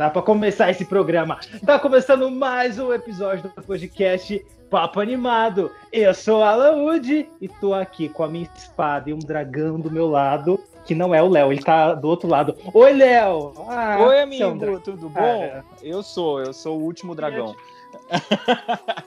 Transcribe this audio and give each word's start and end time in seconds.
Dá 0.00 0.08
pra 0.08 0.22
começar 0.22 0.70
esse 0.70 0.86
programa. 0.86 1.38
Tá 1.66 1.78
começando 1.78 2.30
mais 2.30 2.78
um 2.78 2.90
episódio 2.90 3.52
do 3.54 3.62
podcast 3.62 4.42
Papo 4.70 4.98
Animado. 4.98 5.70
Eu 5.92 6.14
sou 6.14 6.42
Alan 6.42 6.76
Wood 6.76 7.28
e 7.38 7.46
tô 7.46 7.74
aqui 7.74 8.08
com 8.08 8.22
a 8.22 8.26
minha 8.26 8.48
espada 8.56 9.10
e 9.10 9.12
um 9.12 9.18
dragão 9.18 9.78
do 9.78 9.90
meu 9.90 10.08
lado, 10.08 10.58
que 10.86 10.94
não 10.94 11.14
é 11.14 11.22
o 11.22 11.28
Léo, 11.28 11.52
ele 11.52 11.62
tá 11.62 11.92
do 11.92 12.08
outro 12.08 12.30
lado. 12.30 12.56
Oi, 12.72 12.94
Léo! 12.94 13.52
Ah, 13.68 13.98
Oi, 14.00 14.22
amigo, 14.22 14.80
tudo 14.80 15.10
bom? 15.10 15.62
Eu 15.82 16.02
sou, 16.02 16.40
eu 16.40 16.54
sou 16.54 16.78
o 16.78 16.82
último 16.82 17.14
dragão. 17.14 17.54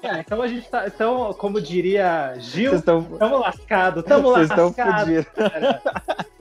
É, 0.03 0.19
então 0.19 0.43
a 0.43 0.47
gente 0.47 0.69
tá. 0.69 0.85
Então, 0.85 1.33
como 1.33 1.59
diria 1.59 2.35
Gil, 2.37 2.75
estamos 2.75 3.17
tamo 3.17 3.39
lascado, 3.39 4.03
tamo 4.03 4.29
Vocês 4.29 4.49
lascado. 4.49 5.25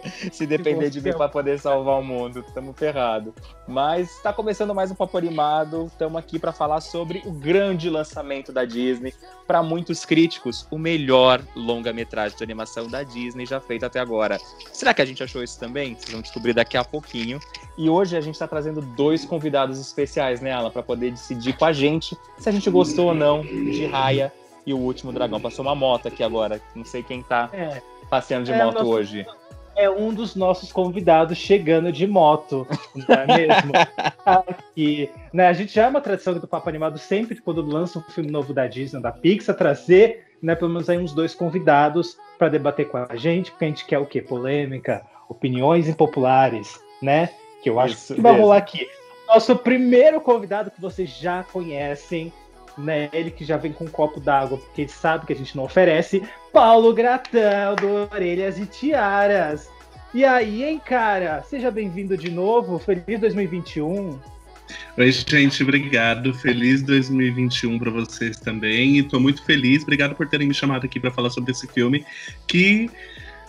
Se 0.33 0.47
depender 0.47 0.91
de 0.91 1.01
mim 1.01 1.13
para 1.13 1.29
poder 1.29 1.59
salvar 1.59 1.99
o 1.99 2.05
mundo, 2.05 2.45
estamos 2.47 2.77
ferrados. 2.77 3.33
Mas 3.69 4.11
está 4.17 4.33
começando 4.33 4.75
mais 4.75 4.91
um 4.91 4.95
Papo 4.95 5.17
Animado. 5.17 5.87
Estamos 5.87 6.19
aqui 6.19 6.39
para 6.39 6.53
falar 6.53 6.81
sobre 6.81 7.23
o 7.25 7.33
grande 7.33 7.89
lançamento 7.89 8.53
da 8.53 8.65
Disney. 8.65 9.15
Para 9.47 9.63
muitos 9.63 10.05
críticos, 10.05 10.67
o 10.71 10.79
melhor 10.79 11.43
longa-metragem 11.55 12.37
de 12.37 12.45
animação 12.45 12.89
da 12.89 13.03
Disney 13.03 13.47
já 13.47 13.61
feito 13.61 13.87
até 13.87 14.01
agora. 14.01 14.39
Será 14.73 14.93
que 14.93 15.03
a 15.03 15.05
gente 15.05 15.23
achou 15.23 15.43
isso 15.43 15.59
também? 15.59 15.95
Vocês 15.95 16.13
vão 16.13 16.21
descobrir 16.21 16.53
daqui 16.53 16.77
a 16.77 16.85
pouquinho. 16.85 17.39
E 17.79 17.89
hoje 17.89 18.17
a 18.17 18.21
gente 18.21 18.35
está 18.35 18.49
trazendo 18.49 18.81
dois 18.81 19.25
convidados 19.25 19.81
especiais, 19.81 20.41
né, 20.41 20.53
Alan, 20.53 20.71
para 20.71 20.83
poder 20.83 21.11
decidir 21.11 21.57
com 21.57 21.65
a 21.65 21.73
gente 21.73 22.17
se 22.39 22.49
a 22.49 22.53
gente 22.53 22.69
gostou 22.71 23.09
ou 23.09 23.15
não 23.15 23.43
de 23.43 23.87
Raya 23.87 24.33
e 24.67 24.73
o 24.73 24.79
Último 24.79 25.13
Dragão. 25.13 25.41
Passou 25.41 25.65
uma 25.65 25.75
moto 25.75 26.09
aqui 26.09 26.23
agora, 26.23 26.61
não 26.75 26.85
sei 26.85 27.03
quem 27.03 27.21
está 27.21 27.49
é. 27.53 27.81
passeando 28.11 28.45
de 28.45 28.53
é, 28.53 28.65
moto 28.65 28.75
nosso... 28.75 28.89
hoje 28.89 29.27
é 29.77 29.89
um 29.89 30.13
dos 30.13 30.35
nossos 30.35 30.73
convidados 30.73 31.39
chegando 31.39 31.93
de 31.93 32.07
moto, 32.07 32.67
não 32.95 33.17
é 33.17 33.27
mesmo? 33.27 33.73
Aqui, 34.25 35.11
né, 35.33 35.49
a 35.49 35.53
gente 35.53 35.75
já 35.75 35.85
é 35.85 35.89
uma 35.89 36.01
tradição 36.01 36.35
do 36.35 36.47
Papo 36.47 36.69
Animado 36.69 36.99
sempre 36.99 37.41
quando 37.41 37.63
lança 37.63 37.99
um 37.99 38.03
filme 38.03 38.31
novo 38.31 38.53
da 38.53 38.67
Disney, 38.67 39.01
da 39.01 39.13
Pixar, 39.13 39.57
trazer, 39.57 40.27
né, 40.43 40.55
pelo 40.55 40.71
menos 40.71 40.89
aí 40.89 40.99
uns 40.99 41.13
dois 41.13 41.35
convidados 41.35 42.17
para 42.39 42.49
debater 42.49 42.89
com 42.89 42.99
a 42.99 43.17
gente, 43.17 43.51
porque 43.51 43.65
a 43.65 43.69
gente 43.69 43.85
quer 43.85 43.99
o 43.99 44.07
quê? 44.07 44.21
Polêmica, 44.21 45.05
opiniões 45.29 45.89
impopulares, 45.89 46.81
né? 47.01 47.31
Que 47.63 47.71
eu 47.71 47.81
acho 47.81 47.95
Isso 47.95 48.15
que 48.15 48.21
vai 48.21 48.39
rolar 48.39 48.57
aqui. 48.57 48.87
Nosso 49.27 49.57
primeiro 49.57 50.21
convidado 50.21 50.71
que 50.71 50.81
vocês 50.81 51.09
já 51.09 51.43
conhecem, 51.45 52.33
né? 52.77 53.09
Ele 53.13 53.31
que 53.31 53.45
já 53.45 53.57
vem 53.57 53.73
com 53.73 53.85
um 53.85 53.89
copo 53.89 54.21
d'água, 54.21 54.59
porque 54.59 54.83
ele 54.83 54.91
sabe 54.91 55.27
que 55.27 55.33
a 55.33 55.37
gente 55.37 55.57
não 55.57 55.65
oferece. 55.65 56.23
Paulo 56.53 56.93
Gratão, 56.93 57.75
do 57.77 58.15
Orelhas 58.15 58.59
e 58.59 58.67
Tiaras. 58.67 59.71
E 60.15 60.25
aí, 60.25 60.63
hein, 60.63 60.81
cara? 60.85 61.43
Seja 61.43 61.71
bem-vindo 61.71 62.17
de 62.17 62.31
novo. 62.31 62.79
Feliz 62.79 63.19
2021. 63.21 64.19
Oi, 64.99 65.13
gente, 65.13 65.63
obrigado. 65.63 66.35
Feliz 66.35 66.83
2021 66.83 67.79
para 67.79 67.91
vocês 67.91 68.39
também. 68.39 68.99
E 68.99 69.03
tô 69.03 69.19
muito 69.19 69.43
feliz. 69.45 69.83
Obrigado 69.83 70.15
por 70.15 70.29
terem 70.29 70.49
me 70.49 70.55
chamado 70.55 70.85
aqui 70.85 71.01
para 71.01 71.11
falar 71.11 71.31
sobre 71.31 71.53
esse 71.53 71.67
filme 71.67 72.05
que 72.47 72.91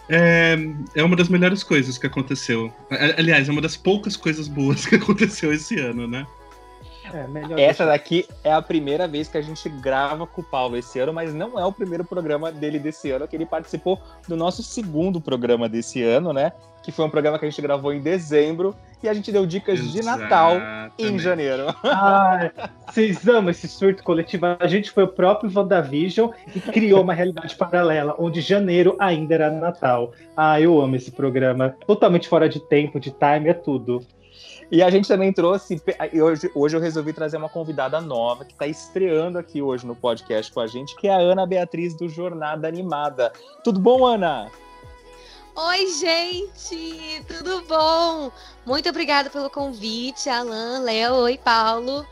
é, 0.10 0.58
é 0.96 1.04
uma 1.04 1.16
das 1.16 1.30
melhores 1.30 1.64
coisas 1.64 1.98
que 1.98 2.08
aconteceu. 2.08 2.74
Aliás, 3.18 3.48
é 3.48 3.52
uma 3.52 3.62
das 3.62 3.76
poucas 3.76 4.16
coisas 4.16 4.48
boas 4.48 4.86
que 4.88 4.96
aconteceu 4.96 5.52
esse 5.54 5.80
ano, 5.80 6.08
né? 6.08 6.26
É, 7.14 7.62
Essa 7.62 7.86
daqui 7.86 8.28
é 8.44 8.52
a 8.52 8.62
primeira 8.62 9.08
vez 9.08 9.28
que 9.28 9.38
a 9.38 9.42
gente 9.42 9.70
grava 9.70 10.26
com 10.26 10.42
o 10.42 10.44
Paulo 10.44 10.76
esse 10.76 11.00
ano, 11.00 11.14
mas 11.14 11.34
não 11.34 11.60
é 11.60 11.66
o 11.66 11.72
primeiro 11.72 12.04
programa 12.04 12.52
dele 12.52 12.80
desse 12.80 13.12
ano, 13.12 13.28
que 13.28 13.36
ele 13.36 13.46
participou 13.46 14.02
do 14.28 14.36
nosso 14.36 14.64
segundo 14.64 15.22
programa 15.22 15.70
desse 15.70 16.02
ano, 16.02 16.34
né? 16.34 16.52
Que 16.82 16.92
foi 16.92 17.06
um 17.06 17.10
programa 17.10 17.38
que 17.38 17.46
a 17.46 17.50
gente 17.50 17.62
gravou 17.62 17.94
em 17.94 18.02
dezembro 18.02 18.76
e 19.02 19.08
a 19.08 19.14
gente 19.14 19.32
deu 19.32 19.46
dicas 19.46 19.80
Exatamente. 19.80 20.02
de 20.02 20.06
Natal 20.06 20.58
em 20.98 21.20
janeiro. 21.20 21.68
Ah, 21.84 22.52
vocês 22.88 23.28
amam 23.28 23.52
esse 23.52 23.68
surto 23.68 24.04
coletivo? 24.04 24.48
A 24.60 24.68
gente 24.68 24.90
foi 24.90 25.04
o 25.04 25.08
próprio 25.08 25.52
WandaVision 25.54 26.32
e 26.54 26.60
criou 26.60 27.04
uma 27.04 27.14
realidade 27.14 27.56
paralela, 27.56 28.16
onde 28.18 28.42
janeiro 28.42 28.96
ainda 29.00 29.36
era 29.36 29.52
Natal. 29.52 30.12
Ah, 30.36 30.60
eu 30.60 30.82
amo 30.82 30.96
esse 30.96 31.12
programa. 31.12 31.76
Totalmente 31.86 32.28
fora 32.28 32.50
de 32.50 32.60
tempo, 32.60 33.00
de 33.00 33.12
time, 33.12 33.50
é 33.50 33.54
tudo. 33.54 34.04
E 34.74 34.82
a 34.82 34.90
gente 34.90 35.08
também 35.08 35.32
trouxe. 35.32 35.80
Hoje, 36.20 36.52
hoje 36.56 36.76
eu 36.76 36.82
resolvi 36.82 37.14
trazer 37.14 37.38
uma 37.38 37.48
convidada 37.48 38.02
nova 38.02 38.44
que 38.44 38.54
está 38.54 38.66
estreando 38.66 39.38
aqui 39.38 39.62
hoje 39.62 39.86
no 39.86 39.96
podcast 39.96 40.52
com 40.52 40.60
a 40.60 40.66
gente, 40.66 40.96
que 40.96 41.08
é 41.08 41.14
a 41.14 41.20
Ana 41.20 41.46
Beatriz 41.46 41.94
do 41.94 42.10
Jornada 42.10 42.68
Animada. 42.68 43.32
Tudo 43.64 43.80
bom, 43.80 44.04
Ana? 44.04 44.52
Oi, 45.56 45.88
gente! 45.90 47.24
Tudo 47.28 47.62
bom? 47.68 48.32
Muito 48.66 48.90
obrigada 48.90 49.30
pelo 49.30 49.48
convite, 49.48 50.28
Alan, 50.28 50.80
Léo, 50.80 51.18
oi, 51.18 51.38
Paulo. 51.38 52.04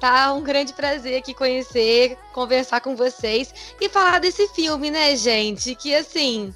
Tá 0.00 0.32
um 0.32 0.42
grande 0.42 0.72
prazer 0.72 1.16
aqui 1.16 1.32
conhecer, 1.32 2.18
conversar 2.32 2.80
com 2.80 2.96
vocês 2.96 3.54
e 3.80 3.88
falar 3.88 4.18
desse 4.18 4.48
filme, 4.48 4.90
né, 4.90 5.14
gente? 5.14 5.76
Que 5.76 5.94
assim, 5.94 6.52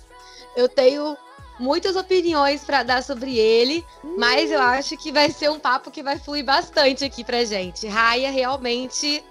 eu 0.57 0.69
tenho 0.69 1.17
muitas 1.59 1.97
opiniões 1.97 2.65
para 2.65 2.83
dar 2.83 3.03
sobre 3.03 3.39
ele, 3.39 3.85
mas 4.19 4.51
eu 4.51 4.61
acho 4.61 4.97
que 4.97 5.13
vai 5.13 5.31
ser 5.31 5.51
um 5.51 5.59
papo 5.59 5.91
que 5.91 6.03
vai 6.03 6.19
fluir 6.19 6.45
bastante 6.45 7.05
aqui 7.05 7.25
pra 7.25 7.45
gente. 7.45 7.87
Raya 7.87 8.31
realmente 8.31 9.23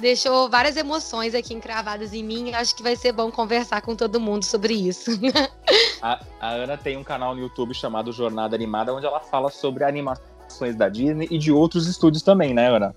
deixou 0.00 0.48
várias 0.48 0.76
emoções 0.76 1.34
aqui 1.34 1.54
encravadas 1.54 2.12
em 2.12 2.22
mim. 2.22 2.52
Acho 2.52 2.74
que 2.74 2.82
vai 2.82 2.96
ser 2.96 3.12
bom 3.12 3.30
conversar 3.30 3.80
com 3.80 3.94
todo 3.94 4.18
mundo 4.18 4.44
sobre 4.44 4.74
isso. 4.74 5.12
a, 6.02 6.20
a 6.40 6.50
Ana 6.50 6.76
tem 6.76 6.96
um 6.96 7.04
canal 7.04 7.34
no 7.34 7.40
YouTube 7.40 7.72
chamado 7.74 8.12
Jornada 8.12 8.56
Animada, 8.56 8.92
onde 8.92 9.06
ela 9.06 9.20
fala 9.20 9.50
sobre 9.50 9.84
animações 9.84 10.74
da 10.74 10.88
Disney 10.88 11.28
e 11.30 11.38
de 11.38 11.52
outros 11.52 11.86
estúdios 11.86 12.22
também, 12.22 12.52
né, 12.52 12.68
Ana? 12.68 12.94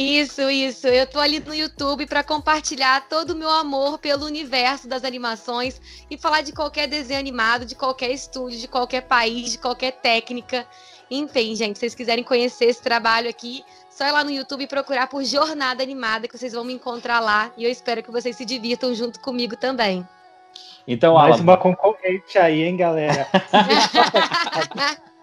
Isso, 0.00 0.48
isso. 0.48 0.86
Eu 0.86 1.08
tô 1.08 1.18
ali 1.18 1.40
no 1.40 1.52
YouTube 1.52 2.06
para 2.06 2.22
compartilhar 2.22 3.08
todo 3.08 3.30
o 3.30 3.34
meu 3.34 3.50
amor 3.50 3.98
pelo 3.98 4.26
universo 4.26 4.86
das 4.86 5.02
animações 5.02 5.80
e 6.08 6.16
falar 6.16 6.42
de 6.42 6.52
qualquer 6.52 6.86
desenho 6.86 7.18
animado, 7.18 7.66
de 7.66 7.74
qualquer 7.74 8.12
estúdio, 8.12 8.60
de 8.60 8.68
qualquer 8.68 9.00
país, 9.00 9.50
de 9.50 9.58
qualquer 9.58 9.90
técnica. 9.90 10.64
Enfim, 11.10 11.56
gente, 11.56 11.74
se 11.74 11.80
vocês 11.80 11.96
quiserem 11.96 12.22
conhecer 12.22 12.66
esse 12.66 12.80
trabalho 12.80 13.28
aqui, 13.28 13.64
só 13.90 14.06
ir 14.06 14.12
lá 14.12 14.22
no 14.22 14.30
YouTube 14.30 14.62
e 14.62 14.68
procurar 14.68 15.08
por 15.08 15.24
Jornada 15.24 15.82
Animada, 15.82 16.28
que 16.28 16.38
vocês 16.38 16.52
vão 16.52 16.62
me 16.62 16.74
encontrar 16.74 17.18
lá. 17.18 17.50
E 17.56 17.64
eu 17.64 17.70
espero 17.70 18.00
que 18.00 18.12
vocês 18.12 18.36
se 18.36 18.44
divirtam 18.44 18.94
junto 18.94 19.18
comigo 19.18 19.56
também. 19.56 20.06
Então, 20.86 21.14
Mais 21.14 21.34
Alan... 21.34 21.42
uma 21.42 21.56
concorrente 21.56 22.38
aí, 22.38 22.62
hein, 22.62 22.76
galera? 22.76 23.26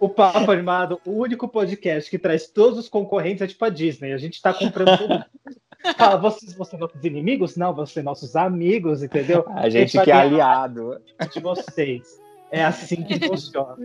o 0.00 0.08
Papo 0.08 0.50
Animado, 0.50 1.00
o 1.04 1.12
único 1.12 1.48
podcast 1.48 2.10
que 2.10 2.18
traz 2.18 2.46
todos 2.46 2.78
os 2.78 2.88
concorrentes 2.88 3.42
é 3.42 3.46
tipo 3.46 3.64
a 3.64 3.68
Disney. 3.68 4.12
A 4.12 4.18
gente 4.18 4.34
está 4.34 4.52
comprando 4.52 4.96
tudo. 4.96 5.24
Fala, 5.96 6.16
vocês 6.16 6.54
vão 6.54 6.64
ser 6.64 6.76
nossos 6.76 7.04
inimigos? 7.04 7.56
Não, 7.56 7.72
vão 7.72 7.86
ser 7.86 8.02
nossos 8.02 8.34
amigos, 8.34 9.02
entendeu? 9.02 9.44
A 9.48 9.68
gente, 9.68 10.00
que 10.00 10.10
é 10.10 10.14
aliado. 10.14 11.00
De 11.32 11.40
vocês. 11.40 12.18
É 12.50 12.64
assim 12.64 13.02
que 13.02 13.26
funciona. 13.26 13.76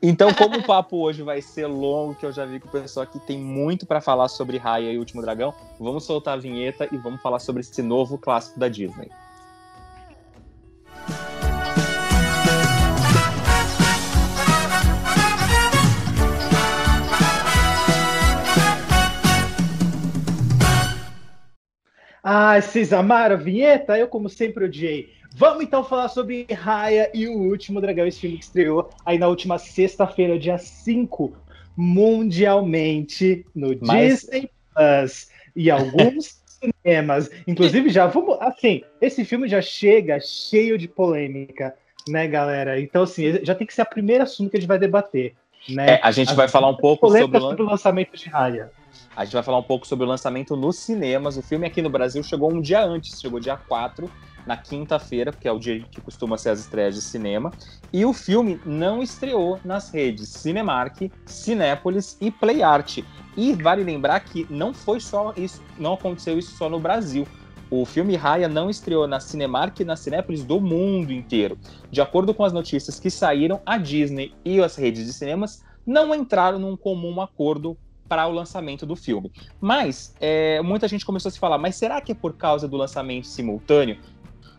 Então, 0.00 0.32
como 0.32 0.58
o 0.58 0.62
papo 0.62 0.96
hoje 0.98 1.22
vai 1.22 1.42
ser 1.42 1.66
longo, 1.66 2.14
que 2.14 2.24
eu 2.24 2.32
já 2.32 2.46
vi 2.46 2.60
que 2.60 2.66
o 2.66 2.70
pessoal 2.70 3.04
aqui 3.04 3.18
tem 3.20 3.38
muito 3.38 3.84
para 3.84 4.00
falar 4.00 4.28
sobre 4.28 4.58
Raya 4.58 4.92
e 4.92 4.96
o 4.96 5.00
Último 5.00 5.20
Dragão, 5.20 5.52
vamos 5.78 6.04
soltar 6.04 6.34
a 6.34 6.40
vinheta 6.40 6.88
e 6.92 6.96
vamos 6.96 7.20
falar 7.20 7.40
sobre 7.40 7.62
esse 7.62 7.82
novo 7.82 8.16
clássico 8.16 8.60
da 8.60 8.68
Disney. 8.68 9.10
Ah, 22.22 22.60
vocês 22.60 22.92
amaram 22.92 23.34
a 23.34 23.38
vinheta? 23.38 23.98
Eu, 23.98 24.06
como 24.06 24.28
sempre, 24.28 24.64
odiei. 24.64 25.10
Vamos 25.34 25.64
então 25.64 25.82
falar 25.82 26.08
sobre 26.08 26.46
Raya 26.52 27.10
e 27.12 27.26
o 27.26 27.32
Último 27.32 27.80
Dragão, 27.80 28.06
esse 28.06 28.20
filme 28.20 28.36
que 28.36 28.44
estreou 28.44 28.90
aí 29.04 29.18
na 29.18 29.28
última 29.28 29.58
sexta-feira, 29.58 30.38
dia 30.38 30.58
5, 30.58 31.32
mundialmente, 31.76 33.44
no 33.54 33.76
Mas... 33.80 34.20
Disney 34.20 34.50
Plus 34.74 35.28
e 35.56 35.70
alguns 35.70 36.40
cinemas. 36.84 37.30
Inclusive, 37.46 37.88
já 37.90 38.06
vamos. 38.06 38.36
Assim, 38.40 38.82
esse 39.00 39.24
filme 39.24 39.48
já 39.48 39.60
chega 39.60 40.20
cheio 40.20 40.78
de 40.78 40.86
polêmica. 40.86 41.74
né, 42.08 42.28
galera? 42.28 42.80
Então, 42.80 43.02
assim, 43.02 43.44
já 43.44 43.54
tem 43.54 43.66
que 43.66 43.74
ser 43.74 43.82
a 43.82 43.86
primeira 43.86 44.24
assunto 44.24 44.50
que 44.50 44.56
a 44.56 44.60
gente 44.60 44.68
vai 44.68 44.78
debater. 44.78 45.34
Né? 45.68 45.94
É, 45.94 46.00
a 46.02 46.10
gente 46.10 46.34
vai 46.34 46.48
falar 46.48 46.68
um 46.68 46.76
pouco 46.76 47.08
sobre, 47.08 47.40
sobre 47.40 47.62
o 47.62 47.66
lançamento 47.66 48.16
de 48.16 48.28
Raya. 48.28 48.70
A 49.16 49.24
gente 49.24 49.34
vai 49.34 49.42
falar 49.42 49.58
um 49.58 49.62
pouco 49.62 49.86
sobre 49.86 50.04
o 50.04 50.08
lançamento 50.08 50.56
nos 50.56 50.76
cinemas. 50.76 51.36
O 51.36 51.42
filme 51.42 51.66
aqui 51.66 51.82
no 51.82 51.90
Brasil 51.90 52.22
chegou 52.22 52.52
um 52.52 52.60
dia 52.60 52.84
antes, 52.84 53.20
chegou 53.20 53.38
dia 53.38 53.56
4, 53.56 54.10
na 54.46 54.56
quinta-feira, 54.56 55.32
que 55.32 55.46
é 55.46 55.52
o 55.52 55.58
dia 55.58 55.84
que 55.90 56.00
costuma 56.00 56.36
ser 56.36 56.50
as 56.50 56.60
estreias 56.60 56.94
de 56.94 57.02
cinema. 57.02 57.52
E 57.92 58.04
o 58.04 58.12
filme 58.12 58.60
não 58.64 59.02
estreou 59.02 59.60
nas 59.64 59.90
redes 59.90 60.28
Cinemark, 60.28 61.10
Cinépolis 61.26 62.16
e 62.20 62.30
PlayArt. 62.30 62.98
E 63.36 63.52
vale 63.54 63.82
lembrar 63.82 64.20
que 64.20 64.46
não 64.50 64.74
foi 64.74 65.00
só 65.00 65.32
isso, 65.36 65.62
não 65.78 65.94
aconteceu 65.94 66.38
isso 66.38 66.56
só 66.56 66.68
no 66.68 66.80
Brasil. 66.80 67.26
O 67.70 67.86
filme 67.86 68.16
Raya 68.16 68.48
não 68.48 68.68
estreou 68.68 69.06
na 69.06 69.18
Cinemark 69.18 69.80
e 69.80 69.84
na 69.84 69.96
Cinépolis 69.96 70.44
do 70.44 70.60
mundo 70.60 71.10
inteiro. 71.10 71.56
De 71.90 72.02
acordo 72.02 72.34
com 72.34 72.44
as 72.44 72.52
notícias 72.52 73.00
que 73.00 73.10
saíram, 73.10 73.62
a 73.64 73.78
Disney 73.78 74.34
e 74.44 74.60
as 74.60 74.76
redes 74.76 75.06
de 75.06 75.12
cinemas 75.12 75.64
não 75.86 76.14
entraram 76.14 76.58
num 76.58 76.76
comum 76.76 77.20
acordo 77.20 77.76
para 78.12 78.26
o 78.26 78.30
lançamento 78.30 78.84
do 78.84 78.94
filme. 78.94 79.32
Mas 79.58 80.14
é, 80.20 80.60
muita 80.60 80.86
gente 80.86 81.02
começou 81.02 81.30
a 81.30 81.32
se 81.32 81.38
falar, 81.38 81.56
mas 81.56 81.76
será 81.76 81.98
que 81.98 82.12
é 82.12 82.14
por 82.14 82.34
causa 82.34 82.68
do 82.68 82.76
lançamento 82.76 83.26
simultâneo 83.26 83.96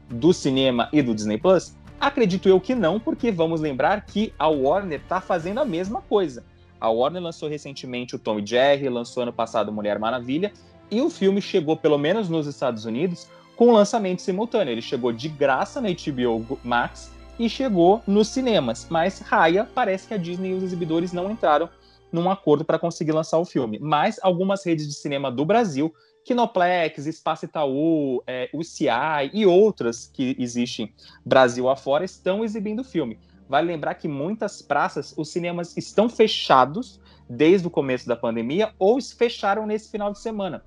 do 0.10 0.34
cinema 0.34 0.90
e 0.92 1.04
do 1.04 1.14
Disney 1.14 1.38
Plus? 1.38 1.76
Acredito 2.00 2.50
eu 2.50 2.60
que 2.60 2.74
não, 2.74 3.00
porque 3.00 3.32
vamos 3.32 3.62
lembrar 3.62 4.08
que 4.08 4.34
a 4.40 4.48
Warner 4.48 5.00
está 5.00 5.22
fazendo 5.22 5.60
a 5.60 5.66
mesma 5.66 6.02
coisa. 6.02 6.44
A 6.82 6.90
Warner 6.90 7.22
lançou 7.22 7.48
recentemente 7.48 8.16
o 8.16 8.20
Tom 8.20 8.40
e 8.40 8.46
Jerry, 8.48 8.90
lançou 8.90 9.22
ano 9.22 9.32
passado 9.32 9.72
Mulher 9.72 10.00
Maravilha, 10.00 10.52
e 10.90 11.00
o 11.00 11.12
filme 11.12 11.40
chegou, 11.40 11.78
pelo 11.78 12.00
menos 12.00 12.30
nos 12.30 12.48
Estados 12.48 12.86
Unidos, 12.86 13.30
com 13.56 13.72
lançamento 13.72 14.24
simultâneo. 14.24 14.72
Ele 14.72 14.82
chegou 14.82 15.12
de 15.12 15.30
graça 15.30 15.80
na 15.80 15.90
HBO 15.90 16.58
Max 16.64 17.12
e 17.38 17.48
chegou 17.48 18.02
nos 18.08 18.30
cinemas. 18.30 18.88
Mas 18.90 19.20
Raya, 19.20 19.70
parece 19.76 20.08
que 20.08 20.16
a 20.16 20.18
Disney 20.18 20.50
e 20.50 20.54
os 20.56 20.64
exibidores 20.64 21.14
não 21.14 21.30
entraram 21.30 21.70
num 22.14 22.30
acordo 22.30 22.64
para 22.64 22.80
conseguir 22.80 23.12
lançar 23.12 23.38
o 23.40 23.46
filme. 23.46 23.80
Mas 23.80 24.20
algumas 24.22 24.66
redes 24.66 24.88
de 24.88 24.94
cinema 24.94 25.30
do 25.30 25.44
Brasil, 25.44 25.94
Kinoplex, 26.24 27.06
Espaço 27.06 27.46
Itaú, 27.46 28.24
é, 28.26 28.50
UCI 28.54 29.32
e 29.34 29.46
outras 29.46 30.10
que 30.14 30.36
existem 30.40 30.94
Brasil 31.26 31.68
afora, 31.68 32.06
estão 32.06 32.44
exibindo 32.44 32.80
o 32.80 32.86
filme. 32.86 33.20
Vale 33.50 33.68
lembrar 33.68 33.96
que 33.96 34.08
muitas 34.08 34.62
praças, 34.62 35.14
os 35.18 35.30
cinemas 35.30 35.76
estão 35.76 36.08
fechados 36.08 37.02
desde 37.30 37.68
o 37.68 37.70
começo 37.70 38.08
da 38.08 38.16
pandemia 38.16 38.74
ou 38.80 39.02
fecharam 39.02 39.66
nesse 39.66 39.92
final 39.92 40.14
de 40.14 40.20
semana 40.20 40.64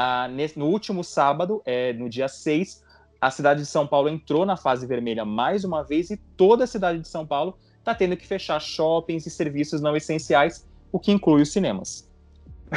ah, 0.00 0.28
nesse, 0.28 0.56
no 0.56 0.66
último 0.66 1.02
sábado, 1.02 1.60
é, 1.64 1.92
no 1.92 2.08
dia 2.08 2.28
6, 2.28 2.84
a 3.20 3.32
cidade 3.32 3.62
de 3.62 3.66
São 3.66 3.84
Paulo 3.84 4.08
entrou 4.08 4.46
na 4.46 4.56
fase 4.56 4.86
vermelha 4.86 5.24
mais 5.24 5.64
uma 5.64 5.82
vez 5.82 6.08
e 6.10 6.16
toda 6.16 6.62
a 6.62 6.66
cidade 6.68 7.00
de 7.00 7.08
São 7.08 7.26
Paulo 7.26 7.58
está 7.80 7.92
tendo 7.92 8.16
que 8.16 8.24
fechar 8.24 8.60
shoppings 8.60 9.26
e 9.26 9.30
serviços 9.30 9.80
não 9.80 9.96
essenciais, 9.96 10.67
o 10.92 10.98
que 10.98 11.12
inclui 11.12 11.42
os 11.42 11.52
cinemas. 11.52 12.08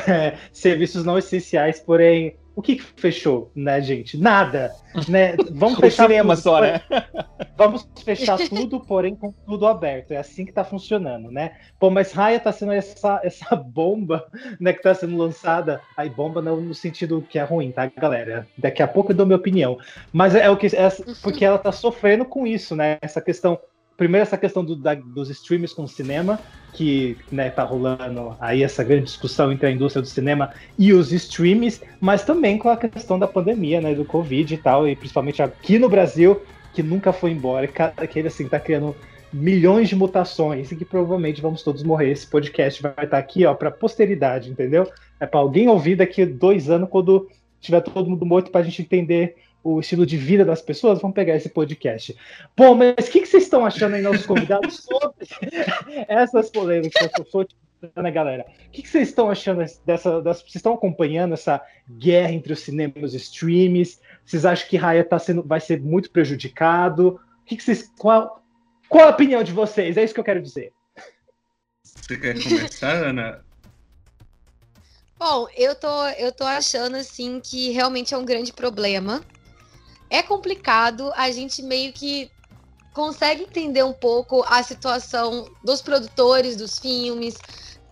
É, 0.07 0.37
serviços 0.53 1.03
não 1.03 1.17
essenciais, 1.17 1.79
porém 1.79 2.37
o 2.55 2.61
que, 2.61 2.75
que 2.75 2.83
fechou, 2.97 3.49
né, 3.55 3.81
gente? 3.81 4.17
Nada, 4.17 4.73
né? 5.07 5.35
Vamos 5.51 5.79
fechar 5.81 6.03
cinema 6.03 6.35
tudo, 6.35 6.43
só, 6.43 6.61
né? 6.61 6.81
Vamos 7.57 7.87
fechar 8.03 8.37
tudo, 8.49 8.79
porém 8.79 9.15
com 9.15 9.31
tudo 9.31 9.65
aberto. 9.65 10.11
É 10.11 10.17
assim 10.17 10.45
que 10.45 10.51
tá 10.51 10.63
funcionando, 10.63 11.31
né? 11.31 11.53
Pô, 11.79 11.89
mas 11.89 12.11
Raya 12.11 12.39
tá 12.39 12.51
sendo 12.51 12.73
essa, 12.73 13.21
essa 13.23 13.55
bomba, 13.55 14.27
né, 14.59 14.73
que 14.73 14.81
tá 14.81 14.93
sendo 14.93 15.15
lançada. 15.15 15.81
Aí 15.95 16.09
bomba 16.09 16.41
não 16.41 16.59
no 16.59 16.73
sentido 16.73 17.25
que 17.27 17.39
é 17.39 17.43
ruim, 17.43 17.71
tá, 17.71 17.85
galera? 17.85 18.47
Daqui 18.57 18.83
a 18.83 18.87
pouco 18.87 19.11
eu 19.11 19.15
dou 19.15 19.25
minha 19.25 19.37
opinião. 19.37 19.77
Mas 20.11 20.35
é, 20.35 20.49
o 20.49 20.57
que 20.57 20.67
é, 20.67 20.89
porque 21.21 21.45
ela 21.45 21.57
tá 21.57 21.71
sofrendo 21.71 22.25
com 22.25 22.45
isso, 22.45 22.75
né? 22.75 22.97
Essa 23.01 23.21
questão 23.21 23.57
primeiro 24.01 24.23
essa 24.23 24.35
questão 24.35 24.65
do, 24.65 24.75
da, 24.75 24.95
dos 24.95 25.29
streams 25.29 25.75
com 25.75 25.83
o 25.83 25.87
cinema, 25.87 26.39
que 26.73 27.15
né, 27.31 27.51
tá 27.51 27.63
rolando 27.63 28.35
aí 28.39 28.63
essa 28.63 28.83
grande 28.83 29.03
discussão 29.03 29.51
entre 29.51 29.67
a 29.67 29.71
indústria 29.71 30.01
do 30.01 30.07
cinema 30.07 30.49
e 30.75 30.91
os 30.91 31.11
streams, 31.11 31.79
mas 31.99 32.23
também 32.23 32.57
com 32.57 32.67
a 32.67 32.75
questão 32.75 33.19
da 33.19 33.27
pandemia, 33.27 33.79
né, 33.79 33.93
do 33.93 34.03
Covid 34.03 34.55
e 34.55 34.57
tal, 34.57 34.87
e 34.87 34.95
principalmente 34.95 35.43
aqui 35.43 35.77
no 35.77 35.87
Brasil, 35.87 36.41
que 36.73 36.81
nunca 36.81 37.13
foi 37.13 37.29
embora, 37.29 37.67
que 37.67 38.17
ele 38.17 38.27
assim 38.27 38.47
tá 38.47 38.59
criando 38.59 38.95
milhões 39.31 39.87
de 39.87 39.95
mutações 39.95 40.71
e 40.71 40.75
que 40.75 40.83
provavelmente 40.83 41.39
vamos 41.39 41.61
todos 41.61 41.83
morrer. 41.83 42.09
Esse 42.09 42.25
podcast 42.25 42.81
vai 42.81 42.91
estar 42.93 43.07
tá 43.07 43.17
aqui, 43.19 43.45
ó, 43.45 43.53
para 43.53 43.69
posteridade, 43.69 44.49
entendeu? 44.49 44.87
É 45.19 45.27
para 45.27 45.39
alguém 45.39 45.67
ouvir 45.67 45.95
daqui 45.95 46.25
dois 46.25 46.71
anos 46.71 46.89
quando 46.89 47.29
tiver 47.59 47.81
todo 47.81 48.09
mundo 48.09 48.25
morto 48.25 48.49
para 48.49 48.61
a 48.61 48.63
gente 48.63 48.81
entender 48.81 49.35
o 49.63 49.79
estilo 49.79 50.05
de 50.05 50.17
vida 50.17 50.43
das 50.43 50.61
pessoas, 50.61 50.99
vamos 50.99 51.15
pegar 51.15 51.35
esse 51.35 51.49
podcast. 51.49 52.15
Bom, 52.57 52.75
mas 52.75 53.07
o 53.07 53.11
que, 53.11 53.21
que, 53.21 53.27
vocês 53.27 53.43
estão 53.43 53.65
achando 53.65 53.95
aí, 53.95 54.01
nossos 54.01 54.25
convidados, 54.25 54.77
sobre 54.77 55.27
essas 56.07 56.49
polêmicas 56.49 57.11
que 57.11 57.21
eu 57.21 57.25
sou 57.25 57.47
né, 57.95 58.11
galera? 58.11 58.45
O 58.67 58.71
que, 58.71 58.81
que, 58.81 58.89
vocês 58.89 59.09
estão 59.09 59.29
achando 59.29 59.57
dessa. 59.85 60.21
dessa 60.21 60.39
vocês 60.41 60.55
estão 60.55 60.73
acompanhando 60.73 61.33
essa 61.33 61.61
guerra 61.89 62.31
entre 62.31 62.53
os 62.53 62.59
cinemas 62.59 63.13
e 63.13 63.17
os 63.17 63.23
streams? 63.23 63.99
Vocês 64.25 64.45
acham 64.45 64.67
que 64.67 64.77
Raya 64.77 65.03
tá 65.03 65.17
sendo, 65.17 65.43
vai 65.43 65.59
ser 65.59 65.79
muito 65.81 66.11
prejudicado? 66.11 67.19
O 67.41 67.45
que, 67.45 67.55
que 67.55 67.63
vocês. 67.63 67.91
Qual, 67.97 68.43
qual 68.87 69.07
a 69.07 69.11
opinião 69.11 69.43
de 69.43 69.51
vocês? 69.51 69.97
É 69.97 70.03
isso 70.03 70.13
que 70.13 70.19
eu 70.19 70.23
quero 70.23 70.41
dizer. 70.41 70.71
Você 71.83 72.17
quer 72.17 72.41
começar, 72.41 73.03
Ana? 73.03 73.43
Bom, 75.17 75.47
eu 75.55 75.75
tô, 75.75 76.07
eu 76.17 76.31
tô 76.31 76.43
achando 76.43 76.95
assim 76.97 77.39
que 77.39 77.71
realmente 77.71 78.13
é 78.13 78.17
um 78.17 78.25
grande 78.25 78.51
problema 78.51 79.21
é 80.11 80.21
complicado, 80.21 81.09
a 81.15 81.31
gente 81.31 81.63
meio 81.63 81.93
que 81.93 82.29
consegue 82.93 83.43
entender 83.43 83.81
um 83.81 83.93
pouco 83.93 84.43
a 84.45 84.61
situação 84.61 85.49
dos 85.63 85.81
produtores 85.81 86.57
dos 86.57 86.77
filmes, 86.77 87.35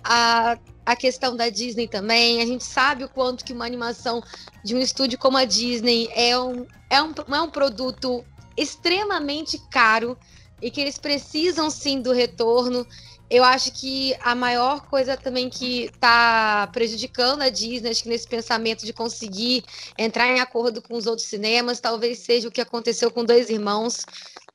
a, 0.04 0.60
a 0.86 0.96
questão 0.98 1.34
da 1.34 1.48
Disney 1.48 1.88
também. 1.88 2.42
A 2.42 2.46
gente 2.46 2.66
sabe 2.66 3.06
o 3.06 3.10
quanto 3.10 3.46
que 3.46 3.54
uma 3.54 3.66
animação 3.66 4.22
de 4.66 4.76
um 4.76 4.80
estúdio 4.80 5.18
como 5.18 5.38
a 5.38 5.46
Disney 5.46 6.10
é 6.14 6.38
um, 6.38 6.68
é 6.90 7.02
um, 7.02 7.14
é 7.32 7.42
um 7.42 7.50
produto 7.50 8.26
extremamente 8.58 9.58
caro 9.72 10.18
e 10.62 10.70
que 10.70 10.82
eles 10.82 10.98
precisam 10.98 11.70
sim 11.70 12.02
do 12.02 12.12
retorno. 12.12 12.86
Eu 13.30 13.44
acho 13.44 13.72
que 13.72 14.16
a 14.22 14.34
maior 14.34 14.88
coisa 14.88 15.16
também 15.16 15.50
que 15.50 15.86
está 15.86 16.68
prejudicando 16.74 17.44
a 17.44 17.50
Disney, 17.50 17.92
acho 17.92 18.02
que 18.02 18.10
nesse 18.10 18.28
pensamento 18.28 18.84
de 18.84 18.92
conseguir 18.92 19.64
entrar 19.98 20.28
em 20.28 20.40
acordo 20.40 20.82
com 20.82 20.96
os 20.96 21.06
outros 21.06 21.28
cinemas, 21.28 21.80
talvez 21.80 22.20
seja 22.20 22.48
o 22.48 22.52
que 22.52 22.60
aconteceu 22.60 23.12
com 23.12 23.24
Dois 23.24 23.52
Irmãos, 23.52 24.04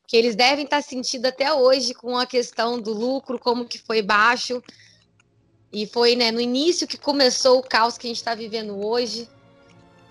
que 0.09 0.17
eles 0.17 0.35
devem 0.35 0.65
estar 0.65 0.83
tá 0.83 0.89
sentindo 0.89 1.27
até 1.27 1.53
hoje 1.53 1.95
com 1.95 2.19
a 2.19 2.27
questão 2.27 2.81
do 2.81 2.93
lucro, 2.93 3.39
como 3.39 3.65
que 3.65 3.79
foi 3.79 4.03
baixo. 4.03 4.61
E 5.73 5.87
foi 5.87 6.17
né, 6.17 6.33
no 6.33 6.41
início 6.41 6.87
que 6.87 6.97
começou 6.97 7.59
o 7.59 7.63
caos 7.63 7.97
que 7.97 8.07
a 8.07 8.11
gente 8.11 8.17
está 8.17 8.35
vivendo 8.35 8.85
hoje. 8.85 9.29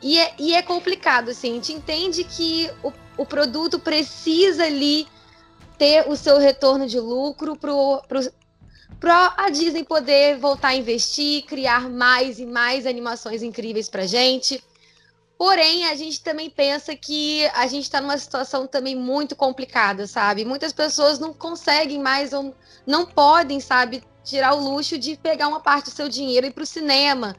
E 0.02 0.20
é, 0.20 0.34
e 0.40 0.54
é 0.54 0.62
complicado, 0.62 1.30
assim, 1.30 1.52
a 1.52 1.54
gente 1.56 1.74
entende 1.74 2.24
que 2.24 2.70
o, 2.82 2.92
o 3.18 3.26
produto 3.26 3.80
precisa 3.80 4.66
ali 4.66 5.08
ter 5.78 6.08
o 6.08 6.16
seu 6.16 6.38
retorno 6.38 6.88
de 6.88 7.00
lucro 7.00 7.58
para 7.58 8.22
para 9.00 9.34
a 9.38 9.50
Disney 9.50 9.84
poder 9.84 10.38
voltar 10.38 10.70
a 10.70 10.76
investir, 10.76 11.44
criar 11.46 11.90
mais 11.90 12.40
e 12.40 12.46
mais 12.46 12.86
animações 12.86 13.44
incríveis 13.44 13.90
para 13.90 14.08
gente. 14.08 14.64
Porém, 15.38 15.88
a 15.88 15.96
gente 15.96 16.22
também 16.22 16.50
pensa 16.50 16.96
que 16.96 17.46
a 17.48 17.68
gente 17.68 17.84
está 17.84 18.00
numa 18.00 18.18
situação 18.18 18.66
também 18.66 18.96
muito 18.96 19.36
complicada, 19.36 20.08
sabe? 20.08 20.46
Muitas 20.46 20.72
pessoas 20.72 21.20
não 21.20 21.34
conseguem 21.34 22.00
mais 22.00 22.32
ou 22.34 22.56
não 22.86 23.06
podem, 23.06 23.60
sabe, 23.60 24.04
tirar 24.24 24.54
o 24.54 24.60
luxo 24.60 24.98
de 24.98 25.18
pegar 25.18 25.48
uma 25.48 25.60
parte 25.60 25.90
do 25.90 25.96
seu 25.96 26.08
dinheiro 26.08 26.46
e 26.46 26.50
ir 26.50 26.54
para 26.54 26.64
o 26.64 26.66
cinema 26.66 27.36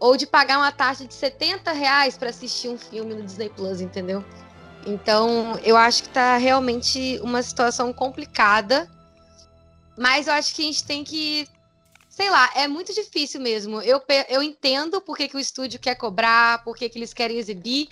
ou 0.00 0.16
de 0.16 0.26
pagar 0.26 0.58
uma 0.58 0.72
taxa 0.72 1.04
de 1.06 1.14
70 1.14 1.72
reais 1.72 2.16
para 2.16 2.30
assistir 2.30 2.68
um 2.68 2.78
filme 2.78 3.14
no 3.14 3.22
Disney 3.22 3.48
Plus, 3.50 3.80
entendeu? 3.80 4.24
Então, 4.86 5.58
eu 5.62 5.76
acho 5.76 6.02
que 6.02 6.08
está 6.08 6.36
realmente 6.36 7.18
uma 7.22 7.42
situação 7.42 7.92
complicada 7.92 8.90
mas 9.96 10.26
eu 10.26 10.34
acho 10.34 10.54
que 10.54 10.62
a 10.62 10.64
gente 10.66 10.84
tem 10.84 11.04
que. 11.04 11.46
Sei 12.08 12.30
lá, 12.30 12.50
é 12.54 12.68
muito 12.68 12.94
difícil 12.94 13.40
mesmo. 13.40 13.80
Eu, 13.82 14.00
eu 14.28 14.42
entendo 14.42 15.00
por 15.00 15.16
que, 15.16 15.28
que 15.28 15.36
o 15.36 15.40
estúdio 15.40 15.80
quer 15.80 15.96
cobrar, 15.96 16.62
por 16.62 16.76
que, 16.76 16.88
que 16.88 16.96
eles 16.96 17.12
querem 17.12 17.38
exibir, 17.38 17.88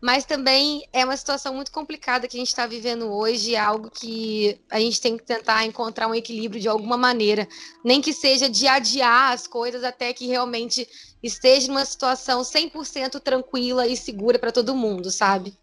mas 0.00 0.24
também 0.24 0.86
é 0.92 1.04
uma 1.04 1.16
situação 1.16 1.54
muito 1.54 1.72
complicada 1.72 2.28
que 2.28 2.36
a 2.36 2.38
gente 2.38 2.48
está 2.48 2.66
vivendo 2.66 3.12
hoje, 3.12 3.54
é 3.54 3.58
algo 3.58 3.90
que 3.90 4.60
a 4.70 4.78
gente 4.78 5.00
tem 5.00 5.16
que 5.16 5.24
tentar 5.24 5.64
encontrar 5.64 6.06
um 6.06 6.14
equilíbrio 6.14 6.60
de 6.60 6.68
alguma 6.68 6.96
maneira, 6.96 7.48
nem 7.84 8.00
que 8.00 8.12
seja 8.12 8.48
de 8.48 8.68
adiar 8.68 9.32
as 9.32 9.48
coisas 9.48 9.82
até 9.82 10.12
que 10.12 10.26
realmente 10.26 10.86
esteja 11.22 11.68
numa 11.68 11.84
situação 11.84 12.42
100% 12.42 13.20
tranquila 13.20 13.86
e 13.86 13.96
segura 13.96 14.38
para 14.38 14.52
todo 14.52 14.76
mundo, 14.76 15.10
sabe? 15.10 15.54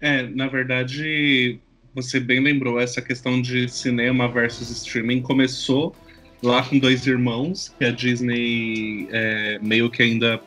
É, 0.00 0.24
na 0.24 0.48
verdade, 0.48 1.62
você 1.94 2.18
bem 2.18 2.40
lembrou, 2.40 2.80
essa 2.80 3.02
questão 3.02 3.40
de 3.40 3.68
cinema 3.68 4.28
versus 4.28 4.70
streaming 4.70 5.20
começou 5.20 5.94
lá 6.42 6.62
com 6.62 6.78
dois 6.78 7.06
irmãos, 7.06 7.72
que 7.78 7.84
a 7.84 7.90
Disney 7.90 9.08
é, 9.10 9.58
meio 9.62 9.90
que 9.90 10.02
ainda 10.02 10.40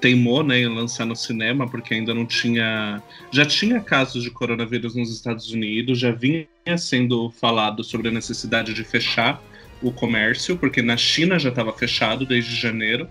teimou 0.00 0.42
né, 0.42 0.60
em 0.60 0.66
lançar 0.66 1.04
no 1.04 1.14
cinema, 1.14 1.68
porque 1.68 1.94
ainda 1.94 2.14
não 2.14 2.26
tinha. 2.26 3.02
Já 3.30 3.44
tinha 3.44 3.80
casos 3.80 4.22
de 4.22 4.30
coronavírus 4.30 4.94
nos 4.94 5.14
Estados 5.14 5.52
Unidos, 5.52 5.98
já 5.98 6.10
vinha 6.10 6.46
sendo 6.78 7.30
falado 7.30 7.84
sobre 7.84 8.08
a 8.08 8.10
necessidade 8.10 8.72
de 8.72 8.82
fechar 8.82 9.42
o 9.82 9.92
comércio, 9.92 10.56
porque 10.56 10.82
na 10.82 10.96
China 10.96 11.38
já 11.38 11.50
estava 11.50 11.72
fechado 11.72 12.26
desde 12.26 12.54
janeiro, 12.54 13.08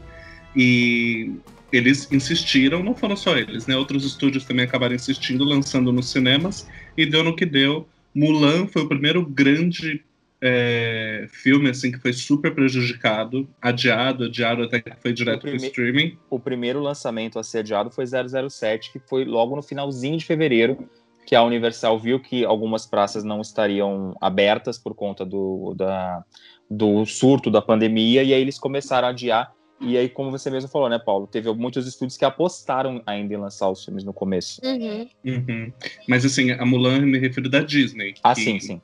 e 0.56 1.32
eles 1.72 2.12
insistiram, 2.12 2.84
não 2.84 2.96
foram 2.96 3.16
só 3.16 3.38
eles, 3.38 3.68
né? 3.68 3.76
Outros 3.76 4.06
estúdios 4.06 4.46
também 4.46 4.66
acabaram 4.66 4.96
insistindo, 4.96 5.44
lançando 5.44 5.92
nos 5.92 6.10
cinemas, 6.10 6.68
e 6.98 7.06
deu 7.06 7.24
no 7.24 7.36
que 7.36 7.46
deu. 7.46 7.88
Mulan 8.14 8.68
foi 8.68 8.84
o 8.84 8.88
primeiro 8.88 9.26
grande 9.26 10.04
é, 10.42 11.28
filme 11.30 11.70
assim 11.70 11.92
que 11.92 12.00
foi 12.00 12.14
super 12.14 12.54
prejudicado, 12.54 13.48
adiado, 13.62 14.26
adiado 14.26 14.64
até 14.64 14.80
que 14.80 14.92
foi 15.02 15.14
direto 15.14 15.42
para 15.42 15.52
o 15.52 15.56
streaming. 15.56 16.18
O 16.30 16.40
primeiro 16.40 16.80
lançamento 16.80 17.38
a 17.38 17.44
ser 17.44 17.60
adiado 17.60 17.92
foi 17.92 18.06
007, 18.06 18.92
que 18.92 19.00
foi 19.00 19.26
logo 19.26 19.56
no 19.56 19.62
finalzinho 19.62 20.18
de 20.18 20.26
fevereiro, 20.26 20.90
que 21.26 21.36
a 21.36 21.44
Universal 21.44 22.00
viu 22.00 22.20
que 22.20 22.46
algumas 22.46 22.86
praças 22.86 23.24
não 23.24 23.42
estariam 23.42 24.16
abertas 24.20 24.78
por 24.78 24.96
conta 24.96 25.26
do, 25.26 25.74
da, 25.76 26.24
do 26.70 27.06
surto 27.06 27.52
da 27.52 27.62
pandemia, 27.62 28.24
e 28.24 28.34
aí 28.34 28.42
eles 28.42 28.58
começaram 28.58 29.08
a 29.08 29.12
adiar. 29.12 29.54
E 29.82 29.98
aí, 29.98 30.10
como 30.10 30.30
você 30.30 30.50
mesmo 30.50 30.70
falou, 30.70 30.90
né, 30.90 31.00
Paulo? 31.00 31.26
Teve 31.26 31.52
muitos 31.54 31.88
estúdios 31.88 32.18
que 32.18 32.26
apostaram 32.26 33.02
ainda 33.06 33.34
em 33.34 33.38
lançar 33.38 33.70
os 33.70 33.84
filmes 33.84 34.04
no 34.04 34.14
começo. 34.14 34.60
Uhum. 34.64 35.08
Uhum. 35.26 35.74
Mas 36.08 36.26
assim, 36.26 36.52
a 36.52 36.66
Mulan 36.66 37.02
me 37.02 37.18
refiro 37.18 37.50
da 37.50 37.62
Disney. 37.62 38.16
Ah, 38.24 38.36
sim, 38.36 38.60
sim 38.60 38.82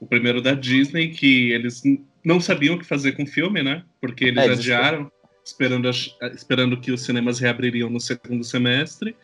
o 0.00 0.06
primeiro 0.06 0.40
da 0.40 0.54
Disney, 0.54 1.08
que 1.08 1.52
eles 1.52 1.82
não 2.24 2.40
sabiam 2.40 2.74
o 2.74 2.78
que 2.78 2.84
fazer 2.84 3.12
com 3.12 3.24
o 3.24 3.26
filme, 3.26 3.62
né? 3.62 3.84
Porque 4.00 4.26
eles 4.26 4.44
é, 4.44 4.52
adiaram, 4.52 5.10
esperando, 5.44 5.90
esperando 6.34 6.80
que 6.80 6.92
os 6.92 7.02
cinemas 7.02 7.38
reabririam 7.38 7.90
no 7.90 8.00
segundo 8.00 8.44
semestre. 8.44 9.16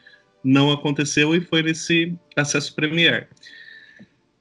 Não 0.42 0.72
aconteceu 0.72 1.34
e 1.34 1.40
foi 1.40 1.62
nesse 1.62 2.14
acesso 2.36 2.74
Premiere. 2.74 3.26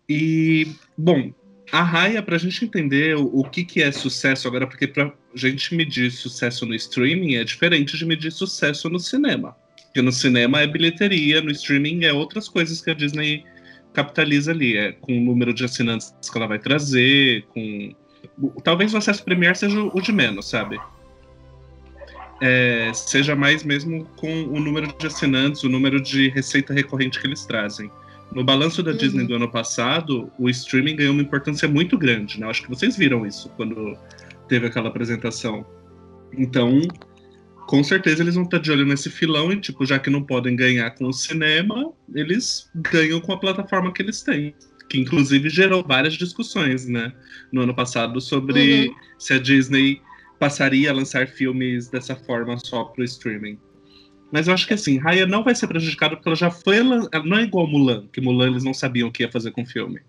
E, 0.10 0.68
bom, 0.98 1.32
a 1.74 1.82
Raia, 1.82 2.22
para 2.22 2.36
a 2.36 2.40
gente 2.40 2.64
entender 2.64 3.18
o, 3.18 3.26
o, 3.40 3.44
que, 3.50 3.66
que 3.66 3.82
é 3.82 3.92
sucesso 3.92 4.48
agora, 4.48 4.68
porque 4.68 4.86
para 4.86 5.12
gente 5.34 5.74
medir 5.74 6.12
sucesso 6.12 6.68
no 6.68 6.76
streaming 6.76 7.34
é 7.34 7.44
diferente 7.44 7.98
de 7.98 8.06
medir 8.06 8.32
sucesso 8.32 8.88
no 8.92 9.00
cinema. 9.00 9.58
Porque 9.86 10.00
no 10.00 10.12
cinema 10.12 10.62
é 10.62 10.68
bilheteria, 10.68 11.42
no 11.42 11.50
streaming 11.50 12.04
é 12.04 12.14
outras 12.14 12.48
coisas 12.48 12.80
que 12.80 12.92
a 12.92 12.94
Disney 12.94 13.44
capitaliza 13.92 14.52
ali, 14.52 14.78
é 14.78 14.92
com 14.92 15.18
o 15.18 15.20
número 15.20 15.52
de 15.52 15.66
assinantes 15.66 16.14
que 16.32 16.38
ela 16.38 16.46
vai 16.46 16.60
trazer, 16.60 17.42
com. 17.48 17.96
Talvez 18.64 18.94
o 18.94 18.98
acesso 18.98 19.24
Premier 19.24 19.56
seja 19.56 19.82
o 19.82 20.00
de 20.00 20.12
menos, 20.12 20.48
sabe? 20.48 20.80
É, 22.40 22.92
seja 22.94 23.36
mais 23.36 23.64
mesmo 23.64 24.06
com 24.16 24.44
o 24.44 24.60
número 24.60 24.96
de 24.96 25.08
assinantes, 25.08 25.64
o 25.64 25.70
número 25.70 26.00
de 26.00 26.30
receita 26.30 26.72
recorrente 26.72 27.20
que 27.20 27.26
eles 27.26 27.48
trazem. 27.48 27.90
No 28.36 28.44
balanço 28.44 28.82
da 28.82 28.92
uhum. 28.92 28.98
Disney 28.98 29.28
do 29.28 29.36
ano 29.36 29.50
passado, 29.50 30.32
o 30.40 30.50
streaming 30.50 30.96
ganhou 30.96 31.14
uma 31.14 31.22
importância 31.22 31.68
muito 31.68 31.98
grande, 31.98 32.40
né? 32.40 32.48
Acho 32.48 32.64
que 32.64 32.70
vocês 32.70 32.98
viram 32.98 33.26
isso 33.26 33.50
quando 33.56 33.98
teve 34.48 34.68
aquela 34.68 34.90
apresentação. 34.90 35.66
Então, 36.36 36.82
com 37.68 37.84
certeza 37.84 38.24
eles 38.24 38.36
vão 38.36 38.44
estar 38.44 38.60
de 38.60 38.72
olho 38.72 38.86
nesse 38.86 39.10
filão 39.10 39.52
e, 39.52 39.60
tipo, 39.60 39.86
já 39.86 40.00
que 40.00 40.10
não 40.10 40.24
podem 40.24 40.56
ganhar 40.56 40.90
com 40.92 41.08
o 41.08 41.14
cinema, 41.14 41.92
eles 42.14 42.70
ganham 42.76 43.22
com 43.22 43.34
a 43.34 43.38
plataforma 43.38 43.94
que 43.94 44.02
eles 44.02 44.22
têm. 44.22 44.56
Que 44.90 45.00
inclusive 45.00 45.50
gerou 45.50 45.84
várias 45.84 46.14
discussões, 46.16 46.88
né? 46.88 47.14
No 47.52 47.62
ano 47.62 47.74
passado 47.74 48.20
sobre 48.20 48.88
uhum. 48.88 48.96
se 49.18 49.34
a 49.34 49.40
Disney 49.40 50.02
passaria 50.40 50.90
a 50.90 50.94
lançar 50.94 51.28
filmes 51.28 51.88
dessa 51.88 52.16
forma 52.16 52.58
só 52.58 52.84
pro 52.86 53.04
streaming. 53.04 53.58
Mas 54.34 54.48
eu 54.48 54.54
acho 54.56 54.66
que 54.66 54.74
assim, 54.74 54.98
Raya 54.98 55.28
não 55.28 55.44
vai 55.44 55.54
ser 55.54 55.68
prejudicada 55.68 56.16
porque 56.16 56.28
ela 56.28 56.36
já 56.36 56.50
foi. 56.50 56.78
Ela 56.78 57.24
não 57.24 57.38
é 57.38 57.44
igual 57.44 57.68
Mulan, 57.68 58.08
que 58.12 58.20
Mulan 58.20 58.48
eles 58.48 58.64
não 58.64 58.74
sabiam 58.74 59.08
o 59.08 59.12
que 59.12 59.22
ia 59.22 59.32
fazer 59.32 59.52
com 59.52 59.62
o 59.62 59.66
filme. 59.66 60.02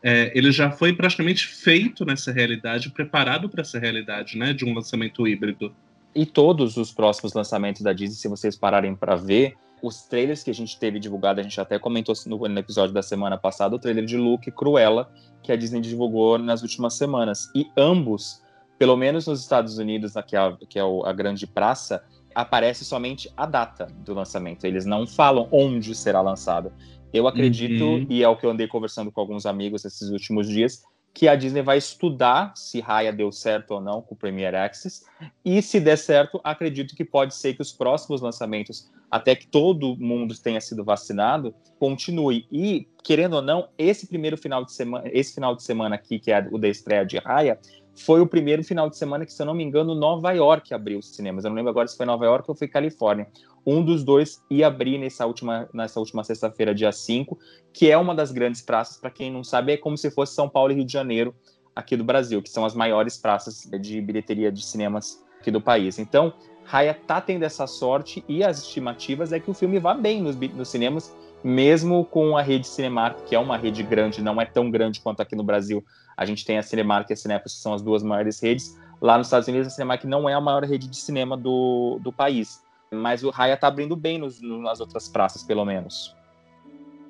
É, 0.00 0.30
ele 0.32 0.52
já 0.52 0.70
foi 0.70 0.92
praticamente 0.92 1.44
feito 1.44 2.04
nessa 2.04 2.30
realidade, 2.30 2.88
preparado 2.90 3.48
para 3.48 3.62
essa 3.62 3.76
realidade, 3.76 4.38
né? 4.38 4.52
De 4.52 4.64
um 4.64 4.72
lançamento 4.72 5.26
híbrido. 5.26 5.74
E 6.14 6.24
todos 6.24 6.76
os 6.76 6.92
próximos 6.92 7.34
lançamentos 7.34 7.82
da 7.82 7.92
Disney, 7.92 8.14
se 8.14 8.28
vocês 8.28 8.54
pararem 8.54 8.94
para 8.94 9.16
ver, 9.16 9.56
os 9.82 10.02
trailers 10.02 10.44
que 10.44 10.52
a 10.52 10.54
gente 10.54 10.78
teve 10.78 11.00
divulgado, 11.00 11.40
a 11.40 11.42
gente 11.42 11.60
até 11.60 11.76
comentou 11.76 12.14
no, 12.26 12.46
episódio 12.56 12.94
da 12.94 13.02
semana 13.02 13.36
passada, 13.36 13.74
o 13.74 13.78
trailer 13.80 14.04
de 14.04 14.16
Luke 14.16 14.48
e 14.48 14.52
Cruella, 14.52 15.10
que 15.42 15.50
a 15.50 15.56
Disney 15.56 15.80
divulgou 15.80 16.38
nas 16.38 16.62
últimas 16.62 16.94
semanas. 16.94 17.50
E 17.52 17.66
ambos, 17.76 18.40
pelo 18.78 18.96
menos 18.96 19.26
nos 19.26 19.40
Estados 19.40 19.78
Unidos, 19.78 20.12
que 20.28 20.36
é, 20.36 20.56
que 20.68 20.78
é 20.78 20.82
a 20.82 21.12
grande 21.12 21.44
praça, 21.44 22.04
aparece 22.34 22.84
somente 22.84 23.30
a 23.36 23.46
data 23.46 23.86
do 24.04 24.14
lançamento. 24.14 24.64
Eles 24.64 24.84
não 24.84 25.06
falam 25.06 25.48
onde 25.52 25.94
será 25.94 26.20
lançado. 26.20 26.72
Eu 27.12 27.28
acredito, 27.28 27.84
uhum. 27.84 28.06
e 28.10 28.22
é 28.24 28.28
o 28.28 28.36
que 28.36 28.44
eu 28.44 28.50
andei 28.50 28.66
conversando 28.66 29.12
com 29.12 29.20
alguns 29.20 29.46
amigos 29.46 29.84
esses 29.84 30.10
últimos 30.10 30.48
dias, 30.48 30.82
que 31.14 31.28
a 31.28 31.36
Disney 31.36 31.62
vai 31.62 31.78
estudar 31.78 32.52
se 32.56 32.80
Raya 32.80 33.12
deu 33.12 33.30
certo 33.30 33.70
ou 33.70 33.80
não 33.80 34.02
com 34.02 34.16
o 34.16 34.18
Premier 34.18 34.52
Access. 34.52 35.04
E 35.44 35.62
se 35.62 35.78
der 35.78 35.96
certo, 35.96 36.40
acredito 36.42 36.96
que 36.96 37.04
pode 37.04 37.36
ser 37.36 37.54
que 37.54 37.62
os 37.62 37.72
próximos 37.72 38.20
lançamentos, 38.20 38.90
até 39.08 39.36
que 39.36 39.46
todo 39.46 39.96
mundo 39.96 40.34
tenha 40.36 40.60
sido 40.60 40.82
vacinado, 40.82 41.54
continue. 41.78 42.48
E, 42.50 42.88
querendo 43.04 43.34
ou 43.34 43.42
não, 43.42 43.68
esse 43.78 44.08
primeiro 44.08 44.36
final 44.36 44.64
de 44.64 44.72
semana, 44.72 45.08
esse 45.12 45.32
final 45.32 45.54
de 45.54 45.62
semana 45.62 45.94
aqui, 45.94 46.18
que 46.18 46.32
é 46.32 46.48
o 46.50 46.58
da 46.58 46.66
estreia 46.66 47.06
de 47.06 47.16
Raya, 47.18 47.60
foi 47.96 48.20
o 48.20 48.26
primeiro 48.26 48.62
final 48.64 48.90
de 48.90 48.96
semana 48.96 49.24
que, 49.24 49.32
se 49.32 49.40
eu 49.40 49.46
não 49.46 49.54
me 49.54 49.62
engano, 49.62 49.94
Nova 49.94 50.32
York 50.32 50.74
abriu 50.74 50.98
os 50.98 51.14
cinemas. 51.14 51.44
Eu 51.44 51.50
não 51.50 51.56
lembro 51.56 51.70
agora 51.70 51.86
se 51.86 51.96
foi 51.96 52.04
Nova 52.04 52.24
York 52.24 52.44
ou 52.48 52.54
foi 52.54 52.66
Califórnia. 52.66 53.28
Um 53.64 53.84
dos 53.84 54.02
dois 54.02 54.42
ia 54.50 54.66
abrir 54.66 54.98
nessa 54.98 55.24
última, 55.26 55.68
nessa 55.72 56.00
última 56.00 56.24
sexta-feira, 56.24 56.74
dia 56.74 56.92
5, 56.92 57.38
que 57.72 57.90
é 57.90 57.96
uma 57.96 58.14
das 58.14 58.32
grandes 58.32 58.60
praças, 58.60 58.96
para 58.96 59.10
quem 59.10 59.32
não 59.32 59.44
sabe, 59.44 59.72
é 59.72 59.76
como 59.76 59.96
se 59.96 60.10
fosse 60.10 60.34
São 60.34 60.48
Paulo 60.48 60.72
e 60.72 60.74
Rio 60.74 60.84
de 60.84 60.92
Janeiro 60.92 61.34
aqui 61.74 61.96
do 61.96 62.04
Brasil, 62.04 62.42
que 62.42 62.50
são 62.50 62.64
as 62.64 62.74
maiores 62.74 63.16
praças 63.16 63.68
de 63.80 64.00
bilheteria 64.00 64.50
de 64.50 64.64
cinemas 64.64 65.24
aqui 65.40 65.50
do 65.50 65.60
país. 65.60 65.98
Então, 65.98 66.32
Raya 66.64 66.94
tá 66.94 67.20
tendo 67.20 67.42
essa 67.42 67.66
sorte 67.66 68.24
e 68.28 68.42
as 68.42 68.60
estimativas 68.60 69.32
é 69.32 69.40
que 69.40 69.50
o 69.50 69.54
filme 69.54 69.78
vá 69.78 69.94
bem 69.94 70.22
nos, 70.22 70.36
nos 70.36 70.68
cinemas, 70.68 71.14
mesmo 71.42 72.04
com 72.06 72.36
a 72.36 72.42
rede 72.42 72.66
Cinemark, 72.66 73.24
que 73.26 73.34
é 73.34 73.38
uma 73.38 73.56
rede 73.56 73.82
grande, 73.82 74.22
não 74.22 74.40
é 74.40 74.46
tão 74.46 74.70
grande 74.70 75.00
quanto 75.00 75.20
aqui 75.20 75.36
no 75.36 75.44
Brasil. 75.44 75.84
A 76.16 76.24
gente 76.24 76.44
tem 76.44 76.58
a 76.58 76.62
Cinemark 76.62 77.08
e 77.10 77.12
a 77.12 77.16
Cinepolis, 77.16 77.54
que 77.54 77.60
são 77.60 77.74
as 77.74 77.82
duas 77.82 78.02
maiores 78.02 78.40
redes. 78.40 78.78
Lá 79.00 79.18
nos 79.18 79.26
Estados 79.26 79.48
Unidos, 79.48 79.68
a 79.68 79.70
Cinemark 79.70 80.04
não 80.04 80.28
é 80.28 80.34
a 80.34 80.40
maior 80.40 80.64
rede 80.64 80.88
de 80.88 80.96
cinema 80.96 81.36
do, 81.36 81.98
do 82.02 82.12
país. 82.12 82.62
Mas 82.90 83.24
o 83.24 83.30
Raya 83.30 83.56
tá 83.56 83.66
abrindo 83.66 83.96
bem 83.96 84.18
nos, 84.18 84.40
nas 84.40 84.80
outras 84.80 85.08
praças, 85.08 85.42
pelo 85.42 85.64
menos. 85.64 86.14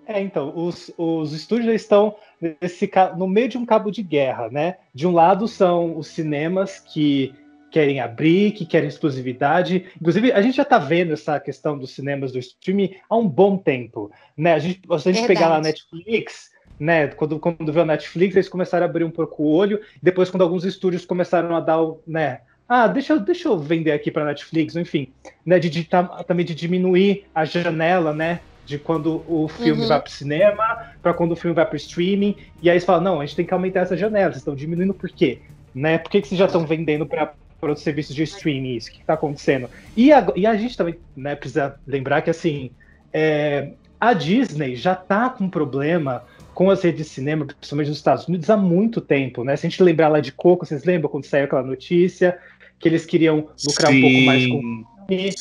É, 0.06 0.20
então, 0.20 0.52
os, 0.54 0.92
os 0.99 1.32
estúdios 1.32 1.75
estão 1.75 2.14
nesse, 2.40 2.90
no 3.16 3.26
meio 3.26 3.49
de 3.49 3.56
um 3.56 3.64
cabo 3.64 3.90
de 3.90 4.02
guerra, 4.02 4.49
né? 4.50 4.76
De 4.94 5.06
um 5.06 5.12
lado 5.12 5.49
são 5.49 5.96
os 5.96 6.08
cinemas 6.08 6.78
que 6.78 7.34
querem 7.70 8.00
abrir, 8.00 8.52
que 8.52 8.64
querem 8.64 8.88
exclusividade. 8.88 9.87
Inclusive, 10.00 10.30
a 10.32 10.40
gente 10.40 10.56
já 10.56 10.62
está 10.62 10.78
vendo 10.78 11.12
essa 11.12 11.40
questão 11.40 11.76
dos 11.76 11.90
cinemas 11.90 12.30
do 12.30 12.38
streaming 12.38 12.94
há 13.08 13.16
um 13.16 13.26
bom 13.26 13.56
tempo, 13.56 14.12
né? 14.37 14.54
A 14.54 14.58
gente, 14.58 14.80
se 15.00 15.08
a 15.08 15.12
gente 15.12 15.26
pegar 15.26 15.49
lá 15.49 15.56
a 15.56 15.61
Netflix, 15.61 16.50
né? 16.78 17.09
Quando, 17.09 17.38
quando 17.38 17.73
veio 17.73 17.83
a 17.83 17.87
Netflix, 17.87 18.37
eles 18.37 18.49
começaram 18.49 18.87
a 18.87 18.88
abrir 18.88 19.04
um 19.04 19.11
pouco 19.11 19.43
o 19.43 19.50
olho. 19.50 19.81
Depois, 20.02 20.31
quando 20.31 20.43
alguns 20.43 20.64
estúdios 20.64 21.04
começaram 21.04 21.54
a 21.54 21.61
dar, 21.61 21.78
né? 22.07 22.40
ah, 22.69 22.87
deixa 22.87 23.12
eu, 23.12 23.21
deixa 23.21 23.49
eu 23.49 23.59
vender 23.59 23.93
aqui 23.93 24.11
para 24.11 24.25
Netflix, 24.25 24.75
enfim, 24.75 25.09
né, 25.45 25.59
de, 25.59 25.69
de, 25.69 25.88
também 26.26 26.47
de 26.47 26.54
diminuir 26.54 27.26
a 27.35 27.45
janela, 27.45 28.12
né, 28.12 28.40
de 28.64 28.78
quando 28.78 29.23
o 29.28 29.47
filme 29.49 29.83
uhum. 29.83 29.88
vai 29.88 30.00
para 30.00 30.09
o 30.09 30.12
cinema, 30.12 30.93
para 31.02 31.12
quando 31.12 31.33
o 31.33 31.37
filme 31.37 31.54
vai 31.54 31.66
para 31.66 31.75
o 31.75 31.76
streaming, 31.76 32.37
e 32.62 32.71
aí 32.71 32.75
eles 32.76 32.85
falam, 32.85 33.02
não, 33.02 33.21
a 33.21 33.26
gente 33.26 33.37
tem 33.37 33.45
que 33.45 33.52
aumentar 33.52 33.81
essa 33.81 33.97
janela, 33.97 34.31
vocês 34.31 34.38
estão 34.38 34.54
diminuindo 34.54 34.95
por 34.95 35.11
quê? 35.11 35.40
Né, 35.75 35.99
por 35.99 36.11
que, 36.11 36.23
que 36.23 36.28
vocês 36.28 36.38
já 36.38 36.47
estão 36.47 36.66
vendendo 36.66 37.04
para 37.04 37.35
outros 37.61 37.83
serviços 37.83 38.14
de 38.14 38.23
streaming 38.23 38.76
isso? 38.76 38.88
O 38.88 38.93
que 38.93 39.00
está 39.00 39.14
acontecendo? 39.14 39.69
E 39.97 40.12
a, 40.12 40.26
e 40.35 40.47
a 40.47 40.57
gente 40.57 40.76
também 40.76 40.97
né, 41.14 41.35
precisa 41.35 41.76
lembrar 41.87 42.23
que, 42.23 42.31
assim, 42.31 42.71
é, 43.12 43.73
a 44.00 44.12
Disney 44.14 44.75
já 44.76 44.95
está 44.95 45.28
com 45.28 45.49
problema 45.50 46.25
com 46.54 46.70
as 46.70 46.82
redes 46.82 47.06
de 47.06 47.12
cinema, 47.12 47.44
principalmente 47.44 47.88
nos 47.88 47.99
Estados 47.99 48.28
Unidos, 48.28 48.49
há 48.49 48.56
muito 48.56 49.00
tempo, 49.00 49.44
né? 49.44 49.56
Se 49.56 49.66
a 49.66 49.70
gente 49.70 49.82
lembrar 49.82 50.08
lá 50.08 50.20
de 50.20 50.32
Coco, 50.32 50.64
vocês 50.64 50.84
lembram 50.84 51.11
quando 51.11 51.25
saiu 51.25 51.44
aquela 51.44 51.62
notícia? 51.62 52.38
que 52.84 52.88
eles 52.88 53.06
queriam 53.06 53.49
lucrar 53.66 53.90
sim, 53.90 53.99
um 53.99 54.00
pouco 54.02 54.26
mais 54.26 54.46
com 54.46 54.84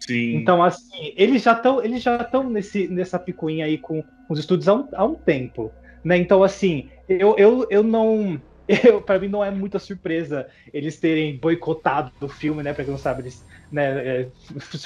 sim. 0.08 0.36
Então, 0.36 0.64
assim, 0.64 1.14
eles 1.18 1.44
já 1.44 1.52
estão 1.52 1.84
eles 1.84 2.02
já 2.02 2.16
estão 2.16 2.50
nesse, 2.50 2.88
nessa 2.88 3.20
picuinha 3.20 3.66
aí 3.66 3.78
com, 3.78 4.02
os 4.30 4.40
estudos 4.40 4.68
há 4.68 4.76
um, 4.76 4.88
há 4.94 5.06
um 5.06 5.16
tempo. 5.16 5.70
Né? 6.04 6.18
Então, 6.18 6.42
assim, 6.42 6.90
eu, 7.08 7.36
eu, 7.38 7.68
eu 7.70 7.84
não. 7.84 8.40
Eu, 8.66 9.02
para 9.02 9.20
mim 9.20 9.28
não 9.28 9.44
é 9.44 9.52
muita 9.52 9.78
surpresa 9.78 10.48
eles 10.74 10.98
terem 10.98 11.36
boicotado 11.36 12.14
o 12.22 12.30
filme, 12.30 12.64
né? 12.64 12.72
Para 12.72 12.86
quem 12.86 12.94
não 12.94 12.98
sabe, 12.98 13.24
eles, 13.24 13.46
né, 13.70 13.84
é, 14.08 14.28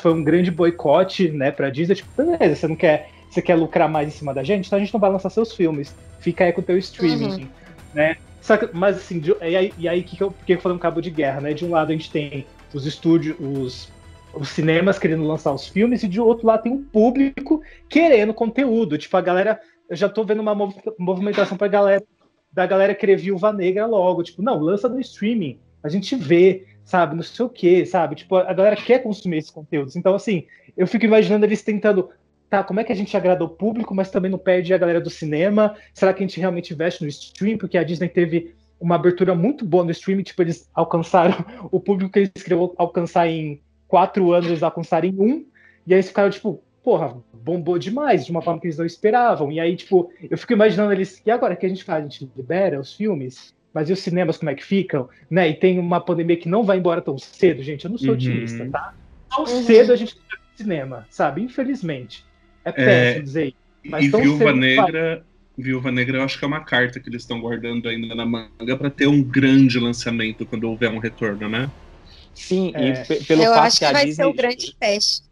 foi 0.01 0.13
um 0.13 0.23
grande 0.23 0.49
boicote, 0.49 1.29
né, 1.29 1.51
para 1.51 1.69
Disney, 1.69 1.93
tipo, 1.93 2.09
beleza, 2.17 2.55
você 2.55 2.67
não 2.67 2.75
quer, 2.75 3.11
você 3.29 3.41
quer 3.41 3.55
lucrar 3.55 3.89
mais 3.89 4.07
em 4.07 4.11
cima 4.11 4.33
da 4.33 4.43
gente, 4.43 4.67
então 4.67 4.77
a 4.77 4.79
gente 4.79 4.93
não 4.93 4.99
vai 4.99 5.11
lançar 5.11 5.29
seus 5.29 5.53
filmes. 5.53 5.95
Fica 6.19 6.45
aí 6.45 6.53
com 6.53 6.61
o 6.61 6.63
teu 6.63 6.77
streaming, 6.77 7.41
uhum. 7.41 7.47
né? 7.93 8.17
Que, 8.45 8.69
mas 8.73 8.95
assim, 8.97 9.19
de, 9.19 9.35
e 9.41 9.55
aí, 9.55 9.73
e 9.77 9.89
aí 9.89 10.03
que, 10.03 10.15
que 10.15 10.23
eu, 10.23 10.31
porque 10.31 10.53
eu 10.53 10.59
falei 10.59 10.77
um 10.77 10.79
cabo 10.79 11.01
de 11.01 11.09
guerra, 11.09 11.41
né? 11.41 11.53
De 11.53 11.65
um 11.65 11.71
lado 11.71 11.89
a 11.89 11.91
gente 11.91 12.09
tem 12.09 12.45
os 12.73 12.85
estúdios, 12.85 13.35
os, 13.39 13.91
os 14.33 14.49
cinemas 14.49 14.97
querendo 14.97 15.25
lançar 15.25 15.53
os 15.53 15.67
filmes, 15.67 16.03
e 16.03 16.07
de 16.07 16.21
outro 16.21 16.47
lado 16.47 16.63
tem 16.63 16.71
um 16.71 16.83
público 16.83 17.61
querendo 17.89 18.33
conteúdo. 18.33 18.97
Tipo, 18.97 19.17
a 19.17 19.21
galera. 19.21 19.59
Eu 19.89 19.95
já 19.95 20.09
tô 20.09 20.23
vendo 20.25 20.41
uma 20.41 20.53
movimentação 20.99 21.57
pra 21.57 21.69
galera 21.69 22.03
da 22.51 22.65
galera 22.65 22.95
querer 22.95 23.17
Viúva 23.17 23.53
Negra 23.53 23.85
logo. 23.85 24.23
Tipo, 24.23 24.41
não, 24.41 24.59
lança 24.59 24.89
no 24.89 24.99
streaming. 24.99 25.59
A 25.83 25.89
gente 25.89 26.15
vê, 26.15 26.65
sabe? 26.83 27.15
Não 27.15 27.23
sei 27.23 27.45
o 27.45 27.49
quê, 27.49 27.85
sabe? 27.85 28.15
Tipo, 28.15 28.35
a 28.35 28.53
galera 28.53 28.75
quer 28.75 29.03
consumir 29.03 29.37
esses 29.37 29.51
conteúdos. 29.51 29.95
Então, 29.95 30.15
assim, 30.15 30.45
eu 30.75 30.87
fico 30.87 31.05
imaginando 31.05 31.45
eles 31.45 31.61
tentando. 31.61 32.09
Tá, 32.49 32.63
como 32.63 32.79
é 32.79 32.83
que 32.83 32.93
a 32.93 32.95
gente 32.95 33.15
agrada 33.15 33.43
o 33.43 33.49
público, 33.49 33.93
mas 33.93 34.09
também 34.09 34.31
não 34.31 34.37
perde 34.37 34.73
a 34.73 34.77
galera 34.77 35.01
do 35.01 35.09
cinema? 35.09 35.75
Será 35.93 36.13
que 36.13 36.23
a 36.23 36.27
gente 36.27 36.39
realmente 36.39 36.73
investe 36.73 37.03
no 37.03 37.09
stream? 37.09 37.57
Porque 37.57 37.77
a 37.77 37.83
Disney 37.83 38.07
teve 38.07 38.55
uma 38.79 38.95
abertura 38.95 39.35
muito 39.35 39.65
boa 39.65 39.83
no 39.83 39.91
streaming, 39.91 40.23
tipo, 40.23 40.41
eles 40.41 40.69
alcançaram 40.73 41.35
o 41.71 41.79
público 41.79 42.11
que 42.11 42.19
eles 42.19 42.31
queriam 42.31 42.73
alcançar 42.77 43.27
em 43.27 43.61
quatro 43.87 44.31
anos, 44.31 44.47
eles 44.47 44.63
alcançaram 44.63 45.07
em 45.07 45.19
um, 45.19 45.45
e 45.85 45.93
aí 45.93 45.95
eles 45.95 46.07
ficaram, 46.07 46.29
tipo, 46.29 46.61
porra, 46.83 47.17
bombou 47.33 47.77
demais, 47.77 48.25
de 48.25 48.31
uma 48.31 48.41
forma 48.41 48.59
que 48.61 48.67
eles 48.67 48.77
não 48.77 48.85
esperavam. 48.85 49.51
E 49.51 49.59
aí, 49.59 49.75
tipo, 49.75 50.11
eu 50.29 50.37
fico 50.37 50.53
imaginando 50.53 50.93
eles, 50.93 51.21
e 51.25 51.31
agora 51.31 51.53
o 51.53 51.57
que 51.57 51.65
a 51.65 51.69
gente 51.69 51.83
faz? 51.83 52.05
A 52.05 52.07
gente 52.07 52.29
libera 52.35 52.79
os 52.79 52.93
filmes? 52.93 53.53
Mas 53.73 53.89
e 53.89 53.93
os 53.93 53.99
cinemas, 53.99 54.37
como 54.37 54.49
é 54.49 54.55
que 54.55 54.63
ficam? 54.63 55.09
Né? 55.29 55.49
E 55.49 55.53
tem 55.53 55.79
uma 55.79 55.99
pandemia 55.99 56.37
que 56.37 56.49
não 56.49 56.63
vai 56.63 56.77
embora 56.77 57.01
tão 57.01 57.17
cedo, 57.17 57.61
gente. 57.61 57.85
Eu 57.85 57.91
não 57.91 57.97
sou 57.97 58.09
uhum. 58.09 58.15
otimista, 58.15 58.67
tá? 58.69 58.93
Tão 59.29 59.41
uhum. 59.41 59.63
cedo 59.63 59.93
a 59.93 59.95
gente 59.95 60.15
tem 60.15 60.23
cinema, 60.55 61.05
sabe? 61.09 61.43
Infelizmente. 61.43 62.25
É 62.69 62.71
péssimo 62.71 63.19
é, 63.19 63.21
dizer 63.21 63.45
isso. 63.47 63.57
Mas 63.85 64.05
e 64.05 64.09
Viúva 64.09 64.53
Negra, 64.53 65.25
Viúva 65.57 65.91
Negra, 65.91 66.17
eu 66.17 66.23
acho 66.23 66.37
que 66.37 66.45
é 66.45 66.47
uma 66.47 66.59
carta 66.59 66.99
que 66.99 67.09
eles 67.09 67.23
estão 67.23 67.39
guardando 67.39 67.87
ainda 67.87 68.13
na 68.13 68.25
manga 68.25 68.77
para 68.77 68.89
ter 68.89 69.07
um 69.07 69.23
grande 69.23 69.79
lançamento 69.79 70.45
quando 70.45 70.65
houver 70.65 70.91
um 70.91 70.99
retorno, 70.99 71.47
né? 71.47 71.69
Sim, 72.33 72.71
é. 72.75 73.03
e 73.09 73.23
pelo 73.23 73.43
eu 73.43 73.53
fato 73.53 73.65
acho 73.65 73.79
que, 73.79 73.85
a 73.85 73.91
vai 73.91 74.05
Disney... 74.05 74.23
ser 74.23 74.29
o 74.29 74.33
grande 74.33 74.75
teste. 74.79 75.23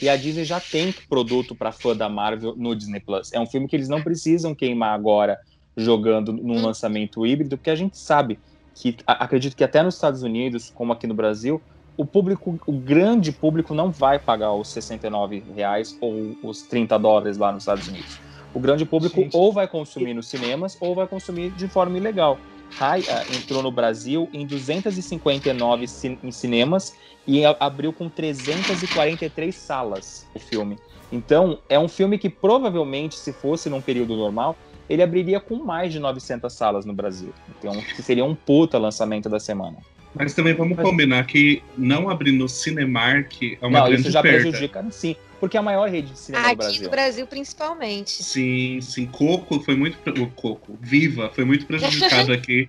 E 0.00 0.08
a 0.08 0.16
Disney 0.16 0.44
já 0.44 0.58
tem 0.58 0.94
produto 1.08 1.54
para 1.54 1.72
fã 1.72 1.94
da 1.94 2.08
Marvel 2.08 2.54
no 2.56 2.74
Disney 2.74 3.00
Plus. 3.00 3.32
É 3.34 3.40
um 3.40 3.46
filme 3.46 3.68
que 3.68 3.76
eles 3.76 3.88
não 3.88 4.00
precisam 4.00 4.54
queimar 4.54 4.94
agora 4.94 5.38
jogando 5.76 6.32
num 6.32 6.56
hum. 6.56 6.62
lançamento 6.62 7.26
híbrido, 7.26 7.58
porque 7.58 7.70
a 7.70 7.74
gente 7.74 7.98
sabe 7.98 8.38
que 8.74 8.96
acredito 9.06 9.54
que 9.54 9.62
até 9.62 9.82
nos 9.82 9.94
Estados 9.94 10.22
Unidos, 10.22 10.72
como 10.74 10.92
aqui 10.92 11.06
no 11.06 11.12
Brasil, 11.12 11.60
o 11.96 12.04
público, 12.04 12.58
o 12.66 12.72
grande 12.72 13.32
público 13.32 13.74
não 13.74 13.90
vai 13.90 14.18
pagar 14.18 14.52
os 14.52 14.68
69 14.68 15.42
reais 15.54 15.96
ou 16.00 16.36
os 16.42 16.62
30 16.62 16.98
dólares 16.98 17.36
lá 17.36 17.52
nos 17.52 17.62
Estados 17.62 17.88
Unidos. 17.88 18.18
O 18.54 18.58
grande 18.58 18.84
público 18.84 19.20
Gente. 19.20 19.36
ou 19.36 19.52
vai 19.52 19.68
consumir 19.68 20.14
nos 20.14 20.28
cinemas 20.28 20.76
ou 20.80 20.94
vai 20.94 21.06
consumir 21.06 21.50
de 21.50 21.68
forma 21.68 21.96
ilegal. 21.96 22.38
High 22.72 23.00
uh, 23.00 23.36
entrou 23.36 23.62
no 23.62 23.70
Brasil 23.70 24.28
em 24.32 24.46
259 24.46 25.86
cin 25.86 26.18
em 26.22 26.30
cinemas 26.30 26.94
e 27.26 27.44
abriu 27.44 27.92
com 27.92 28.08
343 28.08 29.54
salas 29.54 30.26
o 30.34 30.38
filme. 30.38 30.78
Então, 31.12 31.58
é 31.68 31.78
um 31.78 31.88
filme 31.88 32.18
que 32.18 32.30
provavelmente, 32.30 33.16
se 33.16 33.32
fosse 33.32 33.68
num 33.68 33.80
período 33.80 34.16
normal, 34.16 34.56
ele 34.88 35.02
abriria 35.02 35.40
com 35.40 35.56
mais 35.56 35.92
de 35.92 35.98
900 35.98 36.52
salas 36.52 36.84
no 36.84 36.92
Brasil. 36.92 37.32
Então, 37.48 37.72
seria 38.00 38.24
um 38.24 38.34
puta 38.34 38.78
lançamento 38.78 39.28
da 39.28 39.40
semana. 39.40 39.78
Mas 40.14 40.34
também 40.34 40.54
vamos 40.54 40.76
combinar 40.78 41.24
que 41.24 41.62
não 41.78 42.10
abrir 42.10 42.32
no 42.32 42.48
Cinemark 42.48 43.56
é 43.60 43.66
uma 43.66 43.78
não, 43.78 43.86
grande 43.86 44.02
isso 44.02 44.10
já 44.10 44.22
perda. 44.22 44.50
prejudica, 44.50 44.84
sim, 44.90 45.14
porque 45.38 45.56
é 45.56 45.60
a 45.60 45.62
maior 45.62 45.88
rede 45.88 46.10
de 46.10 46.18
cinema 46.18 46.46
Aqui 46.46 46.54
do 46.54 46.58
Brasil. 46.58 46.74
Aqui 46.74 46.84
no 46.84 46.90
Brasil, 46.90 47.26
principalmente. 47.26 48.22
Sim, 48.22 48.80
sim. 48.80 49.06
Coco 49.06 49.60
foi 49.60 49.76
muito... 49.76 49.98
O 50.20 50.26
Coco, 50.28 50.76
Viva, 50.80 51.30
foi 51.34 51.44
muito 51.44 51.64
prejudicado 51.64 52.32
aqui. 52.34 52.68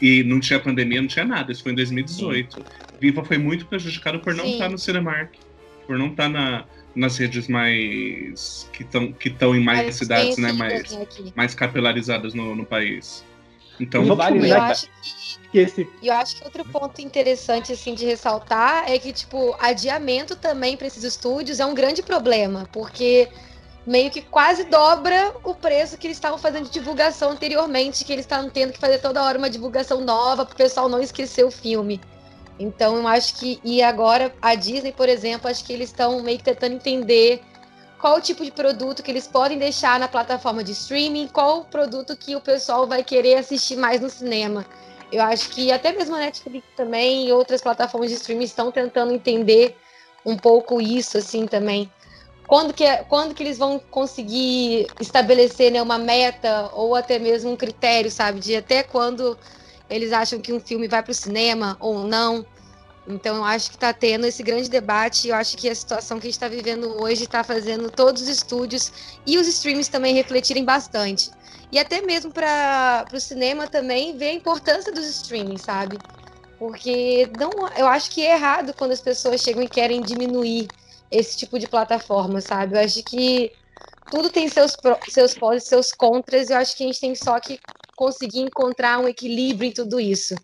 E 0.00 0.22
não 0.24 0.38
tinha 0.38 0.58
pandemia, 0.60 1.00
não 1.00 1.08
tinha 1.08 1.24
nada. 1.24 1.50
Isso 1.50 1.62
foi 1.62 1.72
em 1.72 1.76
2018. 1.76 2.56
Sim. 2.56 2.62
Viva 3.00 3.24
foi 3.24 3.38
muito 3.38 3.66
prejudicado 3.66 4.20
por 4.20 4.34
não 4.34 4.44
estar 4.44 4.68
no 4.68 4.78
Cinemark. 4.78 5.32
Por 5.86 5.98
não 5.98 6.08
estar 6.08 6.28
na, 6.28 6.64
nas 6.94 7.16
redes 7.16 7.48
mais... 7.48 8.68
Que 8.72 8.82
estão 8.82 9.12
que 9.12 9.28
em 9.30 9.64
mais 9.64 9.94
cidades, 9.96 10.36
né? 10.36 10.52
Mais, 10.52 10.98
mais 11.34 11.54
capilarizadas 11.54 12.34
no, 12.34 12.54
no 12.54 12.66
país. 12.66 13.24
Então, 13.80 14.04
vale 14.14 14.50
eu 14.50 14.60
acho 14.60 14.86
que 14.86 15.21
que 15.52 15.58
esse... 15.58 15.88
E 16.00 16.08
eu 16.08 16.14
acho 16.14 16.36
que 16.36 16.44
outro 16.44 16.64
ponto 16.64 17.00
interessante 17.00 17.72
assim 17.72 17.94
de 17.94 18.06
ressaltar 18.06 18.90
é 18.90 18.98
que 18.98 19.12
tipo 19.12 19.54
adiamento 19.60 20.34
também 20.34 20.76
para 20.76 20.86
esses 20.86 21.04
estúdios 21.04 21.60
é 21.60 21.66
um 21.66 21.74
grande 21.74 22.02
problema, 22.02 22.66
porque 22.72 23.28
meio 23.86 24.10
que 24.10 24.22
quase 24.22 24.64
dobra 24.64 25.34
o 25.44 25.54
preço 25.54 25.98
que 25.98 26.06
eles 26.06 26.16
estavam 26.16 26.38
fazendo 26.38 26.64
de 26.64 26.70
divulgação 26.70 27.30
anteriormente, 27.30 28.04
que 28.04 28.12
eles 28.12 28.24
estavam 28.24 28.48
tendo 28.48 28.72
que 28.72 28.78
fazer 28.78 28.98
toda 28.98 29.22
hora 29.22 29.36
uma 29.36 29.50
divulgação 29.50 30.00
nova 30.00 30.46
para 30.46 30.54
o 30.54 30.56
pessoal 30.56 30.88
não 30.88 31.02
esquecer 31.02 31.44
o 31.44 31.50
filme. 31.50 32.00
Então 32.58 32.96
eu 32.96 33.06
acho 33.06 33.34
que 33.34 33.60
e 33.62 33.82
agora 33.82 34.34
a 34.40 34.54
Disney, 34.54 34.92
por 34.92 35.08
exemplo, 35.08 35.50
acho 35.50 35.64
que 35.64 35.72
eles 35.72 35.90
estão 35.90 36.22
meio 36.22 36.38
que 36.38 36.44
tentando 36.44 36.74
entender 36.74 37.42
qual 38.00 38.16
o 38.16 38.20
tipo 38.20 38.44
de 38.44 38.50
produto 38.50 39.02
que 39.02 39.10
eles 39.10 39.26
podem 39.26 39.58
deixar 39.58 40.00
na 40.00 40.08
plataforma 40.08 40.64
de 40.64 40.72
streaming, 40.72 41.28
qual 41.28 41.60
o 41.60 41.64
produto 41.64 42.16
que 42.16 42.34
o 42.34 42.40
pessoal 42.40 42.86
vai 42.86 43.04
querer 43.04 43.36
assistir 43.36 43.76
mais 43.76 44.00
no 44.00 44.10
cinema. 44.10 44.64
Eu 45.12 45.22
acho 45.22 45.50
que 45.50 45.70
até 45.70 45.92
mesmo 45.92 46.16
a 46.16 46.20
Netflix 46.20 46.66
também 46.74 47.28
e 47.28 47.32
outras 47.32 47.60
plataformas 47.60 48.08
de 48.08 48.16
streaming 48.16 48.44
estão 48.44 48.72
tentando 48.72 49.12
entender 49.12 49.76
um 50.24 50.38
pouco 50.38 50.80
isso, 50.80 51.18
assim, 51.18 51.46
também. 51.46 51.92
Quando 52.46 52.72
que, 52.72 52.84
quando 53.08 53.34
que 53.34 53.42
eles 53.42 53.58
vão 53.58 53.78
conseguir 53.78 54.86
estabelecer 54.98 55.70
né, 55.70 55.82
uma 55.82 55.98
meta 55.98 56.70
ou 56.72 56.94
até 56.94 57.18
mesmo 57.18 57.50
um 57.50 57.56
critério, 57.56 58.10
sabe? 58.10 58.40
De 58.40 58.56
até 58.56 58.82
quando 58.82 59.38
eles 59.88 60.12
acham 60.12 60.40
que 60.40 60.52
um 60.52 60.58
filme 60.60 60.88
vai 60.88 61.02
para 61.02 61.12
o 61.12 61.14
cinema 61.14 61.76
ou 61.78 62.04
não. 62.04 62.44
Então, 63.06 63.36
eu 63.36 63.44
acho 63.44 63.68
que 63.68 63.76
está 63.76 63.92
tendo 63.92 64.26
esse 64.26 64.42
grande 64.42 64.70
debate. 64.70 65.28
Eu 65.28 65.34
acho 65.34 65.58
que 65.58 65.68
a 65.68 65.74
situação 65.74 66.18
que 66.18 66.26
a 66.26 66.30
gente 66.30 66.36
está 66.36 66.48
vivendo 66.48 67.02
hoje 67.02 67.24
está 67.24 67.44
fazendo 67.44 67.90
todos 67.90 68.22
os 68.22 68.28
estúdios 68.28 68.90
e 69.26 69.36
os 69.36 69.46
streams 69.46 69.90
também 69.90 70.14
refletirem 70.14 70.64
bastante 70.64 71.30
e 71.72 71.78
até 71.78 72.02
mesmo 72.02 72.30
para 72.30 73.06
o 73.12 73.18
cinema 73.18 73.66
também 73.66 74.16
ver 74.16 74.28
a 74.28 74.34
importância 74.34 74.92
dos 74.92 75.06
streamings, 75.06 75.62
sabe? 75.62 75.98
Porque 76.58 77.28
não, 77.38 77.50
eu 77.76 77.86
acho 77.88 78.10
que 78.10 78.24
é 78.24 78.34
errado 78.34 78.74
quando 78.74 78.92
as 78.92 79.00
pessoas 79.00 79.40
chegam 79.40 79.62
e 79.62 79.68
querem 79.68 80.02
diminuir 80.02 80.68
esse 81.10 81.36
tipo 81.36 81.58
de 81.58 81.66
plataforma, 81.66 82.42
sabe? 82.42 82.76
Eu 82.76 82.80
acho 82.80 83.02
que 83.02 83.50
tudo 84.10 84.28
tem 84.28 84.48
seus, 84.48 84.76
seus 85.08 85.34
pós 85.34 85.64
e 85.64 85.66
seus 85.66 85.92
contras, 85.92 86.50
e 86.50 86.52
eu 86.52 86.58
acho 86.58 86.76
que 86.76 86.84
a 86.84 86.86
gente 86.86 87.00
tem 87.00 87.14
só 87.14 87.40
que 87.40 87.58
conseguir 87.96 88.40
encontrar 88.40 88.98
um 88.98 89.08
equilíbrio 89.08 89.70
em 89.70 89.72
tudo 89.72 89.98
isso. 89.98 90.34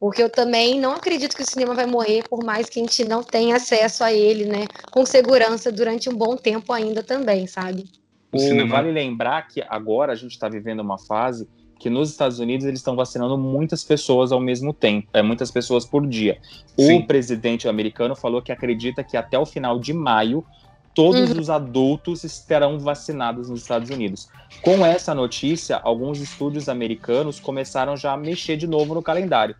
Porque 0.00 0.22
eu 0.22 0.28
também 0.28 0.78
não 0.80 0.92
acredito 0.92 1.36
que 1.36 1.42
o 1.42 1.46
cinema 1.46 1.74
vai 1.74 1.86
morrer, 1.86 2.24
por 2.28 2.44
mais 2.44 2.68
que 2.68 2.80
a 2.80 2.82
gente 2.82 3.04
não 3.04 3.22
tenha 3.22 3.56
acesso 3.56 4.02
a 4.02 4.12
ele, 4.12 4.44
né? 4.44 4.66
Com 4.90 5.06
segurança 5.06 5.70
durante 5.70 6.10
um 6.10 6.14
bom 6.14 6.36
tempo 6.36 6.72
ainda 6.72 7.02
também, 7.02 7.46
sabe? 7.46 7.88
O, 8.36 8.68
vale 8.68 8.90
lembrar 8.90 9.46
que 9.48 9.62
agora 9.68 10.12
a 10.12 10.16
gente 10.16 10.32
está 10.32 10.48
vivendo 10.48 10.80
uma 10.80 10.98
fase 10.98 11.48
que 11.78 11.90
nos 11.90 12.10
Estados 12.10 12.38
Unidos 12.38 12.66
eles 12.66 12.80
estão 12.80 12.96
vacinando 12.96 13.36
muitas 13.36 13.84
pessoas 13.84 14.32
ao 14.32 14.40
mesmo 14.40 14.72
tempo, 14.72 15.08
é 15.12 15.22
muitas 15.22 15.50
pessoas 15.50 15.84
por 15.84 16.06
dia. 16.06 16.38
Sim. 16.78 17.00
O 17.00 17.06
presidente 17.06 17.68
americano 17.68 18.16
falou 18.16 18.40
que 18.40 18.50
acredita 18.50 19.04
que 19.04 19.16
até 19.16 19.38
o 19.38 19.44
final 19.44 19.78
de 19.78 19.92
maio 19.92 20.44
todos 20.94 21.30
uhum. 21.30 21.40
os 21.40 21.50
adultos 21.50 22.24
estarão 22.24 22.78
vacinados 22.78 23.50
nos 23.50 23.60
Estados 23.60 23.90
Unidos. 23.90 24.30
Com 24.62 24.84
essa 24.84 25.14
notícia, 25.14 25.76
alguns 25.76 26.18
estúdios 26.20 26.70
americanos 26.70 27.38
começaram 27.38 27.94
já 27.98 28.14
a 28.14 28.16
mexer 28.16 28.56
de 28.56 28.66
novo 28.66 28.94
no 28.94 29.02
calendário. 29.02 29.54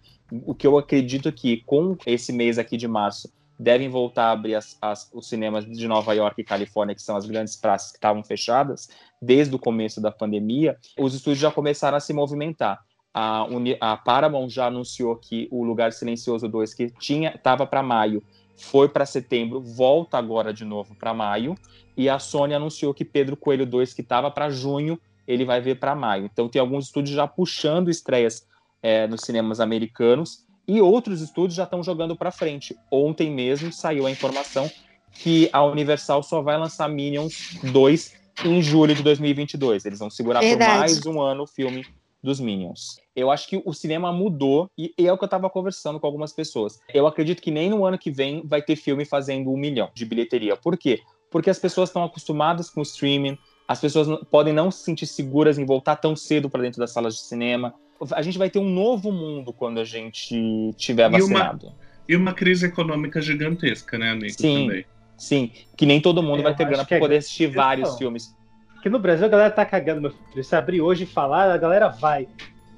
O 0.46 0.54
que 0.54 0.66
eu 0.66 0.78
acredito 0.78 1.30
que 1.30 1.58
com 1.66 1.94
esse 2.06 2.32
mês 2.32 2.58
aqui 2.58 2.78
de 2.78 2.88
março 2.88 3.30
devem 3.58 3.88
voltar 3.88 4.26
a 4.26 4.32
abrir 4.32 4.54
as, 4.54 4.76
as, 4.80 5.10
os 5.12 5.28
cinemas 5.28 5.64
de 5.64 5.88
Nova 5.88 6.12
York 6.14 6.40
e 6.40 6.44
Califórnia, 6.44 6.94
que 6.94 7.02
são 7.02 7.16
as 7.16 7.26
grandes 7.26 7.56
praças 7.56 7.90
que 7.90 7.98
estavam 7.98 8.22
fechadas 8.22 8.88
desde 9.20 9.54
o 9.54 9.58
começo 9.58 10.00
da 10.00 10.10
pandemia, 10.10 10.76
os 10.98 11.14
estúdios 11.14 11.40
já 11.40 11.50
começaram 11.50 11.96
a 11.96 12.00
se 12.00 12.12
movimentar. 12.12 12.84
A, 13.14 13.46
a 13.80 13.96
Paramount 13.96 14.50
já 14.50 14.66
anunciou 14.66 15.16
que 15.16 15.48
o 15.50 15.64
Lugar 15.64 15.92
Silencioso 15.92 16.46
2, 16.48 16.74
que 16.74 16.90
tinha 16.98 17.34
estava 17.34 17.66
para 17.66 17.82
maio, 17.82 18.22
foi 18.56 18.88
para 18.88 19.06
setembro, 19.06 19.60
volta 19.60 20.18
agora 20.18 20.52
de 20.52 20.64
novo 20.64 20.94
para 20.94 21.14
maio, 21.14 21.54
e 21.96 22.08
a 22.08 22.18
Sony 22.18 22.54
anunciou 22.54 22.92
que 22.92 23.04
Pedro 23.04 23.36
Coelho 23.36 23.66
2, 23.66 23.94
que 23.94 24.02
estava 24.02 24.30
para 24.30 24.50
junho, 24.50 25.00
ele 25.26 25.44
vai 25.44 25.60
ver 25.60 25.76
para 25.76 25.94
maio. 25.94 26.26
Então 26.26 26.48
tem 26.48 26.60
alguns 26.60 26.86
estúdios 26.86 27.16
já 27.16 27.26
puxando 27.26 27.88
estreias 27.88 28.46
é, 28.82 29.06
nos 29.06 29.22
cinemas 29.22 29.60
americanos, 29.60 30.45
e 30.66 30.80
outros 30.80 31.20
estúdios 31.20 31.54
já 31.54 31.64
estão 31.64 31.82
jogando 31.82 32.16
para 32.16 32.30
frente. 32.30 32.76
Ontem 32.90 33.30
mesmo 33.30 33.72
saiu 33.72 34.06
a 34.06 34.10
informação 34.10 34.70
que 35.12 35.48
a 35.52 35.64
Universal 35.64 36.22
só 36.22 36.42
vai 36.42 36.58
lançar 36.58 36.88
Minions 36.88 37.58
2 37.62 38.14
em 38.44 38.60
julho 38.60 38.94
de 38.94 39.02
2022. 39.02 39.84
Eles 39.84 39.98
vão 39.98 40.10
segurar 40.10 40.40
Verdade. 40.40 40.72
por 40.72 40.78
mais 40.78 41.06
um 41.06 41.20
ano 41.20 41.44
o 41.44 41.46
filme 41.46 41.86
dos 42.22 42.40
Minions. 42.40 42.98
Eu 43.14 43.30
acho 43.30 43.48
que 43.48 43.62
o 43.64 43.72
cinema 43.72 44.12
mudou 44.12 44.68
e, 44.76 44.92
é 44.98 45.12
o 45.12 45.16
que 45.16 45.24
eu 45.24 45.26
estava 45.26 45.48
conversando 45.48 45.98
com 46.00 46.06
algumas 46.06 46.32
pessoas. 46.32 46.80
Eu 46.92 47.06
acredito 47.06 47.40
que 47.40 47.50
nem 47.50 47.70
no 47.70 47.84
ano 47.84 47.96
que 47.96 48.10
vem 48.10 48.42
vai 48.44 48.60
ter 48.60 48.76
filme 48.76 49.04
fazendo 49.04 49.50
um 49.50 49.56
milhão 49.56 49.90
de 49.94 50.04
bilheteria. 50.04 50.56
Por 50.56 50.76
quê? 50.76 51.00
Porque 51.30 51.48
as 51.48 51.58
pessoas 51.58 51.88
estão 51.88 52.04
acostumadas 52.04 52.68
com 52.68 52.80
o 52.80 52.82
streaming, 52.82 53.38
as 53.66 53.80
pessoas 53.80 54.06
podem 54.30 54.52
não 54.52 54.70
se 54.70 54.84
sentir 54.84 55.06
seguras 55.06 55.58
em 55.58 55.64
voltar 55.64 55.96
tão 55.96 56.14
cedo 56.14 56.50
para 56.50 56.62
dentro 56.62 56.78
das 56.78 56.92
salas 56.92 57.14
de 57.14 57.20
cinema 57.22 57.74
a 58.12 58.22
gente 58.22 58.38
vai 58.38 58.50
ter 58.50 58.58
um 58.58 58.68
novo 58.68 59.10
mundo 59.12 59.52
quando 59.52 59.80
a 59.80 59.84
gente 59.84 60.72
tiver 60.76 61.08
vacinado. 61.08 61.72
E 62.08 62.14
uma 62.14 62.32
crise 62.32 62.66
econômica 62.66 63.20
gigantesca, 63.20 63.98
né, 63.98 64.10
amigo? 64.10 64.34
Sim. 64.38 64.66
Também. 64.68 64.84
Sim, 65.16 65.50
que 65.76 65.86
nem 65.86 66.00
todo 66.00 66.22
mundo 66.22 66.38
Eu 66.38 66.44
vai 66.44 66.54
ter 66.54 66.66
grana 66.66 66.84
que 66.84 66.88
pra 66.88 66.96
é 66.98 67.00
poder 67.00 67.16
assistir 67.16 67.46
questão. 67.46 67.64
vários 67.64 67.96
filmes. 67.96 68.36
Aqui 68.78 68.90
no 68.90 68.98
Brasil 68.98 69.26
a 69.26 69.28
galera 69.28 69.50
tá 69.50 69.64
cagando, 69.64 70.02
meu 70.02 70.10
filho. 70.10 70.44
Se 70.44 70.54
abrir 70.54 70.80
hoje 70.80 71.04
e 71.04 71.06
falar, 71.06 71.50
a 71.50 71.56
galera 71.56 71.88
vai. 71.88 72.28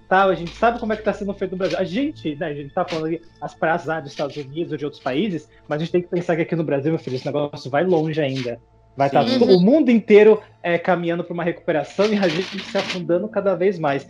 Tá, 0.08 0.24
a 0.24 0.34
gente 0.34 0.52
sabe 0.52 0.78
como 0.78 0.92
é 0.92 0.96
que 0.96 1.02
tá 1.02 1.12
sendo 1.12 1.34
feito 1.34 1.50
no 1.50 1.58
Brasil. 1.58 1.78
A 1.78 1.84
gente, 1.84 2.34
né, 2.36 2.46
a 2.46 2.54
gente 2.54 2.72
tá 2.72 2.84
falando 2.84 3.08
aqui 3.08 3.20
as 3.42 3.54
praias 3.54 3.84
lá 3.84 4.00
dos 4.00 4.12
Estados 4.12 4.36
Unidos 4.36 4.72
ou 4.72 4.78
de 4.78 4.84
outros 4.84 5.02
países, 5.02 5.50
mas 5.68 5.76
a 5.76 5.84
gente 5.84 5.92
tem 5.92 6.00
que 6.00 6.08
pensar 6.08 6.36
que 6.36 6.42
aqui 6.42 6.56
no 6.56 6.64
Brasil, 6.64 6.90
meu 6.90 6.98
filho, 6.98 7.16
esse 7.16 7.26
negócio 7.26 7.70
vai 7.70 7.84
longe 7.84 8.18
ainda. 8.20 8.58
Vai 8.96 9.08
estar 9.08 9.28
Sim. 9.28 9.38
o 9.44 9.60
mundo 9.60 9.90
inteiro 9.90 10.40
é, 10.62 10.78
caminhando 10.78 11.22
para 11.22 11.34
uma 11.34 11.44
recuperação 11.44 12.06
e 12.06 12.16
a 12.16 12.26
gente 12.26 12.58
se 12.64 12.78
afundando 12.78 13.28
cada 13.28 13.54
vez 13.54 13.78
mais. 13.78 14.08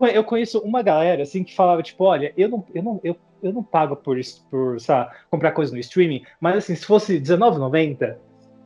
Eu 0.00 0.06
conhe- 0.06 0.16
Eu 0.16 0.24
conheço 0.24 0.58
uma 0.60 0.82
galera 0.82 1.22
assim 1.22 1.44
que 1.44 1.54
falava, 1.54 1.82
tipo, 1.82 2.04
olha, 2.04 2.32
eu 2.36 2.48
não, 2.48 2.64
eu 2.74 2.82
não, 2.82 3.00
eu, 3.04 3.16
eu 3.42 3.52
não 3.52 3.62
pago 3.62 3.94
por, 3.96 4.18
isso- 4.18 4.46
por 4.50 4.78
lá, 4.88 5.10
comprar 5.30 5.52
coisa 5.52 5.72
no 5.72 5.78
streaming, 5.78 6.22
mas 6.40 6.56
assim, 6.56 6.74
se 6.74 6.86
fosse 6.86 7.14
R$19,90, 7.18 8.16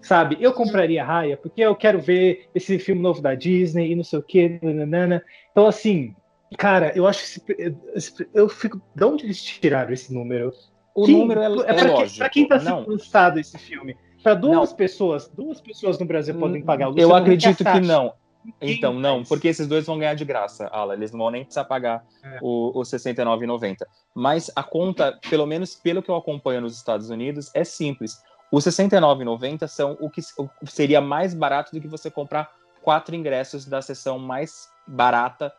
sabe, 0.00 0.36
eu 0.40 0.52
compraria 0.52 1.02
a 1.02 1.06
Raya, 1.06 1.36
porque 1.36 1.60
eu 1.60 1.74
quero 1.74 2.00
ver 2.00 2.48
esse 2.54 2.78
filme 2.78 3.00
novo 3.02 3.20
da 3.20 3.34
Disney 3.34 3.90
e 3.90 3.96
não 3.96 4.04
sei 4.04 4.18
o 4.18 4.22
que, 4.22 4.60
nanana. 4.62 5.22
Então, 5.50 5.66
assim, 5.66 6.14
cara, 6.56 6.92
eu 6.94 7.06
acho 7.06 7.18
que 7.42 7.52
esse- 7.52 7.76
esse- 7.94 8.28
eu 8.32 8.48
fico. 8.48 8.80
De 8.94 9.04
onde 9.04 9.24
eles 9.24 9.42
tiraram 9.42 9.92
esse 9.92 10.12
número? 10.14 10.52
O 10.94 11.04
Que- 11.04 11.12
número 11.12 11.40
é, 11.42 11.46
é 11.46 11.48
pra 11.64 11.74
quem- 11.74 11.88
lógico. 11.88 12.18
Pra 12.18 12.28
quem 12.28 12.46
tá 12.48 12.58
sendo 12.60 12.70
não, 12.70 12.86
lançado 12.86 13.40
esse 13.40 13.58
filme? 13.58 13.96
Pra 14.22 14.34
duas 14.34 14.72
pessoas, 14.72 15.28
duas 15.28 15.60
pessoas 15.60 15.98
no 15.98 16.06
Brasil 16.06 16.34
podem 16.36 16.62
pagar. 16.62 16.86
O 16.86 16.90
eu 16.90 17.08
Luciano 17.08 17.14
acredito 17.16 17.64
que 17.64 17.80
não. 17.80 18.12
Então, 18.60 18.92
não, 18.94 19.16
faz. 19.18 19.28
porque 19.28 19.48
esses 19.48 19.66
dois 19.66 19.86
vão 19.86 19.98
ganhar 19.98 20.14
de 20.14 20.24
graça, 20.24 20.66
Ala. 20.68 20.94
Eles 20.94 21.12
não 21.12 21.18
vão 21.20 21.30
nem 21.30 21.44
precisar 21.44 21.64
pagar 21.64 22.04
É. 22.22 22.38
o, 22.42 22.78
o 22.78 22.82
69,90. 22.82 23.76
Mas 24.14 24.50
a 24.54 24.62
conta, 24.62 25.18
pelo 25.28 25.46
menos 25.46 25.74
pelo 25.74 26.02
que 26.02 26.10
eu 26.10 26.16
acompanho 26.16 26.60
nos 26.60 26.76
Estados 26.76 27.10
Unidos, 27.10 27.50
é 27.54 27.64
simples. 27.64 28.22
Os 28.52 28.64
69,90 28.64 29.66
são 29.66 29.96
o 30.00 30.08
que 30.10 30.20
o 30.38 30.48
que 30.48 30.66
seria 30.72 31.00
mais 31.00 31.34
barato 31.34 31.72
do 31.72 31.80
que 31.80 31.88
você 31.88 32.10
comprar 32.10 32.50
quatro 32.82 33.14
ingressos 33.16 33.64
da 33.64 33.80
sessão 33.80 34.18
mais 34.18 34.68
barata 34.86 35.52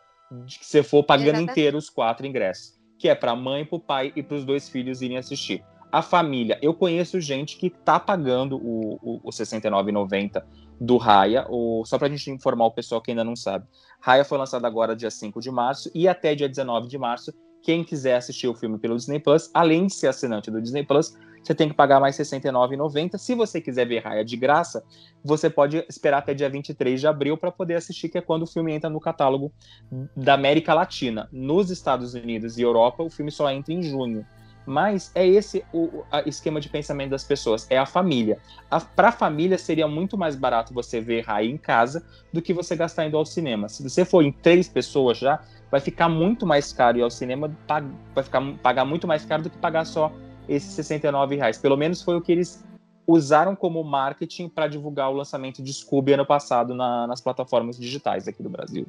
de 0.46 0.58
que 0.58 0.66
você 0.66 0.82
for 0.82 1.02
pagando 1.02 1.26
Exatamente. 1.28 1.50
inteiro 1.50 1.76
os 1.78 1.90
quatro 1.90 2.26
ingressos, 2.26 2.74
que 2.98 3.08
é 3.08 3.14
para 3.14 3.32
a 3.32 3.36
mãe, 3.36 3.64
para 3.64 3.76
o 3.76 3.80
pai 3.80 4.12
e 4.16 4.22
para 4.22 4.36
os 4.36 4.44
dois 4.44 4.68
filhos 4.68 5.02
irem 5.02 5.18
assistir. 5.18 5.62
A 5.92 6.02
família, 6.02 6.58
eu 6.62 6.72
conheço 6.74 7.20
gente 7.20 7.56
que 7.56 7.70
tá 7.70 7.98
pagando 7.98 8.56
o, 8.56 8.98
o, 9.02 9.20
o 9.24 9.30
69,90 9.30 10.42
do 10.80 10.96
Raya, 10.96 11.46
o, 11.48 11.84
só 11.84 11.98
pra 11.98 12.08
gente 12.08 12.30
informar 12.30 12.66
o 12.66 12.70
pessoal 12.70 13.00
que 13.00 13.10
ainda 13.10 13.24
não 13.24 13.36
sabe. 13.36 13.66
Raya 14.00 14.24
foi 14.24 14.38
lançado 14.38 14.64
agora 14.64 14.94
dia 14.94 15.10
5 15.10 15.40
de 15.40 15.50
março 15.50 15.90
e 15.94 16.06
até 16.06 16.34
dia 16.34 16.48
19 16.48 16.88
de 16.88 16.98
março, 16.98 17.32
quem 17.62 17.82
quiser 17.82 18.16
assistir 18.16 18.46
o 18.46 18.54
filme 18.54 18.78
pelo 18.78 18.96
Disney 18.96 19.18
Plus, 19.18 19.50
além 19.52 19.86
de 19.86 19.94
ser 19.94 20.08
assinante 20.08 20.50
do 20.50 20.60
Disney 20.60 20.84
Plus, 20.84 21.16
você 21.42 21.54
tem 21.54 21.68
que 21.68 21.74
pagar 21.74 22.00
mais 22.00 22.16
R$ 22.18 22.24
69,90. 22.24 23.18
Se 23.18 23.34
você 23.34 23.60
quiser 23.60 23.86
ver 23.86 24.00
Raya 24.00 24.24
de 24.24 24.36
graça, 24.36 24.84
você 25.24 25.48
pode 25.48 25.84
esperar 25.88 26.18
até 26.18 26.34
dia 26.34 26.48
23 26.48 27.00
de 27.00 27.06
abril 27.06 27.36
para 27.36 27.52
poder 27.52 27.74
assistir, 27.74 28.08
que 28.08 28.18
é 28.18 28.20
quando 28.20 28.42
o 28.42 28.46
filme 28.46 28.72
entra 28.72 28.90
no 28.90 29.00
catálogo 29.00 29.52
da 30.16 30.34
América 30.34 30.74
Latina. 30.74 31.28
Nos 31.30 31.70
Estados 31.70 32.14
Unidos 32.14 32.58
e 32.58 32.62
Europa, 32.62 33.02
o 33.02 33.10
filme 33.10 33.30
só 33.30 33.48
entra 33.50 33.72
em 33.72 33.80
junho. 33.80 34.26
Mas 34.66 35.12
é 35.14 35.26
esse 35.26 35.64
o 35.72 36.02
a- 36.10 36.22
esquema 36.26 36.60
de 36.60 36.68
pensamento 36.68 37.10
das 37.10 37.22
pessoas, 37.22 37.66
é 37.70 37.78
a 37.78 37.86
família. 37.86 38.38
Para 38.96 39.08
a 39.08 39.12
família 39.12 39.56
seria 39.56 39.86
muito 39.86 40.18
mais 40.18 40.34
barato 40.34 40.74
você 40.74 41.00
ver 41.00 41.22
Raya 41.24 41.48
em 41.48 41.56
casa 41.56 42.04
do 42.32 42.42
que 42.42 42.52
você 42.52 42.74
gastar 42.74 43.06
indo 43.06 43.16
ao 43.16 43.24
cinema. 43.24 43.68
Se 43.68 43.82
você 43.82 44.04
for 44.04 44.22
em 44.24 44.32
três 44.32 44.68
pessoas 44.68 45.18
já, 45.18 45.40
vai 45.70 45.80
ficar 45.80 46.08
muito 46.08 46.44
mais 46.44 46.72
caro 46.72 46.98
ir 46.98 47.02
ao 47.02 47.10
cinema, 47.10 47.50
vai 48.14 48.24
ficar 48.24 48.42
pagar 48.62 48.84
muito 48.84 49.06
mais 49.06 49.24
caro 49.24 49.44
do 49.44 49.50
que 49.50 49.58
pagar 49.58 49.84
só 49.84 50.12
esses 50.48 50.72
69 50.72 51.36
reais. 51.36 51.58
Pelo 51.58 51.76
menos 51.76 52.02
foi 52.02 52.16
o 52.16 52.20
que 52.20 52.32
eles 52.32 52.64
usaram 53.06 53.54
como 53.54 53.82
marketing 53.84 54.48
para 54.48 54.66
divulgar 54.66 55.10
o 55.10 55.14
lançamento 55.14 55.62
de 55.62 55.72
Scooby 55.72 56.14
ano 56.14 56.26
passado 56.26 56.74
na- 56.74 57.06
nas 57.06 57.20
plataformas 57.20 57.78
digitais 57.78 58.26
aqui 58.26 58.42
do 58.42 58.50
Brasil. 58.50 58.86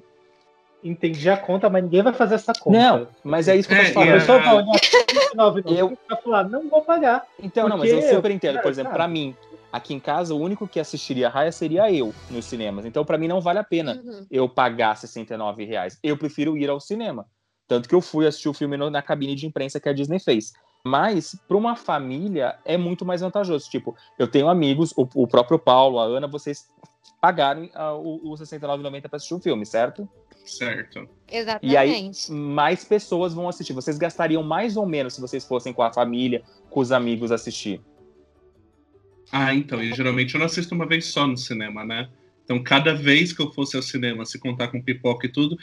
Entendi 0.83 1.29
a 1.29 1.35
conta, 1.37 1.69
mas 1.69 1.83
ninguém 1.83 2.01
vai 2.03 2.13
fazer 2.13 2.35
essa 2.35 2.53
conta. 2.53 2.77
Não, 2.77 3.07
mas 3.23 3.47
é 3.47 3.55
isso 3.55 3.67
que 3.67 3.73
eu 3.73 3.77
tô 3.79 3.83
É, 3.83 3.91
falando. 3.93 4.09
e 4.09 4.19
pessoa 4.19 4.39
vai 4.39 4.53
olhar 4.55 4.79
39,90 4.79 5.71
Eu- 5.79 5.97
vai 6.09 6.21
falar, 6.21 6.43
não 6.49 6.69
vou 6.69 6.81
pagar. 6.81 7.25
Então, 7.41 7.67
não, 7.67 7.77
mas 7.77 7.91
eu 7.91 8.01
super 8.01 8.31
entendo. 8.31 8.61
Por 8.61 8.71
exemplo, 8.71 8.93
pra 8.93 9.07
mim, 9.07 9.35
aqui 9.71 9.93
em 9.93 9.99
casa, 9.99 10.33
o 10.33 10.39
único 10.39 10.67
que 10.67 10.79
assistiria 10.79 11.27
a 11.27 11.29
Raia 11.29 11.51
seria 11.51 11.91
eu 11.91 12.13
nos 12.29 12.45
cinemas. 12.45 12.85
Então, 12.85 13.03
pra 13.03 13.17
mim, 13.17 13.27
não 13.27 13.41
vale 13.41 13.59
a 13.59 13.63
pena 13.63 13.99
Uhum. 14.03 14.25
eu 14.31 14.47
pagar 14.47 14.95
69 14.95 15.65
reais. 15.65 15.97
Eu 16.03 16.15
prefiro 16.15 16.55
ir 16.57 16.69
ao 16.69 16.79
cinema. 16.79 17.25
Tanto 17.67 17.89
que 17.89 17.95
eu 17.95 17.99
fui 18.01 18.25
assistir 18.25 18.47
o 18.47 18.53
filme 18.53 18.77
no- 18.77 18.89
na 18.89 19.01
cabine 19.01 19.35
de 19.35 19.45
imprensa 19.45 19.79
que 19.79 19.89
a 19.89 19.93
Disney 19.93 20.19
fez. 20.19 20.53
Mas, 20.85 21.35
para 21.47 21.57
uma 21.57 21.75
família, 21.75 22.55
é 22.63 22.77
muito 22.77 23.03
mais 23.03 23.19
vantajoso. 23.21 23.69
Tipo, 23.69 23.93
eu 24.17 24.27
tenho 24.27 24.47
amigos, 24.47 24.93
o, 24.95 25.05
o 25.15 25.27
próprio 25.27 25.59
Paulo, 25.59 25.99
a 25.99 26.03
Ana, 26.05 26.27
vocês 26.27 26.65
pagaram 27.19 27.67
ah, 27.73 27.93
o, 27.93 28.31
o 28.31 28.37
69,90 28.37 29.09
para 29.09 29.17
assistir 29.17 29.33
o 29.33 29.39
filme, 29.39 29.65
certo? 29.65 30.07
Certo. 30.47 31.07
Exatamente. 31.29 31.73
E 31.73 31.77
aí, 31.77 32.11
mais 32.29 32.85
pessoas 32.85 33.33
vão 33.33 33.49
assistir. 33.49 33.73
Vocês 33.73 33.97
gastariam 33.97 34.41
mais 34.41 34.77
ou 34.77 34.85
menos 34.85 35.13
se 35.13 35.21
vocês 35.21 35.45
fossem 35.45 35.73
com 35.73 35.83
a 35.83 35.91
família, 35.91 36.41
com 36.69 36.79
os 36.79 36.91
amigos 36.91 37.31
assistir. 37.31 37.81
Ah, 39.31 39.53
então, 39.53 39.83
e 39.83 39.93
geralmente 39.93 40.33
eu 40.33 40.39
não 40.39 40.45
assisto 40.45 40.73
uma 40.73 40.85
vez 40.85 41.05
só 41.05 41.27
no 41.27 41.37
cinema, 41.37 41.83
né? 41.83 42.09
Então, 42.45 42.63
cada 42.63 42.95
vez 42.95 43.33
que 43.33 43.41
eu 43.41 43.51
fosse 43.51 43.75
ao 43.75 43.81
cinema, 43.81 44.25
se 44.25 44.39
contar 44.39 44.69
com 44.69 44.81
pipoca 44.81 45.27
e 45.27 45.29
tudo, 45.29 45.57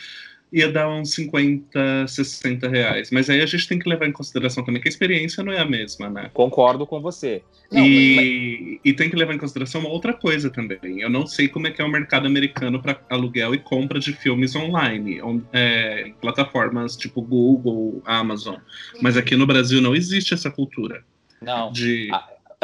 ia 0.55 0.71
dar 0.71 0.89
uns 0.89 1.13
50, 1.15 2.07
60 2.07 2.69
reais. 2.69 3.11
Mas 3.11 3.29
aí 3.29 3.41
a 3.41 3.47
gente 3.47 3.67
tem 3.67 3.77
que 3.79 3.89
levar 3.89 4.07
em 4.07 4.13
consideração 4.13 4.65
também 4.65 4.81
que 4.81 4.87
a 4.89 4.91
experiência 4.91 5.43
não 5.43 5.53
é 5.53 5.59
a 5.59 5.65
mesma, 5.65 6.09
né? 6.09 6.31
Concordo 6.33 6.87
com 6.87 7.01
você. 7.01 7.43
Não, 7.73 7.81
mas- 7.81 7.89
e, 7.91 8.81
e 8.85 8.93
tem 8.93 9.11
que 9.11 9.17
levar 9.17 9.35
em 9.35 9.39
consideração 9.39 9.81
uma 9.81 9.91
outra 9.91 10.13
coisa 10.15 10.49
também. 10.49 11.01
Eu 11.01 11.11
não 11.11 11.27
sei 11.27 11.49
como 11.49 11.67
é 11.67 11.73
que 11.73 11.83
é 11.83 11.85
o 11.85 11.89
mercado 11.91 12.27
americano 12.27 12.81
para 12.81 13.01
aluguel 13.11 13.53
e 13.53 13.59
compra 13.59 13.99
de 13.99 14.13
filmes 14.13 14.55
online, 14.55 15.21
on- 15.21 15.43
é, 15.53 16.07
em 16.07 16.13
plataformas 16.15 16.97
tipo 16.97 17.21
Google, 17.21 18.01
Amazon. 18.05 18.57
Mas 19.03 19.17
aqui 19.17 19.35
no 19.35 19.47
Brasil 19.47 19.81
não 19.83 19.95
existe 19.97 20.35
essa 20.35 20.51
cultura 20.53 21.03
não. 21.43 21.73
de. 21.73 22.09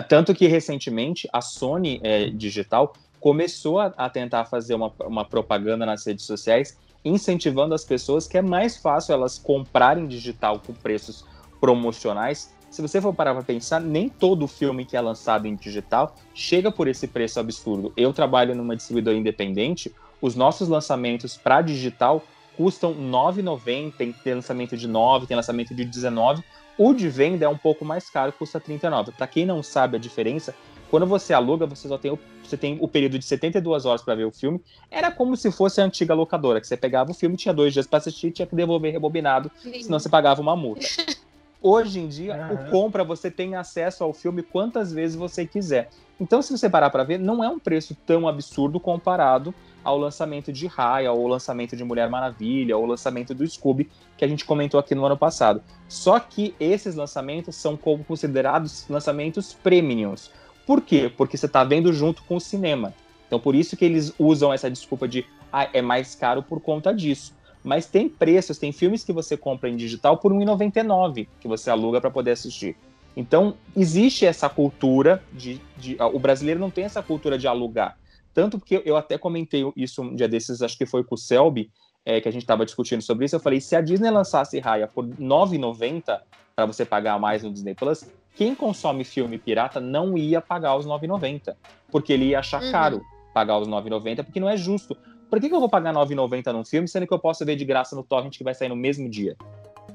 Tanto 0.09 0.33
que 0.33 0.47
recentemente 0.47 1.29
a 1.33 1.41
Sony 1.41 2.01
é, 2.05 2.31
Digital 2.31 2.95
começou 3.19 3.81
a, 3.81 3.87
a 3.99 4.09
tentar 4.09 4.45
fazer 4.47 4.75
uma, 4.75 4.91
uma 5.01 5.25
propaganda 5.27 5.85
nas 5.85 6.07
redes 6.07 6.25
sociais, 6.25 6.79
incentivando 7.05 7.75
as 7.75 7.85
pessoas 7.85 8.27
que 8.27 8.37
é 8.37 8.43
mais 8.43 8.77
fácil 8.77 9.13
elas 9.13 9.39
comprarem 9.39 10.07
digital 10.07 10.61
com 10.65 10.73
preços 10.73 11.25
promocionais. 11.61 12.55
Se 12.71 12.81
você 12.81 13.01
for 13.01 13.13
parar 13.13 13.35
para 13.35 13.43
pensar, 13.43 13.81
nem 13.81 14.09
todo 14.09 14.47
filme 14.47 14.85
que 14.85 14.97
é 14.97 15.01
lançado 15.01 15.47
em 15.47 15.55
digital 15.55 16.15
chega 16.35 16.71
por 16.71 16.87
esse 16.87 17.09
preço 17.09 17.41
absurdo. 17.41 17.93
Eu 17.97 18.13
trabalho 18.13 18.55
numa 18.55 18.77
distribuidora 18.77 19.17
independente, 19.17 19.93
os 20.21 20.37
nossos 20.37 20.69
lançamentos 20.69 21.37
para 21.37 21.63
digital 21.63 22.23
custam 22.57 22.93
R$ 22.93 22.99
9,90, 22.99 24.15
tem 24.23 24.35
lançamento 24.35 24.77
de 24.77 24.87
9, 24.87 25.27
tem 25.27 25.37
lançamento 25.37 25.75
de 25.75 25.85
19. 25.85 26.45
O 26.77 26.93
de 26.93 27.09
venda 27.09 27.45
é 27.45 27.49
um 27.49 27.57
pouco 27.57 27.85
mais 27.85 28.09
caro, 28.09 28.33
custa 28.33 28.61
39. 28.61 29.13
Para 29.13 29.27
quem 29.27 29.45
não 29.47 29.63
sabe 29.63 29.97
a 29.97 30.01
diferença, 30.01 30.55
quando 30.91 31.07
você 31.07 31.33
aluga, 31.33 31.67
você 31.67 31.87
só 31.87 31.97
tem 31.97 32.11
o, 32.11 32.19
você 32.43 32.57
tem 32.57 32.77
o 32.81 32.89
período 32.89 33.19
de 33.19 33.25
72 33.25 33.87
horas 33.87 34.03
para 34.03 34.15
ver 34.17 34.25
o 34.25 34.33
filme. 34.33 34.61
Era 34.91 35.11
como 35.11 35.37
se 35.37 35.53
fosse 35.53 35.81
a 35.81 35.85
antiga 35.85 36.13
locadora, 36.15 36.61
que 36.61 36.67
você 36.67 36.77
pegava 36.77 37.13
o 37.13 37.15
filme, 37.15 37.37
tinha 37.37 37.55
dois 37.55 37.73
dias 37.73 37.87
para 37.87 37.99
assistir, 37.99 38.33
tinha 38.33 38.47
que 38.47 38.57
devolver 38.57 38.93
rebobinado, 38.93 39.51
Sim. 39.63 39.83
senão 39.83 39.99
você 39.99 40.09
pagava 40.09 40.41
uma 40.41 40.57
multa. 40.57 40.87
Hoje 41.63 42.01
em 42.01 42.09
dia, 42.09 42.35
Aham. 42.35 42.55
o 42.55 42.71
compra 42.71 43.05
você 43.05 43.31
tem 43.31 43.55
acesso 43.55 44.03
ao 44.03 44.15
filme 44.15 44.43
quantas 44.43 44.93
vezes 44.93 45.15
você 45.15 45.47
quiser. 45.47 45.91
Então, 46.19 46.43
se 46.43 46.51
você 46.51 46.69
parar 46.69 46.91
para 46.91 47.05
ver, 47.05 47.19
não 47.19 47.45
é 47.45 47.49
um 47.49 47.59
preço 47.59 47.95
tão 48.07 48.27
absurdo 48.27 48.81
comparado 48.81 49.55
ao 49.85 49.99
lançamento 49.99 50.53
de 50.53 50.67
Raya, 50.67 51.13
ou 51.13 51.23
ao 51.23 51.27
lançamento 51.29 51.77
de 51.77 51.85
Mulher 51.85 52.09
Maravilha, 52.09 52.77
ou 52.77 52.83
ao 52.83 52.89
lançamento 52.89 53.35
do 53.35 53.47
Scooby, 53.47 53.91
que 54.17 54.25
a 54.25 54.29
gente 54.29 54.45
comentou 54.45 54.81
aqui 54.81 54.95
no 54.95 55.05
ano 55.05 55.17
passado. 55.17 55.63
Só 55.89 56.19
que 56.19 56.55
esses 56.59 56.95
lançamentos 56.95 57.57
são 57.57 57.77
como 57.77 58.05
considerados 58.05 58.87
lançamentos 58.89 59.55
premiums. 59.55 60.31
Por 60.71 60.83
quê? 60.83 61.11
Porque 61.17 61.37
você 61.37 61.47
está 61.47 61.65
vendo 61.65 61.93
junto 61.93 62.23
com 62.23 62.37
o 62.37 62.41
cinema. 62.41 62.95
Então, 63.27 63.41
por 63.41 63.57
isso 63.57 63.77
que 63.77 63.85
eles 63.85 64.15
usam 64.17 64.53
essa 64.53 64.71
desculpa 64.71 65.09
de 65.09 65.27
ah, 65.53 65.69
é 65.73 65.83
mais 65.83 66.15
caro 66.15 66.45
por 66.45 66.61
conta 66.61 66.95
disso. 66.95 67.35
Mas 67.65 67.87
tem 67.87 68.09
preços, 68.09 68.57
tem 68.57 68.71
filmes 68.71 69.03
que 69.03 69.13
você 69.13 69.37
compra 69.37 69.69
em 69.69 69.75
digital 69.75 70.19
por 70.19 70.31
R$ 70.31 70.39
1,99 70.45 71.27
que 71.41 71.49
você 71.49 71.71
aluga 71.71 72.01
para 72.01 72.09
poder 72.09 72.31
assistir. 72.31 72.77
Então, 73.17 73.57
existe 73.77 74.25
essa 74.25 74.49
cultura 74.49 75.21
de, 75.33 75.61
de- 75.77 75.97
ah, 75.99 76.07
O 76.07 76.21
brasileiro 76.21 76.61
não 76.61 76.71
tem 76.71 76.85
essa 76.85 77.03
cultura 77.03 77.37
de 77.37 77.49
alugar. 77.49 77.99
Tanto 78.33 78.57
porque 78.57 78.81
eu 78.85 78.97
até 78.97 79.19
comentei 79.19 79.65
isso 79.77 80.01
um 80.03 80.15
dia 80.15 80.29
desses, 80.29 80.63
acho 80.63 80.79
que 80.79 80.87
foi 80.87 81.03
com 81.03 81.17
o 81.17 81.19
Selby, 81.19 81.69
é, 82.05 82.21
que 82.21 82.29
a 82.29 82.33
gente 82.33 82.43
estava 82.43 82.65
discutindo 82.65 83.03
sobre 83.03 83.25
isso. 83.25 83.35
Eu 83.35 83.41
falei: 83.41 83.61
se 83.61 83.75
a 83.75 83.81
Disney 83.81 84.13
lançasse 84.13 84.61
Raya 84.61 84.87
por 84.87 85.05
R$ 85.05 85.15
9,90 85.19 86.21
para 86.55 86.65
você 86.65 86.85
pagar 86.85 87.19
mais 87.19 87.43
no 87.43 87.53
Disney 87.53 87.75
Plus, 87.75 88.05
quem 88.35 88.55
consome 88.55 89.05
filme 89.05 89.39
pirata 89.39 89.81
não 89.81 90.17
ia 90.17 90.41
pagar 90.41 90.77
os 90.77 90.87
R$ 90.87 90.93
9,90. 90.93 91.55
Porque 91.91 92.13
ele 92.13 92.27
ia 92.27 92.39
achar 92.39 92.63
Uhum. 92.63 92.73
caro 92.73 93.03
pagar 93.35 93.59
os 93.59 93.67
R$ 93.67 93.75
9,90, 93.75 94.25
porque 94.25 94.41
não 94.41 94.49
é 94.49 94.57
justo. 94.57 94.97
Por 95.29 95.41
que, 95.41 95.49
que 95.49 95.55
eu 95.55 95.61
vou 95.61 95.69
pagar 95.69 95.95
9,90 95.95 96.53
num 96.53 96.65
filme, 96.65 96.89
sendo 96.89 97.07
que 97.07 97.15
eu 97.15 97.19
posso 97.19 97.45
ver 97.45 97.57
de 97.57 97.65
graça 97.65 97.95
no 97.95 98.03
torrent 98.03 98.37
que 98.37 98.45
vai 98.45 98.55
sair 98.55 98.69
no 98.69 98.77
mesmo 98.77 99.09
dia? 99.09 99.37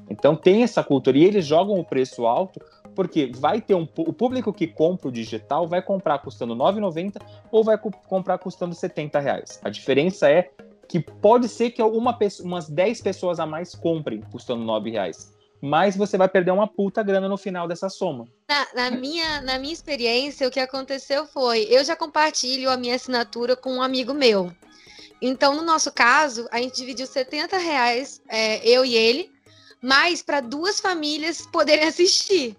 Então 0.08 0.36
tem 0.36 0.62
essa 0.62 0.82
cultura 0.82 1.18
e 1.18 1.24
eles 1.24 1.44
jogam 1.44 1.78
o 1.78 1.84
preço 1.84 2.26
alto 2.26 2.60
porque 2.94 3.30
vai 3.36 3.60
ter 3.60 3.74
um 3.74 3.86
o 3.98 4.12
público 4.12 4.52
que 4.52 4.66
compra 4.66 5.08
o 5.08 5.12
digital 5.12 5.68
vai 5.68 5.82
comprar 5.82 6.18
custando 6.18 6.56
9,90 6.56 7.20
ou 7.50 7.62
vai 7.62 7.76
comprar 7.78 8.38
custando 8.38 8.74
70 8.74 9.20
reais. 9.20 9.60
A 9.62 9.68
diferença 9.68 10.30
é 10.30 10.50
que 10.88 11.00
pode 11.00 11.48
ser 11.48 11.70
que 11.70 11.82
uma, 11.82 12.16
umas 12.42 12.68
10 12.68 13.00
pessoas 13.02 13.38
a 13.40 13.46
mais 13.46 13.74
comprem 13.74 14.20
custando 14.32 14.64
9 14.64 14.90
reais. 14.90 15.35
Mas 15.60 15.96
você 15.96 16.18
vai 16.18 16.28
perder 16.28 16.50
uma 16.50 16.68
puta 16.68 17.02
grana 17.02 17.28
no 17.28 17.36
final 17.36 17.66
dessa 17.66 17.88
soma. 17.88 18.26
Na, 18.48 18.66
na, 18.74 18.90
minha, 18.90 19.40
na 19.40 19.58
minha 19.58 19.72
experiência, 19.72 20.46
o 20.46 20.50
que 20.50 20.60
aconteceu 20.60 21.26
foi: 21.26 21.66
eu 21.70 21.82
já 21.82 21.96
compartilho 21.96 22.70
a 22.70 22.76
minha 22.76 22.94
assinatura 22.94 23.56
com 23.56 23.74
um 23.74 23.82
amigo 23.82 24.12
meu. 24.12 24.52
Então, 25.20 25.54
no 25.54 25.62
nosso 25.62 25.90
caso, 25.92 26.46
a 26.50 26.58
gente 26.58 26.76
dividiu 26.76 27.06
70 27.06 27.56
reais, 27.56 28.20
é, 28.28 28.66
eu 28.68 28.84
e 28.84 28.94
ele, 28.94 29.30
mas 29.82 30.22
para 30.22 30.40
duas 30.40 30.78
famílias 30.78 31.46
poderem 31.46 31.84
assistir. 31.88 32.56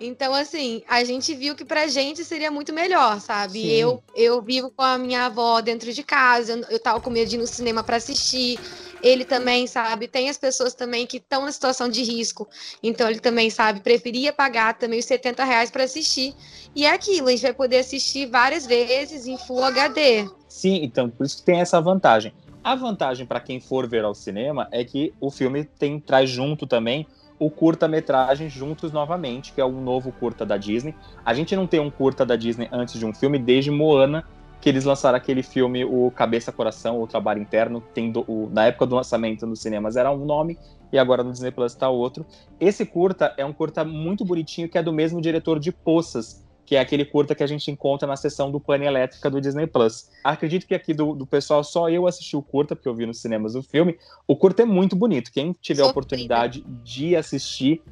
Então, 0.00 0.34
assim, 0.34 0.82
a 0.88 1.04
gente 1.04 1.34
viu 1.34 1.54
que 1.54 1.64
pra 1.64 1.86
gente 1.86 2.24
seria 2.24 2.50
muito 2.50 2.72
melhor, 2.72 3.20
sabe? 3.20 3.72
Eu 3.72 4.02
eu 4.14 4.42
vivo 4.42 4.70
com 4.70 4.82
a 4.82 4.98
minha 4.98 5.26
avó 5.26 5.60
dentro 5.60 5.92
de 5.92 6.02
casa, 6.02 6.52
eu, 6.52 6.64
eu 6.68 6.78
tava 6.80 7.00
com 7.00 7.10
medo 7.10 7.28
de 7.28 7.36
ir 7.36 7.38
no 7.38 7.46
cinema 7.46 7.82
para 7.82 7.96
assistir. 7.96 8.58
Ele 9.04 9.22
também, 9.22 9.66
sabe? 9.66 10.08
Tem 10.08 10.30
as 10.30 10.38
pessoas 10.38 10.72
também 10.72 11.06
que 11.06 11.18
estão 11.18 11.44
na 11.44 11.52
situação 11.52 11.90
de 11.90 12.02
risco. 12.02 12.48
Então, 12.82 13.08
ele 13.10 13.20
também, 13.20 13.50
sabe, 13.50 13.80
preferia 13.80 14.32
pagar 14.32 14.78
também 14.78 14.98
os 14.98 15.04
70 15.04 15.44
reais 15.44 15.70
para 15.70 15.84
assistir. 15.84 16.34
E 16.74 16.86
é 16.86 16.90
aquilo, 16.90 17.28
a 17.28 17.30
gente 17.30 17.42
vai 17.42 17.52
poder 17.52 17.80
assistir 17.80 18.24
várias 18.24 18.66
vezes 18.66 19.26
em 19.26 19.36
Full 19.36 19.62
HD. 19.62 20.26
Sim, 20.48 20.80
então, 20.82 21.10
por 21.10 21.26
isso 21.26 21.36
que 21.36 21.42
tem 21.42 21.60
essa 21.60 21.78
vantagem. 21.82 22.32
A 22.64 22.74
vantagem 22.74 23.26
para 23.26 23.40
quem 23.40 23.60
for 23.60 23.86
ver 23.86 24.04
ao 24.04 24.14
cinema 24.14 24.68
é 24.72 24.82
que 24.82 25.12
o 25.20 25.30
filme 25.30 25.64
tem 25.64 26.00
traz 26.00 26.30
junto 26.30 26.66
também 26.66 27.06
o 27.38 27.50
curta-metragem 27.50 28.48
Juntos 28.48 28.90
Novamente, 28.90 29.52
que 29.52 29.60
é 29.60 29.64
um 29.66 29.82
novo 29.82 30.12
curta 30.12 30.46
da 30.46 30.56
Disney. 30.56 30.94
A 31.22 31.34
gente 31.34 31.54
não 31.54 31.66
tem 31.66 31.78
um 31.78 31.90
curta 31.90 32.24
da 32.24 32.36
Disney 32.36 32.68
antes 32.72 32.98
de 32.98 33.04
um 33.04 33.12
filme 33.12 33.38
desde 33.38 33.70
Moana, 33.70 34.24
que 34.64 34.70
eles 34.70 34.86
lançaram 34.86 35.18
aquele 35.18 35.42
filme 35.42 35.84
O 35.84 36.10
Cabeça 36.10 36.50
Coração, 36.50 36.98
o 36.98 37.06
Trabalho 37.06 37.38
Interno, 37.38 37.82
tem 37.92 38.10
do, 38.10 38.24
o, 38.26 38.48
na 38.50 38.64
época 38.64 38.86
do 38.86 38.94
lançamento 38.94 39.46
nos 39.46 39.60
cinemas 39.60 39.94
era 39.94 40.10
um 40.10 40.24
nome 40.24 40.58
e 40.90 40.98
agora 40.98 41.22
no 41.22 41.30
Disney 41.30 41.50
Plus 41.50 41.72
está 41.72 41.90
outro. 41.90 42.24
Esse 42.58 42.86
curta 42.86 43.34
é 43.36 43.44
um 43.44 43.52
curta 43.52 43.84
muito 43.84 44.24
bonitinho 44.24 44.66
que 44.66 44.78
é 44.78 44.82
do 44.82 44.90
mesmo 44.90 45.20
diretor 45.20 45.60
de 45.60 45.70
Poças, 45.70 46.42
que 46.64 46.76
é 46.76 46.80
aquele 46.80 47.04
curta 47.04 47.34
que 47.34 47.42
a 47.42 47.46
gente 47.46 47.70
encontra 47.70 48.08
na 48.08 48.16
sessão 48.16 48.50
do 48.50 48.58
Pane 48.58 48.86
Elétrica 48.86 49.28
do 49.28 49.38
Disney 49.38 49.66
Plus. 49.66 50.08
Acredito 50.24 50.66
que 50.66 50.74
aqui 50.74 50.94
do, 50.94 51.14
do 51.14 51.26
pessoal 51.26 51.62
só 51.62 51.90
eu 51.90 52.06
assisti 52.06 52.34
o 52.34 52.40
curta, 52.40 52.74
porque 52.74 52.88
eu 52.88 52.94
vi 52.94 53.04
nos 53.04 53.20
cinemas 53.20 53.54
o 53.54 53.62
filme. 53.62 53.98
O 54.26 54.34
curta 54.34 54.62
é 54.62 54.64
muito 54.64 54.96
bonito. 54.96 55.30
Quem 55.30 55.54
tiver 55.60 55.82
a 55.82 55.88
oportunidade 55.88 56.64
de 56.82 57.14
assistir, 57.14 57.82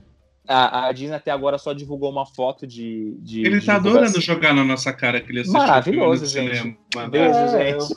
a, 0.47 0.89
a, 0.89 0.93
Disney 0.93 1.15
até 1.15 1.31
agora 1.31 1.57
só 1.57 1.73
divulgou 1.73 2.11
uma 2.11 2.27
foto 2.27 2.67
de. 2.67 3.17
de 3.21 3.47
ele 3.47 3.61
de 3.61 3.67
tá 3.67 3.77
adorando 3.77 4.21
jogar 4.21 4.53
na 4.53 4.65
nossa 4.65 4.93
cara 4.93 5.21
que 5.21 5.31
ele 5.31 5.41
assistiu 5.41 5.61
Maravilhoso, 5.61 6.27
gente. 6.27 6.77
Beijo, 7.11 7.35
É, 7.35 7.79
gente. 7.79 7.95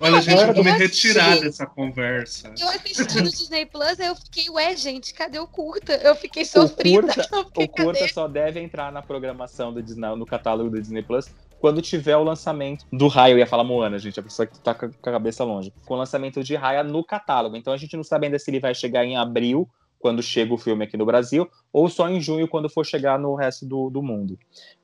Olha, 0.00 0.20
gente, 0.20 0.42
eu 0.42 0.54
vou 0.54 0.64
me 0.64 0.72
retirar 0.72 1.38
dessa 1.40 1.66
conversa. 1.66 2.52
Eu 2.60 2.68
assisti 2.68 3.22
no 3.22 3.30
Disney 3.30 3.64
Plus, 3.66 3.98
eu 4.00 4.16
fiquei, 4.16 4.50
ué, 4.50 4.76
gente, 4.76 5.14
cadê 5.14 5.38
o 5.38 5.46
curta? 5.46 5.94
Eu 5.94 6.16
fiquei 6.16 6.42
O 6.42 6.46
sofrida. 6.46 7.02
curta, 7.02 7.28
Eu 7.32 7.44
fiquei, 7.44 7.64
o 7.64 7.68
curta 7.68 8.08
só 8.08 8.26
deve 8.26 8.60
entrar 8.60 8.90
na 8.90 9.02
programação 9.02 9.72
do 9.72 9.82
Disney, 9.82 10.16
no 10.16 10.26
catálogo 10.26 10.68
do 10.68 10.80
Disney 10.80 11.02
Plus 11.02 11.30
quando 11.60 11.80
tiver 11.80 12.16
o 12.16 12.24
lançamento 12.24 12.84
do 12.92 13.06
Raya. 13.06 13.34
Eu 13.34 13.38
ia 13.38 13.46
falar 13.46 13.62
Moana, 13.62 13.96
gente, 13.96 14.18
a 14.18 14.22
pessoa 14.22 14.46
que 14.46 14.58
tá 14.58 14.74
com 14.74 14.86
a 14.86 15.12
cabeça 15.12 15.44
longe. 15.44 15.72
Com 15.86 15.94
o 15.94 15.96
lançamento 15.96 16.42
de 16.42 16.56
Raya 16.56 16.82
no 16.82 17.04
catálogo. 17.04 17.56
Então 17.56 17.72
a 17.72 17.76
gente 17.76 17.96
não 17.96 18.02
sabe 18.02 18.26
ainda 18.26 18.36
se 18.36 18.50
ele 18.50 18.58
vai 18.58 18.74
chegar 18.74 19.04
em 19.04 19.16
abril, 19.16 19.70
quando 20.02 20.20
chega 20.22 20.52
o 20.52 20.58
filme 20.58 20.84
aqui 20.84 20.96
no 20.96 21.06
Brasil, 21.06 21.48
ou 21.72 21.88
só 21.88 22.08
em 22.10 22.20
junho, 22.20 22.48
quando 22.48 22.68
for 22.68 22.84
chegar 22.84 23.18
no 23.18 23.34
resto 23.36 23.64
do, 23.64 23.88
do 23.88 24.02
mundo. 24.02 24.36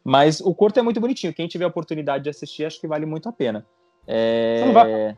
Mas 0.05 0.41
o 0.41 0.55
curto 0.55 0.79
é 0.79 0.83
muito 0.83 1.01
bonitinho. 1.01 1.35
Quem 1.35 1.49
tiver 1.49 1.65
a 1.65 1.69
oportunidade 1.69 2.25
de 2.25 2.31
assistir, 2.31 2.65
acho 2.65 2.81
que 2.81 2.87
vale 2.87 3.05
muito 3.05 3.29
a 3.29 3.33
pena. 3.33 3.67
É... 4.07 4.59
Você 4.61 4.65
não 4.67 4.73
vai- 4.73 5.17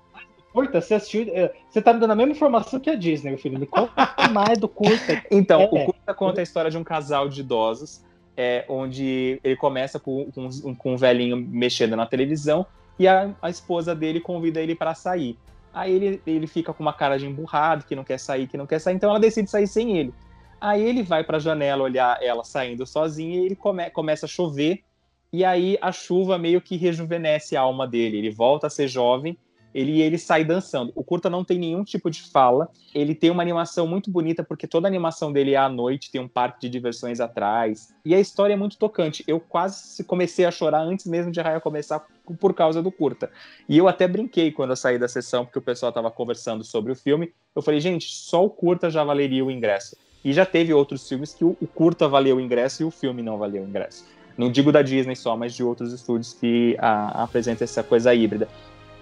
Curta, 0.53 0.81
você 0.81 0.95
assistiu. 0.95 1.27
eh, 1.33 1.53
Você 1.69 1.81
tá 1.81 1.93
me 1.93 2.01
dando 2.01 2.11
a 2.11 2.17
mesma 2.17 2.33
informação 2.33 2.81
que 2.81 2.91
a 2.91 2.97
Disney, 2.97 3.31
meu 3.31 3.39
filho. 3.39 3.57
Me 3.57 3.67
conta 3.67 3.93
mais 4.33 4.59
do 4.59 4.67
curta. 4.67 5.23
Então, 5.31 5.61
É. 5.61 5.65
o 5.67 5.85
curta 5.85 6.13
conta 6.15 6.41
a 6.41 6.43
história 6.43 6.69
de 6.71 6.77
um 6.77 6.83
casal 6.83 7.29
de 7.29 7.41
idosos, 7.43 8.03
é, 8.37 8.65
onde 8.69 9.39
ele 9.45 9.55
começa 9.55 10.01
com, 10.01 10.29
com, 10.33 10.49
um- 10.65 10.75
com 10.75 10.95
um 10.95 10.97
velhinho 10.97 11.37
mexendo 11.37 11.95
na 11.95 12.05
televisão 12.05 12.67
e 12.99 13.07
a, 13.07 13.33
a 13.41 13.49
esposa 13.49 13.95
dele 13.95 14.19
convida 14.19 14.61
ele 14.61 14.75
para 14.75 14.93
sair. 14.95 15.39
Aí 15.72 15.92
ele, 15.92 16.22
ele 16.26 16.46
fica 16.46 16.72
com 16.72 16.83
uma 16.83 16.92
cara 16.92 17.18
de 17.18 17.26
emburrado, 17.26 17.85
que 17.85 17.94
não 17.94 18.04
quer 18.04 18.18
sair, 18.18 18.46
que 18.46 18.56
não 18.56 18.66
quer 18.66 18.80
sair, 18.80 18.94
então 18.94 19.11
ela 19.11 19.20
decide 19.20 19.50
sair 19.50 19.66
sem 19.66 19.96
ele. 19.96 20.12
Aí 20.61 20.83
ele 20.83 21.02
vai 21.02 21.24
para 21.24 21.37
a 21.37 21.40
janela 21.40 21.83
olhar 21.85 22.22
ela 22.22 22.44
saindo 22.44 22.85
sozinha 22.87 23.40
e 23.40 23.46
ele 23.46 23.56
come, 23.56 23.88
começa 23.90 24.26
a 24.26 24.28
chover, 24.28 24.83
e 25.33 25.44
aí 25.44 25.78
a 25.80 25.92
chuva 25.92 26.37
meio 26.37 26.61
que 26.61 26.76
rejuvenesce 26.76 27.56
a 27.56 27.61
alma 27.61 27.87
dele. 27.87 28.18
Ele 28.18 28.30
volta 28.30 28.66
a 28.66 28.70
ser 28.70 28.88
jovem 28.88 29.38
ele, 29.74 30.00
ele 30.00 30.18
sai 30.18 30.44
dançando. 30.44 30.92
O 30.94 31.04
curta 31.04 31.30
não 31.30 31.44
tem 31.44 31.59
nenhum 31.59 31.85
tipo 31.85 32.11
de 32.11 32.22
fala, 32.22 32.68
ele 32.94 33.14
tem 33.14 33.30
uma 33.30 33.42
animação 33.42 33.87
muito 33.87 34.11
bonita, 34.11 34.42
porque 34.42 34.66
toda 34.66 34.87
a 34.87 34.90
animação 34.90 35.33
dele 35.33 35.54
é 35.54 35.56
à 35.56 35.68
noite, 35.68 36.11
tem 36.11 36.20
um 36.20 36.28
parque 36.28 36.61
de 36.61 36.68
diversões 36.68 37.20
atrás. 37.20 37.94
E 38.04 38.14
a 38.14 38.20
história 38.20 38.54
é 38.54 38.56
muito 38.56 38.76
tocante. 38.76 39.24
Eu 39.26 39.40
quase 39.40 40.02
comecei 40.04 40.44
a 40.44 40.50
chorar 40.50 40.80
antes 40.80 41.06
mesmo 41.06 41.30
de 41.30 41.40
Raya 41.40 41.61
começar 41.61 42.04
por 42.38 42.54
causa 42.54 42.83
do 42.83 42.90
curta. 42.90 43.30
E 43.68 43.76
eu 43.76 43.88
até 43.88 44.06
brinquei 44.06 44.50
quando 44.50 44.70
eu 44.70 44.76
saí 44.76 44.98
da 44.98 45.09
sessão, 45.09 45.44
porque 45.44 45.59
o 45.59 45.62
pessoal 45.62 45.90
estava 45.90 46.11
conversando 46.11 46.64
sobre 46.64 46.92
o 46.92 46.96
filme. 46.96 47.33
Eu 47.54 47.62
falei, 47.62 47.80
gente, 47.80 48.09
só 48.09 48.44
o 48.44 48.50
curta 48.50 48.90
já 48.90 49.04
valeria 49.04 49.44
o 49.44 49.50
ingresso. 49.50 49.96
E 50.24 50.33
já 50.33 50.44
teve 50.44 50.72
outros 50.72 51.09
filmes 51.09 51.33
que 51.33 51.44
o, 51.44 51.56
curta 51.74 52.06
valeu 52.06 52.37
o 52.37 52.40
ingresso 52.40 52.83
e 52.83 52.85
o 52.85 52.90
filme 52.90 53.22
não 53.22 53.38
valeu 53.38 53.62
o 53.62 53.66
ingresso. 53.66 54.06
Não 54.37 54.50
digo 54.50 54.70
da 54.70 54.83
Disney 54.83 55.16
só, 55.16 55.37
mas 55.37 55.54
de 55.54 55.62
outros 55.62 55.92
estúdios 55.92 56.35
que 56.35 56.76
a, 56.78 57.22
apresentam 57.24 57.64
essa 57.64 57.83
coisa 57.83 58.14
híbrida. 58.14 58.48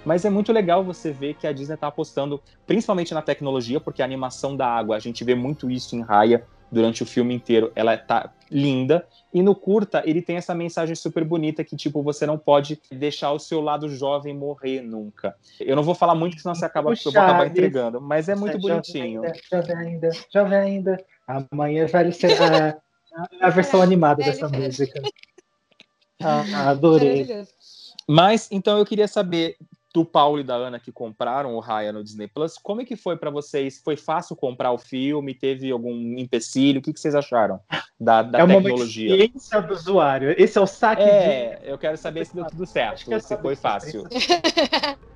Mas 0.09 0.25
é 0.25 0.31
muito 0.31 0.55
legal 0.55 0.83
você 0.83 1.13
ver 1.13 1.35
que 1.35 1.47
a 1.47 1.53
Disney 1.53 1.75
está 1.75 1.89
apostando 1.89 2.41
principalmente 2.67 3.13
na 3.13 3.21
tecnologia, 3.21 3.79
porque 3.79 4.01
a 4.01 4.07
animação 4.07 4.57
da 4.57 4.67
água, 4.67 4.97
a 4.97 4.99
gente 4.99 5.23
vê 5.23 5.35
muito 5.35 5.71
isso 5.71 5.95
em 5.95 6.01
Raya 6.01 6.47
durante 6.73 7.03
o 7.03 7.07
filme 7.07 7.35
inteiro. 7.35 7.71
Ela 7.77 7.95
tá 7.99 8.33
linda. 8.51 9.07
E 9.35 9.43
no 9.43 9.55
curta, 9.55 10.03
ele 10.07 10.23
tem 10.23 10.39
essa 10.39 10.55
mensagem 10.55 10.95
super 10.95 11.25
bonita 11.25 11.63
que, 11.63 11.77
tipo, 11.77 12.03
você 12.03 12.25
não 12.25 12.39
pode 12.39 12.81
deixar 12.91 13.33
o 13.33 13.39
seu 13.39 13.61
lado 13.61 13.87
jovem 13.87 14.35
morrer 14.35 14.81
nunca. 14.81 15.37
Eu 15.61 15.77
não 15.77 15.83
vou 15.83 15.95
falar 15.95 16.15
muito, 16.15 16.41
senão 16.41 16.55
você 16.55 16.65
acaba, 16.65 16.91
eu 16.91 16.97
vou 16.97 17.11
acabar 17.11 17.41
Puxa, 17.41 17.51
entregando. 17.51 18.01
Mas 18.01 18.31
é 18.31 18.35
muito 18.35 18.55
Jovem 18.55 18.71
bonitinho. 18.71 19.23
ainda, 19.25 19.39
Jovem 19.53 19.77
ainda, 19.77 20.11
jovem 20.33 20.59
ainda. 20.59 21.05
Amanhã 21.27 21.85
velho 21.85 22.15
será 22.15 22.79
a, 23.15 23.47
a 23.47 23.51
versão 23.51 23.83
animada 23.83 24.25
dessa 24.25 24.49
velho. 24.49 24.65
música. 24.65 25.03
Ah, 26.19 26.71
adorei. 26.71 27.27
Mas, 28.09 28.49
então, 28.51 28.79
eu 28.79 28.87
queria 28.87 29.07
saber 29.07 29.59
do 29.93 30.05
Paulo 30.05 30.41
e 30.41 30.45
da 30.45 30.55
Ana 30.55 30.79
que 30.79 30.93
compraram 30.93 31.55
o 31.55 31.61
Raya 31.61 31.93
no 31.93 32.05
Disney 32.05 32.29
Plus, 32.29 32.59
como 32.59 32.83
é 32.83 32.85
que 32.85 32.97
foi 32.97 33.17
para 33.17 33.31
vocês? 33.31 33.81
Foi 33.83 33.97
fácil 33.97 34.37
comprar 34.37 34.73
o 34.73 34.79
filme? 34.79 35.35
Teve 35.35 35.71
algum 35.71 35.95
empecilho? 36.19 36.81
O 36.81 36.83
que, 36.83 36.93
que 36.93 37.01
vocês 37.01 37.15
acharam 37.15 37.61
da, 37.99 38.23
da 38.23 38.41
é 38.41 38.45
uma 38.45 38.55
tecnologia? 38.57 39.15
experiência 39.15 39.61
do 39.63 39.73
usuário. 39.75 40.35
Esse 40.39 40.59
é 40.59 40.61
o 40.61 40.67
saque 40.67 41.03
de 41.03 41.09
É, 41.09 41.61
eu 41.65 41.79
quero 41.79 41.97
saber 41.97 42.27
se 42.27 42.35
deu 42.35 42.47
tudo 42.47 42.67
certo, 42.67 43.13
é 43.13 43.19
se 43.19 43.29
só 43.29 43.39
foi 43.39 43.57
fácil. 43.57 44.05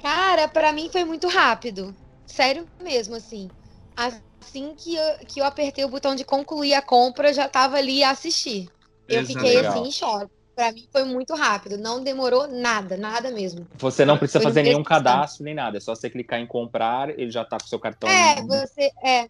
Cara, 0.00 0.48
pra 0.48 0.72
mim 0.72 0.88
foi 0.90 1.04
muito 1.04 1.26
rápido. 1.28 1.94
Sério 2.26 2.66
mesmo, 2.82 3.14
assim. 3.16 3.48
Assim 3.96 4.74
que 4.74 4.94
eu, 4.94 5.18
que 5.26 5.40
eu 5.40 5.44
apertei 5.44 5.84
o 5.84 5.88
botão 5.88 6.14
de 6.14 6.24
concluir 6.24 6.74
a 6.74 6.82
compra, 6.82 7.30
eu 7.30 7.34
já 7.34 7.48
tava 7.48 7.76
ali 7.76 8.04
a 8.04 8.10
assistir. 8.10 8.68
Eu 9.08 9.20
Exato. 9.20 9.38
fiquei 9.38 9.58
assim 9.58 9.88
em 9.88 9.90
choque. 9.90 10.33
Pra 10.54 10.70
mim 10.70 10.86
foi 10.92 11.04
muito 11.04 11.34
rápido. 11.34 11.76
Não 11.76 12.02
demorou 12.02 12.46
nada, 12.46 12.96
nada 12.96 13.30
mesmo. 13.30 13.66
Você 13.76 14.04
não 14.04 14.16
precisa 14.16 14.40
Foi 14.40 14.50
fazer 14.50 14.62
nenhum 14.62 14.84
cadastro 14.84 15.44
nem 15.44 15.54
nada, 15.54 15.78
é 15.78 15.80
só 15.80 15.94
você 15.94 16.08
clicar 16.08 16.38
em 16.38 16.46
comprar, 16.46 17.10
ele 17.10 17.30
já 17.30 17.44
tá 17.44 17.58
com 17.58 17.66
o 17.66 17.68
seu 17.68 17.78
cartão. 17.78 18.08
É, 18.08 18.42
você 18.42 18.90
é. 19.02 19.28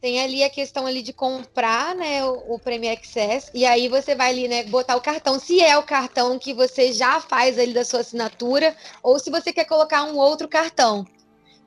Tem 0.00 0.20
ali 0.20 0.44
a 0.44 0.50
questão 0.50 0.86
ali 0.86 1.00
de 1.00 1.14
comprar, 1.14 1.94
né, 1.94 2.22
o, 2.26 2.56
o 2.56 2.58
Premier 2.58 2.92
Access, 2.92 3.50
e 3.54 3.64
aí 3.64 3.88
você 3.88 4.14
vai 4.14 4.32
ali, 4.32 4.46
né, 4.46 4.62
botar 4.64 4.96
o 4.96 5.00
cartão, 5.00 5.38
se 5.38 5.62
é 5.62 5.78
o 5.78 5.82
cartão 5.82 6.38
que 6.38 6.52
você 6.52 6.92
já 6.92 7.22
faz 7.22 7.58
ali 7.58 7.72
da 7.72 7.86
sua 7.86 8.00
assinatura, 8.00 8.76
ou 9.02 9.18
se 9.18 9.30
você 9.30 9.50
quer 9.50 9.64
colocar 9.64 10.04
um 10.04 10.18
outro 10.18 10.46
cartão. 10.46 11.06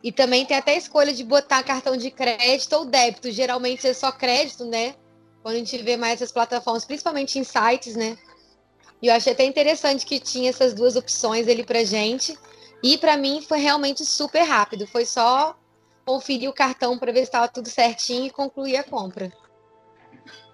E 0.04 0.12
também 0.12 0.46
tem 0.46 0.56
até 0.56 0.74
a 0.74 0.78
escolha 0.78 1.12
de 1.12 1.24
botar 1.24 1.63
cartão 1.63 1.98
de 1.98 2.12
crédito 2.12 2.74
ou 2.74 2.86
débito. 2.86 3.32
Geralmente 3.32 3.88
é 3.88 3.93
só 3.93 4.12
crédito, 4.12 4.63
né? 4.65 4.93
Quando 5.41 5.56
a 5.56 5.58
gente 5.58 5.76
vê 5.80 5.98
mais 5.98 6.13
essas 6.15 6.32
plataformas, 6.32 6.86
principalmente 6.86 7.39
em 7.39 7.43
sites, 7.43 7.96
né? 7.96 8.17
E 9.02 9.08
eu 9.08 9.14
achei 9.14 9.34
até 9.34 9.46
interessante 9.46 10.06
que 10.06 10.20
tinha 10.20 10.50
essas 10.50 10.74
duas 10.74 10.96
opções 10.96 11.48
ali 11.48 11.64
pra 11.64 11.84
gente. 11.84 12.38
E 12.84 12.98
pra 12.98 13.18
mim 13.18 13.42
foi 13.42 13.60
realmente 13.60 14.06
super 14.06 14.44
rápido. 14.44 14.88
Foi 14.88 15.06
só 15.06 15.56
conferir 16.06 16.50
o 16.50 16.54
cartão 16.54 16.98
para 16.98 17.12
ver 17.12 17.20
se 17.20 17.24
estava 17.26 17.48
tudo 17.48 17.70
certinho 17.70 18.26
e 18.28 18.30
concluir 18.32 18.78
a 18.78 18.84
compra. 18.84 19.32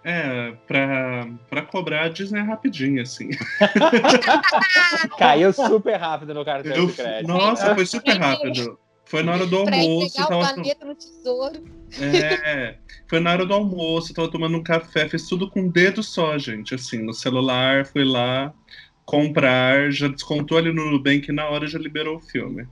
É, 0.06 0.52
pra, 0.68 1.28
pra 1.50 1.62
cobrar 1.62 2.04
a 2.04 2.10
Disney 2.10 2.40
é 2.42 2.44
rapidinho, 2.44 3.02
assim. 3.02 3.30
Caiu 5.18 5.54
super 5.54 5.96
rápido 5.96 6.34
no 6.34 6.44
cartão 6.44 6.74
Eu- 6.74 6.88
de 6.88 6.94
crédito. 6.94 7.28
nossa, 7.28 7.74
foi 7.74 7.86
super 7.86 8.18
rápido. 8.18 8.78
Foi 9.14 9.22
na 9.22 9.34
hora 9.34 9.46
do 9.46 9.64
Pra 9.64 9.78
almoço. 9.78 10.08
o 10.20 10.28
Tava, 10.28 10.54
planeta 10.56 10.86
no 10.88 10.96
tesouro. 10.96 11.64
é, 12.02 12.78
foi 13.08 13.20
na 13.20 13.32
hora 13.32 13.46
do 13.46 13.54
almoço, 13.54 14.12
tava 14.12 14.28
tomando 14.28 14.58
um 14.58 14.64
café, 14.64 15.08
fiz 15.08 15.28
tudo 15.28 15.48
com 15.52 15.60
um 15.62 15.70
dedo 15.70 16.02
só, 16.02 16.36
gente. 16.40 16.74
Assim, 16.74 16.98
no 16.98 17.14
celular, 17.14 17.86
fui 17.86 18.04
lá 18.04 18.52
comprar, 19.06 19.92
já 19.92 20.08
descontou 20.08 20.58
ali 20.58 20.74
no 20.74 20.90
Nubank 20.90 21.30
e 21.30 21.32
na 21.32 21.48
hora 21.48 21.68
já 21.68 21.78
liberou 21.78 22.18
o 22.18 22.22
filme. 22.22 22.68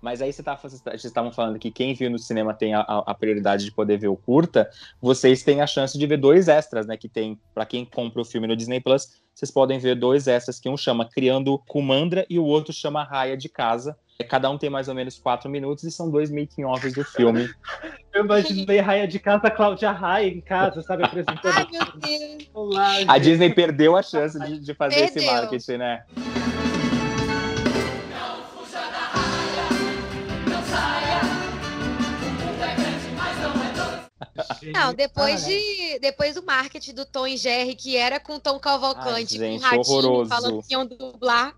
Mas 0.00 0.22
aí 0.22 0.32
você 0.32 0.42
tá, 0.42 0.56
vocês 0.56 1.04
estavam 1.04 1.30
falando 1.30 1.58
que 1.58 1.70
quem 1.70 1.92
viu 1.92 2.08
no 2.08 2.18
cinema 2.18 2.54
tem 2.54 2.72
a, 2.72 2.80
a 2.80 3.14
prioridade 3.14 3.66
de 3.66 3.70
poder 3.72 3.98
ver 3.98 4.08
o 4.08 4.16
curta. 4.16 4.70
Vocês 5.02 5.42
têm 5.42 5.60
a 5.60 5.66
chance 5.66 5.98
de 5.98 6.06
ver 6.06 6.16
dois 6.16 6.48
extras, 6.48 6.86
né? 6.86 6.96
Que 6.96 7.10
tem, 7.10 7.38
pra 7.52 7.66
quem 7.66 7.84
compra 7.84 8.22
o 8.22 8.24
filme 8.24 8.46
no 8.46 8.56
Disney 8.56 8.80
Plus, 8.80 9.20
vocês 9.34 9.50
podem 9.50 9.78
ver 9.78 9.96
dois 9.96 10.26
extras, 10.28 10.58
que 10.58 10.70
um 10.70 10.78
chama 10.78 11.06
Criando 11.06 11.58
Kumandra 11.58 12.24
e 12.30 12.38
o 12.38 12.44
outro 12.46 12.72
chama 12.72 13.04
Raia 13.04 13.36
de 13.36 13.50
Casa. 13.50 13.98
Cada 14.26 14.50
um 14.50 14.58
tem 14.58 14.68
mais 14.68 14.88
ou 14.88 14.96
menos 14.96 15.16
quatro 15.16 15.48
minutos 15.48 15.84
e 15.84 15.92
são 15.92 16.10
dois 16.10 16.28
making-offs 16.28 16.92
do 16.92 17.04
filme. 17.04 17.48
Eu 18.12 18.24
imaginei 18.24 18.80
Raia 18.80 19.06
de 19.06 19.20
casa, 19.20 19.48
Cláudia 19.48 19.92
Raia 19.92 20.26
em 20.26 20.40
casa, 20.40 20.82
sabe, 20.82 21.04
apresentando. 21.04 21.54
Ai, 21.54 21.68
meu 21.70 21.84
Deus. 22.00 22.50
Olá, 22.52 22.94
A. 23.06 23.16
Disney 23.16 23.54
perdeu 23.54 23.96
a 23.96 24.02
chance 24.02 24.36
de, 24.40 24.58
de 24.58 24.74
fazer 24.74 25.04
esse 25.04 25.14
Perdeu. 25.20 25.32
marketing, 25.32 25.76
né? 25.76 26.02
Não, 34.72 34.94
depois 34.94 35.44
Ah, 35.44 35.48
de. 35.48 35.98
Depois 36.00 36.34
do 36.34 36.42
marketing 36.42 36.94
do 36.94 37.04
Tom 37.04 37.26
e 37.26 37.36
Jerry, 37.36 37.74
que 37.74 37.96
era 37.96 38.20
com 38.20 38.38
Tom 38.38 38.58
Cavalcante, 38.58 39.40
Ai, 39.40 39.50
gente, 39.50 39.60
com 39.60 39.66
o 39.66 39.70
Ratinho 39.70 39.96
horroroso. 39.96 40.28
falando 40.30 40.62
que 40.62 40.72
iam 40.74 40.86
dublar. 40.86 41.54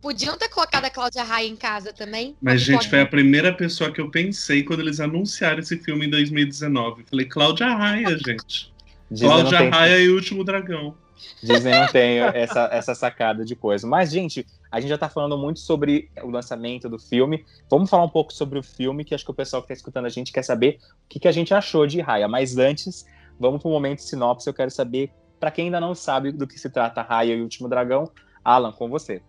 Podiam 0.00 0.36
ter 0.38 0.48
colocado 0.48 0.84
a 0.86 0.90
Cláudia 0.90 1.22
Raia 1.22 1.46
em 1.46 1.56
casa 1.56 1.92
também. 1.92 2.34
Mas, 2.40 2.62
gente, 2.62 2.78
Pode- 2.78 2.88
foi 2.90 3.00
a 3.02 3.06
primeira 3.06 3.52
pessoa 3.52 3.92
que 3.92 4.00
eu 4.00 4.10
pensei 4.10 4.62
quando 4.62 4.80
eles 4.80 4.98
anunciaram 4.98 5.58
esse 5.60 5.76
filme 5.76 6.06
em 6.06 6.10
2019. 6.10 7.04
Falei, 7.04 7.26
Cláudia 7.26 7.66
Raia, 7.68 8.16
gente. 8.26 8.72
Não 9.10 9.28
Cláudia 9.28 9.58
tem, 9.58 9.68
Raia 9.70 9.98
e 9.98 10.08
o 10.08 10.14
Último 10.14 10.42
Dragão. 10.42 10.94
Disney 11.42 11.72
não 11.72 11.86
tem 11.88 12.18
essa, 12.34 12.68
essa 12.72 12.94
sacada 12.94 13.44
de 13.44 13.54
coisa. 13.54 13.86
Mas, 13.86 14.10
gente, 14.10 14.46
a 14.72 14.80
gente 14.80 14.88
já 14.88 14.96
tá 14.96 15.08
falando 15.08 15.36
muito 15.36 15.60
sobre 15.60 16.10
o 16.22 16.30
lançamento 16.30 16.88
do 16.88 16.98
filme. 16.98 17.44
Vamos 17.70 17.90
falar 17.90 18.04
um 18.04 18.08
pouco 18.08 18.32
sobre 18.32 18.58
o 18.58 18.62
filme, 18.62 19.04
que 19.04 19.14
acho 19.14 19.24
que 19.24 19.30
o 19.30 19.34
pessoal 19.34 19.60
que 19.60 19.68
tá 19.68 19.74
escutando 19.74 20.06
a 20.06 20.10
gente 20.10 20.32
quer 20.32 20.42
saber 20.42 20.78
o 21.04 21.08
que, 21.10 21.20
que 21.20 21.28
a 21.28 21.32
gente 21.32 21.52
achou 21.52 21.86
de 21.86 22.00
Raya. 22.00 22.26
Mas 22.26 22.56
antes, 22.56 23.04
vamos 23.38 23.60
pro 23.60 23.70
momento 23.70 24.00
sinopse. 24.00 24.48
Eu 24.48 24.54
quero 24.54 24.70
saber, 24.70 25.10
para 25.38 25.50
quem 25.50 25.66
ainda 25.66 25.78
não 25.80 25.94
sabe 25.94 26.32
do 26.32 26.46
que 26.46 26.58
se 26.58 26.70
trata 26.70 27.02
Raya 27.02 27.34
e 27.34 27.40
o 27.40 27.42
Último 27.42 27.68
Dragão, 27.68 28.10
Alan, 28.42 28.72
com 28.72 28.88
você. 28.88 29.20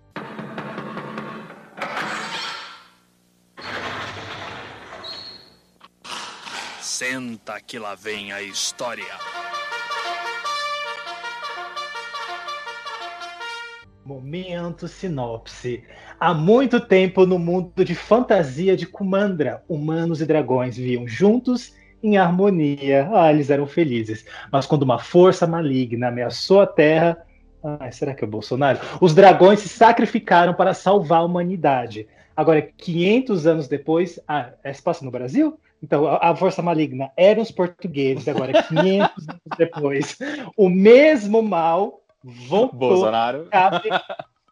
Senta 7.11 7.59
que 7.59 7.77
lá 7.77 7.93
vem 7.93 8.31
a 8.31 8.41
história. 8.41 9.03
Momento 14.05 14.87
sinopse. 14.87 15.83
Há 16.17 16.33
muito 16.33 16.79
tempo 16.79 17.25
no 17.25 17.37
mundo 17.37 17.83
de 17.83 17.95
fantasia 17.95 18.77
de 18.77 18.85
Kumandra, 18.85 19.61
humanos 19.67 20.21
e 20.21 20.25
dragões 20.25 20.77
viviam 20.77 21.05
juntos 21.05 21.73
em 22.01 22.17
harmonia. 22.17 23.09
Ah, 23.13 23.29
eles 23.29 23.49
eram 23.49 23.67
felizes. 23.67 24.25
Mas 24.49 24.65
quando 24.65 24.83
uma 24.83 24.97
força 24.97 25.45
maligna 25.45 26.07
ameaçou 26.07 26.61
a 26.61 26.67
Terra, 26.67 27.17
ah, 27.61 27.91
será 27.91 28.15
que 28.15 28.23
é 28.23 28.27
o 28.27 28.31
Bolsonaro? 28.31 28.79
Os 29.01 29.13
dragões 29.13 29.59
se 29.59 29.67
sacrificaram 29.67 30.53
para 30.53 30.73
salvar 30.73 31.19
a 31.19 31.25
humanidade. 31.25 32.07
Agora, 32.37 32.61
500 32.61 33.45
anos 33.45 33.67
depois, 33.67 34.17
ah, 34.25 34.53
é 34.63 34.71
se 34.71 34.81
passa 34.81 35.03
no 35.03 35.11
Brasil? 35.11 35.59
Então, 35.81 36.07
a, 36.07 36.35
força 36.35 36.61
maligna 36.61 37.11
eram 37.17 37.41
os 37.41 37.51
portugueses. 37.51 38.27
Agora, 38.27 38.63
500 38.63 39.29
anos 39.29 39.41
depois, 39.57 40.17
o 40.55 40.69
mesmo 40.69 41.41
mal 41.41 42.01
voltou 42.23 42.89
Bolsonaro. 42.89 43.47
cabe. 43.49 43.89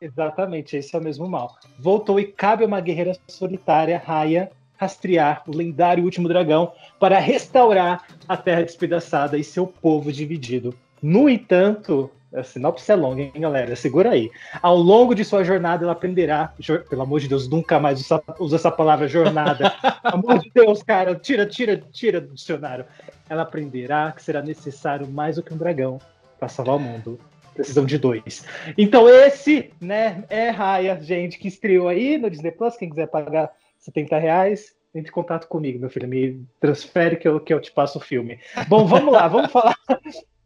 Exatamente, 0.02 0.78
esse 0.78 0.96
é 0.96 1.00
o 1.00 1.04
mesmo 1.04 1.28
mal. 1.28 1.56
Voltou 1.78 2.20
e 2.20 2.26
cabe 2.26 2.63
a 2.63 2.68
uma 2.68 2.80
guerreira 2.80 3.18
solitária, 3.28 4.02
Raya, 4.04 4.50
rastrear 4.78 5.44
o 5.46 5.56
lendário 5.56 6.06
último 6.06 6.28
dragão 6.28 6.72
para 6.98 7.20
restaurar 7.20 8.06
a 8.28 8.38
terra 8.38 8.63
despedaçada 8.63 9.38
e 9.38 9.44
seu 9.44 9.68
povo 9.68 10.12
dividido. 10.12 10.74
No 11.02 11.30
entanto, 11.30 12.10
a 12.34 12.44
sinopse 12.44 12.92
é 12.92 12.96
longa, 12.96 13.22
hein, 13.22 13.32
galera? 13.36 13.76
Segura 13.76 14.12
aí. 14.12 14.30
Ao 14.62 14.76
longo 14.76 15.15
de 15.15 15.26
sua 15.26 15.44
jornada, 15.44 15.84
ela 15.84 15.94
aprenderá. 15.94 16.54
Pelo 16.89 17.02
amor 17.02 17.20
de 17.20 17.28
Deus, 17.28 17.48
nunca 17.48 17.80
mais 17.80 18.08
usa, 18.39 18.56
essa 18.56 18.72
palavra 18.72 19.08
jornada. 19.08 19.74
Amor 20.04 20.39
de 20.39 20.52
Deus, 20.54 20.84
cara, 20.84 21.15
tira, 21.15 21.46
tira, 21.46 21.78
tira 21.92 22.22
do 22.22 22.34
dicionário. 22.34 22.86
Ela 23.28 23.42
aprenderá 23.44 24.12
que 24.12 24.22
será 24.22 24.42
necessário 24.42 25.08
mais 25.08 25.38
do 25.38 25.44
que 25.44 25.54
um 25.54 25.58
dragão 25.58 26.00
para 26.38 26.48
salvar 26.48 26.76
o 26.76 26.80
mundo. 26.80 27.20
Precisam 27.56 27.86
de 27.86 27.98
dois. 27.98 28.46
Então, 28.78 29.10
esse, 29.10 29.72
né, 29.82 30.24
é 30.30 30.50
Raya, 30.50 31.00
gente, 31.02 31.38
que 31.39 31.48
estreou 31.48 31.88
aí 31.88 32.18
no 32.18 32.30
Disney 32.30 32.52
Plus. 32.52 32.78
Quem 32.78 32.89
quiser 32.89 33.08
pagar 33.08 33.52
70 33.80 34.18
reais, 34.18 34.76
entre 34.94 35.10
em 35.10 35.13
contato 35.13 35.48
comigo, 35.48 35.80
meu 35.80 35.89
filho. 35.89 36.08
Me 36.08 36.46
transfere 36.60 37.18
que 37.18 37.28
eu, 37.28 37.39
que 37.39 37.54
eu 37.54 37.60
te 37.60 37.72
passo 37.72 37.98
o 37.98 38.02
filme. 38.02 38.39
Bom, 38.68 38.86
vamos 38.86 39.12
lá, 39.12 39.28
vamos 39.28 39.52
falar. 39.52 39.76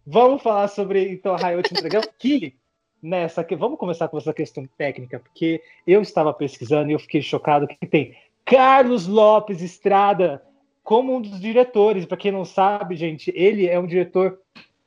Vamos 0.05 0.41
falar 0.41 0.67
sobre 0.67 1.09
então, 1.11 1.35
Raya, 1.35 1.55
o 1.55 1.57
último 1.57 1.79
dragão, 1.79 2.01
que 2.19 2.55
nessa 3.01 3.43
que 3.43 3.55
vamos 3.55 3.77
começar 3.77 4.07
com 4.07 4.17
essa 4.17 4.33
questão 4.33 4.65
técnica, 4.77 5.19
porque 5.19 5.61
eu 5.85 6.01
estava 6.01 6.33
pesquisando 6.33 6.89
e 6.89 6.93
eu 6.93 6.99
fiquei 6.99 7.21
chocado 7.21 7.67
que 7.67 7.85
tem 7.85 8.15
Carlos 8.45 9.07
Lopes 9.07 9.61
Estrada 9.61 10.41
como 10.83 11.15
um 11.15 11.21
dos 11.21 11.39
diretores. 11.39 12.05
Para 12.05 12.17
quem 12.17 12.31
não 12.31 12.45
sabe, 12.45 12.95
gente, 12.95 13.31
ele 13.35 13.67
é 13.67 13.79
um 13.79 13.87
diretor 13.87 14.39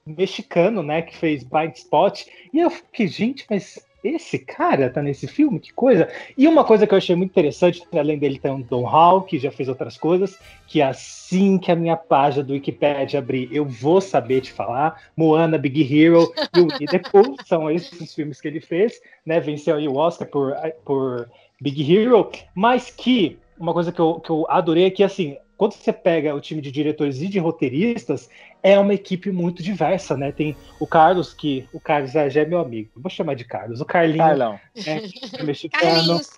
mexicano, 0.04 0.82
né, 0.82 1.02
que 1.02 1.16
fez 1.16 1.42
Blind 1.42 1.74
Spot. 1.74 2.26
E 2.52 2.60
eu 2.60 2.70
fiquei, 2.70 3.08
gente, 3.08 3.46
mas 3.50 3.85
esse 4.14 4.38
cara 4.38 4.90
tá 4.90 5.02
nesse 5.02 5.26
filme? 5.26 5.58
Que 5.58 5.72
coisa! 5.72 6.08
E 6.36 6.46
uma 6.46 6.64
coisa 6.64 6.86
que 6.86 6.94
eu 6.94 6.98
achei 6.98 7.16
muito 7.16 7.30
interessante, 7.30 7.82
além 7.92 8.18
dele 8.18 8.38
tem 8.38 8.50
um 8.50 8.60
Don 8.60 8.84
Hall, 8.84 9.22
que 9.22 9.38
já 9.38 9.50
fez 9.50 9.68
outras 9.68 9.96
coisas, 9.96 10.38
que 10.66 10.80
assim 10.80 11.58
que 11.58 11.70
a 11.72 11.76
minha 11.76 11.96
página 11.96 12.44
do 12.44 12.52
Wikipedia 12.52 13.18
abrir, 13.18 13.48
eu 13.52 13.64
vou 13.64 14.00
saber 14.00 14.40
te 14.40 14.52
falar. 14.52 15.02
Moana, 15.16 15.58
Big 15.58 15.82
Hero 15.82 16.32
e 16.54 16.60
o 16.60 16.66
Pooh 17.10 17.36
são 17.44 17.70
esses 17.70 18.00
os 18.00 18.14
filmes 18.14 18.40
que 18.40 18.48
ele 18.48 18.60
fez, 18.60 19.00
né? 19.24 19.40
Venceu 19.40 19.76
aí 19.76 19.88
o 19.88 19.96
Oscar 19.96 20.28
por, 20.28 20.54
por 20.84 21.28
Big 21.60 21.92
Hero, 21.92 22.30
mas 22.54 22.90
que 22.90 23.38
uma 23.58 23.72
coisa 23.72 23.92
que 23.92 24.00
eu, 24.00 24.20
que 24.20 24.30
eu 24.30 24.46
adorei 24.48 24.84
é 24.86 24.90
que, 24.90 25.02
assim, 25.02 25.36
quando 25.56 25.72
você 25.72 25.92
pega 25.92 26.34
o 26.34 26.40
time 26.40 26.60
de 26.60 26.70
diretores 26.70 27.20
e 27.22 27.28
de 27.28 27.38
roteiristas, 27.38 28.28
é 28.62 28.78
uma 28.78 28.94
equipe 28.94 29.30
muito 29.30 29.62
diversa, 29.62 30.16
né? 30.16 30.30
Tem 30.30 30.56
o 30.78 30.86
Carlos, 30.86 31.32
que 31.32 31.66
o 31.72 31.80
Carlos 31.80 32.12
já 32.12 32.28
já 32.28 32.42
é 32.42 32.44
meu 32.44 32.58
amigo, 32.58 32.90
vou 32.96 33.10
chamar 33.10 33.34
de 33.34 33.44
Carlos. 33.44 33.80
O 33.80 33.84
Carlinhos, 33.84 34.18
Carlão. 34.18 34.60
é 34.86 35.00
mexicano. 35.42 35.82
Carlinhos. 35.82 36.30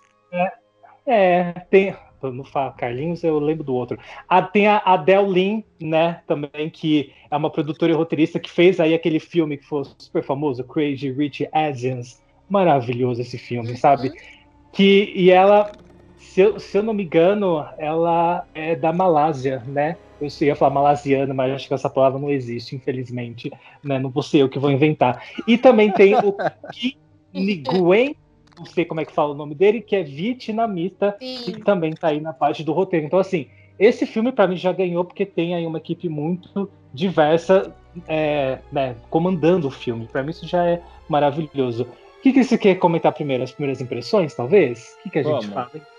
É, 1.07 1.53
tem. 1.71 1.97
Eu 2.21 2.33
não 2.33 2.45
falo 2.45 2.73
Carlinhos, 2.73 3.23
eu 3.23 3.39
lembro 3.39 3.63
do 3.63 3.75
outro. 3.75 3.99
Ah, 4.29 4.43
tem 4.43 4.67
a 4.67 4.79
Adele 4.79 5.31
Lin, 5.31 5.65
né, 5.81 6.21
também, 6.27 6.69
que 6.69 7.13
é 7.31 7.37
uma 7.37 7.49
produtora 7.49 7.93
e 7.93 7.95
roteirista 7.95 8.41
que 8.41 8.51
fez 8.51 8.81
aí 8.81 8.93
aquele 8.93 9.21
filme 9.21 9.57
que 9.57 9.65
foi 9.65 9.85
super 9.97 10.23
famoso, 10.25 10.65
Crazy 10.65 11.13
Rich 11.13 11.49
Asians. 11.53 12.21
Maravilhoso 12.51 13.21
esse 13.21 13.39
filme, 13.39 13.77
sabe? 13.77 14.11
Que, 14.73 15.13
e 15.15 15.31
ela, 15.31 15.71
se 16.19 16.41
eu, 16.41 16.59
se 16.59 16.77
eu 16.77 16.83
não 16.83 16.93
me 16.93 17.05
engano, 17.05 17.65
ela 17.79 18.47
é 18.55 18.75
da 18.75 18.93
Malásia, 18.93 19.63
né? 19.67 19.97
Eu 20.21 20.29
ia 20.41 20.57
falar 20.57 20.75
malasiana, 20.75 21.33
mas 21.33 21.53
acho 21.53 21.69
que 21.69 21.75
essa 21.75 21.89
palavra 21.89 22.19
não 22.19 22.29
existe, 22.29 22.75
infelizmente. 22.75 23.53
Né? 23.85 24.01
Não 24.01 24.11
vou 24.11 24.23
ser 24.23 24.39
eu 24.39 24.49
que 24.49 24.59
vou 24.59 24.71
inventar. 24.71 25.23
E 25.47 25.57
também 25.57 25.93
tem 25.93 26.17
o 26.17 26.35
Kim 26.73 26.97
Nguyen, 27.33 28.17
não 28.59 28.67
sei 28.67 28.85
como 28.85 29.01
é 29.01 29.05
que 29.05 29.13
fala 29.13 29.33
o 29.33 29.37
nome 29.37 29.55
dele, 29.55 29.81
que 29.81 29.95
é 29.95 30.03
vietnamita 30.03 31.17
e 31.21 31.39
Sim. 31.39 31.61
também 31.61 31.93
tá 31.93 32.09
aí 32.09 32.21
na 32.21 32.33
parte 32.33 32.65
do 32.65 32.73
roteiro. 32.73 33.07
Então, 33.07 33.19
assim, 33.19 33.47
esse 33.79 34.05
filme 34.07 34.33
para 34.33 34.49
mim 34.49 34.57
já 34.57 34.73
ganhou 34.73 35.05
porque 35.05 35.25
tem 35.25 35.55
aí 35.55 35.65
uma 35.65 35.79
equipe 35.79 36.09
muito 36.09 36.69
diversa 36.93 37.73
é, 38.09 38.59
né, 38.73 38.97
comandando 39.09 39.69
o 39.69 39.71
filme. 39.71 40.07
Para 40.07 40.25
mim 40.25 40.31
isso 40.31 40.49
já 40.49 40.67
é 40.67 40.83
maravilhoso. 41.09 41.85
O 42.19 42.21
que, 42.23 42.33
que 42.33 42.43
você 42.43 42.59
quer 42.59 42.75
comentar 42.75 43.13
primeiro? 43.13 43.45
As 43.45 43.53
primeiras 43.53 43.81
impressões, 43.81 44.35
talvez? 44.35 44.97
O 44.99 45.03
que, 45.05 45.11
que 45.11 45.19
a 45.21 45.23
gente 45.23 45.47
Vamos. 45.47 45.55
fala? 45.55 45.98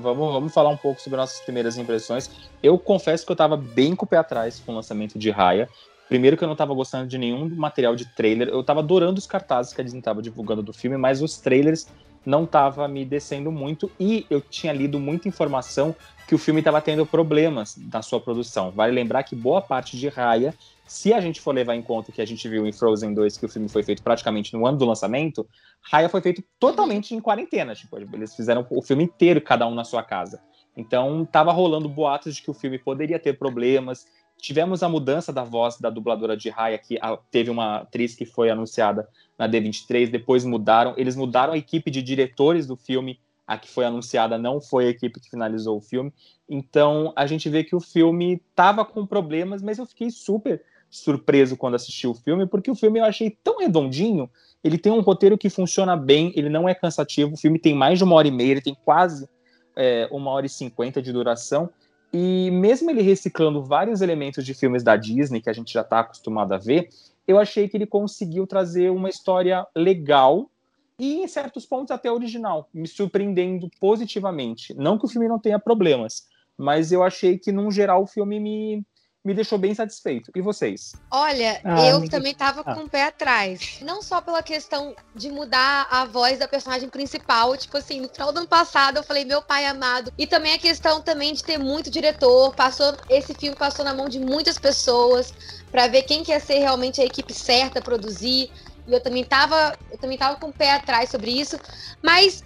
Vamos, 0.00 0.32
vamos 0.32 0.54
falar 0.54 0.70
um 0.70 0.76
pouco 0.76 1.00
sobre 1.00 1.16
nossas 1.16 1.40
primeiras 1.40 1.76
impressões. 1.76 2.30
Eu 2.62 2.78
confesso 2.78 3.26
que 3.26 3.32
eu 3.32 3.36
tava 3.36 3.56
bem 3.56 3.96
com 3.96 4.04
o 4.04 4.08
pé 4.08 4.18
atrás 4.18 4.60
com 4.64 4.72
o 4.72 4.74
lançamento 4.74 5.18
de 5.18 5.30
Raya. 5.30 5.68
Primeiro 6.08 6.36
que 6.36 6.44
eu 6.44 6.48
não 6.48 6.56
tava 6.56 6.72
gostando 6.72 7.06
de 7.06 7.18
nenhum 7.18 7.48
material 7.54 7.94
de 7.94 8.06
trailer. 8.06 8.48
Eu 8.48 8.64
tava 8.64 8.80
adorando 8.80 9.18
os 9.18 9.26
cartazes 9.26 9.74
que 9.74 9.80
a 9.80 9.84
Disney 9.84 10.00
tava 10.00 10.22
divulgando 10.22 10.62
do 10.62 10.72
filme, 10.72 10.96
mas 10.96 11.20
os 11.20 11.36
trailers 11.38 11.86
não 12.24 12.44
estava 12.44 12.88
me 12.88 13.04
descendo 13.04 13.52
muito 13.52 13.90
e 13.98 14.26
eu 14.28 14.40
tinha 14.40 14.72
lido 14.72 14.98
muita 14.98 15.28
informação 15.28 15.94
que 16.26 16.34
o 16.34 16.38
filme 16.38 16.60
estava 16.60 16.80
tendo 16.80 17.06
problemas 17.06 17.76
na 17.90 18.02
sua 18.02 18.20
produção. 18.20 18.70
Vale 18.70 18.92
lembrar 18.92 19.22
que 19.22 19.34
boa 19.34 19.62
parte 19.62 19.96
de 19.96 20.08
Raya, 20.08 20.54
se 20.86 21.12
a 21.12 21.20
gente 21.20 21.40
for 21.40 21.54
levar 21.54 21.74
em 21.74 21.82
conta 21.82 22.12
que 22.12 22.20
a 22.20 22.26
gente 22.26 22.46
viu 22.48 22.66
em 22.66 22.72
Frozen 22.72 23.14
2 23.14 23.38
que 23.38 23.46
o 23.46 23.48
filme 23.48 23.68
foi 23.68 23.82
feito 23.82 24.02
praticamente 24.02 24.52
no 24.52 24.66
ano 24.66 24.76
do 24.76 24.84
lançamento, 24.84 25.46
Raya 25.80 26.08
foi 26.08 26.20
feito 26.20 26.42
totalmente 26.58 27.14
em 27.14 27.20
quarentena, 27.20 27.74
tipo, 27.74 27.98
eles 27.98 28.34
fizeram 28.34 28.66
o 28.70 28.82
filme 28.82 29.04
inteiro 29.04 29.40
cada 29.40 29.66
um 29.66 29.74
na 29.74 29.84
sua 29.84 30.02
casa. 30.02 30.40
Então, 30.76 31.24
estava 31.24 31.50
rolando 31.50 31.88
boatos 31.88 32.36
de 32.36 32.42
que 32.42 32.50
o 32.50 32.54
filme 32.54 32.78
poderia 32.78 33.18
ter 33.18 33.36
problemas. 33.36 34.06
Tivemos 34.40 34.82
a 34.82 34.88
mudança 34.88 35.32
da 35.32 35.42
voz 35.42 35.78
da 35.78 35.90
dubladora 35.90 36.36
de 36.36 36.48
Raya, 36.48 36.78
que 36.78 36.98
teve 37.30 37.50
uma 37.50 37.78
atriz 37.78 38.14
que 38.14 38.24
foi 38.24 38.50
anunciada 38.50 39.08
na 39.36 39.48
D23, 39.48 40.08
depois 40.10 40.44
mudaram. 40.44 40.94
Eles 40.96 41.16
mudaram 41.16 41.52
a 41.52 41.58
equipe 41.58 41.90
de 41.90 42.00
diretores 42.02 42.66
do 42.66 42.76
filme, 42.76 43.18
a 43.46 43.58
que 43.58 43.68
foi 43.68 43.84
anunciada 43.84 44.38
não 44.38 44.60
foi 44.60 44.86
a 44.86 44.90
equipe 44.90 45.20
que 45.20 45.28
finalizou 45.28 45.78
o 45.78 45.80
filme. 45.80 46.12
Então, 46.48 47.12
a 47.16 47.26
gente 47.26 47.48
vê 47.48 47.64
que 47.64 47.74
o 47.74 47.80
filme 47.80 48.40
estava 48.50 48.84
com 48.84 49.04
problemas, 49.04 49.60
mas 49.60 49.78
eu 49.78 49.86
fiquei 49.86 50.10
super 50.10 50.62
surpreso 50.90 51.56
quando 51.56 51.74
assisti 51.74 52.06
o 52.06 52.14
filme, 52.14 52.46
porque 52.46 52.70
o 52.70 52.74
filme 52.74 52.98
eu 52.98 53.04
achei 53.04 53.30
tão 53.42 53.58
redondinho. 53.58 54.30
Ele 54.62 54.78
tem 54.78 54.92
um 54.92 55.00
roteiro 55.00 55.36
que 55.36 55.50
funciona 55.50 55.96
bem, 55.96 56.32
ele 56.36 56.48
não 56.48 56.68
é 56.68 56.74
cansativo. 56.74 57.34
O 57.34 57.36
filme 57.36 57.58
tem 57.58 57.74
mais 57.74 57.98
de 57.98 58.04
uma 58.04 58.14
hora 58.14 58.28
e 58.28 58.30
meia, 58.30 58.52
ele 58.52 58.62
tem 58.62 58.76
quase 58.84 59.28
é, 59.76 60.08
uma 60.10 60.30
hora 60.30 60.46
e 60.46 60.48
cinquenta 60.48 61.02
de 61.02 61.12
duração. 61.12 61.70
E 62.12 62.50
mesmo 62.50 62.90
ele 62.90 63.02
reciclando 63.02 63.62
vários 63.62 64.00
elementos 64.00 64.44
de 64.44 64.54
filmes 64.54 64.82
da 64.82 64.96
Disney 64.96 65.40
que 65.40 65.50
a 65.50 65.52
gente 65.52 65.72
já 65.72 65.82
está 65.82 66.00
acostumado 66.00 66.52
a 66.52 66.58
ver, 66.58 66.88
eu 67.26 67.38
achei 67.38 67.68
que 67.68 67.76
ele 67.76 67.86
conseguiu 67.86 68.46
trazer 68.46 68.90
uma 68.90 69.10
história 69.10 69.66
legal 69.76 70.50
e, 70.98 71.22
em 71.22 71.28
certos 71.28 71.64
pontos, 71.64 71.90
até 71.90 72.10
original, 72.10 72.68
me 72.72 72.88
surpreendendo 72.88 73.70
positivamente. 73.78 74.74
Não 74.74 74.98
que 74.98 75.04
o 75.04 75.08
filme 75.08 75.28
não 75.28 75.38
tenha 75.38 75.58
problemas, 75.58 76.26
mas 76.56 76.90
eu 76.90 77.02
achei 77.04 77.38
que, 77.38 77.52
num 77.52 77.70
geral, 77.70 78.02
o 78.02 78.06
filme 78.06 78.40
me, 78.40 78.84
me 79.24 79.34
deixou 79.34 79.58
bem 79.58 79.74
satisfeito. 79.74 80.30
E 80.34 80.40
vocês? 80.40 80.92
Olha, 81.10 81.60
ah, 81.64 81.86
eu 81.86 82.08
também 82.08 82.34
tava 82.34 82.62
ah. 82.64 82.74
com 82.74 82.84
o 82.84 82.88
pé 82.88 83.04
atrás. 83.04 83.78
Não 83.82 84.00
só 84.00 84.20
pela 84.20 84.42
questão 84.42 84.94
de 85.14 85.30
mudar 85.30 85.86
a 85.90 86.04
voz 86.04 86.38
da 86.38 86.48
personagem 86.48 86.88
principal, 86.88 87.56
tipo 87.56 87.76
assim, 87.76 88.00
no 88.00 88.08
final 88.08 88.32
do 88.32 88.38
ano 88.38 88.48
passado 88.48 88.98
eu 88.98 89.02
falei 89.02 89.24
meu 89.24 89.42
pai 89.42 89.66
amado, 89.66 90.12
e 90.16 90.26
também 90.26 90.54
a 90.54 90.58
questão 90.58 91.02
também 91.02 91.34
de 91.34 91.42
ter 91.42 91.58
muito 91.58 91.90
diretor, 91.90 92.54
passou 92.54 92.96
esse 93.08 93.34
filme 93.34 93.56
passou 93.56 93.84
na 93.84 93.92
mão 93.92 94.08
de 94.08 94.18
muitas 94.18 94.58
pessoas 94.58 95.32
para 95.70 95.88
ver 95.88 96.02
quem 96.02 96.22
quer 96.22 96.40
ser 96.40 96.58
realmente 96.58 97.00
a 97.00 97.04
equipe 97.04 97.34
certa 97.34 97.80
a 97.80 97.82
produzir. 97.82 98.50
E 98.86 98.92
eu 98.92 99.00
também 99.00 99.24
tava, 99.24 99.76
eu 99.90 99.98
também 99.98 100.16
tava 100.16 100.36
com 100.36 100.48
o 100.48 100.52
pé 100.52 100.72
atrás 100.72 101.10
sobre 101.10 101.30
isso, 101.30 101.58
mas 102.02 102.42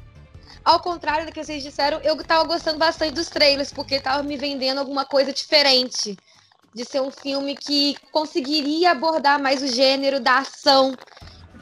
ao 0.65 0.81
contrário 0.81 1.27
do 1.27 1.33
que 1.33 1.43
vocês 1.43 1.63
disseram, 1.63 2.01
eu 2.03 2.17
tava 2.25 2.45
gostando 2.45 2.79
bastante 2.79 3.15
dos 3.15 3.29
trailers, 3.29 3.73
porque 3.73 4.01
tava 4.01 4.23
me 4.23 4.37
vendendo 4.37 4.79
alguma 4.79 5.05
coisa 5.05 5.33
diferente 5.33 6.17
de 6.75 6.85
ser 6.85 7.01
um 7.01 7.11
filme 7.11 7.57
que 7.57 7.99
conseguiria 8.11 8.93
abordar 8.93 9.41
mais 9.41 9.63
o 9.63 9.67
gênero 9.67 10.21
da 10.21 10.39
ação 10.39 10.97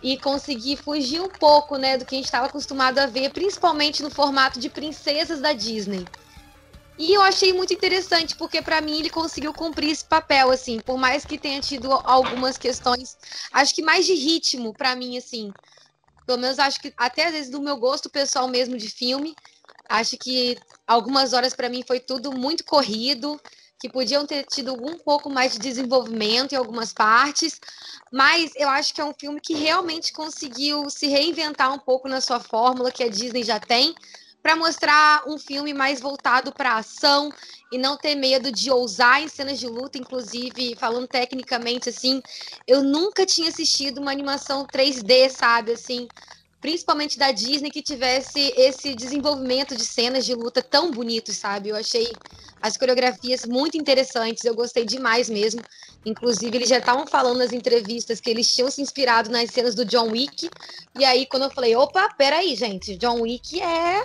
e 0.03 0.17
conseguir 0.19 0.77
fugir 0.77 1.21
um 1.21 1.29
pouco, 1.29 1.77
né, 1.77 1.99
do 1.99 2.05
que 2.05 2.15
a 2.15 2.19
gente 2.19 2.27
estava 2.27 2.47
acostumado 2.47 2.99
a 2.99 3.07
ver, 3.07 3.31
principalmente 3.31 4.03
no 4.03 4.11
formato 4.11 4.59
de 4.59 4.69
princesas 4.71 5.41
da 5.41 5.53
Disney. 5.53 6.07
E 6.99 7.15
eu 7.15 7.23
achei 7.23 7.53
muito 7.53 7.73
interessante, 7.73 8.37
porque 8.37 8.61
para 8.61 8.81
mim 8.81 8.99
ele 8.99 9.11
conseguiu 9.11 9.55
cumprir 9.55 9.91
esse 9.91 10.05
papel, 10.05 10.51
assim, 10.51 10.79
por 10.81 10.99
mais 10.99 11.25
que 11.25 11.39
tenha 11.39 11.61
tido 11.61 11.91
algumas 11.93 12.59
questões, 12.59 13.17
acho 13.53 13.75
que 13.75 13.83
mais 13.83 14.05
de 14.05 14.15
ritmo 14.15 14.75
para 14.75 14.95
mim, 14.95 15.17
assim. 15.17 15.51
Pelo 16.27 16.39
menos 16.39 16.59
acho 16.59 16.81
que 16.81 16.93
até 16.99 17.27
às 17.27 17.33
vezes 17.33 17.51
do 17.51 17.61
meu 17.61 17.77
gosto 17.79 18.11
pessoal 18.11 18.47
mesmo 18.49 18.77
de 18.77 18.89
filme, 18.89 19.35
acho 19.89 20.17
que 20.19 20.59
algumas 20.87 21.33
horas 21.33 21.55
para 21.55 21.71
mim 21.71 21.83
foi 21.87 22.01
tudo 22.01 22.33
muito 22.33 22.65
corrido 22.65 23.41
que 23.81 23.89
podiam 23.89 24.27
ter 24.27 24.45
tido 24.45 24.75
um 24.75 24.99
pouco 24.99 25.31
mais 25.31 25.53
de 25.53 25.59
desenvolvimento 25.59 26.53
em 26.53 26.57
algumas 26.57 26.93
partes, 26.93 27.59
mas 28.13 28.53
eu 28.55 28.69
acho 28.69 28.93
que 28.95 29.01
é 29.01 29.05
um 29.05 29.15
filme 29.19 29.41
que 29.41 29.55
realmente 29.55 30.13
conseguiu 30.13 30.91
se 30.91 31.07
reinventar 31.09 31.73
um 31.73 31.79
pouco 31.79 32.07
na 32.07 32.21
sua 32.21 32.39
fórmula 32.39 32.93
que 32.93 33.03
a 33.03 33.09
Disney 33.09 33.43
já 33.43 33.59
tem, 33.59 33.95
para 34.43 34.57
mostrar 34.57 35.23
um 35.27 35.39
filme 35.39 35.73
mais 35.75 36.01
voltado 36.01 36.53
para 36.53 36.77
ação 36.77 37.31
e 37.73 37.79
não 37.79 37.97
ter 37.97 38.15
medo 38.15 38.51
de 38.51 38.71
ousar 38.71 39.23
em 39.23 39.29
cenas 39.29 39.59
de 39.59 39.67
luta, 39.67 39.99
inclusive 39.99 40.77
falando 40.77 41.07
tecnicamente 41.07 41.89
assim, 41.89 42.23
eu 42.67 42.83
nunca 42.83 43.25
tinha 43.25 43.49
assistido 43.49 43.99
uma 43.99 44.11
animação 44.11 44.67
3D, 44.67 45.31
sabe, 45.31 45.73
assim, 45.73 46.09
principalmente 46.61 47.19
da 47.19 47.33
Disney, 47.33 47.71
que 47.71 47.83
tivesse 47.83 48.53
esse 48.57 48.95
desenvolvimento 48.95 49.75
de 49.75 49.85
cenas 49.85 50.27
de 50.27 50.35
luta 50.35 50.63
tão 50.63 50.91
bonitos, 50.91 51.37
sabe? 51.37 51.71
Eu 51.71 51.77
achei 51.77 52.13
as 52.61 52.77
coreografias 52.77 53.47
muito 53.47 53.79
interessantes, 53.79 54.45
eu 54.45 54.55
gostei 54.55 54.85
demais 54.85 55.31
mesmo. 55.31 55.63
Inclusive, 56.05 56.57
eles 56.57 56.69
já 56.69 56.79
estavam 56.79 57.07
falando 57.07 57.39
nas 57.39 57.53
entrevistas 57.53 58.21
que 58.21 58.29
eles 58.29 58.53
tinham 58.53 58.71
se 58.71 58.83
inspirado 58.83 59.31
nas 59.31 59.51
cenas 59.51 59.75
do 59.75 59.85
John 59.85 60.11
Wick. 60.11 60.51
E 60.99 61.05
aí, 61.05 61.27
quando 61.27 61.45
eu 61.45 61.51
falei, 61.51 61.75
opa, 61.75 62.09
peraí, 62.17 62.55
gente, 62.55 62.97
John 62.97 63.23
Wick 63.23 63.61
é 63.61 64.05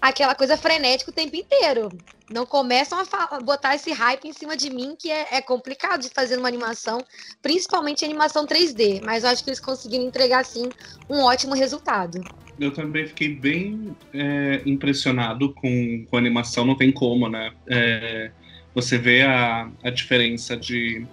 aquela 0.00 0.34
coisa 0.34 0.56
frenética 0.56 1.10
o 1.10 1.14
tempo 1.14 1.36
inteiro. 1.36 1.88
Não 2.30 2.44
começam 2.44 2.98
a 3.00 3.40
botar 3.40 3.74
esse 3.74 3.90
hype 3.90 4.26
em 4.26 4.32
cima 4.32 4.56
de 4.56 4.70
mim, 4.70 4.94
que 4.98 5.10
é, 5.10 5.26
é, 5.32 5.40
complicado 5.40 6.02
de 6.02 6.10
fazer 6.10 6.36
uma 6.38 6.48
animação, 6.48 7.02
principalmente 7.42 8.04
animação 8.04 8.46
3D. 8.46 9.00
Mas 9.02 9.24
eu 9.24 9.30
acho 9.30 9.42
que 9.42 9.50
eles 9.50 9.60
conseguiram 9.60 10.04
entregar, 10.04 10.44
sim, 10.44 10.68
um 11.08 11.20
ótimo 11.20 11.54
resultado. 11.54 12.20
Eu 12.60 12.72
também 12.72 13.06
fiquei 13.06 13.34
bem 13.34 13.96
é, 14.12 14.60
impressionado 14.66 15.54
com, 15.54 16.04
com 16.06 16.16
a 16.16 16.18
animação, 16.18 16.66
não 16.66 16.74
tem 16.74 16.92
como, 16.92 17.28
né? 17.28 17.52
É, 17.66 18.30
você 18.74 18.98
vê 18.98 19.22
a, 19.22 19.70
a 19.82 19.90
diferença 19.90 20.56
de, 20.56 21.06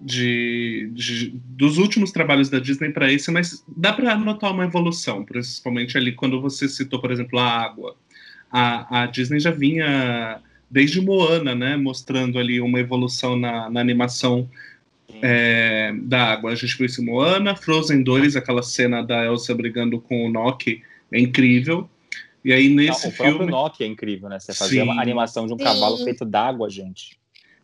de, 0.00 0.90
de, 0.94 1.30
dos 1.34 1.76
últimos 1.76 2.12
trabalhos 2.12 2.48
da 2.48 2.58
Disney 2.58 2.90
para 2.90 3.12
esse, 3.12 3.30
mas 3.30 3.62
dá 3.68 3.92
para 3.92 4.16
notar 4.16 4.52
uma 4.52 4.64
evolução, 4.64 5.24
principalmente 5.24 5.98
ali 5.98 6.12
quando 6.12 6.40
você 6.40 6.66
citou, 6.66 7.00
por 7.00 7.10
exemplo, 7.10 7.38
a 7.38 7.44
água 7.44 7.96
a, 8.58 9.02
a 9.02 9.06
Disney 9.06 9.38
já 9.38 9.50
vinha 9.50 10.40
desde 10.70 10.98
Moana, 10.98 11.54
né, 11.54 11.76
mostrando 11.76 12.38
ali 12.38 12.58
uma 12.58 12.80
evolução 12.80 13.36
na, 13.36 13.68
na 13.68 13.80
animação 13.80 14.48
é, 15.20 15.92
da 16.02 16.32
água. 16.32 16.52
A 16.52 16.54
gente 16.54 16.74
viu 16.78 16.86
isso 16.86 17.02
em 17.02 17.04
Moana, 17.04 17.54
Frozen 17.54 18.02
2, 18.02 18.34
aquela 18.34 18.62
cena 18.62 19.02
da 19.02 19.26
Elsa 19.26 19.54
brigando 19.54 20.00
com 20.00 20.24
o 20.24 20.30
Noki, 20.30 20.82
é 21.12 21.20
incrível. 21.20 21.86
E 22.42 22.50
aí 22.50 22.70
nesse 22.70 23.02
Não, 23.02 23.10
o 23.10 23.12
filme... 23.12 23.30
O 23.30 23.36
próprio 23.36 23.50
Noki 23.50 23.84
é 23.84 23.86
incrível, 23.86 24.30
né? 24.30 24.40
Você 24.40 24.54
fazer 24.54 24.80
uma 24.80 25.02
animação 25.02 25.46
de 25.46 25.52
um 25.52 25.58
Sim. 25.58 25.64
cavalo 25.64 25.98
feito 25.98 26.24
d'água, 26.24 26.70
gente. 26.70 27.18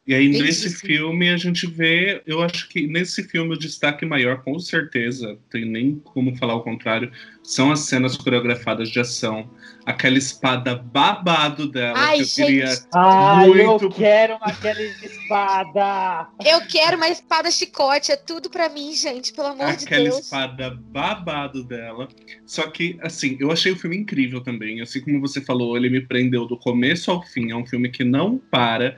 E 0.05 0.15
aí, 0.17 0.27
nesse 0.27 0.69
filme, 0.69 1.29
a 1.29 1.37
gente 1.37 1.65
vê. 1.65 2.23
Eu 2.27 2.43
acho 2.43 2.69
que 2.69 2.89
nesse 2.89 3.23
filme 3.23 3.55
o 3.55 3.59
destaque 3.59 4.05
maior, 4.05 4.43
com 4.43 4.59
certeza, 4.59 5.39
tem 5.49 5.65
nem 5.65 5.95
como 5.95 6.37
falar 6.37 6.57
o 6.57 6.63
contrário, 6.63 7.13
são 7.41 7.71
as 7.71 7.81
cenas 7.81 8.17
coreografadas 8.17 8.89
de 8.89 8.99
ação. 8.99 9.49
Aquela 9.87 10.19
espada 10.19 10.75
babado 10.75 11.69
dela, 11.71 11.97
Ai, 11.97 12.17
que 12.17 12.23
eu 12.23 12.27
gente. 12.27 12.47
queria. 12.47 12.79
Ai, 12.93 13.49
muito... 13.49 13.85
eu 13.85 13.91
quero 13.91 14.39
aquela 14.41 14.83
espada! 14.83 16.29
Eu 16.45 16.61
quero 16.67 16.97
uma 16.97 17.09
espada 17.09 17.49
chicote, 17.49 18.11
é 18.11 18.17
tudo 18.17 18.51
para 18.51 18.69
mim, 18.69 18.93
gente, 18.95 19.33
pelo 19.33 19.49
amor 19.49 19.69
aquela 19.69 19.77
de 19.77 19.87
Deus. 19.87 19.93
Aquela 19.93 20.21
espada 20.21 20.71
babado 20.71 21.63
dela. 21.63 22.09
Só 22.45 22.69
que, 22.69 22.99
assim, 23.03 23.37
eu 23.39 23.53
achei 23.53 23.71
o 23.71 23.77
filme 23.77 23.99
incrível 23.99 24.41
também. 24.41 24.81
Assim 24.81 25.01
como 25.01 25.21
você 25.21 25.41
falou, 25.41 25.77
ele 25.77 25.89
me 25.89 26.01
prendeu 26.01 26.45
do 26.45 26.57
começo 26.57 27.09
ao 27.09 27.23
fim. 27.23 27.53
É 27.53 27.57
um 27.57 27.65
filme 27.65 27.89
que 27.89 28.03
não 28.03 28.37
para. 28.51 28.97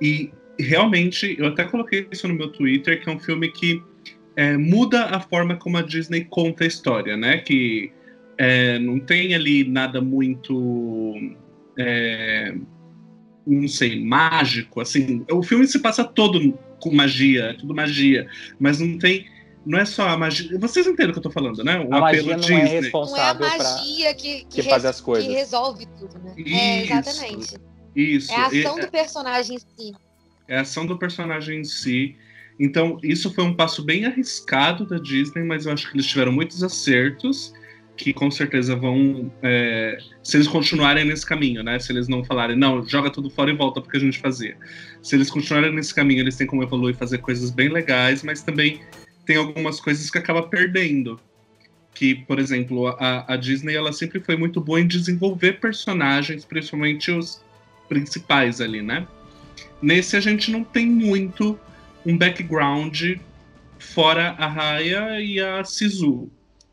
E 0.00 0.30
realmente, 0.58 1.36
eu 1.38 1.46
até 1.46 1.64
coloquei 1.64 2.06
isso 2.10 2.28
no 2.28 2.34
meu 2.34 2.50
Twitter, 2.50 3.02
que 3.02 3.08
é 3.08 3.12
um 3.12 3.18
filme 3.18 3.50
que 3.50 3.82
é, 4.36 4.56
muda 4.56 5.04
a 5.06 5.20
forma 5.20 5.56
como 5.56 5.76
a 5.76 5.82
Disney 5.82 6.24
conta 6.24 6.64
a 6.64 6.66
história, 6.66 7.16
né? 7.16 7.38
Que 7.38 7.92
é, 8.38 8.78
não 8.78 8.98
tem 8.98 9.34
ali 9.34 9.64
nada 9.64 10.00
muito. 10.00 11.14
É, 11.78 12.54
não 13.46 13.68
sei, 13.68 14.04
mágico, 14.04 14.80
assim. 14.80 15.24
O 15.30 15.42
filme 15.42 15.66
se 15.66 15.78
passa 15.78 16.04
todo 16.04 16.56
com 16.80 16.94
magia, 16.94 17.44
é 17.44 17.54
tudo 17.54 17.74
magia, 17.74 18.28
mas 18.58 18.80
não 18.80 18.98
tem. 18.98 19.26
Não 19.66 19.78
é 19.78 19.84
só 19.84 20.08
a 20.08 20.16
magia. 20.16 20.58
Vocês 20.58 20.86
entendem 20.86 21.10
o 21.10 21.12
que 21.12 21.18
eu 21.18 21.22
tô 21.22 21.30
falando, 21.30 21.64
né? 21.64 21.78
O 21.78 21.94
a 21.94 22.08
apelo 22.08 22.28
magia 22.28 22.36
não 22.36 22.40
Disney. 22.40 22.76
é 22.76 22.80
responsável 22.80 23.46
não 23.46 23.52
é 23.52 23.54
a 23.54 23.58
magia 23.58 24.14
que, 24.14 24.44
que, 24.44 24.62
que, 24.62 24.62
faz 24.62 24.84
as 24.84 25.00
coisas. 25.00 25.26
que 25.26 25.32
resolve 25.32 25.86
tudo, 25.98 26.18
né? 26.18 26.34
Isso, 26.36 26.54
é, 26.54 26.82
exatamente. 26.82 27.56
Isso. 27.96 28.32
É 28.32 28.36
a 28.36 28.46
ação 28.46 28.78
do 28.78 28.90
personagem 28.90 29.56
em 29.56 29.58
si 29.58 29.94
é 30.48 30.58
a 30.58 30.60
ação 30.62 30.86
do 30.86 30.98
personagem 30.98 31.60
em 31.60 31.64
si. 31.64 32.16
Então, 32.58 32.98
isso 33.02 33.32
foi 33.32 33.44
um 33.44 33.54
passo 33.54 33.82
bem 33.82 34.04
arriscado 34.04 34.86
da 34.86 34.98
Disney, 34.98 35.42
mas 35.42 35.66
eu 35.66 35.72
acho 35.72 35.90
que 35.90 35.96
eles 35.96 36.06
tiveram 36.06 36.32
muitos 36.32 36.62
acertos 36.62 37.52
que 37.96 38.12
com 38.12 38.30
certeza 38.30 38.74
vão. 38.74 39.32
É, 39.42 39.98
se 40.22 40.36
eles 40.36 40.48
continuarem 40.48 41.04
nesse 41.04 41.24
caminho, 41.24 41.62
né? 41.62 41.78
Se 41.78 41.92
eles 41.92 42.08
não 42.08 42.24
falarem, 42.24 42.56
não, 42.56 42.86
joga 42.86 43.10
tudo 43.10 43.30
fora 43.30 43.50
e 43.50 43.56
volta 43.56 43.80
porque 43.80 43.96
a 43.96 44.00
gente 44.00 44.18
fazia. 44.18 44.56
Se 45.02 45.14
eles 45.14 45.30
continuarem 45.30 45.72
nesse 45.72 45.94
caminho, 45.94 46.20
eles 46.20 46.36
têm 46.36 46.46
como 46.46 46.62
evoluir 46.62 46.94
e 46.94 46.98
fazer 46.98 47.18
coisas 47.18 47.50
bem 47.50 47.68
legais, 47.68 48.22
mas 48.22 48.42
também 48.42 48.80
tem 49.24 49.36
algumas 49.36 49.80
coisas 49.80 50.10
que 50.10 50.18
acaba 50.18 50.42
perdendo. 50.42 51.20
que, 51.94 52.16
por 52.16 52.40
exemplo, 52.40 52.88
a, 52.88 53.34
a 53.34 53.36
Disney 53.36 53.74
ela 53.74 53.92
sempre 53.92 54.18
foi 54.18 54.36
muito 54.36 54.60
boa 54.60 54.80
em 54.80 54.86
desenvolver 54.86 55.60
personagens, 55.60 56.44
principalmente 56.44 57.12
os 57.12 57.40
principais 57.88 58.60
ali, 58.60 58.82
né? 58.82 59.06
Nesse 59.82 60.16
a 60.16 60.20
gente 60.20 60.50
não 60.50 60.64
tem 60.64 60.86
muito 60.86 61.58
um 62.04 62.16
background 62.16 63.16
fora 63.78 64.34
a 64.38 64.46
Raya 64.46 65.20
e 65.20 65.40
a 65.40 65.64
Sisu. 65.64 66.30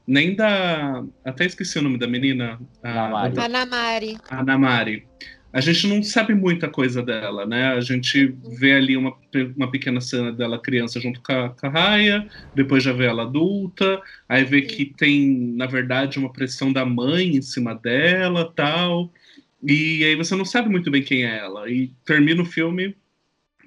Nem 0.07 0.35
da. 0.35 1.03
Até 1.23 1.45
esqueci 1.45 1.77
o 1.79 1.81
nome 1.81 1.97
da 1.97 2.07
menina. 2.07 2.59
A, 2.83 3.25
Anamari. 3.45 4.17
Anamari. 4.29 5.07
A 5.53 5.59
gente 5.59 5.85
não 5.85 6.01
sabe 6.01 6.33
muita 6.33 6.69
coisa 6.69 7.03
dela, 7.03 7.45
né? 7.45 7.73
A 7.73 7.81
gente 7.81 8.33
vê 8.57 8.73
ali 8.73 8.95
uma, 8.95 9.13
uma 9.57 9.69
pequena 9.69 9.99
cena 9.99 10.31
dela 10.31 10.61
criança 10.61 10.99
junto 10.99 11.21
com 11.21 11.33
a, 11.33 11.49
com 11.49 11.67
a 11.67 11.69
Raya, 11.69 12.25
depois 12.55 12.83
já 12.83 12.93
vê 12.93 13.05
ela 13.05 13.23
adulta, 13.23 14.01
aí 14.29 14.45
vê 14.45 14.61
que 14.61 14.85
tem, 14.85 15.53
na 15.57 15.65
verdade, 15.65 16.17
uma 16.17 16.31
pressão 16.31 16.71
da 16.71 16.85
mãe 16.85 17.35
em 17.35 17.41
cima 17.41 17.75
dela 17.75 18.49
tal. 18.55 19.11
E 19.63 20.03
aí 20.03 20.15
você 20.15 20.35
não 20.35 20.45
sabe 20.45 20.69
muito 20.69 20.89
bem 20.89 21.03
quem 21.03 21.25
é 21.25 21.37
ela. 21.39 21.69
E 21.69 21.91
termina 22.05 22.41
o 22.41 22.45
filme 22.45 22.95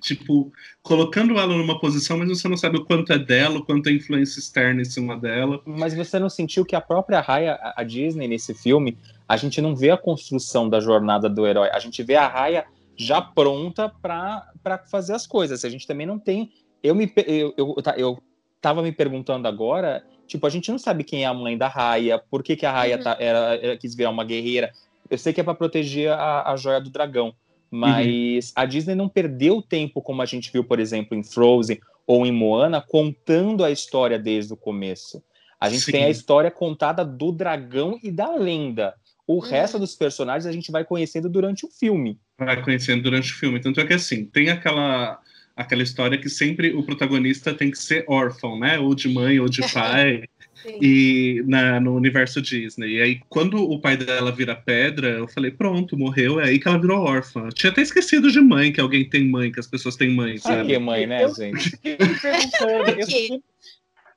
tipo, 0.04 0.52
colocando 0.82 1.38
ela 1.38 1.56
numa 1.56 1.80
posição, 1.80 2.18
mas 2.18 2.28
você 2.28 2.46
não 2.46 2.58
sabe 2.58 2.76
o 2.76 2.84
quanto 2.84 3.10
é 3.12 3.18
dela, 3.18 3.58
o 3.58 3.64
quanto 3.64 3.88
é 3.88 3.92
influência 3.92 4.38
externa 4.38 4.82
em 4.82 4.84
cima 4.84 5.16
dela. 5.16 5.62
Mas 5.64 5.94
você 5.94 6.18
não 6.18 6.28
sentiu 6.28 6.64
que 6.64 6.76
a 6.76 6.80
própria 6.80 7.20
Raya, 7.20 7.58
a 7.74 7.82
Disney, 7.82 8.28
nesse 8.28 8.52
filme, 8.52 8.98
a 9.26 9.36
gente 9.38 9.62
não 9.62 9.74
vê 9.74 9.90
a 9.90 9.96
construção 9.96 10.68
da 10.68 10.78
jornada 10.78 11.28
do 11.28 11.46
herói, 11.46 11.70
a 11.72 11.78
gente 11.78 12.02
vê 12.02 12.16
a 12.16 12.28
Raya 12.28 12.66
já 12.96 13.20
pronta 13.20 13.88
para 13.88 14.78
fazer 14.90 15.14
as 15.14 15.26
coisas. 15.26 15.64
A 15.64 15.70
gente 15.70 15.86
também 15.86 16.06
não 16.06 16.18
tem. 16.18 16.52
Eu 16.82 16.94
me 16.94 17.10
eu, 17.26 17.54
eu, 17.56 17.74
eu 17.96 18.22
tava 18.60 18.82
me 18.82 18.92
perguntando 18.92 19.48
agora, 19.48 20.04
tipo, 20.26 20.46
a 20.46 20.50
gente 20.50 20.70
não 20.70 20.78
sabe 20.78 21.02
quem 21.02 21.24
é 21.24 21.26
a 21.26 21.34
mãe 21.34 21.56
da 21.56 21.66
Raya, 21.66 22.18
por 22.18 22.42
que, 22.42 22.56
que 22.56 22.66
a 22.66 22.72
Raya 22.72 22.98
uhum. 22.98 23.02
tá, 23.02 23.16
era, 23.18 23.56
era, 23.56 23.76
quis 23.76 23.94
virar 23.94 24.10
uma 24.10 24.24
guerreira. 24.24 24.70
Eu 25.14 25.18
sei 25.18 25.32
que 25.32 25.40
é 25.40 25.44
para 25.44 25.54
proteger 25.54 26.10
a, 26.10 26.50
a 26.52 26.56
joia 26.56 26.80
do 26.80 26.90
dragão, 26.90 27.34
mas 27.70 28.48
uhum. 28.48 28.52
a 28.56 28.64
Disney 28.64 28.94
não 28.94 29.08
perdeu 29.08 29.62
tempo, 29.62 30.02
como 30.02 30.20
a 30.20 30.26
gente 30.26 30.50
viu, 30.52 30.64
por 30.64 30.80
exemplo, 30.80 31.16
em 31.16 31.22
Frozen 31.22 31.78
ou 32.04 32.26
em 32.26 32.32
Moana, 32.32 32.80
contando 32.80 33.64
a 33.64 33.70
história 33.70 34.18
desde 34.18 34.52
o 34.52 34.56
começo. 34.56 35.22
A 35.60 35.70
gente 35.70 35.84
Sim. 35.84 35.92
tem 35.92 36.04
a 36.04 36.10
história 36.10 36.50
contada 36.50 37.04
do 37.04 37.30
dragão 37.30 37.98
e 38.02 38.10
da 38.10 38.34
lenda. 38.34 38.94
O 39.26 39.34
uhum. 39.34 39.40
resto 39.40 39.78
dos 39.78 39.94
personagens 39.94 40.46
a 40.46 40.52
gente 40.52 40.72
vai 40.72 40.84
conhecendo 40.84 41.28
durante 41.28 41.64
o 41.64 41.70
filme. 41.70 42.18
Vai 42.36 42.60
conhecendo 42.62 43.02
durante 43.02 43.32
o 43.32 43.36
filme. 43.36 43.60
Tanto 43.60 43.80
é 43.80 43.86
que 43.86 43.94
assim, 43.94 44.24
tem 44.26 44.50
aquela 44.50 45.18
aquela 45.56 45.84
história 45.84 46.18
que 46.18 46.28
sempre 46.28 46.74
o 46.74 46.82
protagonista 46.82 47.54
tem 47.54 47.70
que 47.70 47.78
ser 47.78 48.04
órfão, 48.08 48.58
né? 48.58 48.78
Ou 48.80 48.92
de 48.94 49.08
mãe 49.08 49.38
ou 49.38 49.48
de 49.48 49.62
pai 49.72 50.24
e 50.66 51.42
na, 51.46 51.78
no 51.80 51.94
universo 51.94 52.40
Disney. 52.40 52.96
E 52.96 53.02
aí, 53.02 53.20
quando 53.28 53.62
o 53.62 53.78
pai 53.80 53.96
dela 53.96 54.32
vira 54.32 54.54
pedra, 54.54 55.08
eu 55.08 55.28
falei, 55.28 55.50
pronto, 55.50 55.96
morreu. 55.96 56.40
É 56.40 56.44
aí 56.44 56.58
que 56.58 56.68
ela 56.68 56.78
virou 56.78 57.00
órfã. 57.00 57.48
tinha 57.50 57.70
até 57.70 57.82
esquecido 57.82 58.30
de 58.30 58.40
mãe, 58.40 58.72
que 58.72 58.80
alguém 58.80 59.08
tem 59.08 59.28
mãe, 59.28 59.52
que 59.52 59.60
as 59.60 59.66
pessoas 59.66 59.96
têm 59.96 60.10
mãe. 60.10 60.38
Sabe? 60.38 60.60
Ah, 60.60 60.64
que 60.64 60.74
é 60.74 60.78
mãe, 60.78 61.06
né, 61.06 61.24
eu, 61.24 61.34
gente? 61.34 61.78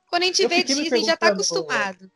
Quando 0.08 0.22
a 0.22 0.26
gente 0.26 0.46
vê 0.46 0.62
Disney, 0.62 1.04
já 1.04 1.16
tá 1.16 1.28
acostumado. 1.28 2.10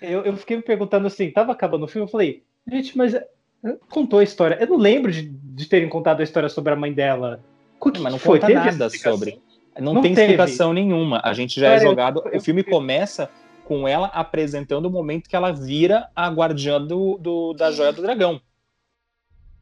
Eu, 0.00 0.24
eu 0.24 0.36
fiquei 0.36 0.56
me 0.56 0.62
perguntando 0.62 1.06
assim, 1.06 1.30
tava 1.30 1.52
acabando 1.52 1.84
o 1.84 1.88
filme, 1.88 2.06
eu 2.06 2.10
falei, 2.10 2.42
gente, 2.66 2.96
mas 2.98 3.14
contou 3.88 4.18
a 4.18 4.24
história. 4.24 4.58
Eu 4.60 4.66
não 4.66 4.76
lembro 4.76 5.12
de, 5.12 5.22
de 5.22 5.66
terem 5.66 5.88
contado 5.88 6.20
a 6.20 6.24
história 6.24 6.48
sobre 6.48 6.72
a 6.72 6.76
mãe 6.76 6.92
dela. 6.92 7.42
O 7.80 7.90
que 7.90 8.00
mas 8.00 8.12
não 8.12 8.18
foi? 8.18 8.40
conta 8.40 8.52
nada 8.52 8.90
sobre. 8.90 9.40
Não, 9.78 9.94
não 9.94 10.02
tem 10.02 10.14
teve. 10.14 10.32
explicação 10.32 10.72
nenhuma. 10.72 11.20
A 11.24 11.32
gente 11.32 11.58
já 11.58 11.72
é 11.72 11.80
jogado. 11.80 12.22
Eu, 12.30 12.38
o 12.38 12.42
filme 12.42 12.62
começa 12.62 13.30
com 13.64 13.86
ela 13.88 14.08
apresentando 14.08 14.86
o 14.86 14.90
momento 14.90 15.28
que 15.28 15.36
ela 15.36 15.52
vira 15.52 16.10
a 16.14 16.28
guardiã 16.28 16.80
do, 16.80 17.16
do 17.18 17.54
da 17.54 17.70
joia 17.70 17.92
do 17.92 18.02
dragão. 18.02 18.40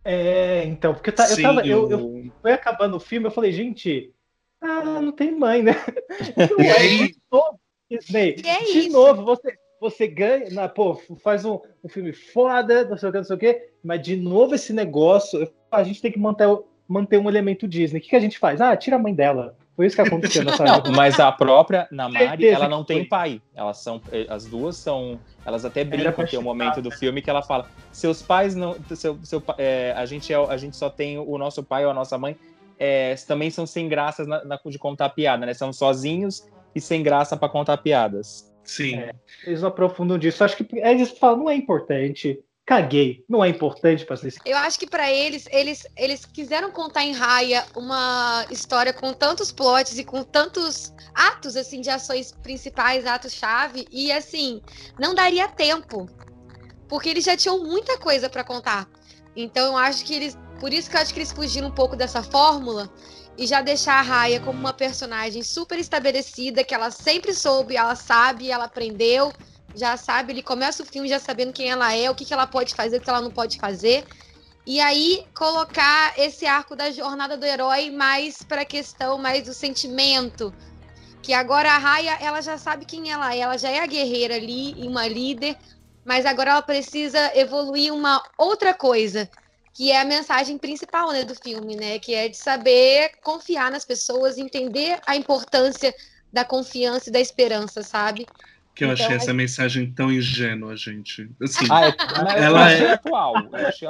É, 0.05 0.65
então, 0.65 0.95
porque 0.95 1.11
eu, 1.11 1.15
tá, 1.15 1.31
eu 1.31 1.43
tava. 1.43 1.67
Eu, 1.67 1.91
eu 1.91 2.33
foi 2.41 2.53
acabando 2.53 2.97
o 2.97 3.01
filme, 3.01 3.27
eu 3.27 3.31
falei, 3.31 3.53
gente, 3.53 4.13
ah, 4.61 5.01
não 5.01 5.13
tem 5.13 5.31
mãe, 5.31 5.63
né? 5.63 5.73
e 6.59 6.71
aí? 6.71 7.09
De 7.09 7.19
novo, 7.31 7.61
Disney, 7.91 8.37
é 8.45 8.65
de 8.65 8.79
isso? 8.79 8.93
novo, 8.93 9.25
você, 9.25 9.55
você 9.81 10.07
ganha, 10.07 10.51
na, 10.51 10.69
pô, 10.69 10.95
faz 11.23 11.45
um, 11.45 11.59
um 11.83 11.89
filme 11.89 12.13
foda, 12.13 12.85
não 12.85 12.97
sei 12.97 13.09
o 13.09 13.13
que, 13.13 13.19
não 13.19 13.25
sei 13.25 13.37
o 13.37 13.39
que, 13.39 13.69
mas 13.83 14.03
de 14.03 14.17
novo 14.17 14.55
esse 14.55 14.73
negócio, 14.73 15.51
a 15.71 15.83
gente 15.83 16.01
tem 16.01 16.13
que 16.13 16.19
manter, 16.19 16.47
manter 16.87 17.19
um 17.19 17.29
elemento 17.29 17.69
Disney. 17.69 17.99
O 17.99 18.03
que, 18.03 18.11
que 18.11 18.17
a 18.17 18.21
gente 18.21 18.39
faz? 18.39 18.61
Ah, 18.61 18.77
tira 18.77 18.97
a 18.97 18.99
mãe 18.99 19.15
dela. 19.15 19.57
Foi 19.77 19.87
isso 19.87 19.97
que 19.97 20.03
aconteceu 20.03 20.45
nessa 20.45 20.63
Não, 20.65 20.83
mas 20.95 21.19
a 21.19 21.33
própria 21.33 21.89
Namari, 21.91 22.47
ela 22.47 22.69
não 22.69 22.85
tem 22.85 23.05
pai. 23.05 23.41
Elas 23.55 23.79
são, 23.79 24.01
as 24.29 24.45
duas 24.45 24.77
são, 24.77 25.19
elas 25.45 25.65
até 25.65 25.85
brincam 25.85 26.27
tem 26.27 26.39
um 26.39 26.43
momento 26.43 26.83
do 26.83 26.91
filme 26.91 27.23
que 27.23 27.31
ela 27.31 27.43
fala: 27.43 27.69
seus 27.91 28.21
pais 28.23 28.55
não, 28.55 28.77
seu, 28.95 29.19
seu, 29.23 29.43
é, 29.57 29.95
a 29.97 30.05
gente 30.05 30.33
é, 30.33 30.37
a 30.37 30.57
gente 30.57 30.77
só 30.77 30.91
tem 30.91 31.19
o 31.19 31.39
nosso 31.39 31.63
pai 31.63 31.85
ou 31.85 31.91
a 31.91 31.95
nossa 31.95 32.19
mãe, 32.19 32.37
é, 32.79 33.15
também 33.27 33.51
são 33.51 33.67
sem 33.67 33.89
graças 33.89 34.27
na, 34.27 34.45
na, 34.45 34.61
de 34.65 34.79
contar 34.79 35.11
piada, 35.11 35.47
né? 35.47 35.55
São 35.55 35.73
sozinhos 35.73 36.49
e 36.75 36.81
sem 36.81 37.03
graça 37.03 37.37
para 37.37 37.49
contar 37.49 37.79
piadas. 37.79 38.51
Sim. 38.65 38.97
É, 38.97 39.13
eles 39.45 39.65
aprofundam 39.65 40.19
disso. 40.19 40.45
Acho 40.45 40.57
que 40.57 40.67
eles 40.77 41.11
falam, 41.11 41.41
não 41.41 41.51
é 41.51 41.55
importante 41.55 42.39
caguei. 42.71 43.25
Não 43.29 43.45
é 43.45 43.49
importante 43.49 44.07
para 44.07 44.17
vocês. 44.17 44.37
Eu 44.45 44.57
acho 44.59 44.79
que 44.79 44.87
para 44.87 45.11
eles, 45.11 45.45
eles, 45.51 45.85
eles 45.97 46.25
quiseram 46.25 46.71
contar 46.71 47.03
em 47.03 47.13
raia 47.13 47.67
uma 47.75 48.47
história 48.49 48.93
com 48.93 49.13
tantos 49.13 49.51
plots 49.51 49.99
e 49.99 50.05
com 50.05 50.23
tantos 50.23 50.95
atos 51.13 51.57
assim 51.57 51.81
de 51.81 51.91
ações 51.91 52.31
principais, 52.31 53.07
atos 53.07 53.35
chave 53.35 53.89
e 53.91 54.13
assim 54.13 54.63
não 55.01 55.17
daria 55.17 55.49
tempo, 55.49 56.09
porque 56.89 57.09
eles 57.09 57.25
já 57.25 57.37
tinham 57.37 57.59
muita 57.59 57.99
coisa 57.99 58.31
para 58.31 58.45
contar. 58.45 58.89
Então 59.35 59.73
eu 59.73 59.77
acho 59.77 60.05
que 60.05 60.15
eles, 60.15 60.39
por 60.61 60.73
isso 60.73 60.89
que 60.89 60.97
eu 60.97 61.01
acho 61.01 61.13
que 61.13 61.19
eles 61.19 61.33
fugiram 61.33 61.67
um 61.67 61.75
pouco 61.75 61.97
dessa 61.97 62.23
fórmula 62.23 62.89
e 63.37 63.49
já 63.49 63.63
deixar 63.63 63.95
a 63.95 64.03
Raya 64.03 64.39
como 64.39 64.57
uma 64.57 64.73
personagem 64.73 65.43
super 65.43 65.77
estabelecida, 65.77 66.63
que 66.63 66.73
ela 66.73 66.93
sempre 66.93 67.35
soube, 67.35 67.77
ela 67.77 67.97
sabe, 67.97 68.49
ela 68.49 68.67
aprendeu 68.67 69.33
já 69.75 69.97
sabe, 69.97 70.33
ele 70.33 70.43
começa 70.43 70.83
o 70.83 70.87
filme 70.87 71.09
já 71.09 71.19
sabendo 71.19 71.53
quem 71.53 71.71
ela 71.71 71.95
é, 71.95 72.11
o 72.11 72.15
que, 72.15 72.25
que 72.25 72.33
ela 72.33 72.47
pode 72.47 72.75
fazer, 72.75 72.99
o 72.99 73.01
que 73.01 73.11
ela 73.11 73.21
não 73.21 73.31
pode 73.31 73.59
fazer. 73.59 74.05
E 74.67 74.81
aí 74.81 75.25
colocar 75.35 76.13
esse 76.19 76.47
arco 76.47 76.77
da 76.77 76.91
jornada 76.91 77.37
do 77.37 77.47
herói 77.47 77.91
mais 77.91 78.43
para 78.43 78.63
a 78.63 78.67
questão 78.67 79.19
mais 79.19 79.45
do 79.45 79.55
sentimento. 79.55 80.53
Que 81.23 81.33
agora 81.33 81.73
a 81.73 81.79
Raya, 81.79 82.17
ela 82.21 82.41
já 82.41 82.57
sabe 82.57 82.85
quem 82.85 83.11
ela 83.11 83.35
é, 83.35 83.41
ela 83.41 83.59
já 83.59 83.71
é 83.71 83.81
a 83.81 83.87
guerreira 83.87 84.37
ali, 84.37 84.75
uma 84.87 85.07
líder, 85.07 85.57
mas 86.05 86.25
agora 86.25 86.53
ela 86.53 86.63
precisa 86.63 87.31
evoluir 87.37 87.93
uma 87.93 88.23
outra 88.39 88.73
coisa, 88.73 89.31
que 89.75 89.91
é 89.91 90.01
a 90.01 90.05
mensagem 90.05 90.57
principal, 90.59 91.13
né, 91.13 91.25
do 91.25 91.35
filme, 91.35 91.77
né, 91.77 91.99
que 91.99 92.15
é 92.15 92.29
de 92.29 92.37
saber 92.37 93.13
confiar 93.23 93.71
nas 93.71 93.85
pessoas, 93.85 94.39
entender 94.39 94.99
a 95.07 95.15
importância 95.15 95.95
da 96.33 96.45
confiança 96.45 97.09
e 97.09 97.13
da 97.13 97.21
esperança, 97.21 97.83
sabe? 97.83 98.27
Que 98.81 98.85
eu 98.85 98.93
então, 98.93 99.05
achei 99.05 99.17
essa 99.17 99.35
mensagem 99.35 99.91
tão 99.91 100.11
ingênua, 100.11 100.75
gente. 100.75 101.29
Assim, 101.43 101.67
ah, 101.71 101.89
é, 101.89 102.43
ela 102.43 102.73
é 102.73 102.93
atual. 102.93 103.35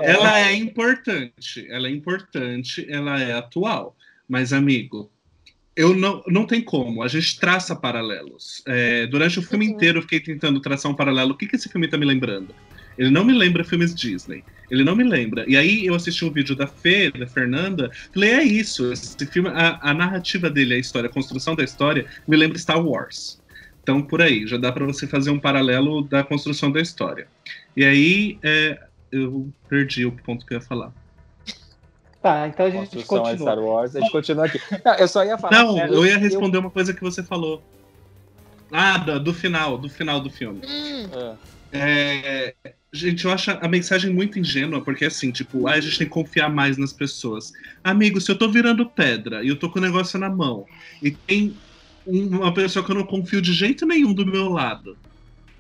Ela 0.03 0.41
é 0.41 0.57
importante, 0.57 1.65
ela 1.71 1.87
é 1.87 1.91
importante, 1.93 2.85
ela 2.91 3.21
é 3.21 3.33
atual. 3.35 3.97
Mas, 4.29 4.53
amigo, 4.53 5.09
eu 5.77 5.95
não, 5.95 6.25
não 6.27 6.45
tem 6.45 6.61
como. 6.61 7.05
A 7.05 7.09
gente 7.09 7.39
traça 7.39 7.77
paralelos. 7.77 8.65
É, 8.67 9.07
durante 9.07 9.39
o 9.39 9.43
filme 9.43 9.69
uhum. 9.69 9.75
inteiro 9.75 9.99
eu 9.99 10.03
fiquei 10.03 10.19
tentando 10.19 10.59
traçar 10.59 10.91
um 10.91 10.95
paralelo. 10.97 11.35
O 11.35 11.37
que, 11.37 11.47
que 11.47 11.55
esse 11.55 11.69
filme 11.69 11.87
está 11.87 11.97
me 11.97 12.05
lembrando? 12.05 12.53
Ele 12.99 13.11
não 13.11 13.25
me 13.25 13.33
lembra 13.33 13.63
filmes 13.63 13.95
Disney. 13.95 14.43
Ele 14.69 14.83
não 14.83 14.97
me 14.97 15.05
lembra. 15.05 15.45
E 15.49 15.57
aí 15.57 15.87
eu 15.87 15.95
assisti 15.95 16.25
um 16.25 16.33
vídeo 16.33 16.57
da 16.57 16.67
Fê, 16.67 17.13
da 17.13 17.29
Fernanda, 17.29 17.93
falei, 18.13 18.31
é 18.31 18.43
isso. 18.43 18.93
Esse 18.93 19.25
filme, 19.25 19.51
a, 19.51 19.79
a 19.81 19.95
narrativa 19.95 20.51
dele, 20.51 20.75
a 20.75 20.79
história, 20.79 21.09
a 21.09 21.13
construção 21.13 21.55
da 21.55 21.63
história, 21.63 22.07
me 22.27 22.37
lembra 22.37 22.59
Star 22.59 22.85
Wars. 22.85 23.40
Então, 23.83 24.03
por 24.03 24.21
aí, 24.21 24.47
já 24.47 24.57
dá 24.57 24.71
para 24.71 24.85
você 24.85 25.07
fazer 25.07 25.31
um 25.31 25.39
paralelo 25.39 26.03
da 26.03 26.23
construção 26.23 26.71
da 26.71 26.81
história. 26.81 27.27
E 27.77 27.85
aí, 27.85 28.39
é, 28.43 28.79
eu 29.11 29.51
perdi 29.69 30.05
o 30.05 30.13
ponto 30.13 30.45
que 30.47 30.55
eu 30.55 30.59
ia 30.59 30.65
falar. 30.65 30.93
Tá, 32.23 32.47
então 32.49 32.67
a 32.67 32.71
gente 32.71 33.03
Construção 33.05 33.23
continua. 33.23 33.53
Star 33.53 33.59
Wars, 33.59 33.97
a 33.97 34.01
gente 34.01 34.13
continua 34.13 34.45
aqui. 34.45 34.61
Não, 34.85 34.95
eu 34.95 35.09
só 35.09 35.25
ia 35.25 35.39
falar. 35.39 35.57
Não, 35.57 35.79
eu 35.79 36.05
ia 36.05 36.19
responder 36.19 36.59
eu... 36.59 36.61
uma 36.61 36.71
coisa 36.71 36.93
que 36.93 37.01
você 37.01 37.23
falou. 37.23 37.63
Ah, 38.71 38.99
do, 38.99 39.19
do 39.19 39.35
final, 39.35 39.79
do 39.79 39.89
final 39.89 40.21
do 40.21 40.29
filme. 40.29 40.61
Hum. 40.67 41.37
É, 41.73 42.55
gente, 42.93 43.25
eu 43.25 43.33
acho 43.33 43.51
a 43.51 43.69
mensagem 43.69 44.13
muito 44.13 44.39
ingênua, 44.39 44.83
porque 44.83 45.07
assim, 45.07 45.31
tipo, 45.31 45.67
ah, 45.67 45.73
a 45.73 45.81
gente 45.81 45.99
tem 45.99 46.07
que 46.07 46.13
confiar 46.13 46.51
mais 46.51 46.77
nas 46.77 46.93
pessoas. 46.93 47.53
Amigo, 47.83 48.21
se 48.21 48.31
eu 48.31 48.37
tô 48.37 48.51
virando 48.51 48.85
pedra 48.85 49.43
e 49.43 49.49
eu 49.49 49.57
tô 49.57 49.71
com 49.71 49.79
o 49.79 49.83
negócio 49.83 50.19
na 50.19 50.29
mão 50.29 50.67
e 51.03 51.11
tem 51.11 51.57
uma 52.07 52.53
pessoa 52.53 52.85
que 52.85 52.91
eu 52.91 52.97
não 52.97 53.07
confio 53.07 53.41
de 53.41 53.53
jeito 53.53 53.87
nenhum 53.87 54.13
do 54.13 54.27
meu 54.27 54.49
lado. 54.49 54.97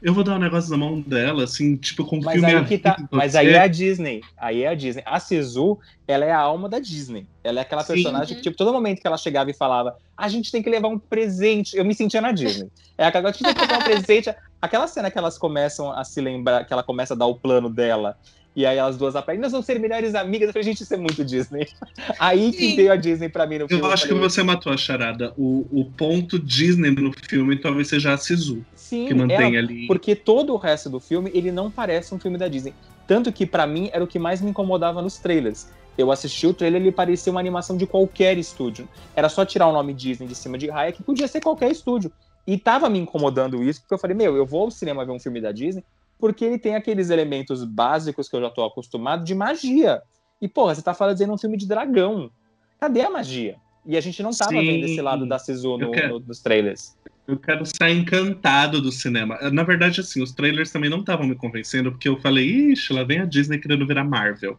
Eu 0.02 0.14
vou 0.14 0.24
dar 0.24 0.36
um 0.36 0.38
negócio 0.38 0.70
na 0.70 0.78
mão 0.78 0.98
dela, 1.00 1.44
assim, 1.44 1.76
tipo, 1.76 2.04
confio 2.06 2.24
mas 2.24 2.42
aí 2.42 2.64
que 2.64 2.78
tá, 2.78 2.96
Mas 3.10 3.36
aí 3.36 3.48
é 3.48 3.60
a 3.60 3.66
Disney. 3.66 4.22
Aí 4.34 4.62
é 4.62 4.68
a 4.68 4.74
Disney. 4.74 5.02
A 5.04 5.20
Sisu, 5.20 5.78
ela 6.08 6.24
é 6.24 6.32
a 6.32 6.38
alma 6.38 6.70
da 6.70 6.78
Disney. 6.78 7.26
Ela 7.44 7.58
é 7.58 7.62
aquela 7.62 7.84
Sim. 7.84 7.94
personagem 7.94 8.36
que, 8.36 8.42
tipo, 8.42 8.56
todo 8.56 8.72
momento 8.72 8.98
que 8.98 9.06
ela 9.06 9.18
chegava 9.18 9.50
e 9.50 9.54
falava, 9.54 9.98
a 10.16 10.26
gente 10.28 10.50
tem 10.50 10.62
que 10.62 10.70
levar 10.70 10.88
um 10.88 10.98
presente. 10.98 11.76
Eu 11.76 11.84
me 11.84 11.94
sentia 11.94 12.22
na 12.22 12.32
Disney. 12.32 12.70
É 12.96 13.04
aquela 13.04 13.28
a 13.28 13.32
gente 13.32 13.44
tem 13.44 13.54
que 13.54 13.60
levar 13.60 13.78
um 13.78 13.84
presente. 13.84 14.34
Aquela 14.62 14.86
cena 14.86 15.10
que 15.10 15.18
elas 15.18 15.36
começam 15.36 15.92
a 15.92 16.02
se 16.02 16.20
lembrar, 16.20 16.64
que 16.64 16.72
ela 16.72 16.82
começa 16.82 17.12
a 17.12 17.16
dar 17.16 17.26
o 17.26 17.34
plano 17.34 17.68
dela, 17.68 18.16
e 18.54 18.66
aí 18.66 18.76
elas 18.78 18.96
duas 18.98 19.14
aprendem, 19.14 19.42
nós 19.42 19.52
vamos 19.52 19.66
ser 19.66 19.78
melhores 19.78 20.14
amigas. 20.14 20.48
Eu 20.48 20.52
falei, 20.52 20.64
gente, 20.64 20.82
isso 20.82 20.92
é 20.92 20.96
muito 20.96 21.24
Disney. 21.24 21.66
Aí 22.18 22.50
que 22.52 22.70
Sim. 22.70 22.76
veio 22.76 22.92
a 22.92 22.96
Disney 22.96 23.28
pra 23.28 23.46
mim 23.46 23.58
no 23.58 23.68
filme. 23.68 23.82
Eu 23.82 23.90
acho 23.92 24.02
que 24.02 24.08
falei, 24.08 24.22
você 24.28 24.42
matou 24.42 24.72
a 24.72 24.76
charada. 24.76 25.32
O, 25.36 25.66
o 25.70 25.84
ponto 25.92 26.38
Disney 26.38 26.90
no 26.90 27.12
filme 27.28 27.56
talvez 27.56 27.88
seja 27.88 28.12
a 28.12 28.16
Sisu, 28.16 28.64
Sim, 28.74 29.06
que 29.06 29.14
mantém 29.14 29.56
ela- 29.56 29.58
ali. 29.58 29.86
porque 29.86 30.16
todo 30.16 30.52
o 30.52 30.56
resto 30.56 30.90
do 30.90 30.98
filme, 30.98 31.30
ele 31.32 31.52
não 31.52 31.70
parece 31.70 32.14
um 32.14 32.18
filme 32.18 32.36
da 32.36 32.48
Disney. 32.48 32.74
Tanto 33.06 33.32
que, 33.32 33.46
pra 33.46 33.66
mim, 33.66 33.88
era 33.92 34.02
o 34.02 34.06
que 34.06 34.18
mais 34.18 34.40
me 34.40 34.50
incomodava 34.50 35.00
nos 35.00 35.16
trailers. 35.18 35.68
Eu 35.98 36.10
assisti 36.10 36.46
o 36.46 36.54
trailer, 36.54 36.80
ele 36.80 36.92
parecia 36.92 37.30
uma 37.30 37.40
animação 37.40 37.76
de 37.76 37.86
qualquer 37.86 38.38
estúdio. 38.38 38.88
Era 39.14 39.28
só 39.28 39.44
tirar 39.44 39.66
o 39.66 39.72
nome 39.72 39.92
Disney 39.92 40.26
de 40.26 40.34
cima 40.34 40.56
de 40.56 40.68
Raya, 40.68 40.92
que 40.92 41.02
podia 41.02 41.28
ser 41.28 41.40
qualquer 41.40 41.70
estúdio. 41.70 42.10
E 42.46 42.56
tava 42.56 42.88
me 42.88 42.98
incomodando 42.98 43.62
isso, 43.62 43.80
porque 43.80 43.94
eu 43.94 43.98
falei, 43.98 44.16
meu, 44.16 44.36
eu 44.36 44.46
vou 44.46 44.62
ao 44.62 44.70
cinema 44.70 45.04
ver 45.04 45.12
um 45.12 45.20
filme 45.20 45.40
da 45.40 45.52
Disney, 45.52 45.84
porque 46.20 46.44
ele 46.44 46.58
tem 46.58 46.74
aqueles 46.76 47.10
elementos 47.10 47.64
básicos 47.64 48.28
que 48.28 48.36
eu 48.36 48.40
já 48.40 48.50
tô 48.50 48.64
acostumado 48.64 49.24
de 49.24 49.34
magia. 49.34 50.00
E, 50.40 50.48
porra, 50.48 50.74
você 50.74 50.82
tá 50.82 50.94
fazendo 50.94 51.32
um 51.32 51.38
filme 51.38 51.56
de 51.56 51.66
dragão. 51.66 52.30
Cadê 52.78 53.00
a 53.02 53.10
magia? 53.10 53.56
E 53.84 53.96
a 53.96 54.00
gente 54.00 54.22
não 54.22 54.30
tava 54.30 54.50
Sim. 54.50 54.66
vendo 54.66 54.84
esse 54.84 55.00
lado 55.00 55.26
da 55.26 55.38
Sisu 55.38 55.78
no, 55.78 55.90
quero- 55.90 56.20
no- 56.20 56.26
nos 56.26 56.40
trailers. 56.40 56.96
Eu 57.26 57.38
quero 57.38 57.64
sair 57.64 57.96
encantado 57.98 58.80
do 58.80 58.90
cinema. 58.92 59.38
Na 59.50 59.62
verdade, 59.62 60.00
assim, 60.00 60.22
os 60.22 60.32
trailers 60.32 60.70
também 60.70 60.90
não 60.90 61.00
estavam 61.00 61.26
me 61.26 61.34
convencendo, 61.34 61.90
porque 61.92 62.08
eu 62.08 62.20
falei, 62.20 62.72
ixi, 62.72 62.92
lá 62.92 63.04
vem 63.04 63.20
a 63.20 63.24
Disney 63.24 63.58
querendo 63.58 63.86
virar 63.86 64.04
Marvel. 64.04 64.58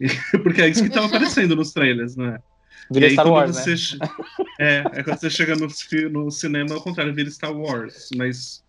porque 0.42 0.62
é 0.62 0.68
isso 0.68 0.82
que 0.82 0.88
estava 0.88 1.06
aparecendo 1.08 1.54
nos 1.54 1.72
trailers, 1.72 2.16
né? 2.16 2.38
Vira 2.90 3.06
e 3.06 3.08
aí, 3.10 3.12
Star 3.12 3.26
quando 3.26 3.34
Wars, 3.34 3.56
você 3.56 3.96
né? 3.96 4.08
É, 4.60 4.84
é 4.92 5.02
quando 5.02 5.18
você 5.18 5.30
chega 5.30 5.54
no, 5.54 5.68
no 6.10 6.30
cinema, 6.30 6.74
ao 6.74 6.80
contrário, 6.82 7.14
vira 7.14 7.30
Star 7.30 7.52
Wars. 7.52 8.08
Mas 8.16 8.64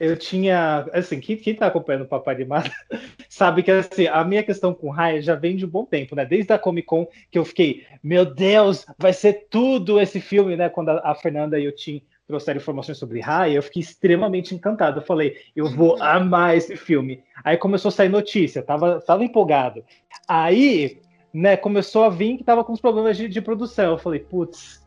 Eu 0.00 0.16
tinha, 0.16 0.86
assim, 0.92 1.20
quem, 1.20 1.36
quem 1.36 1.54
tá 1.54 1.66
acompanhando 1.66 2.02
o 2.02 2.08
Papai 2.08 2.34
Animado 2.34 2.70
sabe 3.28 3.62
que, 3.62 3.70
assim, 3.70 4.06
a 4.08 4.24
minha 4.24 4.42
questão 4.42 4.74
com 4.74 4.90
Raya 4.90 5.22
já 5.22 5.34
vem 5.36 5.56
de 5.56 5.64
um 5.64 5.68
bom 5.68 5.84
tempo, 5.84 6.16
né? 6.16 6.24
Desde 6.24 6.52
a 6.52 6.58
Comic 6.58 6.86
Con, 6.86 7.06
que 7.30 7.38
eu 7.38 7.44
fiquei, 7.44 7.84
meu 8.02 8.24
Deus, 8.24 8.84
vai 8.98 9.12
ser 9.12 9.46
tudo 9.48 10.00
esse 10.00 10.20
filme, 10.20 10.56
né? 10.56 10.68
Quando 10.68 10.88
a, 10.88 11.12
a 11.12 11.14
Fernanda 11.14 11.58
e 11.58 11.68
o 11.68 11.72
Tim 11.72 12.02
trouxeram 12.26 12.58
informações 12.58 12.98
sobre 12.98 13.20
Raya, 13.20 13.54
eu 13.54 13.62
fiquei 13.62 13.82
extremamente 13.82 14.54
encantado. 14.54 14.98
Eu 15.00 15.04
falei, 15.04 15.36
eu 15.54 15.66
vou 15.70 15.94
Uhum. 15.96 16.02
amar 16.02 16.56
esse 16.56 16.76
filme. 16.76 17.22
Aí 17.44 17.56
começou 17.56 17.90
a 17.90 17.92
sair 17.92 18.08
notícia, 18.08 18.62
tava, 18.62 19.00
tava 19.00 19.24
empolgado. 19.24 19.84
Aí, 20.26 20.98
né, 21.32 21.56
começou 21.56 22.04
a 22.04 22.08
vir 22.08 22.36
que 22.38 22.44
tava 22.44 22.64
com 22.64 22.72
os 22.72 22.80
problemas 22.80 23.16
de, 23.16 23.28
de 23.28 23.40
produção. 23.40 23.92
Eu 23.92 23.98
falei, 23.98 24.20
putz, 24.20 24.83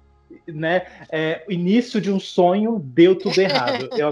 né? 0.48 0.86
É, 1.12 1.44
início 1.50 2.00
de 2.00 2.12
um 2.12 2.20
sonho 2.20 2.80
deu 2.80 3.16
tudo 3.16 3.40
errado. 3.40 3.90
Eu, 3.98 4.12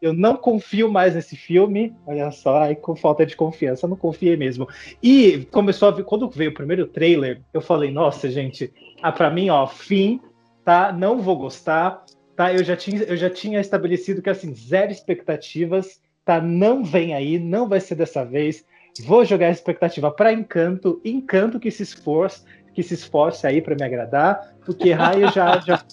eu 0.00 0.12
não 0.12 0.36
confio 0.36 0.90
mais 0.90 1.14
nesse 1.14 1.36
filme. 1.36 1.94
Olha 2.06 2.30
só, 2.30 2.62
aí 2.62 2.76
com 2.76 2.94
falta 2.94 3.24
de 3.24 3.36
confiança, 3.36 3.88
não 3.88 3.96
confiei 3.96 4.36
mesmo. 4.36 4.68
E 5.02 5.46
começou 5.50 5.88
a 5.88 5.90
vir, 5.90 6.04
quando 6.04 6.28
veio 6.28 6.50
o 6.50 6.54
primeiro 6.54 6.86
trailer, 6.86 7.40
eu 7.52 7.60
falei, 7.60 7.90
nossa, 7.90 8.30
gente, 8.30 8.72
ah, 9.02 9.12
para 9.12 9.30
mim, 9.30 9.50
ó, 9.50 9.66
fim, 9.66 10.20
tá? 10.64 10.92
Não 10.92 11.20
vou 11.20 11.36
gostar, 11.36 12.04
tá? 12.36 12.52
Eu 12.52 12.64
já 12.64 12.76
tinha, 12.76 13.02
eu 13.02 13.16
já 13.16 13.30
tinha 13.30 13.60
estabelecido 13.60 14.22
que 14.22 14.30
assim, 14.30 14.54
zero 14.54 14.90
expectativas, 14.90 16.00
tá? 16.24 16.40
Não 16.40 16.84
vem 16.84 17.14
aí, 17.14 17.38
não 17.38 17.68
vai 17.68 17.80
ser 17.80 17.94
dessa 17.94 18.24
vez. 18.24 18.64
Vou 19.02 19.24
jogar 19.24 19.48
a 19.48 19.50
expectativa 19.50 20.10
para 20.10 20.32
Encanto, 20.32 21.00
Encanto 21.04 21.58
que 21.58 21.70
se 21.70 21.82
esforce, 21.82 22.44
que 22.74 22.82
se 22.82 22.94
esforce 22.94 23.46
aí 23.46 23.62
para 23.62 23.74
me 23.74 23.84
agradar, 23.84 24.54
porque 24.64 24.92
Raio 24.92 25.30
já 25.32 25.58
já 25.60 25.84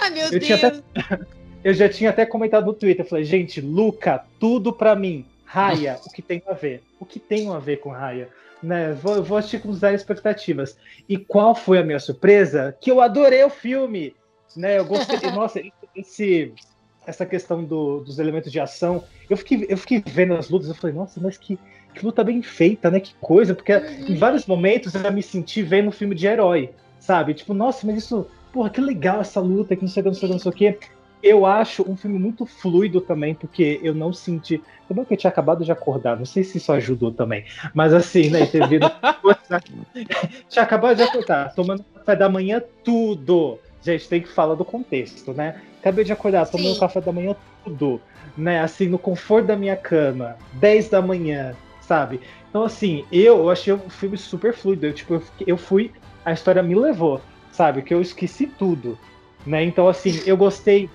Ai, 0.00 0.10
meu 0.10 0.28
Eu 0.28 0.40
tinha 0.40 0.58
Deus. 0.58 0.82
eu 1.62 1.72
já 1.74 1.88
tinha 1.88 2.10
até 2.10 2.26
comentado 2.26 2.66
no 2.66 2.74
Twitter, 2.74 3.04
eu 3.04 3.08
falei, 3.08 3.24
gente, 3.24 3.60
Luca, 3.60 4.24
tudo 4.40 4.72
pra 4.72 4.96
mim. 4.96 5.24
Raya, 5.44 5.98
o 6.04 6.10
que 6.10 6.20
tem 6.20 6.42
a 6.46 6.52
ver? 6.52 6.82
O 6.98 7.06
que 7.06 7.20
tem 7.20 7.48
a 7.50 7.58
ver 7.58 7.78
com 7.78 7.90
Raya? 7.90 8.28
Né, 8.62 8.92
vou, 8.92 9.22
vou 9.22 9.38
assistir 9.38 9.60
com 9.60 9.72
zero 9.72 9.94
expectativas. 9.94 10.76
E 11.08 11.16
qual 11.16 11.54
foi 11.54 11.78
a 11.78 11.84
minha 11.84 11.98
surpresa? 11.98 12.76
Que 12.80 12.90
eu 12.90 13.00
adorei 13.00 13.42
o 13.42 13.50
filme. 13.50 14.14
Né, 14.56 14.78
eu 14.78 14.84
gostei. 14.84 15.18
nossa, 15.32 15.60
esse, 15.96 16.52
essa 17.06 17.26
questão 17.26 17.64
do- 17.64 18.00
dos 18.00 18.18
elementos 18.18 18.50
de 18.52 18.60
ação, 18.60 19.02
eu 19.28 19.36
fiquei, 19.36 19.66
eu 19.68 19.76
fiquei 19.76 20.02
vendo 20.06 20.34
as 20.34 20.48
lutas, 20.48 20.68
eu 20.68 20.74
falei, 20.74 20.94
nossa, 20.94 21.20
mas 21.20 21.36
que, 21.36 21.58
que 21.94 22.04
luta 22.04 22.22
bem 22.22 22.42
feita, 22.42 22.90
né? 22.90 23.00
Que 23.00 23.14
coisa, 23.20 23.54
porque 23.54 23.72
em 23.72 24.16
vários 24.16 24.46
momentos 24.46 24.94
eu 24.94 25.12
me 25.12 25.22
senti 25.22 25.62
vendo 25.62 25.88
um 25.88 25.92
filme 25.92 26.14
de 26.14 26.26
herói, 26.26 26.70
sabe? 26.98 27.34
Tipo, 27.34 27.54
nossa, 27.54 27.86
mas 27.86 28.04
isso, 28.04 28.26
porra, 28.52 28.70
que 28.70 28.80
legal 28.80 29.20
essa 29.20 29.40
luta, 29.40 29.74
que 29.74 29.82
não 29.82 29.88
sei 29.88 30.00
o 30.00 30.04
que, 30.04 30.08
não 30.10 30.14
sei 30.14 30.24
o 30.24 30.28
que, 30.28 30.32
não 30.34 30.38
sei 30.38 30.50
o 30.50 30.54
que. 30.54 30.78
Eu 31.22 31.46
acho 31.46 31.88
um 31.88 31.96
filme 31.96 32.18
muito 32.18 32.44
fluido 32.44 33.00
também, 33.00 33.32
porque 33.32 33.78
eu 33.80 33.94
não 33.94 34.12
senti. 34.12 34.60
Também 34.88 35.04
que 35.04 35.14
eu 35.14 35.16
tinha 35.16 35.30
acabado 35.30 35.64
de 35.64 35.70
acordar, 35.70 36.16
não 36.18 36.24
sei 36.24 36.42
se 36.42 36.58
isso 36.58 36.72
ajudou 36.72 37.12
também. 37.12 37.44
Mas 37.72 37.94
assim, 37.94 38.28
né, 38.28 38.44
ter 38.46 38.66
vindo. 38.68 38.90
tinha 40.48 40.62
acabado 40.64 40.96
de 40.96 41.02
acordar, 41.04 41.54
tomando 41.54 41.84
café 41.94 42.16
da 42.16 42.28
manhã, 42.28 42.60
tudo. 42.84 43.60
Gente, 43.82 44.08
tem 44.08 44.20
que 44.20 44.28
falar 44.28 44.56
do 44.56 44.64
contexto, 44.64 45.32
né? 45.32 45.60
Acabei 45.82 46.04
de 46.04 46.12
acordar, 46.12 46.46
tomando 46.46 46.74
Sim. 46.74 46.80
café 46.80 47.00
da 47.00 47.10
manhã, 47.10 47.34
tudo. 47.64 48.00
Né, 48.36 48.60
assim, 48.60 48.86
no 48.86 49.00
conforto 49.00 49.48
da 49.48 49.56
minha 49.56 49.76
cama, 49.76 50.36
10 50.52 50.88
da 50.88 51.02
manhã, 51.02 51.56
sabe? 51.80 52.20
Então, 52.48 52.62
assim, 52.62 53.04
eu, 53.10 53.50
achei 53.50 53.72
o 53.72 53.90
filme 53.90 54.16
super 54.16 54.54
fluido. 54.54 54.86
Eu, 54.86 54.92
tipo, 54.92 55.20
eu, 55.44 55.56
fui, 55.58 55.92
a 56.24 56.32
história 56.32 56.62
me 56.62 56.76
levou, 56.76 57.20
sabe? 57.50 57.82
Que 57.82 57.92
eu 57.92 58.00
esqueci 58.00 58.46
tudo, 58.46 58.96
né? 59.44 59.64
Então, 59.64 59.88
assim, 59.88 60.22
eu 60.24 60.36
gostei 60.36 60.88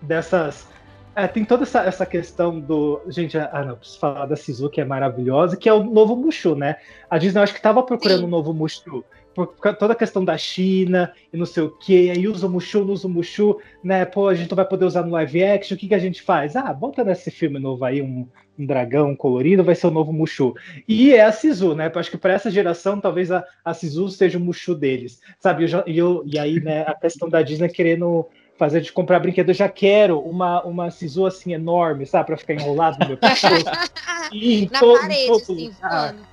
dessas. 0.00 0.68
é, 1.16 1.26
tem 1.26 1.44
toda 1.44 1.64
essa, 1.64 1.82
essa 1.82 2.06
questão 2.06 2.60
do. 2.60 3.02
Gente, 3.08 3.36
ah, 3.36 3.64
não, 3.66 3.76
preciso 3.76 3.98
falar 3.98 4.26
da 4.26 4.36
Sisu, 4.36 4.70
que 4.70 4.80
é 4.80 4.84
maravilhosa, 4.84 5.56
que 5.56 5.68
é 5.68 5.72
o 5.72 5.82
novo 5.82 6.14
Mushu, 6.14 6.54
né? 6.54 6.76
A 7.10 7.18
Disney, 7.18 7.40
eu 7.40 7.42
acho 7.42 7.54
que 7.54 7.60
tava 7.60 7.82
procurando 7.82 8.20
Sim. 8.20 8.26
um 8.26 8.30
novo 8.30 8.54
Mushu. 8.54 9.04
Por 9.34 9.46
toda 9.76 9.92
a 9.92 9.96
questão 9.96 10.24
da 10.24 10.36
China 10.36 11.12
e 11.32 11.36
não 11.36 11.46
sei 11.46 11.62
o 11.62 11.70
que, 11.70 12.10
aí 12.10 12.26
usa 12.26 12.46
o 12.46 12.50
Mushu, 12.50 12.84
não 12.84 12.92
usa 12.92 13.06
o 13.06 13.10
Mushu, 13.10 13.58
né? 13.82 14.04
Pô, 14.04 14.28
a 14.28 14.34
gente 14.34 14.50
não 14.50 14.56
vai 14.56 14.64
poder 14.64 14.84
usar 14.84 15.02
no 15.02 15.12
live 15.12 15.44
action, 15.44 15.76
o 15.76 15.78
que, 15.78 15.88
que 15.88 15.94
a 15.94 15.98
gente 15.98 16.20
faz? 16.20 16.56
Ah, 16.56 16.72
bota 16.72 17.04
nesse 17.04 17.30
filme 17.30 17.58
novo 17.58 17.84
aí 17.84 18.02
um, 18.02 18.26
um 18.58 18.66
dragão 18.66 19.14
colorido, 19.14 19.64
vai 19.64 19.74
ser 19.74 19.86
o 19.86 19.90
novo 19.90 20.12
Mushu. 20.12 20.54
E 20.86 21.14
é 21.14 21.22
a 21.22 21.32
Sisu, 21.32 21.74
né? 21.74 21.90
Acho 21.94 22.10
que 22.10 22.18
para 22.18 22.34
essa 22.34 22.50
geração, 22.50 23.00
talvez 23.00 23.30
a, 23.30 23.44
a 23.64 23.72
Sisu 23.72 24.08
seja 24.08 24.36
o 24.36 24.40
Mushu 24.40 24.74
deles, 24.74 25.20
sabe? 25.38 25.70
Eu 25.70 25.84
E 25.86 25.96
eu, 25.98 26.22
e 26.26 26.38
aí, 26.38 26.60
né, 26.60 26.82
a 26.82 26.94
questão 26.94 27.28
da 27.28 27.42
Disney 27.42 27.68
querendo 27.68 28.26
fazer 28.58 28.82
de 28.82 28.92
comprar 28.92 29.20
brinquedo, 29.20 29.48
eu 29.48 29.54
já 29.54 29.70
quero 29.70 30.20
uma, 30.20 30.62
uma 30.64 30.90
Sisu 30.90 31.24
assim 31.24 31.54
enorme, 31.54 32.04
sabe? 32.04 32.26
Para 32.26 32.36
ficar 32.36 32.54
enrolado 32.54 32.98
no 33.00 33.08
meu 33.08 33.16
pescoço. 33.18 33.64
Na 34.70 34.80
parede, 34.80 35.30
assim, 35.30 35.70
voando. 35.80 36.29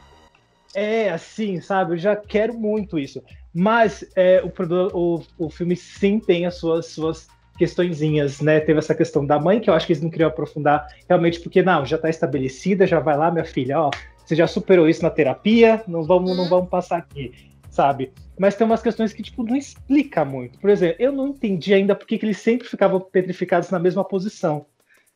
É, 0.78 1.10
assim, 1.10 1.60
sabe? 1.60 1.94
Eu 1.94 1.98
já 1.98 2.16
quero 2.16 2.54
muito 2.54 3.00
isso. 3.00 3.24
Mas 3.52 4.06
é, 4.16 4.44
o, 4.44 4.54
o, 4.94 5.24
o 5.36 5.50
filme 5.50 5.76
sim 5.76 6.20
tem 6.20 6.46
as 6.46 6.60
suas, 6.60 6.86
suas 6.94 7.28
questõezinhas, 7.58 8.40
né? 8.42 8.60
Teve 8.60 8.78
essa 8.78 8.94
questão 8.94 9.26
da 9.26 9.40
mãe, 9.40 9.60
que 9.60 9.72
eu 9.72 9.74
acho 9.74 9.88
que 9.88 9.94
eles 9.94 10.04
não 10.04 10.12
queriam 10.12 10.30
aprofundar 10.30 10.86
realmente, 11.10 11.40
porque 11.40 11.64
não, 11.64 11.84
já 11.84 11.98
tá 11.98 12.12
estabelecida, 12.12 12.86
já 12.86 13.00
vai 13.00 13.18
lá, 13.18 13.32
minha 13.32 13.44
filha, 13.44 13.82
ó, 13.82 13.90
você 14.24 14.36
já 14.36 14.46
superou 14.46 14.88
isso 14.88 15.02
na 15.02 15.10
terapia, 15.10 15.84
não 15.88 16.04
vamos, 16.04 16.38
não 16.38 16.44
Uhum. 16.44 16.50
vamos 16.50 16.70
passar 16.70 16.98
aqui, 17.00 17.32
sabe? 17.72 18.14
Mas 18.38 18.56
tem 18.56 18.68
umas 18.68 18.84
questões 18.84 19.12
que, 19.12 19.24
tipo, 19.24 19.42
não 19.42 19.56
explica 19.56 20.24
muito. 20.24 20.60
Por 20.60 20.70
exemplo, 20.70 20.98
eu 21.00 21.12
não 21.12 21.30
entendi 21.30 21.74
ainda 21.74 21.96
por 21.96 22.06
que 22.06 22.20
eles 22.22 22.38
sempre 22.38 22.68
ficavam 22.68 23.00
petrificados 23.00 23.72
na 23.72 23.80
mesma 23.80 24.04
posição. 24.06 24.68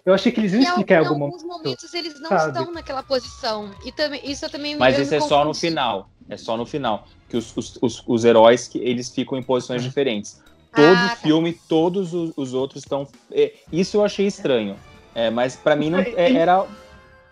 Eu 0.06 0.14
achei 0.14 0.32
que 0.32 0.40
eles 0.40 0.54
iam 0.54 0.64
explicar 0.64 1.02
em 1.02 1.04
em 1.04 1.08
algum 1.08 1.24
alguns 1.26 1.44
momento. 1.44 1.64
momentos 1.66 1.94
eles 1.94 2.20
não 2.20 2.30
sabe? 2.30 2.58
estão 2.60 2.74
naquela 2.74 3.04
posição. 3.04 3.72
E 3.86 3.92
também, 3.92 4.20
isso 4.24 4.46
eu 4.46 4.50
também 4.50 4.76
Mas 4.76 4.98
isso 4.98 5.14
é 5.14 5.20
só 5.20 5.46
no 5.46 5.54
final. 5.54 6.10
É 6.30 6.38
só 6.38 6.58
no 6.58 6.66
final. 6.66 7.08
Que 7.30 7.38
os, 7.38 7.56
os, 7.56 7.78
os, 7.82 8.04
os 8.08 8.26
heróis 8.26 8.68
que 8.68 8.80
eles 8.80 9.10
ficam 9.14 9.38
em 9.38 9.44
posições 9.44 9.84
diferentes. 9.84 10.42
Todo 10.74 10.86
Ah, 10.98 11.10
tá. 11.10 11.16
filme, 11.18 11.54
todos 11.68 12.14
os, 12.14 12.32
os 12.36 12.54
outros 12.54 12.84
estão. 12.84 13.08
é, 13.32 13.54
isso 13.72 13.98
eu 13.98 14.04
achei 14.06 14.26
estranho. 14.26 14.76
É, 15.14 15.30
mas 15.30 15.56
pra 15.56 15.76
mim 15.76 15.90
não, 15.90 16.00
é, 16.00 16.34
era. 16.34 16.66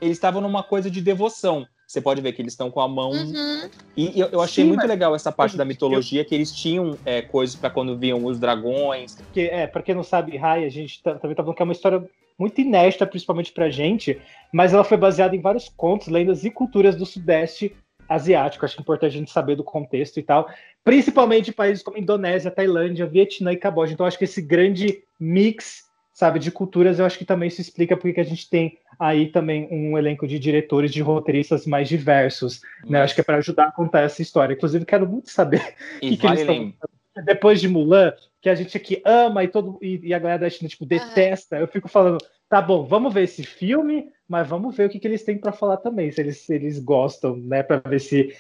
Eles 0.01 0.17
estavam 0.17 0.41
numa 0.41 0.61
coisa 0.63 0.91
de 0.91 1.01
devoção. 1.01 1.65
Você 1.88 1.99
pode 1.99 2.22
ver 2.22 2.34
que 2.34 2.41
eles 2.41 2.53
estão 2.53 2.70
com 2.70 2.82
a 2.82 2.88
mão. 2.88 3.09
Uhum. 3.11 3.70
E 3.97 4.20
eu, 4.20 4.28
eu 4.28 4.41
achei 4.41 4.63
Sim, 4.63 4.67
muito 4.67 4.82
mas- 4.82 4.89
legal 4.89 5.15
essa 5.15 5.32
parte 5.32 5.57
da 5.57 5.65
mitologia, 5.65 6.24
que 6.24 6.36
eles 6.36 6.51
tinham 6.51 6.95
é, 7.03 7.22
coisas 7.24 7.55
pra 7.55 7.70
quando 7.70 7.97
viam 7.97 8.24
os 8.26 8.38
dragões. 8.39 9.15
Porque, 9.15 9.41
é, 9.51 9.65
pra 9.65 9.82
quem 9.82 9.95
não 9.95 10.03
sabe, 10.03 10.38
Rai, 10.38 10.65
a 10.65 10.70
gente 10.70 11.01
tá- 11.01 11.15
também 11.15 11.36
tá 11.36 11.41
falando 11.41 11.55
que 11.55 11.61
é 11.63 11.65
uma 11.65 11.74
história 11.74 12.07
muito 12.39 12.61
inédita, 12.61 13.05
principalmente 13.05 13.51
pra 13.51 13.69
gente, 13.69 14.19
mas 14.51 14.73
ela 14.73 14.85
foi 14.85 14.97
baseada 14.97 15.35
em 15.35 15.41
vários 15.41 15.67
contos, 15.67 16.07
lendas 16.07 16.45
e 16.45 16.49
culturas 16.49 16.95
do 16.95 17.05
Sudeste 17.05 17.75
Asiático. 18.07 18.63
Acho 18.63 18.75
que 18.75 18.81
é 18.81 18.83
importante 18.83 19.15
a 19.15 19.19
gente 19.19 19.29
saber 19.29 19.57
do 19.57 19.63
contexto 19.63 20.19
e 20.19 20.23
tal. 20.23 20.49
Principalmente 20.83 21.51
países 21.51 21.83
como 21.83 21.97
Indonésia, 21.97 22.49
Tailândia, 22.49 23.05
Vietnã 23.05 23.51
e 23.51 23.57
Camboja. 23.57 23.93
Então, 23.93 24.05
acho 24.05 24.17
que 24.17 24.23
esse 24.23 24.41
grande 24.41 25.03
mix, 25.19 25.83
sabe, 26.13 26.39
de 26.39 26.49
culturas, 26.49 26.97
eu 26.97 27.05
acho 27.05 27.17
que 27.17 27.25
também 27.25 27.49
isso 27.49 27.59
explica 27.59 27.97
porque 27.97 28.13
que 28.13 28.21
a 28.21 28.25
gente 28.25 28.49
tem 28.49 28.77
aí 28.97 29.27
também 29.27 29.67
um 29.69 29.97
elenco 29.97 30.27
de 30.27 30.39
diretores, 30.39 30.91
de 30.91 31.01
roteiristas 31.01 31.67
mais 31.67 31.87
diversos. 31.89 32.61
Né? 32.85 33.01
Acho 33.01 33.13
que 33.13 33.21
é 33.21 33.23
para 33.23 33.37
ajudar 33.37 33.65
a 33.65 33.71
contar 33.71 34.01
essa 34.01 34.21
história. 34.21 34.53
Inclusive, 34.53 34.85
quero 34.85 35.07
muito 35.07 35.29
saber 35.29 35.75
E 36.01 36.11
que 36.11 36.17
que 36.17 36.27
eles 36.27 36.47
lembrar. 36.47 36.89
depois 37.25 37.59
de 37.59 37.67
Mulan, 37.67 38.13
que 38.41 38.49
a 38.49 38.55
gente 38.55 38.75
aqui 38.77 39.01
ama 39.05 39.43
e, 39.43 39.47
todo, 39.47 39.77
e, 39.81 40.07
e 40.07 40.13
a 40.13 40.19
galera 40.19 40.39
da 40.39 40.49
China, 40.49 40.69
tipo, 40.69 40.85
detesta, 40.85 41.57
eu 41.57 41.67
fico 41.67 41.87
falando, 41.87 42.17
tá 42.47 42.61
bom, 42.61 42.85
vamos 42.85 43.13
ver 43.13 43.23
esse 43.23 43.43
filme, 43.43 44.09
mas 44.27 44.47
vamos 44.47 44.75
ver 44.75 44.87
o 44.87 44.89
que, 44.89 44.99
que 44.99 45.07
eles 45.07 45.23
têm 45.23 45.37
para 45.37 45.51
falar 45.51 45.77
também, 45.77 46.11
se 46.11 46.21
eles, 46.21 46.37
se 46.39 46.53
eles 46.53 46.79
gostam, 46.79 47.35
né, 47.35 47.63
para 47.63 47.77
ver 47.77 47.99
se 47.99 48.33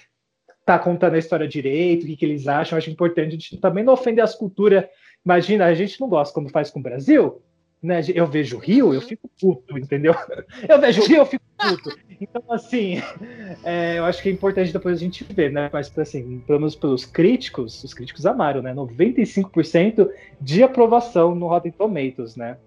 tá 0.65 0.77
contando 0.77 1.15
a 1.15 1.17
história 1.17 1.47
direito, 1.47 2.03
o 2.03 2.05
que, 2.05 2.15
que 2.15 2.25
eles 2.25 2.47
acham. 2.47 2.75
Eu 2.75 2.77
acho 2.77 2.91
importante 2.91 3.29
a 3.29 3.31
gente 3.31 3.57
também 3.57 3.83
não 3.83 3.93
ofender 3.93 4.23
as 4.23 4.35
culturas. 4.35 4.85
Imagina, 5.25 5.65
a 5.65 5.73
gente 5.73 5.99
não 5.99 6.07
gosta 6.07 6.31
como 6.31 6.47
faz 6.49 6.69
com 6.69 6.79
o 6.79 6.83
Brasil, 6.83 7.41
né? 7.81 8.01
Eu 8.13 8.27
vejo 8.27 8.57
Rio, 8.57 8.93
eu 8.93 9.01
fico 9.01 9.29
puto, 9.39 9.77
entendeu? 9.77 10.13
Eu 10.67 10.79
vejo 10.79 11.01
Rio, 11.03 11.17
eu 11.17 11.25
fico 11.25 11.45
puto. 11.57 11.97
Então, 12.19 12.43
assim, 12.49 13.01
é, 13.63 13.97
eu 13.97 14.05
acho 14.05 14.21
que 14.21 14.29
é 14.29 14.31
importante 14.31 14.73
depois 14.73 14.97
a 14.97 14.99
gente 14.99 15.23
ver, 15.23 15.51
né? 15.51 15.69
Mas, 15.71 15.97
assim, 15.97 16.39
pelo 16.45 16.59
menos 16.59 16.75
pelos 16.75 17.05
críticos, 17.05 17.83
os 17.83 17.93
críticos 17.93 18.25
amaram, 18.25 18.61
né? 18.61 18.73
95% 18.73 20.09
de 20.41 20.63
aprovação 20.63 21.33
no 21.33 21.47
Rotten 21.47 21.71
Tomatoes, 21.71 22.35
né? 22.35 22.57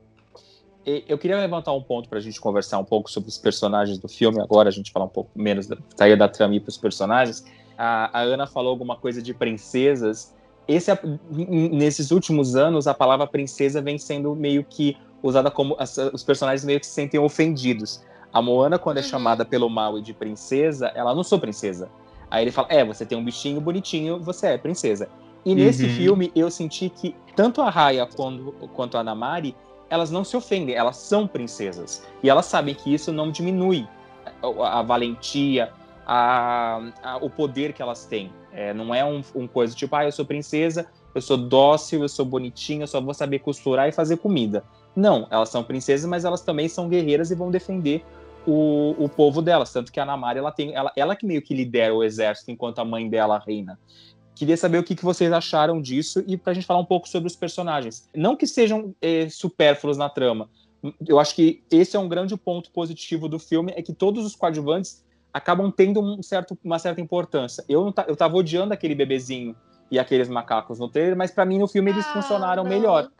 Eu 0.84 1.16
queria 1.16 1.38
levantar 1.38 1.72
um 1.72 1.82
ponto 1.82 2.08
para 2.08 2.18
a 2.18 2.20
gente 2.20 2.40
conversar 2.40 2.78
um 2.78 2.84
pouco 2.84 3.08
sobre 3.08 3.28
os 3.28 3.38
personagens 3.38 3.98
do 3.98 4.08
filme. 4.08 4.40
Agora 4.40 4.68
a 4.68 4.72
gente 4.72 4.90
falar 4.90 5.04
um 5.04 5.10
pouco 5.10 5.30
menos, 5.34 5.68
da, 5.68 5.76
sair 5.96 6.16
da 6.16 6.28
trama 6.28 6.58
para 6.58 6.68
os 6.70 6.76
personagens. 6.76 7.44
A, 7.78 8.18
a, 8.18 8.22
Ana 8.22 8.48
falou 8.48 8.70
alguma 8.70 8.96
coisa 8.96 9.22
de 9.22 9.32
princesas. 9.32 10.34
Esse, 10.66 10.90
nesses 11.30 12.10
últimos 12.10 12.54
anos, 12.54 12.86
a 12.86 12.94
palavra 12.94 13.26
princesa 13.26 13.80
vem 13.80 13.98
sendo 13.98 14.34
meio 14.34 14.64
que 14.64 14.96
usada 15.22 15.50
como 15.50 15.76
as, 15.78 15.96
os 15.96 16.22
personagens 16.22 16.64
meio 16.64 16.80
que 16.80 16.86
se 16.86 16.92
sentem 16.92 17.18
ofendidos. 17.18 18.02
A 18.32 18.40
Moana, 18.40 18.78
quando 18.78 18.98
é 18.98 19.00
uhum. 19.00 19.08
chamada 19.08 19.44
pelo 19.44 19.68
Maui 19.68 20.00
de 20.00 20.14
princesa, 20.14 20.88
ela 20.94 21.14
não 21.14 21.22
sou 21.22 21.38
princesa. 21.38 21.90
Aí 22.30 22.44
ele 22.44 22.50
fala: 22.50 22.68
É, 22.70 22.84
você 22.84 23.04
tem 23.04 23.18
um 23.18 23.24
bichinho 23.24 23.60
bonitinho, 23.60 24.18
você 24.20 24.48
é 24.48 24.58
princesa. 24.58 25.08
E 25.44 25.54
nesse 25.54 25.84
uhum. 25.84 25.90
filme 25.90 26.32
eu 26.34 26.50
senti 26.50 26.88
que 26.88 27.14
tanto 27.34 27.60
a 27.60 27.68
Raya 27.68 28.06
quanto, 28.06 28.52
quanto 28.74 28.96
a 28.96 29.02
Namari 29.02 29.56
elas 29.90 30.10
não 30.10 30.24
se 30.24 30.34
ofendem, 30.36 30.74
elas 30.74 30.96
são 30.96 31.26
princesas. 31.26 32.06
E 32.22 32.30
elas 32.30 32.46
sabem 32.46 32.74
que 32.74 32.94
isso 32.94 33.12
não 33.12 33.30
diminui 33.30 33.86
a, 34.42 34.78
a 34.78 34.82
valentia, 34.82 35.70
a, 36.06 36.80
a, 37.02 37.16
o 37.18 37.28
poder 37.28 37.74
que 37.74 37.82
elas 37.82 38.06
têm. 38.06 38.32
É, 38.52 38.74
não 38.74 38.94
é 38.94 39.04
um, 39.04 39.22
um, 39.34 39.46
coisa 39.46 39.74
tipo, 39.74 39.94
ah, 39.96 40.04
eu 40.04 40.12
sou 40.12 40.24
princesa, 40.24 40.86
eu 41.14 41.22
sou 41.22 41.36
dócil, 41.36 42.02
eu 42.02 42.08
sou 42.08 42.24
bonitinha, 42.24 42.82
eu 42.82 42.86
só 42.86 43.00
vou 43.00 43.14
saber 43.14 43.38
costurar 43.38 43.88
e 43.88 43.92
fazer 43.92 44.18
comida. 44.18 44.62
Não, 44.94 45.26
elas 45.30 45.48
são 45.48 45.64
princesas, 45.64 46.08
mas 46.08 46.24
elas 46.24 46.42
também 46.42 46.68
são 46.68 46.88
guerreiras 46.88 47.30
e 47.30 47.34
vão 47.34 47.50
defender 47.50 48.04
o, 48.46 48.94
o 48.98 49.08
povo 49.08 49.40
delas. 49.40 49.72
Tanto 49.72 49.90
que 49.90 49.98
a 49.98 50.04
Namari, 50.04 50.38
ela 50.38 50.52
tem, 50.52 50.74
ela, 50.74 50.92
ela 50.94 51.16
que 51.16 51.26
meio 51.26 51.40
que 51.40 51.54
lidera 51.54 51.94
o 51.94 52.04
exército 52.04 52.50
enquanto 52.50 52.78
a 52.78 52.84
mãe 52.84 53.08
dela 53.08 53.38
reina. 53.38 53.78
Queria 54.34 54.56
saber 54.56 54.78
o 54.78 54.82
que, 54.82 54.94
que 54.94 55.04
vocês 55.04 55.32
acharam 55.32 55.80
disso 55.80 56.22
e 56.26 56.36
para 56.36 56.52
a 56.52 56.54
gente 56.54 56.66
falar 56.66 56.80
um 56.80 56.84
pouco 56.84 57.08
sobre 57.08 57.26
os 57.26 57.36
personagens. 57.36 58.08
Não 58.14 58.36
que 58.36 58.46
sejam 58.46 58.94
é, 59.00 59.28
supérfluos 59.28 59.96
na 59.96 60.08
trama. 60.08 60.48
Eu 61.06 61.20
acho 61.20 61.34
que 61.34 61.62
esse 61.70 61.96
é 61.96 62.00
um 62.00 62.08
grande 62.08 62.36
ponto 62.36 62.70
positivo 62.70 63.28
do 63.28 63.38
filme, 63.38 63.72
é 63.76 63.82
que 63.82 63.92
todos 63.92 64.24
os 64.24 64.34
coadjuvantes 64.34 65.04
acabam 65.32 65.70
tendo 65.70 66.00
um 66.00 66.22
certo, 66.22 66.58
uma 66.62 66.78
certa 66.78 67.00
importância. 67.00 67.64
Eu, 67.68 67.92
eu 68.06 68.16
tava 68.16 68.36
odiando 68.36 68.74
aquele 68.74 68.94
bebezinho 68.94 69.56
e 69.90 69.98
aqueles 69.98 70.28
macacos 70.28 70.78
no 70.78 70.88
trailer, 70.88 71.16
mas 71.16 71.30
para 71.30 71.44
mim 71.44 71.58
no 71.58 71.68
filme 71.68 71.90
eles 71.90 72.06
ah, 72.06 72.12
funcionaram 72.12 72.62
não. 72.62 72.70
melhor. 72.70 73.10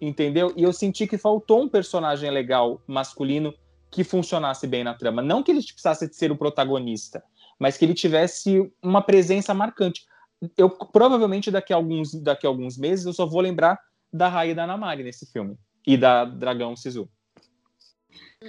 Entendeu? 0.00 0.52
E 0.56 0.62
eu 0.62 0.72
senti 0.72 1.06
que 1.06 1.16
faltou 1.16 1.62
um 1.62 1.68
personagem 1.68 2.30
legal, 2.30 2.80
masculino, 2.86 3.54
que 3.90 4.02
funcionasse 4.02 4.66
bem 4.66 4.82
na 4.82 4.94
trama. 4.94 5.22
Não 5.22 5.42
que 5.42 5.50
ele 5.50 5.62
precisasse 5.62 6.08
ser 6.12 6.32
o 6.32 6.36
protagonista, 6.36 7.22
mas 7.58 7.76
que 7.76 7.84
ele 7.84 7.94
tivesse 7.94 8.72
uma 8.82 9.02
presença 9.02 9.54
marcante 9.54 10.06
eu 10.56 10.68
provavelmente 10.70 11.50
daqui 11.50 11.72
a 11.72 11.76
alguns, 11.76 12.14
daqui 12.14 12.46
a 12.46 12.50
alguns 12.50 12.76
meses 12.76 13.06
eu 13.06 13.12
só 13.12 13.26
vou 13.26 13.40
lembrar 13.40 13.78
da 14.12 14.28
Raia 14.28 14.54
da 14.54 14.66
Namari 14.66 15.02
nesse 15.02 15.26
filme 15.26 15.56
e 15.86 15.96
da 15.96 16.24
Dragão 16.24 16.76
Sisu. 16.76 17.08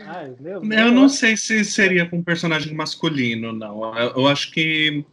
Ai, 0.05 0.33
meu, 0.39 0.63
eu 0.63 0.91
não 0.91 1.07
sei 1.07 1.37
se 1.37 1.63
seria 1.63 2.07
com 2.07 2.17
um 2.17 2.23
personagem 2.23 2.73
masculino, 2.73 3.53
não. 3.53 3.95
Eu, 3.97 4.13
eu, 4.15 4.27
acho 4.27 4.51
que 4.51 5.05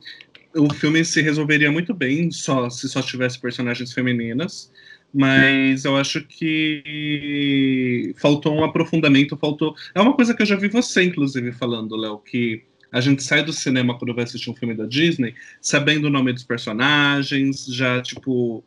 o 0.55 0.73
filme 0.73 1.05
se 1.05 1.21
resolveria 1.21 1.71
muito 1.71 1.93
bem 1.93 2.31
só 2.31 2.71
se 2.71 2.89
só 2.89 3.03
tivesse 3.03 3.39
personagens 3.39 3.93
femininas, 3.93 4.73
mas 5.13 5.85
eu 5.85 5.97
acho 5.97 6.23
que 6.23 8.15
faltou 8.17 8.55
um 8.55 8.65
aprofundamento, 8.65 9.37
faltou. 9.37 9.75
É 9.95 10.01
uma 10.01 10.15
coisa 10.15 10.35
que 10.35 10.43
eu 10.43 10.47
já 10.47 10.57
vi 10.57 10.69
você, 10.69 11.03
inclusive, 11.03 11.53
falando, 11.53 11.97
Léo, 11.97 12.19
que 12.19 12.63
a 12.91 13.01
gente 13.01 13.23
sai 13.23 13.45
do 13.45 13.53
cinema 13.53 13.99
quando 13.99 14.15
vai 14.15 14.25
assistir 14.25 14.51
um 14.51 14.57
filme 14.57 14.75
da 14.75 14.87
Disney 14.87 15.35
sabendo 15.61 16.07
o 16.07 16.11
nome 16.11 16.33
dos 16.33 16.43
personagens, 16.43 17.67
já, 17.67 18.01
tipo, 18.01 18.65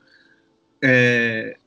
é, 0.81 1.57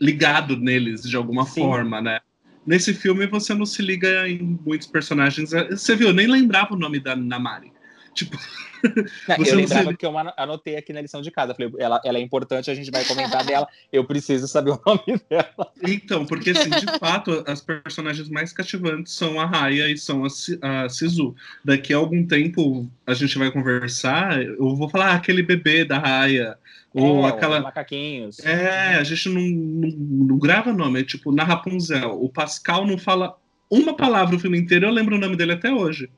ligado 0.00 0.56
neles 0.56 1.02
de 1.02 1.16
alguma 1.16 1.44
Sim. 1.44 1.60
forma, 1.60 2.00
né? 2.00 2.20
Nesse 2.66 2.92
filme 2.94 3.26
você 3.26 3.54
não 3.54 3.66
se 3.66 3.82
liga 3.82 4.28
em 4.28 4.58
muitos 4.64 4.86
personagens. 4.86 5.50
Você 5.70 5.96
viu, 5.96 6.08
eu 6.08 6.14
nem 6.14 6.26
lembrava 6.26 6.74
o 6.74 6.78
nome 6.78 7.00
da 7.00 7.16
Namari. 7.16 7.72
Tipo, 8.14 8.36
não, 9.28 9.36
eu 9.44 9.56
lembrava 9.56 9.90
se... 9.90 9.96
que 9.96 10.06
eu 10.06 10.12
anotei 10.36 10.76
aqui 10.76 10.92
na 10.92 11.00
lição 11.00 11.22
de 11.22 11.30
casa. 11.30 11.54
Falei, 11.54 11.72
ela, 11.78 12.00
ela 12.04 12.18
é 12.18 12.20
importante, 12.20 12.70
a 12.70 12.74
gente 12.74 12.90
vai 12.90 13.04
comentar 13.04 13.44
dela. 13.44 13.68
Eu 13.92 14.04
preciso 14.04 14.46
saber 14.48 14.70
o 14.70 14.80
nome 14.84 15.20
dela. 15.28 15.72
Então, 15.82 16.26
porque 16.26 16.50
assim, 16.50 16.70
de 16.70 16.98
fato, 16.98 17.44
as 17.46 17.60
personagens 17.60 18.28
mais 18.28 18.52
cativantes 18.52 19.12
são 19.12 19.40
a 19.40 19.46
Raya 19.46 19.88
e 19.88 19.96
são 19.96 20.24
a, 20.24 20.84
a 20.84 20.88
Sisu. 20.88 21.34
Daqui 21.64 21.92
a 21.92 21.96
algum 21.96 22.26
tempo 22.26 22.88
a 23.06 23.14
gente 23.14 23.38
vai 23.38 23.50
conversar, 23.50 24.42
eu 24.42 24.74
vou 24.74 24.88
falar 24.88 25.10
ah, 25.10 25.14
aquele 25.14 25.42
bebê 25.42 25.84
da 25.84 25.98
Raya. 25.98 26.56
Ou 26.92 27.24
é, 27.24 27.28
aquela. 27.28 27.60
Macaquinhos. 27.60 28.40
É, 28.40 28.94
a 28.94 29.04
gente 29.04 29.28
não, 29.28 29.40
não, 29.40 29.88
não 30.26 30.38
grava 30.38 30.72
nome. 30.72 31.00
É 31.00 31.04
tipo, 31.04 31.30
na 31.30 31.44
Rapunzel, 31.44 32.20
o 32.20 32.28
Pascal 32.28 32.84
não 32.84 32.98
fala 32.98 33.36
uma 33.70 33.94
palavra 33.96 34.34
o 34.34 34.38
filme 34.38 34.58
inteiro, 34.58 34.86
eu 34.86 34.90
lembro 34.90 35.14
o 35.14 35.18
nome 35.18 35.36
dele 35.36 35.52
até 35.52 35.72
hoje. 35.72 36.10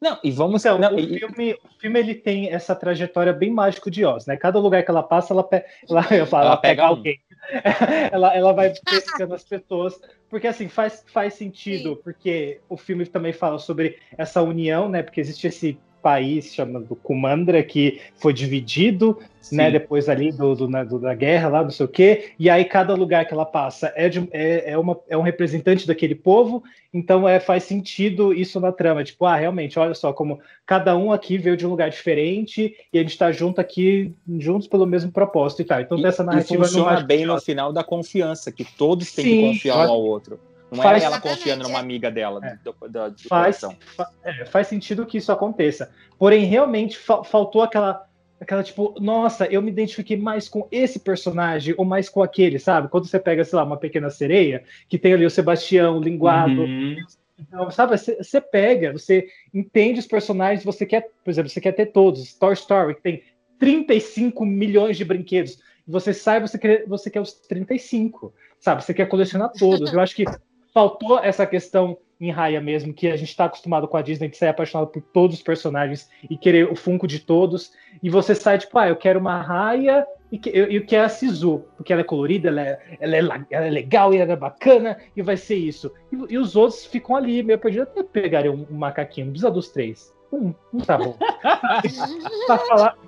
Não, 0.00 0.18
e 0.24 0.30
vamos. 0.30 0.64
Então, 0.64 0.78
não, 0.78 0.94
o, 0.94 0.98
e... 0.98 1.18
filme, 1.18 1.52
o 1.52 1.78
filme 1.78 1.98
ele 1.98 2.14
tem 2.14 2.50
essa 2.50 2.74
trajetória 2.74 3.32
bem 3.32 3.50
mágico 3.50 3.90
de 3.90 4.04
Oz, 4.04 4.26
né? 4.26 4.36
Cada 4.36 4.58
lugar 4.58 4.82
que 4.82 4.90
ela 4.90 5.02
passa, 5.02 5.34
ela, 5.34 5.44
pe... 5.44 5.62
ela, 5.88 6.06
eu 6.10 6.26
falo, 6.26 6.44
ela, 6.44 6.52
ela 6.52 6.56
pega, 6.56 6.84
alguém. 6.84 7.20
ela, 8.10 8.34
ela 8.34 8.52
vai 8.52 8.72
pescando 8.84 9.34
as 9.34 9.44
pessoas. 9.44 10.00
Porque 10.30 10.46
assim, 10.46 10.68
faz, 10.68 11.04
faz 11.12 11.34
sentido, 11.34 11.96
Sim. 11.96 12.00
porque 12.02 12.60
o 12.68 12.76
filme 12.76 13.04
também 13.04 13.32
fala 13.32 13.58
sobre 13.58 13.98
essa 14.16 14.40
união, 14.40 14.88
né? 14.88 15.02
Porque 15.02 15.20
existe 15.20 15.46
esse 15.46 15.78
país 16.02 16.54
chamado 16.54 16.96
Kumandra, 16.96 17.62
que 17.62 18.00
foi 18.16 18.32
dividido, 18.32 19.18
né, 19.50 19.70
depois 19.70 20.08
ali 20.08 20.30
do, 20.30 20.54
do, 20.54 20.66
do, 20.66 20.98
da 20.98 21.14
guerra 21.14 21.48
lá, 21.48 21.62
não 21.62 21.70
sei 21.70 21.86
o 21.86 21.88
quê, 21.88 22.32
e 22.38 22.50
aí 22.50 22.64
cada 22.64 22.94
lugar 22.94 23.24
que 23.26 23.32
ela 23.32 23.46
passa 23.46 23.92
é, 23.96 24.08
de, 24.08 24.28
é, 24.32 24.72
é, 24.72 24.78
uma, 24.78 24.98
é 25.08 25.16
um 25.16 25.22
representante 25.22 25.86
daquele 25.86 26.14
povo, 26.14 26.62
então 26.92 27.28
é, 27.28 27.40
faz 27.40 27.64
sentido 27.64 28.34
isso 28.34 28.60
na 28.60 28.70
trama, 28.70 29.02
tipo, 29.02 29.24
ah, 29.24 29.36
realmente, 29.36 29.78
olha 29.78 29.94
só, 29.94 30.12
como 30.12 30.40
cada 30.66 30.96
um 30.96 31.12
aqui 31.12 31.38
veio 31.38 31.56
de 31.56 31.66
um 31.66 31.70
lugar 31.70 31.90
diferente 31.90 32.74
e 32.92 32.98
a 32.98 33.02
gente 33.02 33.12
está 33.12 33.32
junto 33.32 33.60
aqui, 33.60 34.12
juntos 34.38 34.68
pelo 34.68 34.86
mesmo 34.86 35.10
propósito 35.10 35.62
e 35.62 35.64
tal. 35.64 35.80
Então, 35.80 36.00
dessa 36.00 36.22
narrativa... 36.22 36.64
E 36.64 36.66
funciona 36.66 37.00
bem 37.00 37.24
no 37.24 37.40
final 37.40 37.72
da 37.72 37.82
confiança, 37.82 38.52
que 38.52 38.64
todos 38.64 39.12
têm 39.12 39.24
Sim, 39.24 39.30
que 39.30 39.46
confiar 39.54 39.88
um 39.88 39.92
ao 39.92 40.02
outro. 40.02 40.38
Não 40.70 40.82
faz, 40.82 41.02
é 41.02 41.06
ela 41.06 41.20
confiando 41.20 41.64
numa 41.64 41.78
amiga 41.78 42.10
dela 42.10 42.40
é. 42.44 42.56
do, 42.62 42.72
do, 42.88 43.10
do 43.10 43.28
faz, 43.28 43.60
fa, 43.96 44.10
é, 44.22 44.44
faz 44.44 44.68
sentido 44.68 45.04
que 45.04 45.18
isso 45.18 45.32
aconteça. 45.32 45.90
Porém, 46.18 46.44
realmente 46.44 46.96
fa 46.96 47.24
faltou 47.24 47.62
aquela, 47.62 48.06
aquela 48.40 48.62
tipo, 48.62 48.94
nossa, 49.00 49.46
eu 49.46 49.60
me 49.60 49.70
identifiquei 49.70 50.16
mais 50.16 50.48
com 50.48 50.68
esse 50.70 51.00
personagem 51.00 51.74
ou 51.76 51.84
mais 51.84 52.08
com 52.08 52.22
aquele, 52.22 52.58
sabe? 52.58 52.88
Quando 52.88 53.06
você 53.06 53.18
pega, 53.18 53.44
sei 53.44 53.56
lá, 53.56 53.64
uma 53.64 53.76
pequena 53.76 54.10
sereia, 54.10 54.62
que 54.88 54.98
tem 54.98 55.12
ali 55.12 55.26
o 55.26 55.30
Sebastião, 55.30 55.98
o 55.98 56.02
linguado. 56.02 56.62
Uhum. 56.62 56.96
Então, 57.38 57.70
sabe, 57.70 57.96
você, 57.96 58.16
você 58.16 58.40
pega, 58.40 58.92
você 58.92 59.26
entende 59.52 59.98
os 59.98 60.06
personagens, 60.06 60.64
você 60.64 60.84
quer, 60.84 61.08
por 61.24 61.30
exemplo, 61.30 61.50
você 61.50 61.60
quer 61.60 61.72
ter 61.72 61.86
todos. 61.86 62.34
Toy 62.34 62.52
Story, 62.52 62.94
que 62.94 63.02
tem 63.02 63.22
35 63.58 64.44
milhões 64.44 64.96
de 64.96 65.04
brinquedos. 65.04 65.58
Você 65.86 66.12
sai, 66.14 66.40
você 66.40 66.58
quer, 66.58 66.86
você 66.86 67.10
quer 67.10 67.20
os 67.20 67.32
35, 67.32 68.32
sabe? 68.60 68.84
Você 68.84 68.94
quer 68.94 69.06
colecionar 69.06 69.50
todos. 69.58 69.92
Eu 69.92 70.00
acho 70.00 70.14
que 70.14 70.24
faltou 70.72 71.18
essa 71.18 71.46
questão 71.46 71.96
em 72.20 72.30
Raya 72.30 72.60
mesmo, 72.60 72.92
que 72.92 73.08
a 73.08 73.16
gente 73.16 73.30
está 73.30 73.46
acostumado 73.46 73.88
com 73.88 73.96
a 73.96 74.02
Disney 74.02 74.28
de 74.28 74.36
ser 74.36 74.48
apaixonado 74.48 74.88
por 74.88 75.00
todos 75.00 75.36
os 75.36 75.42
personagens 75.42 76.10
e 76.28 76.36
querer 76.36 76.70
o 76.70 76.76
Funko 76.76 77.06
de 77.06 77.18
todos, 77.18 77.72
e 78.02 78.10
você 78.10 78.34
sai 78.34 78.58
tipo, 78.58 78.78
ah, 78.78 78.88
eu 78.88 78.96
quero 78.96 79.18
uma 79.18 79.40
Raya 79.40 80.06
e, 80.30 80.38
que, 80.38 80.50
eu, 80.50 80.66
eu 80.66 80.84
quero 80.84 81.06
a 81.06 81.08
Sisu, 81.08 81.64
porque 81.76 81.92
ela 81.92 82.02
é 82.02 82.04
colorida, 82.04 82.48
ela 82.48 82.60
é, 82.60 82.78
ela, 83.00 83.16
é, 83.16 83.46
ela 83.50 83.66
é 83.66 83.70
legal 83.70 84.12
e 84.12 84.18
ela 84.18 84.32
é 84.32 84.36
bacana, 84.36 84.98
e 85.16 85.22
vai 85.22 85.36
ser 85.36 85.56
isso. 85.56 85.90
E, 86.12 86.34
e 86.34 86.38
os 86.38 86.56
outros 86.56 86.84
ficam 86.84 87.16
ali, 87.16 87.42
meio 87.42 87.58
perdidos, 87.58 87.88
até 87.88 88.02
pegarem 88.02 88.50
um, 88.50 88.66
um 88.70 88.76
macaquinho, 88.76 89.26
não 89.26 89.32
precisa 89.32 89.50
dos 89.50 89.70
três. 89.70 90.14
Um, 90.30 90.52
um 90.74 90.78
tá 90.78 90.98
bom. 90.98 91.16
pra 92.46 92.58
falar, 92.58 92.98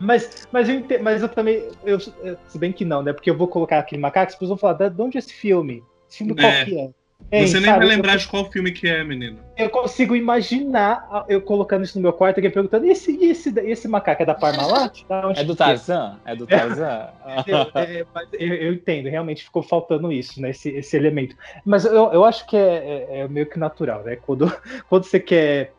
mas, 0.00 0.48
mas, 0.50 0.68
eu, 0.68 0.82
mas 1.02 1.22
eu 1.22 1.28
também, 1.28 1.68
eu, 1.84 2.00
se 2.00 2.58
bem 2.58 2.72
que 2.72 2.84
não, 2.84 3.02
né? 3.02 3.12
Porque 3.12 3.30
eu 3.30 3.36
vou 3.36 3.46
colocar 3.46 3.78
aquele 3.78 4.00
macaco, 4.00 4.28
as 4.28 4.34
pessoas 4.34 4.48
vão 4.48 4.58
falar, 4.58 4.88
de 4.88 5.02
onde 5.02 5.18
é 5.18 5.20
esse 5.20 5.32
filme? 5.32 5.84
Esse 6.08 6.18
filme 6.18 6.32
é. 6.32 6.40
qual 6.40 6.64
que 6.64 6.78
é? 6.80 7.03
Hein, 7.32 7.46
Você 7.48 7.58
nem 7.58 7.66
sabe? 7.70 7.78
vai 7.84 7.88
lembrar 7.96 8.16
de 8.16 8.28
qual 8.28 8.50
filme 8.50 8.70
que 8.70 8.86
é, 8.86 9.02
menino. 9.02 9.38
Eu 9.56 9.68
consigo 9.68 10.14
imaginar 10.14 11.24
eu 11.28 11.40
colocando 11.42 11.84
isso 11.84 11.98
no 11.98 12.02
meu 12.02 12.12
quarto 12.12 12.36
e 12.36 12.40
alguém 12.40 12.50
perguntando: 12.50 12.86
e 12.86 12.90
esse, 12.90 13.10
e 13.12 13.30
esse, 13.30 13.50
e 13.50 13.70
esse 13.70 13.88
macaco 13.88 14.22
é 14.22 14.26
da 14.26 14.34
Parmalat? 14.34 15.02
Da 15.08 15.26
onde 15.26 15.40
É 15.40 15.44
do 15.44 15.56
que 15.56 15.62
é?" 15.62 15.66
Tarzan? 15.66 16.20
É 16.24 16.36
do 16.36 16.46
Tarzan? 16.46 17.08
É, 17.26 18.00
é, 18.02 18.06
eu, 18.38 18.54
eu 18.54 18.72
entendo, 18.74 19.08
realmente 19.08 19.42
ficou 19.42 19.62
faltando 19.62 20.12
isso, 20.12 20.40
né? 20.40 20.50
Esse, 20.50 20.70
esse 20.70 20.96
elemento. 20.96 21.36
Mas 21.64 21.84
eu, 21.84 22.12
eu 22.12 22.24
acho 22.24 22.46
que 22.46 22.56
é, 22.56 23.06
é- 23.10 23.18
é 23.20 23.28
meio 23.28 23.48
que 23.48 23.58
natural, 23.58 24.04
né? 24.04 24.16
Quando, 24.16 24.46
quando 24.88 25.04
você 25.04 25.18
quer 25.18 25.72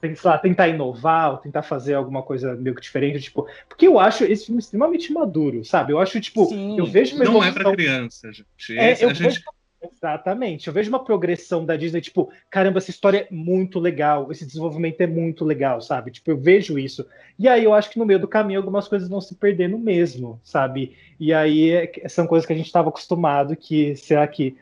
sei 0.00 0.14
lá, 0.24 0.38
tentar 0.38 0.68
inovar, 0.68 1.32
ou 1.32 1.36
tentar 1.38 1.62
fazer 1.62 1.94
alguma 1.94 2.22
coisa 2.22 2.54
meio 2.54 2.74
que 2.74 2.82
diferente, 2.82 3.20
tipo. 3.20 3.46
Porque 3.68 3.86
eu 3.88 3.98
acho 3.98 4.24
esse 4.24 4.46
filme 4.46 4.60
extremamente 4.60 5.12
maduro, 5.12 5.64
sabe? 5.64 5.92
Eu 5.92 5.98
acho, 5.98 6.20
tipo, 6.20 6.44
Sim. 6.46 6.78
eu 6.78 6.86
vejo 6.86 7.16
uma 7.16 7.24
Não 7.24 7.42
é 7.42 7.50
pra 7.52 7.72
criança, 7.72 8.30
gente. 8.32 8.78
É, 8.78 8.92
eu 9.02 9.10
a 9.10 9.12
gente 9.14 9.22
vejo- 9.24 9.42
Exatamente. 9.80 10.66
Eu 10.66 10.72
vejo 10.72 10.88
uma 10.88 11.04
progressão 11.04 11.64
da 11.64 11.76
Disney, 11.76 12.00
tipo, 12.00 12.30
caramba, 12.50 12.78
essa 12.78 12.90
história 12.90 13.28
é 13.30 13.34
muito 13.34 13.78
legal, 13.78 14.30
esse 14.32 14.44
desenvolvimento 14.44 15.00
é 15.00 15.06
muito 15.06 15.44
legal, 15.44 15.80
sabe? 15.80 16.10
Tipo, 16.10 16.32
eu 16.32 16.36
vejo 16.36 16.78
isso. 16.78 17.06
E 17.38 17.46
aí 17.46 17.62
eu 17.62 17.72
acho 17.72 17.90
que 17.90 17.98
no 17.98 18.04
meio 18.04 18.18
do 18.18 18.26
caminho 18.26 18.58
algumas 18.58 18.88
coisas 18.88 19.08
vão 19.08 19.20
se 19.20 19.36
perdendo 19.36 19.78
mesmo, 19.78 20.40
sabe? 20.42 20.96
E 21.18 21.32
aí 21.32 21.70
é- 21.70 22.08
são 22.08 22.26
coisas 22.26 22.44
que 22.44 22.52
a 22.52 22.56
gente 22.56 22.66
estava 22.66 22.88
acostumado 22.88 23.54
que 23.56 23.94
será 23.94 24.26
que 24.26 24.56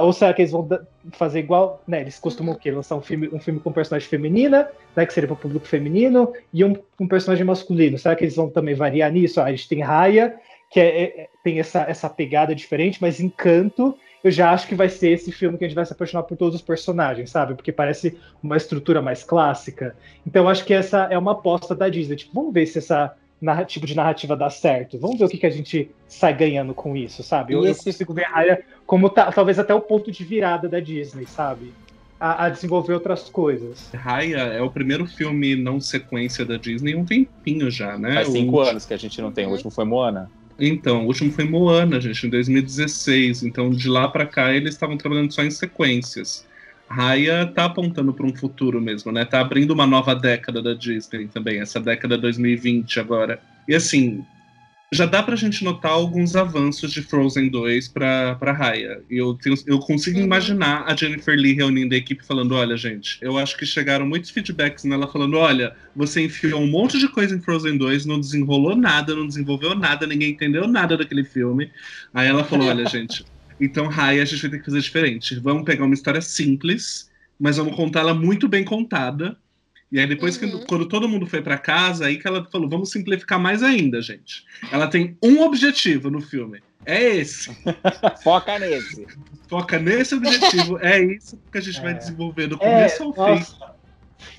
ou 0.00 0.12
será 0.12 0.32
que 0.32 0.40
eles 0.42 0.52
vão 0.52 0.68
fazer 1.10 1.40
igual, 1.40 1.82
né? 1.88 2.00
Eles 2.02 2.16
costumam 2.18 2.54
o 2.54 2.58
quê? 2.58 2.70
Lançar 2.70 2.94
um 2.94 3.02
filme, 3.02 3.28
um 3.32 3.40
filme 3.40 3.58
com 3.58 3.72
personagem 3.72 4.08
feminina, 4.08 4.68
né? 4.94 5.04
Que 5.04 5.12
seria 5.12 5.26
para 5.26 5.34
o 5.34 5.36
público 5.36 5.66
feminino, 5.66 6.32
e 6.52 6.64
um, 6.64 6.76
um 7.00 7.08
personagem 7.08 7.44
masculino. 7.44 7.98
Será 7.98 8.14
que 8.14 8.22
eles 8.24 8.36
vão 8.36 8.48
também 8.48 8.76
variar 8.76 9.10
nisso? 9.12 9.40
Ah, 9.40 9.46
a 9.46 9.50
gente 9.50 9.68
tem 9.68 9.80
Raya, 9.80 10.36
que 10.70 10.78
é- 10.78 11.02
é- 11.22 11.28
tem 11.42 11.58
essa, 11.58 11.80
essa 11.82 12.08
pegada 12.08 12.54
diferente, 12.54 12.98
mas 13.00 13.18
Encanto, 13.20 13.96
eu 14.24 14.30
já 14.30 14.52
acho 14.52 14.66
que 14.68 14.74
vai 14.74 14.88
ser 14.88 15.10
esse 15.10 15.32
filme 15.32 15.58
que 15.58 15.64
a 15.64 15.68
gente 15.68 15.74
vai 15.74 15.84
se 15.84 15.92
apaixonar 15.92 16.22
por 16.24 16.36
todos 16.36 16.54
os 16.54 16.62
personagens, 16.62 17.30
sabe? 17.30 17.54
Porque 17.54 17.72
parece 17.72 18.16
uma 18.42 18.56
estrutura 18.56 19.02
mais 19.02 19.24
clássica. 19.24 19.96
Então 20.26 20.44
eu 20.44 20.48
acho 20.48 20.64
que 20.64 20.72
essa 20.74 21.04
é 21.10 21.18
uma 21.18 21.32
aposta 21.32 21.74
da 21.74 21.88
Disney. 21.88 22.16
Tipo, 22.16 22.34
vamos 22.34 22.52
ver 22.54 22.66
se 22.66 22.78
essa 22.78 23.14
tipo 23.66 23.86
de 23.86 23.96
narrativa 23.96 24.36
dá 24.36 24.48
certo. 24.48 24.96
Vamos 25.00 25.18
ver 25.18 25.24
o 25.24 25.28
que, 25.28 25.36
que 25.38 25.46
a 25.46 25.50
gente 25.50 25.90
sai 26.06 26.32
ganhando 26.32 26.72
com 26.72 26.96
isso, 26.96 27.24
sabe? 27.24 27.54
Eu, 27.54 27.62
E 27.62 27.66
eu 27.66 27.70
esse- 27.72 27.84
consigo 27.84 28.14
ver 28.14 28.26
como 28.86 29.10
ta- 29.10 29.32
talvez 29.32 29.58
até 29.58 29.74
o 29.74 29.80
ponto 29.80 30.12
de 30.12 30.22
virada 30.22 30.68
da 30.68 30.78
Disney, 30.78 31.26
sabe? 31.26 31.72
A, 32.20 32.44
a 32.44 32.48
desenvolver 32.48 32.92
outras 32.94 33.28
coisas. 33.28 33.90
Raya 33.92 34.36
é 34.38 34.62
o 34.62 34.70
primeiro 34.70 35.04
filme 35.08 35.56
não 35.56 35.80
sequência 35.80 36.44
da 36.46 36.56
Disney 36.56 36.92
há 36.94 36.96
um 36.98 37.04
tempinho 37.04 37.68
já, 37.68 37.98
né? 37.98 38.14
Faz 38.14 38.28
O 38.28 38.30
cinco 38.32 38.52
último- 38.58 38.70
anos 38.70 38.86
que 38.86 38.94
a 38.94 38.96
gente 38.96 39.20
não 39.20 39.32
tem. 39.32 39.44
O 39.46 39.50
último 39.50 39.72
foi 39.72 39.84
Moana. 39.84 40.30
Então, 40.64 41.02
o 41.02 41.06
último 41.06 41.32
foi 41.32 41.44
Moana, 41.44 42.00
gente, 42.00 42.24
em 42.24 42.30
2016. 42.30 43.42
Então, 43.42 43.68
de 43.70 43.88
lá 43.88 44.06
pra 44.06 44.24
cá, 44.24 44.54
eles 44.54 44.74
estavam 44.74 44.96
trabalhando 44.96 45.32
só 45.32 45.42
em 45.42 45.50
sequências. 45.50 46.46
Raya 46.88 47.44
tá 47.46 47.64
apontando 47.64 48.12
para 48.14 48.24
um 48.24 48.32
futuro 48.32 48.80
mesmo, 48.80 49.10
né? 49.10 49.24
Tá 49.24 49.40
abrindo 49.40 49.72
uma 49.72 49.88
nova 49.88 50.14
década 50.14 50.62
da 50.62 50.72
Disney 50.72 51.26
também, 51.26 51.60
essa 51.60 51.80
década 51.80 52.16
2020 52.16 53.00
agora. 53.00 53.40
E 53.66 53.74
assim, 53.74 54.24
já 54.92 55.06
dá 55.06 55.22
pra 55.22 55.36
gente 55.36 55.64
notar 55.64 55.92
alguns 55.92 56.36
avanços 56.36 56.92
de 56.92 57.02
Frozen 57.02 57.50
2 57.50 57.88
pra, 57.88 58.34
pra 58.36 58.52
Raya. 58.52 59.02
E 59.10 59.16
eu, 59.16 59.34
tenho- 59.34 59.56
eu 59.66 59.80
consigo 59.80 60.18
Uhum. 60.18 60.24
imaginar 60.24 60.84
a 60.86 60.94
Jennifer 60.94 61.34
Lee 61.38 61.54
reunindo 61.54 61.94
a 61.94 61.98
equipe 61.98 62.24
falando: 62.26 62.52
olha, 62.54 62.76
gente, 62.76 63.18
eu 63.22 63.38
acho 63.38 63.56
que 63.56 63.64
chegaram 63.66 64.06
muitos 64.06 64.30
feedbacks 64.30 64.84
nela 64.84 65.08
falando: 65.10 65.36
olha, 65.38 65.74
você 65.94 66.22
enfiou 66.24 66.60
um 66.60 66.66
monte 66.70 66.98
de 66.98 67.08
coisa 67.08 67.34
em 67.34 67.40
Frozen 67.40 67.78
2, 67.78 68.04
não 68.06 68.20
desenrolou 68.20 68.76
nada, 68.76 69.14
não 69.16 69.26
desenvolveu 69.26 69.74
nada, 69.74 70.06
ninguém 70.06 70.32
entendeu 70.32 70.68
nada 70.68 70.96
daquele 70.96 71.24
filme. 71.24 71.72
Aí 72.12 72.28
ela 72.28 72.44
falou: 72.44 72.68
olha, 72.68 72.84
gente, 72.86 73.24
então 73.58 73.88
Raya 73.88 74.22
a 74.22 74.26
gente 74.26 74.42
vai 74.42 74.50
ter 74.50 74.58
que 74.58 74.64
fazer 74.66 74.80
diferente. 74.80 75.38
Vamos 75.40 75.64
pegar 75.64 75.84
uma 75.84 75.94
história 75.94 76.20
simples, 76.20 77.10
mas 77.38 77.56
vamos 77.56 77.74
contá-la 77.76 78.14
muito 78.14 78.48
bem 78.48 78.64
contada. 78.64 79.38
E 79.92 80.00
aí 80.00 80.06
depois, 80.06 80.38
que, 80.38 80.46
Uhum. 80.46 80.64
quando 80.66 80.86
todo 80.86 81.06
mundo 81.08 81.26
foi 81.26 81.42
pra 81.42 81.58
casa, 81.58 82.06
aí 82.06 82.16
que 82.18 82.26
ela 82.26 82.48
falou, 82.50 82.66
vamos 82.68 82.90
simplificar 82.90 83.38
mais 83.38 83.62
ainda, 83.62 84.00
gente. 84.00 84.42
Ela 84.72 84.88
tem 84.88 85.16
um 85.22 85.42
objetivo 85.42 86.10
no 86.10 86.20
filme. 86.22 86.62
É 86.86 87.00
esse. 87.16 87.50
Foca 88.24 88.58
nesse. 88.58 89.06
Foca 89.48 89.78
nesse 89.78 90.14
objetivo. 90.14 90.78
É 90.80 90.98
isso 91.00 91.38
que 91.52 91.58
a 91.58 91.60
gente 91.60 91.80
vai 91.80 91.92
É. 91.92 91.94
desenvolver 91.94 92.46
do 92.46 92.56
É, 92.56 92.58
começo 92.58 93.02
ao 93.02 93.12
fim. 93.12 93.20
nossa, 93.20 93.72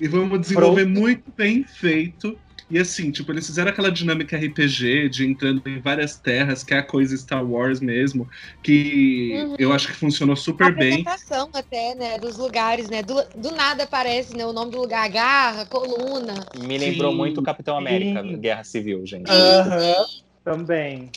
E 0.00 0.08
vamos 0.08 0.40
desenvolver 0.40 0.84
muito 0.86 1.32
bem 1.36 1.62
feito. 1.62 2.36
E 2.70 2.78
assim, 2.78 3.10
tipo, 3.12 3.30
eles 3.30 3.46
fizeram 3.46 3.70
aquela 3.70 3.90
dinâmica 3.90 4.36
RPG 4.36 5.08
de 5.08 5.26
entrando 5.26 5.62
em 5.66 5.80
várias 5.80 6.18
terras, 6.18 6.64
que 6.64 6.72
é 6.74 6.78
a 6.78 6.82
coisa 6.86 7.16
Star 7.16 7.44
Wars 7.48 7.80
mesmo, 7.80 8.26
que 8.62 9.30
Uhum. 9.34 9.56
eu 9.58 9.72
acho 9.72 9.88
que 9.88 9.94
funcionou 9.94 10.34
A 10.34 10.36
super 10.36 10.74
bem. 10.76 11.04
apresentação 11.04 11.50
até, 11.52 11.94
né, 11.94 12.18
dos 12.18 12.36
lugares, 12.38 12.88
né? 12.88 13.02
Do, 13.02 13.14
do 13.34 13.50
nada 13.50 13.84
aparece, 13.84 14.34
né, 14.36 14.46
o 14.46 14.52
nome 14.52 14.70
do 14.70 14.78
lugar, 14.78 15.08
garra, 15.10 15.66
coluna. 15.66 16.48
Me 16.54 16.78
lembrou 16.78 17.12
Sim. 17.12 17.16
muito 17.16 17.42
Capitão 17.42 17.76
América, 17.76 18.22
Sim. 18.22 18.38
Guerra 18.38 18.64
Civil, 18.64 19.04
gente. 19.06 19.30
Aham, 19.30 20.06
também. 20.44 21.10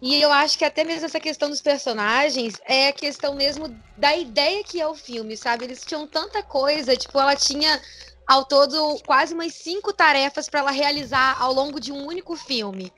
E 0.00 0.20
eu 0.20 0.30
acho 0.30 0.58
que 0.58 0.64
até 0.64 0.84
mesmo 0.84 1.06
essa 1.06 1.18
questão 1.20 1.48
dos 1.48 1.62
personagens 1.62 2.60
é 2.66 2.88
a 2.88 2.92
questão 2.92 3.34
mesmo 3.34 3.82
da 3.96 4.14
ideia 4.14 4.62
que 4.62 4.80
é 4.80 4.86
o 4.86 4.94
filme, 4.94 5.36
sabe? 5.36 5.64
Eles 5.64 5.84
tinham 5.86 6.06
tanta 6.06 6.42
coisa, 6.42 6.96
tipo, 6.96 7.18
ela 7.18 7.34
tinha 7.34 7.80
ao 8.26 8.44
todo 8.44 8.98
quase 9.06 9.34
umas 9.34 9.54
cinco 9.54 9.92
tarefas 9.92 10.48
para 10.48 10.60
ela 10.60 10.70
realizar 10.70 11.36
ao 11.40 11.52
longo 11.52 11.80
de 11.80 11.92
um 11.92 12.06
único 12.06 12.36
filme. 12.36 12.92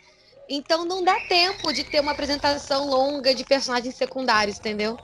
Então 0.49 0.85
não 0.85 1.05
dá 1.05 1.21
tempo 1.21 1.73
de 1.73 1.85
ter 1.85 2.01
uma 2.01 2.13
apresentação 2.13 2.87
longa 2.89 3.35
de 3.35 3.45
personagens 3.45 3.97
secundários, 3.97 4.59
entendeu? 4.59 4.99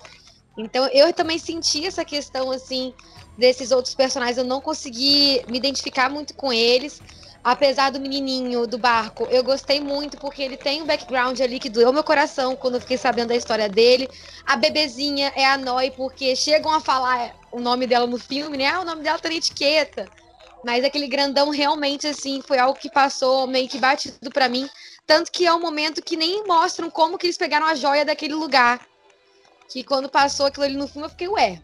Então 0.56 0.86
eu 0.92 1.12
também 1.12 1.38
senti 1.38 1.86
essa 1.86 2.04
questão 2.04 2.50
assim 2.50 2.94
desses 3.36 3.70
outros 3.72 3.94
personagens, 3.94 4.38
eu 4.38 4.44
não 4.44 4.60
consegui 4.60 5.44
me 5.48 5.58
identificar 5.58 6.08
muito 6.08 6.34
com 6.34 6.52
eles. 6.52 7.02
Apesar 7.44 7.90
do 7.90 8.00
menininho 8.00 8.66
do 8.66 8.78
barco, 8.78 9.24
eu 9.30 9.44
gostei 9.44 9.78
muito 9.78 10.16
porque 10.16 10.42
ele 10.42 10.56
tem 10.56 10.80
um 10.80 10.86
background 10.86 11.38
ali 11.40 11.60
que 11.60 11.68
doeu 11.68 11.92
meu 11.92 12.02
coração 12.02 12.56
quando 12.56 12.76
eu 12.76 12.80
fiquei 12.80 12.96
sabendo 12.96 13.28
da 13.28 13.36
história 13.36 13.68
dele. 13.68 14.08
A 14.46 14.56
bebezinha 14.56 15.30
é 15.36 15.44
a 15.44 15.58
Noi 15.58 15.90
porque 15.90 16.34
chegam 16.34 16.72
a 16.72 16.80
falar 16.80 17.36
o 17.52 17.60
nome 17.60 17.86
dela 17.86 18.06
no 18.06 18.18
filme, 18.18 18.56
né? 18.56 18.68
Ah, 18.68 18.80
o 18.80 18.84
nome 18.84 19.02
dela 19.02 19.18
tá 19.18 19.28
na 19.28 19.34
etiqueta. 19.34 20.10
Mas 20.64 20.82
aquele 20.82 21.06
grandão 21.06 21.50
realmente 21.50 22.06
assim 22.06 22.40
foi 22.40 22.58
algo 22.58 22.78
que 22.78 22.88
passou 22.88 23.46
meio 23.46 23.68
que 23.68 23.76
batido 23.76 24.30
pra 24.32 24.48
mim, 24.48 24.66
tanto 25.06 25.30
que 25.30 25.44
é 25.44 25.52
um 25.52 25.60
momento 25.60 26.02
que 26.02 26.16
nem 26.16 26.46
mostram 26.46 26.88
como 26.88 27.18
que 27.18 27.26
eles 27.26 27.36
pegaram 27.36 27.66
a 27.66 27.74
joia 27.74 28.06
daquele 28.06 28.32
lugar. 28.32 28.80
Que 29.68 29.84
quando 29.84 30.08
passou 30.08 30.46
aquilo 30.46 30.64
ali 30.64 30.76
no 30.76 30.88
filme 30.88 31.06
eu 31.06 31.10
fiquei, 31.10 31.28
ué. 31.28 31.60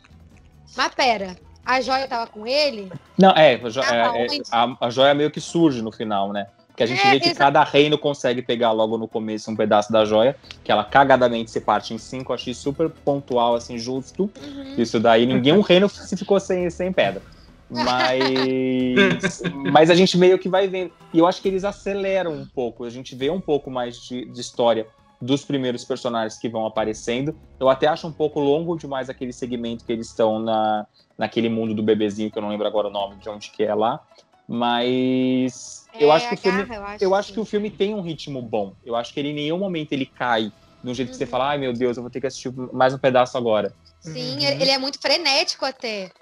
Mas 0.76 0.94
pera, 0.94 1.38
a 1.64 1.80
joia 1.80 2.06
tava 2.08 2.26
com 2.26 2.46
ele? 2.46 2.90
Não, 3.18 3.30
é, 3.30 3.54
a, 3.54 3.68
jo- 3.68 3.80
Ah, 3.82 4.12
é, 4.16 4.26
é, 4.26 4.40
a, 4.50 4.76
a 4.86 4.90
joia 4.90 5.14
meio 5.14 5.30
que 5.30 5.40
surge 5.40 5.82
no 5.82 5.92
final, 5.92 6.32
né? 6.32 6.46
Que 6.76 6.82
a 6.84 6.86
gente 6.86 7.06
É, 7.06 7.10
vê 7.10 7.20
que 7.20 7.34
cada 7.34 7.62
reino 7.62 7.98
consegue 7.98 8.40
pegar 8.40 8.72
logo 8.72 8.96
no 8.96 9.06
começo 9.06 9.50
um 9.50 9.56
pedaço 9.56 9.92
da 9.92 10.04
joia, 10.04 10.34
que 10.64 10.72
ela 10.72 10.82
cagadamente 10.84 11.50
se 11.50 11.60
parte 11.60 11.92
em 11.92 11.98
cinco, 11.98 12.32
achei 12.32 12.54
super 12.54 12.88
pontual, 12.88 13.54
assim, 13.54 13.76
justo. 13.76 14.30
Uhum. 14.40 14.74
Isso 14.78 14.98
daí, 14.98 15.26
nenhum 15.26 15.60
reino 15.60 15.88
se 15.88 16.16
ficou 16.16 16.40
sem, 16.40 16.70
sem 16.70 16.90
pedra. 16.92 17.22
Mas, 17.68 19.42
mas 19.70 19.90
a 19.90 19.94
gente 19.94 20.16
meio 20.16 20.38
que 20.38 20.48
vai 20.48 20.66
vendo. 20.68 20.92
E 21.12 21.18
eu 21.18 21.26
acho 21.26 21.40
que 21.42 21.48
eles 21.48 21.64
aceleram 21.64 22.32
um 22.32 22.46
pouco. 22.46 22.84
A 22.84 22.90
gente 22.90 23.14
vê 23.14 23.30
um 23.30 23.40
pouco 23.40 23.70
mais 23.70 23.96
de, 23.96 24.24
de 24.26 24.40
história 24.40 24.86
dos 25.20 25.44
primeiros 25.44 25.84
personagens 25.84 26.38
que 26.38 26.48
vão 26.48 26.64
aparecendo. 26.66 27.38
Eu 27.58 27.68
até 27.68 27.86
acho 27.86 28.06
um 28.06 28.12
pouco 28.12 28.40
longo 28.40 28.76
demais 28.76 29.10
aquele 29.10 29.32
segmento 29.32 29.84
que 29.84 29.92
eles 29.92 30.08
estão 30.08 30.38
na, 30.38 30.86
naquele 31.18 31.48
mundo 31.48 31.74
do 31.74 31.82
bebezinho, 31.82 32.30
que 32.30 32.38
eu 32.38 32.42
não 32.42 32.48
lembro 32.48 32.66
agora 32.66 32.88
o 32.88 32.92
nome 32.92 33.18
de 33.18 33.28
onde 33.28 33.50
que 33.50 33.62
é 33.62 33.74
lá. 33.74 34.00
Mas 34.48 35.88
eu 35.98 36.10
É, 36.10 36.14
acho 36.14 36.28
que 36.28 36.34
o 36.34 36.36
filme, 36.38 36.62
garra, 36.64 36.74
eu 36.76 36.84
acho, 36.84 37.04
eu 37.04 37.14
acho 37.14 37.32
que 37.32 37.40
o 37.40 37.44
filme 37.44 37.70
tem 37.70 37.94
um 37.94 38.00
ritmo 38.00 38.42
bom. 38.42 38.74
Eu 38.82 38.96
acho 38.96 39.12
que 39.12 39.20
ele 39.20 39.28
em 39.30 39.34
nenhum 39.34 39.58
momento 39.58 39.92
ele 39.92 40.06
cai 40.06 40.50
de 40.82 40.90
um 40.90 40.94
jeito 40.94 41.10
que 41.10 41.16
você 41.16 41.24
Uhum. 41.24 41.30
fala, 41.30 41.50
ai 41.50 41.58
meu 41.58 41.72
Deus, 41.72 41.96
eu 41.96 42.02
vou 42.02 42.10
ter 42.10 42.20
que 42.20 42.26
assistir 42.26 42.50
mais 42.72 42.94
um 42.94 42.98
pedaço 42.98 43.36
agora. 43.36 43.74
Sim, 44.00 44.38
Uhum. 44.38 44.42
ele 44.42 44.62
ele 44.62 44.70
é 44.70 44.78
muito 44.78 44.98
frenético 45.00 45.64
até. 45.64 46.12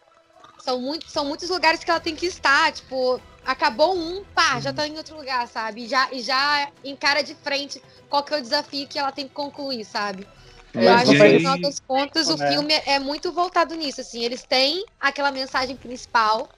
São, 0.59 0.81
muito, 0.81 1.09
são 1.09 1.25
muitos 1.25 1.49
lugares 1.49 1.83
que 1.85 1.91
ela 1.91 2.01
tem 2.01 2.17
que 2.17 2.27
estar. 2.27 2.73
Tipo, 2.73 3.21
acabou 3.45 3.97
um, 3.97 4.25
pá, 4.35 4.61
já 4.61 4.73
tá 4.73 4.87
em 4.87 4.97
outro 4.97 5.17
lugar, 5.17 5.47
sabe? 5.49 5.85
E 5.85 5.89
já, 5.89 6.09
e 6.13 6.21
já 6.21 6.69
encara 6.85 7.23
de 7.23 7.35
frente 7.35 7.83
qual 8.09 8.23
que 8.23 8.35
é 8.35 8.39
o 8.39 8.43
desafio 8.43 8.87
que 8.87 8.99
ela 8.99 9.13
tem 9.13 9.27
que 9.27 9.35
concluir, 9.35 9.85
sabe? 9.85 10.27
Eu 10.75 10.83
Mas 10.85 11.09
acho 11.09 11.17
que, 11.17 11.29
no 11.33 11.39
final 11.41 11.59
das 11.59 11.81
contas, 11.81 12.29
o 12.29 12.37
né? 12.37 12.51
filme 12.53 12.75
é 12.87 12.99
muito 12.99 13.33
voltado 13.33 13.75
nisso, 13.75 14.01
assim. 14.01 14.23
Eles 14.23 14.45
têm 14.45 14.85
aquela 15.01 15.31
mensagem 15.33 15.77
principal, 15.77 16.49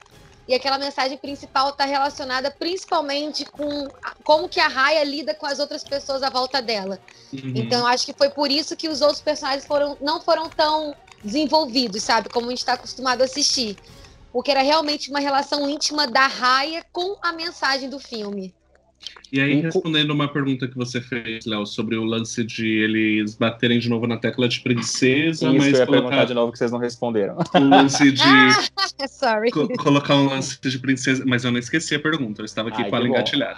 e 0.48 0.54
aquela 0.54 0.78
mensagem 0.78 1.16
principal 1.16 1.72
tá 1.72 1.84
relacionada 1.84 2.50
principalmente 2.50 3.44
com 3.46 3.88
a- 4.02 4.14
como 4.24 4.48
que 4.48 4.58
a 4.58 4.66
Raya 4.66 5.04
lida 5.04 5.32
com 5.32 5.46
as 5.46 5.60
outras 5.60 5.84
pessoas 5.84 6.24
à 6.24 6.28
volta 6.28 6.60
dela. 6.60 6.98
Uhum. 7.32 7.52
Então, 7.54 7.86
acho 7.86 8.04
que 8.04 8.12
foi 8.12 8.30
por 8.30 8.50
isso 8.50 8.76
que 8.76 8.88
os 8.88 9.00
outros 9.00 9.20
personagens 9.20 9.64
foram, 9.64 9.96
não 10.00 10.20
foram 10.20 10.50
tão 10.50 10.94
desenvolvidos, 11.22 12.02
sabe? 12.02 12.28
Como 12.30 12.46
a 12.46 12.50
gente 12.50 12.58
está 12.58 12.72
acostumado 12.72 13.22
a 13.22 13.26
assistir. 13.26 13.78
Porque 14.32 14.50
era 14.50 14.62
realmente 14.62 15.10
uma 15.10 15.20
relação 15.20 15.68
íntima 15.68 16.06
da 16.06 16.26
Raya 16.26 16.84
com 16.92 17.16
a 17.22 17.32
mensagem 17.32 17.88
do 17.90 17.98
filme. 17.98 18.54
E 19.32 19.40
aí, 19.40 19.56
Um 19.56 19.62
respondendo 19.62 20.10
uma 20.10 20.28
pergunta 20.30 20.68
que 20.68 20.76
você 20.76 21.00
fez, 21.00 21.46
Léo, 21.46 21.64
sobre 21.64 21.96
o 21.96 22.04
lance 22.04 22.44
de 22.44 22.66
eles 22.68 23.34
baterem 23.34 23.78
de 23.78 23.88
novo 23.88 24.06
na 24.06 24.18
tecla 24.18 24.46
de 24.46 24.60
princesa, 24.60 25.30
Isso 25.30 25.46
eu 25.46 25.54
mas 25.54 25.66
ia 25.68 25.72
perguntar 25.86 26.00
colocar 26.02 26.24
de 26.26 26.34
novo 26.34 26.52
que 26.52 26.58
vocês 26.58 26.70
não 26.70 26.78
responderam. 26.78 27.38
o 27.54 27.58
lance 27.60 28.12
de 28.12 28.20
Sorry. 29.08 29.50
co- 29.52 29.68
colocar 29.78 30.16
um 30.16 30.26
lance 30.28 30.58
de 30.60 30.78
princesa. 30.78 31.24
Mas 31.26 31.44
eu 31.44 31.50
não 31.50 31.58
esqueci 31.58 31.94
a 31.94 32.00
pergunta, 32.00 32.42
eu 32.42 32.44
estava 32.44 32.68
aqui 32.68 32.82
Ai, 32.82 32.90
com 32.90 32.96
ela 32.96 33.04
que 33.06 33.10
engatilhada. 33.10 33.56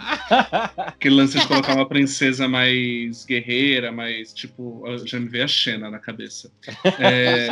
Aquele 0.76 1.16
lance 1.16 1.36
de 1.40 1.46
colocar 1.48 1.74
uma 1.74 1.88
princesa 1.88 2.46
mais 2.46 3.24
guerreira, 3.24 3.90
mais 3.90 4.32
tipo. 4.32 4.84
eu 4.86 5.04
Já 5.04 5.18
me 5.18 5.28
veio 5.28 5.42
a 5.44 5.48
Xena 5.48 5.90
na 5.90 5.98
cabeça. 5.98 6.52
É, 7.00 7.48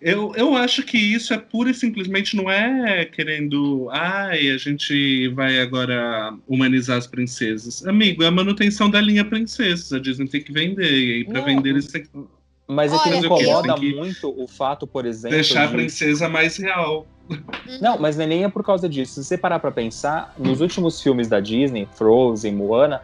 eu, 0.00 0.32
eu 0.34 0.56
acho 0.56 0.82
que 0.82 0.96
isso 0.96 1.34
é 1.34 1.38
pura 1.38 1.70
e 1.70 1.74
simplesmente 1.74 2.36
não 2.36 2.50
é 2.50 3.04
querendo. 3.04 3.88
Ai, 3.90 4.50
a 4.50 4.56
gente 4.56 5.28
vai 5.28 5.60
agora 5.60 6.34
humanizar 6.48 6.96
as 6.98 7.06
princesas. 7.06 7.86
Amigo, 7.86 8.22
é 8.22 8.26
a 8.26 8.30
manutenção 8.30 8.88
da 8.90 9.00
linha 9.00 9.24
princesas. 9.24 9.92
A 9.92 9.98
Disney 9.98 10.26
tem 10.28 10.42
que 10.42 10.52
vender. 10.52 10.90
E 10.90 11.12
aí, 11.16 11.24
pra 11.24 11.40
Não, 11.40 11.44
vender, 11.44 11.70
eles 11.70 11.86
têm 11.86 12.02
que 12.02 12.08
Mas 12.66 12.92
é 12.92 12.98
que 12.98 13.08
Olha, 13.08 13.20
me 13.20 13.26
eu- 13.26 13.36
incomoda 13.40 13.74
que 13.74 13.94
muito 13.94 14.34
o 14.42 14.46
fato, 14.46 14.86
por 14.86 15.04
exemplo. 15.04 15.36
deixar 15.36 15.64
a 15.64 15.66
de- 15.66 15.72
princesa 15.72 16.28
mais 16.28 16.56
real. 16.56 17.06
Não, 17.80 17.98
mas 17.98 18.18
é 18.18 18.26
nem 18.26 18.44
é 18.44 18.48
por 18.48 18.64
causa 18.64 18.88
disso. 18.88 19.14
Se 19.14 19.24
você 19.24 19.36
parar 19.38 19.58
pra 19.58 19.70
pensar, 19.70 20.34
nos 20.38 20.60
últimos 20.60 21.00
filmes 21.02 21.28
da 21.28 21.40
Disney, 21.40 21.86
Frozen, 21.96 22.54
Moana, 22.54 23.02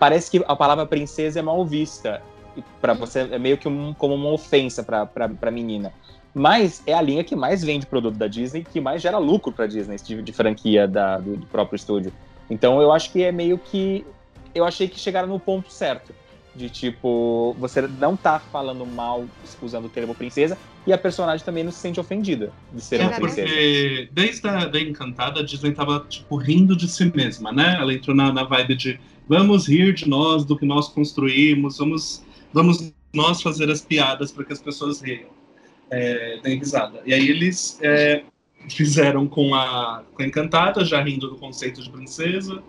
parece 0.00 0.30
que 0.30 0.42
a 0.46 0.56
palavra 0.56 0.86
princesa 0.86 1.38
é 1.40 1.42
mal 1.42 1.64
vista. 1.66 2.22
E 2.56 2.62
Pra 2.80 2.92
você 2.92 3.20
é 3.20 3.38
meio 3.38 3.56
que 3.58 3.66
um- 3.68 3.92
como 3.94 4.14
uma 4.14 4.30
ofensa 4.30 4.82
pra, 4.82 5.04
pra, 5.06 5.28
pra 5.28 5.50
menina. 5.50 5.92
Mas 6.34 6.82
é 6.86 6.94
a 6.94 7.02
linha 7.02 7.22
que 7.22 7.36
mais 7.36 7.62
vende 7.62 7.86
produto 7.86 8.16
da 8.16 8.26
Disney, 8.26 8.64
que 8.64 8.80
mais 8.80 9.02
gera 9.02 9.18
lucro 9.18 9.52
pra 9.52 9.66
Disney, 9.66 9.96
esse 9.96 10.04
tipo 10.06 10.22
de 10.22 10.32
franquia 10.32 10.88
da- 10.88 11.18
do, 11.18 11.36
do 11.36 11.46
próprio 11.46 11.76
estúdio. 11.76 12.12
Então 12.48 12.80
eu 12.80 12.90
acho 12.90 13.12
que 13.12 13.22
é 13.22 13.30
meio 13.30 13.58
que. 13.58 14.04
Eu 14.54 14.64
achei 14.64 14.88
que 14.88 14.98
chegaram 14.98 15.28
no 15.28 15.38
ponto 15.38 15.70
certo. 15.72 16.14
De 16.54 16.68
tipo, 16.68 17.56
você 17.58 17.80
não 17.80 18.14
tá 18.14 18.38
falando 18.38 18.84
mal 18.84 19.24
usando 19.62 19.86
o 19.86 19.88
termo 19.88 20.14
princesa, 20.14 20.58
e 20.86 20.92
a 20.92 20.98
personagem 20.98 21.42
também 21.46 21.64
não 21.64 21.72
se 21.72 21.78
sente 21.78 21.98
ofendida 21.98 22.52
de 22.70 22.82
ser 22.82 23.00
É 23.00 23.04
uma 23.06 23.12
princesa. 23.18 23.48
porque 23.48 24.08
desde 24.12 24.46
a 24.46 24.66
da 24.66 24.78
Encantada, 24.78 25.40
a 25.40 25.42
Disney 25.42 25.72
tava, 25.72 26.00
tipo, 26.10 26.36
rindo 26.36 26.76
de 26.76 26.86
si 26.88 27.10
mesma, 27.16 27.50
né? 27.52 27.78
Ela 27.80 27.94
entrou 27.94 28.14
na, 28.14 28.30
na 28.30 28.44
vibe 28.44 28.74
de 28.74 29.00
vamos 29.26 29.66
rir 29.66 29.94
de 29.94 30.06
nós, 30.06 30.44
do 30.44 30.54
que 30.58 30.66
nós 30.66 30.88
construímos, 30.88 31.78
vamos, 31.78 32.22
vamos 32.52 32.92
nós 33.14 33.40
fazer 33.40 33.70
as 33.70 33.80
piadas 33.80 34.30
para 34.30 34.44
que 34.44 34.52
as 34.52 34.60
pessoas 34.60 35.00
riam. 35.00 35.30
É, 35.92 36.40
deem 36.42 36.58
risada. 36.58 37.02
E 37.04 37.12
aí 37.12 37.28
eles 37.28 37.78
é, 37.82 38.22
fizeram 38.70 39.28
com 39.28 39.54
a, 39.54 40.02
com 40.14 40.22
a 40.22 40.26
Encantada, 40.26 40.84
já 40.84 41.02
rindo 41.02 41.28
do 41.28 41.36
conceito 41.36 41.82
de 41.82 41.90
princesa. 41.90 42.62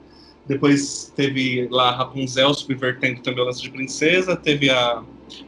Depois 0.46 1.14
teve 1.16 1.70
lá 1.72 1.90
a 1.90 1.96
Rapunzel 1.96 2.54
subvertendo 2.54 3.22
também 3.22 3.42
o 3.42 3.46
lance 3.46 3.62
de 3.62 3.70
princesa. 3.70 4.36
Teve 4.36 4.70
a, 4.70 5.02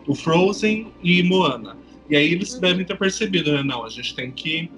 o 0.08 0.16
Frozen 0.16 0.94
e 1.04 1.22
Moana. 1.24 1.76
E 2.10 2.16
aí 2.16 2.32
eles 2.32 2.58
devem 2.60 2.86
ter 2.86 2.98
percebido, 2.98 3.52
né? 3.52 3.62
Não, 3.62 3.84
a 3.84 3.90
gente 3.90 4.16
tem 4.16 4.32
que 4.32 4.72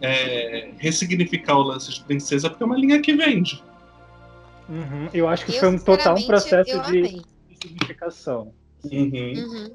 é, 0.00 0.70
ressignificar 0.78 1.56
o 1.58 1.62
lance 1.62 1.92
de 1.92 2.04
princesa, 2.04 2.48
porque 2.48 2.62
é 2.62 2.66
uma 2.66 2.76
linha 2.76 3.00
que 3.00 3.14
vende. 3.14 3.62
Uhum, 4.68 5.08
Eu 5.12 5.28
acho 5.28 5.46
que 5.46 5.52
Eu, 5.54 5.60
foi 5.60 5.68
um 5.70 5.78
total 5.78 6.16
um 6.16 6.26
processo 6.26 6.80
de 6.90 7.22
significação. 7.60 8.52
Uhum. 8.84 9.32
Uhum. 9.36 9.70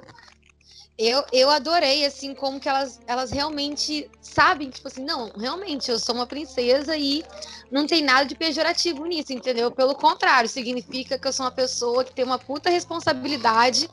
Eu, 1.03 1.25
eu 1.31 1.49
adorei, 1.49 2.05
assim, 2.05 2.35
como 2.35 2.59
que 2.59 2.69
elas, 2.69 3.01
elas 3.07 3.31
realmente 3.31 4.07
sabem, 4.21 4.69
tipo 4.69 4.87
assim, 4.87 5.03
não, 5.03 5.31
realmente, 5.35 5.89
eu 5.89 5.97
sou 5.97 6.13
uma 6.13 6.27
princesa 6.27 6.95
e 6.95 7.25
não 7.71 7.87
tem 7.87 8.03
nada 8.03 8.25
de 8.25 8.35
pejorativo 8.35 9.03
nisso, 9.07 9.33
entendeu? 9.33 9.71
Pelo 9.71 9.95
contrário, 9.95 10.47
significa 10.47 11.17
que 11.17 11.27
eu 11.27 11.33
sou 11.33 11.43
uma 11.43 11.51
pessoa 11.51 12.03
que 12.03 12.13
tem 12.13 12.23
uma 12.23 12.37
puta 12.37 12.69
responsabilidade 12.69 13.89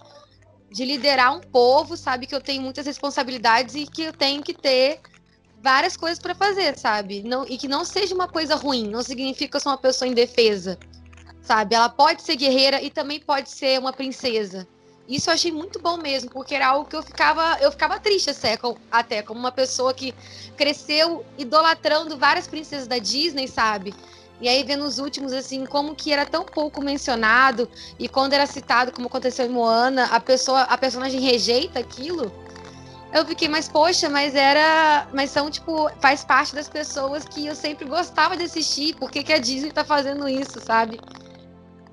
de 0.71 0.85
liderar 0.85 1.35
um 1.35 1.41
povo, 1.41 1.97
sabe? 1.97 2.27
Que 2.27 2.35
eu 2.35 2.43
tenho 2.43 2.61
muitas 2.61 2.85
responsabilidades 2.85 3.75
e 3.75 3.87
que 3.87 4.03
eu 4.03 4.13
tenho 4.13 4.43
que 4.43 4.53
ter 4.53 5.01
várias 5.63 5.97
coisas 5.97 6.19
para 6.19 6.35
fazer, 6.35 6.79
sabe? 6.79 7.23
Não, 7.23 7.47
e 7.47 7.57
que 7.57 7.67
não 7.67 7.87
seja 7.87 8.15
uma 8.15 8.29
coisa 8.29 8.55
ruim, 8.55 8.87
não 8.87 9.03
significa 9.03 9.53
que 9.53 9.57
eu 9.57 9.61
sou 9.61 9.73
uma 9.73 9.79
pessoa 9.79 10.07
indefesa, 10.07 10.79
sabe? 11.41 11.75
Ela 11.75 11.89
pode 11.89 12.21
ser 12.21 12.37
guerreira 12.37 12.83
e 12.83 12.91
também 12.91 13.19
pode 13.19 13.49
ser 13.49 13.79
uma 13.79 13.95
princesa. 13.95 14.69
Isso 15.09 15.31
eu 15.31 15.35
achei 15.35 15.51
muito 15.51 15.81
bom 15.81 15.97
mesmo, 15.97 16.29
porque 16.31 16.55
era 16.55 16.69
algo 16.69 16.85
que 16.87 16.95
eu 16.95 17.03
ficava, 17.03 17.57
eu 17.63 17.71
ficava 17.71 17.99
triste 17.99 18.29
até, 18.29 18.59
com- 18.59 18.77
até 18.91 19.23
como 19.23 19.41
uma 19.41 19.51
pessoa 19.51 19.95
que 19.95 20.15
cresceu 20.55 21.25
idolatrando 21.39 22.19
várias 22.19 22.47
princesas 22.47 22.87
da 22.87 22.99
Disney, 22.99 23.49
sabe? 23.49 23.95
E 24.41 24.49
aí 24.49 24.63
vendo 24.63 24.85
os 24.85 24.99
últimos 24.99 25.33
assim, 25.33 25.65
como 25.65 25.97
que 25.97 26.13
era 26.13 26.27
tão 26.27 26.45
pouco 26.45 26.81
mencionado 26.83 27.69
e 27.99 28.07
quando 28.07 28.35
era 28.35 28.47
citado, 28.47 28.93
como 28.93 29.09
aconteceu 29.09 29.47
em 29.47 29.49
Moana, 29.49 30.05
a 30.13 30.21
pessoa, 30.21 30.61
a 30.63 30.77
personagem 30.77 31.21
rejeita 31.21 31.79
aquilo. 31.81 32.31
Eu 33.13 33.25
fiquei, 33.25 33.49
mas 33.49 33.67
poxa, 33.67 34.09
mas 34.11 34.35
era, 34.35 35.09
mas 35.15 35.31
são 35.31 35.51
tipo, 35.51 35.91
faz 36.01 36.23
parte 36.23 36.55
das 36.55 36.69
pessoas 36.69 37.25
que 37.25 37.47
eu 37.47 37.55
sempre 37.55 37.87
gostava 37.87 38.37
de 38.37 38.45
assistir. 38.45 38.95
Por 38.97 39.11
que, 39.11 39.25
que 39.25 39.33
a 39.33 39.39
Disney 39.39 39.73
tá 39.73 39.83
fazendo 39.83 40.29
isso, 40.29 40.61
sabe? 40.61 41.01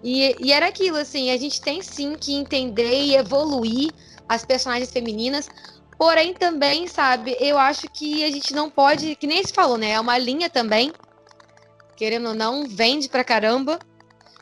E, 0.06 0.38
e 0.40 0.54
era 0.54 0.68
aquilo, 0.68 0.98
assim, 0.98 1.32
a 1.32 1.38
gente 1.38 1.60
tem 1.60 1.82
sim 1.82 2.16
que 2.16 2.36
entender 2.36 3.02
e 3.02 3.16
evoluir 3.16 3.92
as 4.30 4.46
personagens 4.46 4.92
femininas. 4.92 5.50
Porém, 5.98 6.32
também, 6.32 6.88
sabe, 6.88 7.36
eu 7.40 7.58
acho 7.58 7.90
que 7.90 8.24
a 8.24 8.30
gente 8.30 8.54
não 8.54 8.70
pode, 8.70 9.16
que 9.16 9.26
nem 9.26 9.44
se 9.44 9.52
falou, 9.52 9.80
né? 9.80 9.94
É 9.94 10.00
uma 10.00 10.16
linha 10.20 10.48
também. 10.48 10.94
Querendo 11.96 12.28
ou 12.28 12.34
não, 12.36 12.68
vende 12.68 13.10
pra 13.10 13.24
caramba. 13.24 13.80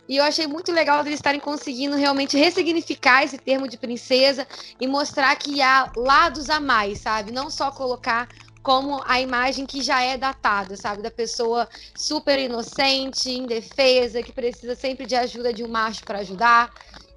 E 0.09 0.17
eu 0.17 0.25
achei 0.25 0.45
muito 0.47 0.69
legal 0.69 0.99
eles 0.99 1.13
estarem 1.13 1.39
conseguindo 1.39 1.95
realmente 1.95 2.37
ressignificar 2.37 3.23
esse 3.23 3.37
termo 3.37 3.65
de 3.65 3.77
princesa 3.77 4.45
e 4.81 4.85
mostrar 4.85 5.33
que 5.37 5.61
há 5.61 5.89
lados 5.95 6.49
a 6.49 6.59
mais, 6.59 6.99
sabe? 6.99 7.31
Não 7.31 7.49
só 7.49 7.71
colocar 7.71 8.27
como 8.63 9.03
a 9.05 9.19
imagem 9.19 9.65
que 9.65 9.81
já 9.83 10.01
é 10.01 10.17
datada, 10.17 10.77
sabe? 10.77 11.01
Da 11.01 11.11
pessoa 11.11 11.67
super 11.93 12.39
inocente, 12.39 13.29
indefesa, 13.29 14.23
que 14.23 14.31
precisa 14.31 14.73
sempre 14.73 15.05
de 15.05 15.15
ajuda 15.15 15.53
de 15.53 15.63
um 15.63 15.67
macho 15.67 16.05
para 16.05 16.19
ajudar. 16.19 16.73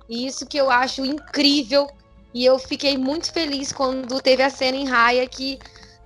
E 0.09 0.27
isso 0.27 0.47
que 0.47 0.59
eu 0.59 0.69
acho 0.71 1.05
incrível. 1.05 1.89
E 2.35 2.45
eu 2.45 2.59
fiquei 2.59 2.99
muito 2.99 3.33
feliz 3.33 3.73
quando 3.73 4.21
teve 4.21 4.43
a 4.43 4.51
cena 4.51 4.77
em 4.77 4.87
Raia 4.87 5.27
que 5.27 5.59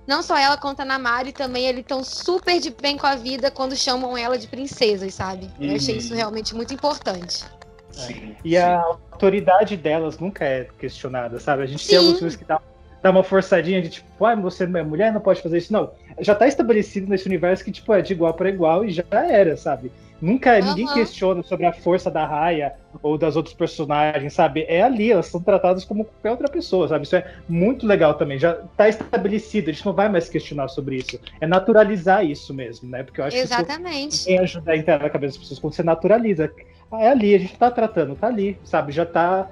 não 0.07 0.21
só 0.23 0.37
ela 0.37 0.57
quanto 0.57 0.81
a 0.81 0.85
Namari 0.85 1.31
também 1.31 1.65
eles 1.65 1.81
estão 1.81 2.03
super 2.03 2.59
de 2.59 2.69
bem 2.69 2.97
com 2.97 3.07
a 3.07 3.15
vida 3.15 3.49
quando 3.51 3.75
chamam 3.75 4.17
ela 4.17 4.37
de 4.37 4.47
princesas, 4.47 5.13
sabe? 5.13 5.51
Eu 5.59 5.75
achei 5.75 5.95
Uhum. 5.95 5.99
isso 5.99 6.13
realmente 6.13 6.55
muito 6.55 6.73
importante. 6.73 7.45
Sim, 7.91 8.35
E 8.43 8.55
a 8.57 8.79
autoridade 8.81 9.75
delas 9.75 10.17
nunca 10.17 10.45
é 10.45 10.65
questionada, 10.79 11.39
sabe? 11.39 11.63
A 11.63 11.65
gente 11.65 11.85
tem 11.87 11.97
Sim. 11.97 12.05
alguns 12.05 12.17
filmes 12.17 12.35
que 12.35 12.45
dá, 12.45 12.61
dá 13.01 13.09
uma 13.09 13.23
forçadinha 13.23 13.81
de 13.81 13.89
tipo, 13.89 14.25
ah, 14.25 14.35
você 14.35 14.65
não 14.67 14.79
é 14.79 14.83
mulher, 14.83 15.11
não 15.11 15.21
pode 15.21 15.41
fazer 15.41 15.57
isso. 15.57 15.73
Não, 15.73 15.91
já 16.19 16.35
tá 16.35 16.47
estabelecido 16.47 17.09
nesse 17.09 17.27
universo 17.27 17.63
que, 17.63 17.71
tipo, 17.71 17.93
é 17.93 18.01
de 18.01 18.13
igual 18.13 18.33
para 18.33 18.49
igual 18.49 18.85
e 18.85 18.91
já 18.91 19.03
era, 19.11 19.57
sabe? 19.57 19.91
Nunca 20.21 20.61
ninguém 20.61 20.85
Aham. 20.85 20.93
questiona 20.93 21.41
sobre 21.41 21.65
a 21.65 21.73
força 21.73 22.11
da 22.11 22.23
Raya 22.27 22.73
ou 23.01 23.17
das 23.17 23.35
outros 23.35 23.55
personagens, 23.55 24.33
sabe? 24.33 24.65
É 24.67 24.83
ali, 24.83 25.11
elas 25.11 25.25
são 25.25 25.41
tratadas 25.41 25.83
como 25.83 26.05
qualquer 26.05 26.29
outra 26.29 26.47
pessoa, 26.47 26.87
sabe? 26.87 27.05
Isso 27.05 27.15
é 27.15 27.25
muito 27.49 27.87
legal 27.87 28.13
também. 28.13 28.37
Já 28.37 28.53
tá 28.77 28.87
estabelecido, 28.87 29.71
a 29.71 29.73
gente 29.73 29.85
não 29.85 29.93
vai 29.93 30.09
mais 30.09 30.29
questionar 30.29 30.67
sobre 30.67 30.97
isso. 30.97 31.19
É 31.39 31.47
naturalizar 31.47 32.23
isso 32.23 32.53
mesmo, 32.53 32.87
né? 32.87 33.01
Porque 33.01 33.19
eu 33.19 33.25
acho 33.25 33.35
que 33.35 33.43
isso 33.43 33.53
Exatamente. 33.55 34.25
tem 34.25 34.37
ajudar 34.37 34.73
a 34.73 34.77
entrar 34.77 34.99
na 34.99 35.09
cabeça 35.09 35.33
das 35.33 35.41
pessoas 35.41 35.59
quando 35.59 35.73
você 35.73 35.81
naturaliza. 35.81 36.51
Ah, 36.91 37.03
é 37.03 37.07
ali, 37.09 37.33
a 37.33 37.39
gente 37.39 37.57
tá 37.57 37.71
tratando, 37.71 38.15
tá 38.15 38.27
ali, 38.27 38.59
sabe? 38.63 38.91
Já 38.91 39.05
tá 39.05 39.49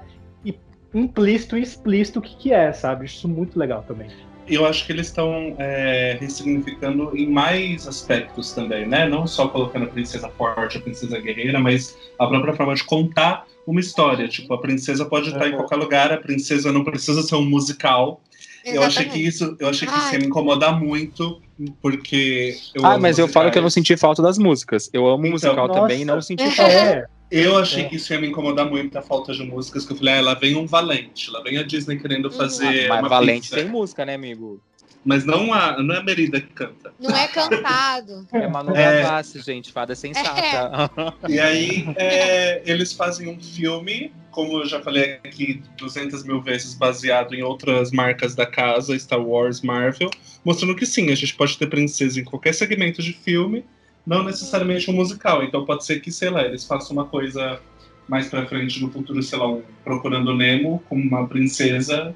implícito 0.94 1.56
e 1.56 1.62
explícito 1.62 2.18
o 2.18 2.22
que, 2.22 2.36
que 2.36 2.52
é, 2.52 2.72
sabe? 2.72 3.06
Isso 3.06 3.26
é 3.26 3.30
muito 3.30 3.58
legal 3.58 3.84
também. 3.86 4.08
eu 4.48 4.66
acho 4.66 4.84
que 4.84 4.90
eles 4.92 5.06
estão 5.06 5.54
é, 5.58 6.16
ressignificando 6.20 7.16
em 7.16 7.28
mais 7.30 7.86
aspectos 7.86 8.52
também, 8.52 8.86
né? 8.86 9.08
Não 9.08 9.24
só 9.26 9.46
colocando 9.48 9.84
a 9.84 9.88
princesa 9.88 10.28
forte, 10.36 10.78
a 10.78 10.80
princesa 10.80 11.20
guerreira, 11.20 11.60
mas 11.60 11.96
a 12.18 12.26
própria 12.26 12.54
forma 12.54 12.74
de 12.74 12.82
contar 12.84 13.46
uma 13.66 13.78
história. 13.78 14.26
Tipo, 14.26 14.54
a 14.54 14.58
princesa 14.58 15.04
pode 15.04 15.28
estar 15.28 15.46
em 15.48 15.54
qualquer 15.54 15.76
lugar, 15.76 16.12
a 16.12 16.16
princesa 16.18 16.72
não 16.72 16.82
precisa 16.82 17.22
ser 17.22 17.36
um 17.36 17.44
musical. 17.48 18.20
Eu 18.64 18.82
achei 18.82 19.06
que 19.08 19.18
isso, 19.18 19.56
eu 19.60 19.68
achei 19.68 19.86
que 19.88 19.96
isso 19.96 20.12
ia 20.12 20.18
me 20.18 20.26
incomodar 20.26 20.78
muito, 20.80 21.40
porque 21.80 22.62
eu 22.74 22.84
ah, 22.84 22.94
amo 22.94 22.98
mas 22.98 23.18
eu 23.18 23.28
falo 23.28 23.50
que 23.50 23.58
eu 23.58 23.62
não 23.62 23.66
musicais. 23.66 23.74
senti 23.86 23.96
falta 23.96 24.20
das 24.22 24.36
músicas. 24.36 24.90
Eu 24.92 25.06
amo 25.06 25.26
Então, 25.26 25.30
musical 25.30 25.68
nossa. 25.68 25.80
também 25.80 26.02
e 26.02 26.04
não 26.04 26.20
senti 26.20 26.50
falta. 26.50 26.72
É, 26.72 27.06
Eu 27.30 27.56
achei 27.56 27.84
É. 27.84 27.88
que 27.88 27.96
isso 27.96 28.12
ia 28.12 28.20
me 28.20 28.26
incomodar 28.28 28.68
muito 28.68 28.96
a 28.98 29.02
falta 29.02 29.32
de 29.32 29.42
músicas, 29.44 29.84
que 29.86 29.92
eu 29.92 29.96
falei, 29.96 30.14
ah, 30.14 30.20
lá 30.20 30.34
vem 30.34 30.56
um 30.56 30.66
Valente, 30.66 31.30
lá 31.30 31.40
vem 31.42 31.58
a 31.58 31.62
Disney 31.62 31.96
querendo 31.98 32.26
Uhum. 32.26 32.32
fazer 32.32 32.88
Mas 32.88 32.98
uma 33.00 33.08
Valente 33.08 33.42
pizza. 33.42 33.56
tem 33.56 33.66
música, 33.68 34.04
né, 34.04 34.14
amigo? 34.14 34.60
Mas 35.02 35.24
não 35.24 35.50
a, 35.54 35.82
não 35.82 35.94
é 35.94 35.98
a 35.98 36.02
Merida 36.02 36.40
que 36.42 36.48
canta. 36.52 36.92
Não 37.00 37.16
é 37.16 37.26
cantado. 37.28 38.26
É 38.32 38.46
Manu 38.46 38.76
É. 38.76 39.00
Gavassi, 39.02 39.40
gente, 39.40 39.72
fada 39.72 39.94
sensata. 39.94 41.14
E 41.26 41.40
aí 41.40 41.86
é, 41.96 42.60
eles 42.70 42.92
fazem 42.92 43.26
um 43.28 43.40
filme, 43.40 44.12
como 44.30 44.58
eu 44.60 44.66
já 44.66 44.78
falei 44.82 45.14
aqui 45.24 45.62
200 45.78 46.22
mil 46.24 46.42
vezes, 46.42 46.74
baseado 46.74 47.34
em 47.34 47.42
outras 47.42 47.90
marcas 47.92 48.34
da 48.34 48.44
casa, 48.44 48.98
Star 48.98 49.22
Wars, 49.22 49.62
Marvel, 49.62 50.10
mostrando 50.44 50.76
que 50.76 50.84
sim, 50.84 51.10
a 51.10 51.14
gente 51.14 51.34
pode 51.34 51.56
ter 51.56 51.66
princesa 51.68 52.20
em 52.20 52.24
qualquer 52.24 52.52
segmento 52.52 53.00
de 53.02 53.14
filme, 53.14 53.64
não 54.06 54.22
necessariamente 54.22 54.90
um 54.90 54.94
musical. 54.94 55.42
Então 55.42 55.64
pode 55.64 55.84
ser 55.84 56.00
que, 56.00 56.10
sei 56.10 56.30
lá, 56.30 56.42
eles 56.42 56.64
façam 56.64 56.92
uma 56.92 57.04
coisa 57.04 57.60
mais 58.08 58.28
pra 58.28 58.46
frente 58.46 58.82
no 58.82 58.90
futuro, 58.90 59.22
sei 59.22 59.38
lá, 59.38 59.48
um 59.48 59.62
Procurando 59.84 60.34
Nemo 60.34 60.82
com 60.88 60.96
uma 60.96 61.26
princesa 61.26 62.14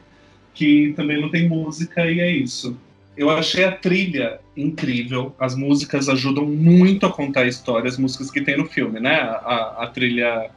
que 0.52 0.92
também 0.96 1.20
não 1.20 1.30
tem 1.30 1.48
música 1.48 2.10
e 2.10 2.20
é 2.20 2.30
isso. 2.30 2.76
Eu 3.16 3.30
achei 3.30 3.64
a 3.64 3.70
trilha 3.70 4.40
incrível, 4.56 5.34
as 5.38 5.54
músicas 5.54 6.08
ajudam 6.08 6.46
muito 6.46 7.06
a 7.06 7.12
contar 7.12 7.42
a 7.42 7.46
história, 7.46 7.88
as 7.88 7.96
músicas 7.96 8.30
que 8.30 8.40
tem 8.40 8.56
no 8.56 8.66
filme, 8.66 8.98
né? 8.98 9.20
A, 9.20 9.84
a 9.84 9.86
trilha 9.86 10.50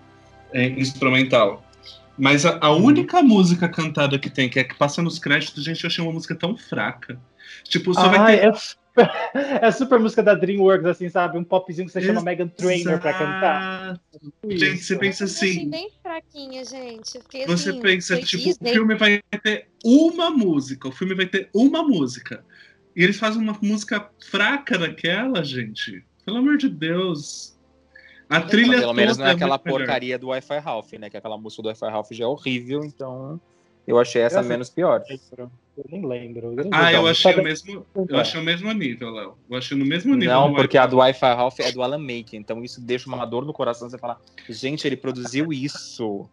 é, 0.51 0.67
instrumental. 0.69 1.63
Mas 2.17 2.45
a, 2.45 2.57
a, 2.59 2.71
única 2.71 3.21
música 3.21 3.69
cantada 3.69 4.17
que 4.17 4.29
tem, 4.29 4.49
que 4.49 4.59
é 4.59 4.63
que 4.63 4.75
passa 4.75 5.03
nos 5.03 5.19
créditos, 5.19 5.63
gente, 5.63 5.83
eu 5.83 5.87
achei 5.87 6.03
uma 6.03 6.13
música 6.13 6.33
tão 6.33 6.57
fraca. 6.57 7.19
Tipo, 7.63 7.93
só 7.93 8.01
Ah, 8.01 8.07
vai 8.07 8.39
ter. 8.39 8.47
é, 8.47 8.51
é 9.61 9.65
a 9.67 9.71
super 9.71 9.99
música 9.99 10.23
da 10.23 10.33
DreamWorks, 10.33 10.85
assim, 10.85 11.09
sabe? 11.09 11.37
Um 11.37 11.43
popzinho 11.43 11.85
que 11.87 11.93
você 11.93 12.01
chama 12.01 12.21
Megan 12.21 12.47
Trainor 12.47 12.99
pra 12.99 13.13
cantar. 13.13 13.99
Gente, 14.49 14.83
você 14.83 14.97
pensa 14.97 15.23
Eu 15.23 15.27
achei 15.27 15.51
assim. 15.51 15.69
bem 15.69 15.89
fraquinha, 16.01 16.65
gente. 16.65 17.15
Eu 17.15 17.21
fiquei 17.21 17.45
Você 17.45 17.69
assim, 17.69 17.81
pensa, 17.81 18.21
tipo, 18.21 18.43
Disney. 18.43 18.71
o 18.71 18.73
filme 18.73 18.95
vai 18.95 19.21
ter 19.43 19.67
uma 19.83 20.29
música. 20.31 20.87
O 20.87 20.91
filme 20.91 21.13
vai 21.15 21.25
ter 21.27 21.49
uma 21.53 21.83
música. 21.83 22.43
E 22.95 23.03
eles 23.03 23.17
fazem 23.17 23.41
uma 23.41 23.57
música 23.61 24.09
fraca 24.29 24.77
daquela, 24.77 25.43
gente. 25.43 26.03
Pelo 26.25 26.37
amor 26.37 26.57
de 26.57 26.67
Deus. 26.67 27.55
A 28.29 28.41
trilha 28.41 28.79
Pelo 28.79 28.93
menos 28.93 29.17
não 29.17 29.25
é 29.25 29.29
toda 29.31 29.45
aquela 29.45 29.61
melhor. 29.63 29.77
porcaria 29.79 30.17
do 30.19 30.27
Wi-Fi 30.27 30.57
Ralph, 30.59 30.91
né? 30.93 31.09
Que 31.09 31.15
aquela 31.17 31.37
música 31.37 31.61
do 31.61 31.67
Wi-Fi 31.69 31.85
Ralph 31.89 32.11
já 32.11 32.25
é 32.25 32.27
horrível, 32.27 32.83
então 32.83 33.39
eu 33.85 33.97
achei 33.97 34.21
essa 34.21 34.39
Essa- 34.39 34.49
menos 34.49 34.69
pior. 34.69 35.01
Eu 35.77 35.85
nem 35.91 36.05
lembro. 36.05 36.47
Eu 36.47 36.63
nem 36.63 36.69
Ah, 36.73 36.91
eu 36.91 37.05
achei 37.05 37.35
o 37.35 37.43
mesmo. 37.43 37.85
Eu 38.09 38.17
achei 38.17 38.41
o 38.41 38.43
mesmo 38.43 38.71
nível, 38.71 39.11
Léo. 39.11 39.37
Eu 39.49 39.57
achei 39.57 39.77
no 39.77 39.85
mesmo 39.85 40.15
nível. 40.15 40.33
Não, 40.33 40.53
porque 40.53 40.77
a 40.77 40.87
do 40.87 40.97
Wi-Fi 40.97 41.33
Ralph 41.35 41.59
é 41.59 41.71
do 41.71 41.83
Alan 41.83 41.99
Make, 41.99 42.35
então 42.35 42.63
isso 42.63 42.81
deixa 42.81 43.07
uma 43.07 43.25
dor 43.25 43.45
no 43.45 43.53
coração 43.53 43.87
você 43.89 43.97
falar, 43.97 44.19
gente, 44.49 44.87
ele 44.87 44.97
produziu 44.97 45.53
isso. 45.53 46.27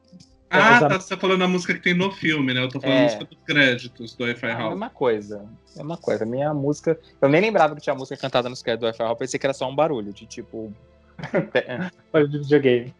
Ah, 0.48 0.78
tá, 0.88 1.00
você 1.00 1.14
tá 1.14 1.20
falando 1.20 1.42
a 1.42 1.48
música 1.48 1.74
que 1.74 1.80
tem 1.80 1.94
no 1.94 2.10
filme, 2.12 2.54
né? 2.54 2.62
Eu 2.62 2.68
tô 2.68 2.80
falando 2.80 2.96
É. 2.96 3.00
a 3.00 3.04
música 3.04 3.24
dos 3.24 3.38
créditos 3.44 4.14
do 4.14 4.24
Wi-Fi 4.24 4.46
É 4.46 4.52
a 4.52 4.56
House. 4.58 4.70
mesma 4.70 4.90
coisa. 4.90 5.44
É 5.76 5.82
uma 5.82 5.96
coisa. 5.96 6.22
A 6.22 6.26
minha 6.26 6.54
música. 6.54 6.98
Eu 7.20 7.28
nem 7.28 7.40
lembrava 7.40 7.74
que 7.74 7.80
tinha 7.80 7.94
música 7.94 8.16
cantada 8.16 8.48
nos 8.48 8.62
créditos 8.62 8.82
do 8.82 8.86
Wi-Fi 8.92 9.02
Ralph, 9.02 9.18
pensei 9.18 9.38
que 9.40 9.44
era 9.46 9.52
só 9.52 9.68
um 9.68 9.74
barulho, 9.74 10.12
de 10.12 10.26
tipo. 10.26 10.72
Olha 12.12 12.28
de 12.28 12.38
videogame. 12.38 12.94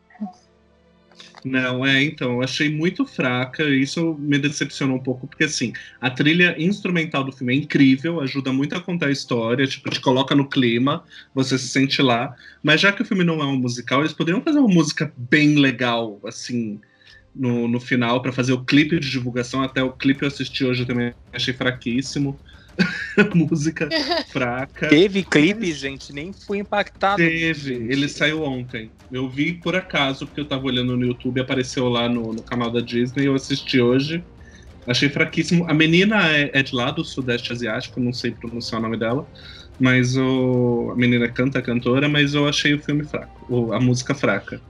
Não, 1.45 1.85
é, 1.85 2.03
então, 2.03 2.33
eu 2.33 2.43
achei 2.43 2.71
muito 2.71 3.05
fraca, 3.05 3.63
isso 3.69 4.15
me 4.19 4.39
decepcionou 4.39 4.97
um 4.97 5.03
pouco, 5.03 5.27
porque 5.27 5.45
assim, 5.45 5.75
a 6.01 6.11
trilha 6.11 6.57
instrumental 6.59 7.23
do 7.23 7.33
filme 7.33 7.53
é 7.53 7.57
incrível, 7.59 8.19
ajuda 8.23 8.51
muito 8.51 8.75
a 8.75 8.81
contar 8.81 9.09
a 9.09 9.11
história, 9.11 9.67
tipo, 9.67 9.91
te 9.91 10.01
coloca 10.01 10.35
no 10.35 10.49
clima, 10.49 11.05
você 11.35 11.59
se 11.59 11.69
sente 11.69 12.01
lá, 12.01 12.35
mas 12.63 12.81
já 12.81 12.91
que 12.93 13.03
o 13.03 13.05
filme 13.05 13.25
não 13.25 13.43
é 13.43 13.45
um 13.45 13.59
musical, 13.59 14.01
eles 14.01 14.15
poderiam 14.15 14.41
fazer 14.41 14.59
uma 14.59 14.73
música 14.73 15.13
bem 15.19 15.57
legal, 15.57 16.19
assim, 16.25 16.81
no, 17.37 17.69
no 17.69 17.79
final, 17.79 18.23
pra 18.23 18.33
fazer 18.33 18.55
o 18.55 18.65
clipe 18.65 18.99
de 18.99 19.11
divulgação, 19.11 19.63
até 19.63 19.83
o 19.83 19.93
clipe 19.93 20.23
eu 20.23 20.29
assisti 20.29 20.65
hoje 20.65 20.85
eu 20.85 20.87
também 20.87 21.13
achei 21.31 21.53
fraquíssimo, 21.53 22.41
música 23.35 23.89
fraca. 24.29 24.89
Teve 24.89 25.23
clipe, 25.23 25.73
gente, 25.73 26.13
nem 26.13 26.33
fui 26.33 26.59
impactado. 26.59 27.17
Teve, 27.17 27.75
ele 27.75 28.09
saiu 28.09 28.43
ontem. 28.43 28.91
Eu 29.13 29.29
vi 29.29 29.53
por 29.53 29.77
acaso, 29.77 30.27
porque 30.27 30.41
eu 30.41 30.45
tava 30.45 30.67
olhando 30.67 30.97
no 30.97 31.07
YouTube, 31.07 31.41
apareceu 31.41 31.89
lá 31.89 32.09
no, 32.09 32.33
no 32.33 32.43
canal 32.43 32.71
da 32.71 32.81
Disney, 32.81 33.27
eu 33.27 33.35
assisti 33.35 33.81
hoje. 33.81 34.23
Achei 34.87 35.09
fraquíssimo. 35.09 35.69
A 35.69 35.75
menina 35.75 36.29
é, 36.31 36.51
é 36.53 36.63
de 36.63 36.75
lá 36.75 36.91
do 36.91 37.05
Sudeste 37.05 37.53
Asiático, 37.53 38.01
não 38.01 38.13
sei 38.13 38.33
pronunciar 38.33 38.81
o 38.81 38.83
nome 38.83 38.97
dela. 38.97 39.27
Mas 39.79 40.17
o, 40.17 40.91
a 40.93 40.97
menina 40.97 41.29
canta, 41.29 41.59
a 41.59 41.63
cantora, 41.63 42.09
mas 42.09 42.35
eu 42.35 42.47
achei 42.47 42.75
o 42.75 42.79
filme 42.79 43.05
fraco, 43.05 43.73
a 43.73 43.81
música 43.81 44.15
fraca. 44.15 44.61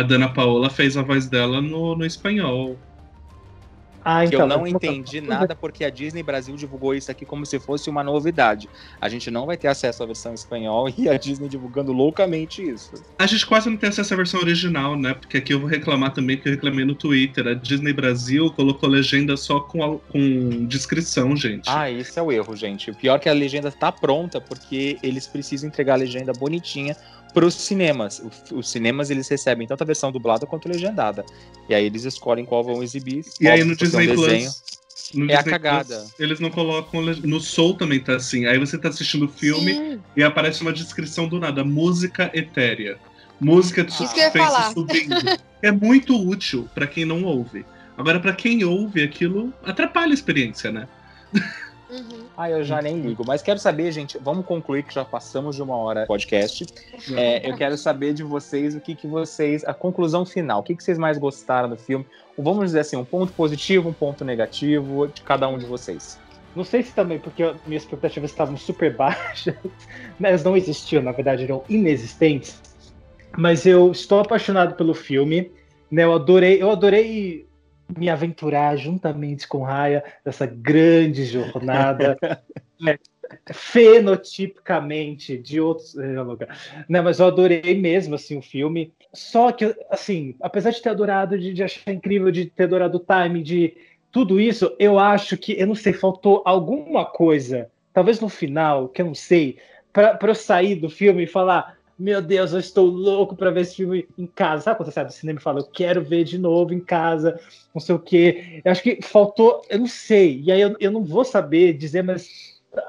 A 0.00 0.02
Dana 0.02 0.28
Paola 0.28 0.70
fez 0.70 0.96
a 0.96 1.02
voz 1.02 1.26
dela 1.28 1.60
no, 1.60 1.94
no 1.94 2.04
espanhol. 2.06 2.76
Ah, 4.02 4.20
Que 4.20 4.34
então. 4.34 4.40
eu 4.40 4.46
não 4.46 4.66
entendi 4.66 5.20
nada 5.20 5.54
porque 5.54 5.84
a 5.84 5.90
Disney 5.90 6.22
Brasil 6.22 6.56
divulgou 6.56 6.94
isso 6.94 7.10
aqui 7.10 7.26
como 7.26 7.44
se 7.44 7.58
fosse 7.60 7.90
uma 7.90 8.02
novidade. 8.02 8.66
A 8.98 9.10
gente 9.10 9.30
não 9.30 9.44
vai 9.44 9.58
ter 9.58 9.68
acesso 9.68 10.02
à 10.02 10.06
versão 10.06 10.32
espanhol 10.32 10.88
e 10.96 11.06
a 11.06 11.18
Disney 11.18 11.50
divulgando 11.50 11.92
loucamente 11.92 12.66
isso. 12.66 12.92
A 13.18 13.26
gente 13.26 13.44
quase 13.44 13.68
não 13.68 13.76
tem 13.76 13.90
acesso 13.90 14.14
à 14.14 14.16
versão 14.16 14.40
original, 14.40 14.96
né? 14.96 15.12
Porque 15.12 15.36
aqui 15.36 15.52
eu 15.52 15.60
vou 15.60 15.68
reclamar 15.68 16.14
também, 16.14 16.36
porque 16.38 16.48
eu 16.48 16.54
reclamei 16.54 16.82
no 16.86 16.94
Twitter. 16.94 17.46
A 17.46 17.52
Disney 17.52 17.92
Brasil 17.92 18.50
colocou 18.52 18.88
legenda 18.88 19.36
só 19.36 19.60
com, 19.60 19.84
a- 19.84 19.98
com 20.10 20.64
descrição, 20.64 21.36
gente. 21.36 21.68
Ah, 21.68 21.90
isso 21.90 22.18
é 22.18 22.22
o 22.22 22.32
erro, 22.32 22.56
gente. 22.56 22.90
O 22.90 22.94
pior 22.94 23.16
é 23.16 23.18
que 23.18 23.28
a 23.28 23.34
legenda 23.34 23.70
tá 23.70 23.92
pronta 23.92 24.40
porque 24.40 24.96
eles 25.02 25.26
precisam 25.26 25.68
entregar 25.68 25.92
a 25.92 25.96
legenda 25.98 26.32
bonitinha 26.32 26.96
pros 27.32 27.54
cinemas. 27.54 28.20
O- 28.50 28.56
Os 28.58 28.70
cinemas 28.70 29.10
eles 29.10 29.28
recebem 29.28 29.66
tanto 29.66 29.82
a 29.82 29.86
versão 29.86 30.10
dublada 30.12 30.46
quanto 30.46 30.68
legendada. 30.68 31.24
E 31.68 31.74
aí 31.74 31.84
eles 31.84 32.04
escolhem 32.04 32.44
qual 32.44 32.62
vão 32.64 32.82
exibir. 32.82 33.24
E 33.40 33.48
aí 33.48 33.62
no 33.64 33.74
for 33.76 33.84
um 33.84 33.86
Disney 33.86 34.06
desenho. 34.08 34.50
Plus. 34.50 34.62
no 35.14 35.30
É 35.30 35.34
a 35.34 35.36
Disney 35.38 35.50
cagada. 35.52 35.96
Plus, 35.98 36.20
eles 36.20 36.40
não 36.40 36.50
colocam. 36.50 37.02
No 37.02 37.40
Soul 37.40 37.74
também 37.74 38.00
tá 38.00 38.16
assim. 38.16 38.46
Aí 38.46 38.58
você 38.58 38.76
tá 38.78 38.88
assistindo 38.88 39.24
o 39.26 39.28
filme 39.28 39.74
Sim. 39.74 40.00
e 40.16 40.22
aparece 40.22 40.62
uma 40.62 40.72
descrição 40.72 41.28
do 41.28 41.38
nada: 41.40 41.64
música 41.64 42.30
etérea. 42.34 42.98
Música 43.40 43.82
de 43.82 43.92
suspense 43.94 44.36
falar. 44.36 44.72
subindo. 44.72 45.14
É 45.62 45.72
muito 45.72 46.14
útil 46.16 46.68
pra 46.74 46.86
quem 46.86 47.04
não 47.04 47.22
ouve. 47.24 47.64
Agora, 47.96 48.20
pra 48.20 48.32
quem 48.34 48.64
ouve, 48.64 49.02
aquilo 49.02 49.52
atrapalha 49.64 50.10
a 50.10 50.14
experiência, 50.14 50.70
né? 50.70 50.86
Uhum. 51.90 52.24
Ah, 52.36 52.48
eu 52.48 52.62
já 52.62 52.80
nem 52.80 53.00
ligo. 53.00 53.24
Mas 53.26 53.42
quero 53.42 53.58
saber, 53.58 53.90
gente, 53.90 54.16
vamos 54.18 54.46
concluir 54.46 54.84
que 54.84 54.94
já 54.94 55.04
passamos 55.04 55.56
de 55.56 55.62
uma 55.62 55.76
hora 55.76 56.06
podcast. 56.06 56.64
É, 57.16 57.48
eu 57.48 57.56
quero 57.56 57.76
saber 57.76 58.14
de 58.14 58.22
vocês 58.22 58.74
o 58.76 58.80
que, 58.80 58.94
que 58.94 59.06
vocês. 59.06 59.64
A 59.64 59.74
conclusão 59.74 60.24
final. 60.24 60.60
O 60.60 60.62
que, 60.62 60.76
que 60.76 60.84
vocês 60.84 60.98
mais 60.98 61.18
gostaram 61.18 61.68
do 61.68 61.76
filme? 61.76 62.06
Ou 62.36 62.44
Vamos 62.44 62.66
dizer 62.66 62.80
assim, 62.80 62.96
um 62.96 63.04
ponto 63.04 63.32
positivo, 63.32 63.88
um 63.88 63.92
ponto 63.92 64.24
negativo 64.24 65.08
de 65.08 65.22
cada 65.22 65.48
um 65.48 65.58
de 65.58 65.66
vocês. 65.66 66.18
Não 66.54 66.64
sei 66.64 66.82
se 66.82 66.92
também, 66.92 67.18
porque 67.18 67.42
minhas 67.66 67.82
expectativas 67.82 68.30
estavam 68.30 68.56
super 68.56 68.94
baixas, 68.96 69.54
né, 70.18 70.30
elas 70.30 70.42
não 70.42 70.56
existiam, 70.56 71.02
na 71.02 71.12
verdade, 71.12 71.44
eram 71.44 71.62
inexistentes. 71.68 72.60
Mas 73.36 73.64
eu 73.66 73.92
estou 73.92 74.20
apaixonado 74.20 74.74
pelo 74.74 74.92
filme, 74.92 75.52
né? 75.90 76.04
Eu 76.04 76.12
adorei, 76.12 76.60
eu 76.60 76.70
adorei 76.70 77.46
me 77.96 78.08
aventurar 78.08 78.76
juntamente 78.76 79.46
com 79.46 79.62
Raya 79.62 80.04
nessa 80.24 80.46
grande 80.46 81.24
jornada, 81.24 82.16
né, 82.80 82.98
fenotipicamente 83.52 85.38
de 85.38 85.60
outros 85.60 85.96
eh, 85.96 86.20
lugar. 86.20 86.56
Né, 86.88 87.00
mas 87.00 87.18
eu 87.18 87.26
adorei 87.26 87.74
mesmo 87.80 88.14
assim 88.14 88.38
o 88.38 88.42
filme. 88.42 88.92
Só 89.12 89.52
que 89.52 89.74
assim, 89.90 90.34
apesar 90.40 90.70
de 90.70 90.82
ter 90.82 90.90
adorado, 90.90 91.38
de, 91.38 91.52
de 91.52 91.62
achar 91.62 91.92
incrível, 91.92 92.30
de 92.30 92.46
ter 92.46 92.64
adorado 92.64 92.98
o 92.98 93.04
time, 93.04 93.42
de 93.42 93.76
tudo 94.10 94.40
isso, 94.40 94.74
eu 94.78 94.98
acho 94.98 95.36
que, 95.36 95.58
eu 95.58 95.66
não 95.66 95.74
sei, 95.74 95.92
faltou 95.92 96.42
alguma 96.44 97.04
coisa, 97.04 97.70
talvez 97.92 98.20
no 98.20 98.28
final, 98.28 98.88
que 98.88 99.02
eu 99.02 99.06
não 99.06 99.14
sei, 99.14 99.58
para 99.92 100.18
eu 100.22 100.34
sair 100.34 100.76
do 100.76 100.88
filme 100.88 101.24
e 101.24 101.28
falar: 101.28 101.76
Meu 102.00 102.22
Deus, 102.22 102.52
eu 102.54 102.58
estou 102.60 102.86
louco 102.86 103.36
para 103.36 103.50
ver 103.50 103.60
esse 103.60 103.76
filme 103.76 104.08
em 104.16 104.26
casa. 104.26 104.62
Sabe 104.62 104.78
quando 104.78 104.86
você 104.86 104.92
sai 104.94 105.04
do 105.04 105.12
cinema 105.12 105.38
e 105.38 105.42
fala: 105.42 105.60
Eu 105.60 105.66
quero 105.66 106.02
ver 106.02 106.24
de 106.24 106.38
novo 106.38 106.72
em 106.72 106.80
casa, 106.80 107.38
não 107.74 107.80
sei 107.80 107.94
o 107.94 107.98
quê. 107.98 108.62
Eu 108.64 108.72
acho 108.72 108.82
que 108.82 109.02
faltou, 109.02 109.60
eu 109.68 109.78
não 109.80 109.86
sei, 109.86 110.40
e 110.40 110.50
aí 110.50 110.60
eu, 110.62 110.74
eu 110.80 110.90
não 110.90 111.04
vou 111.04 111.24
saber 111.26 111.74
dizer, 111.74 112.02
mas 112.02 112.26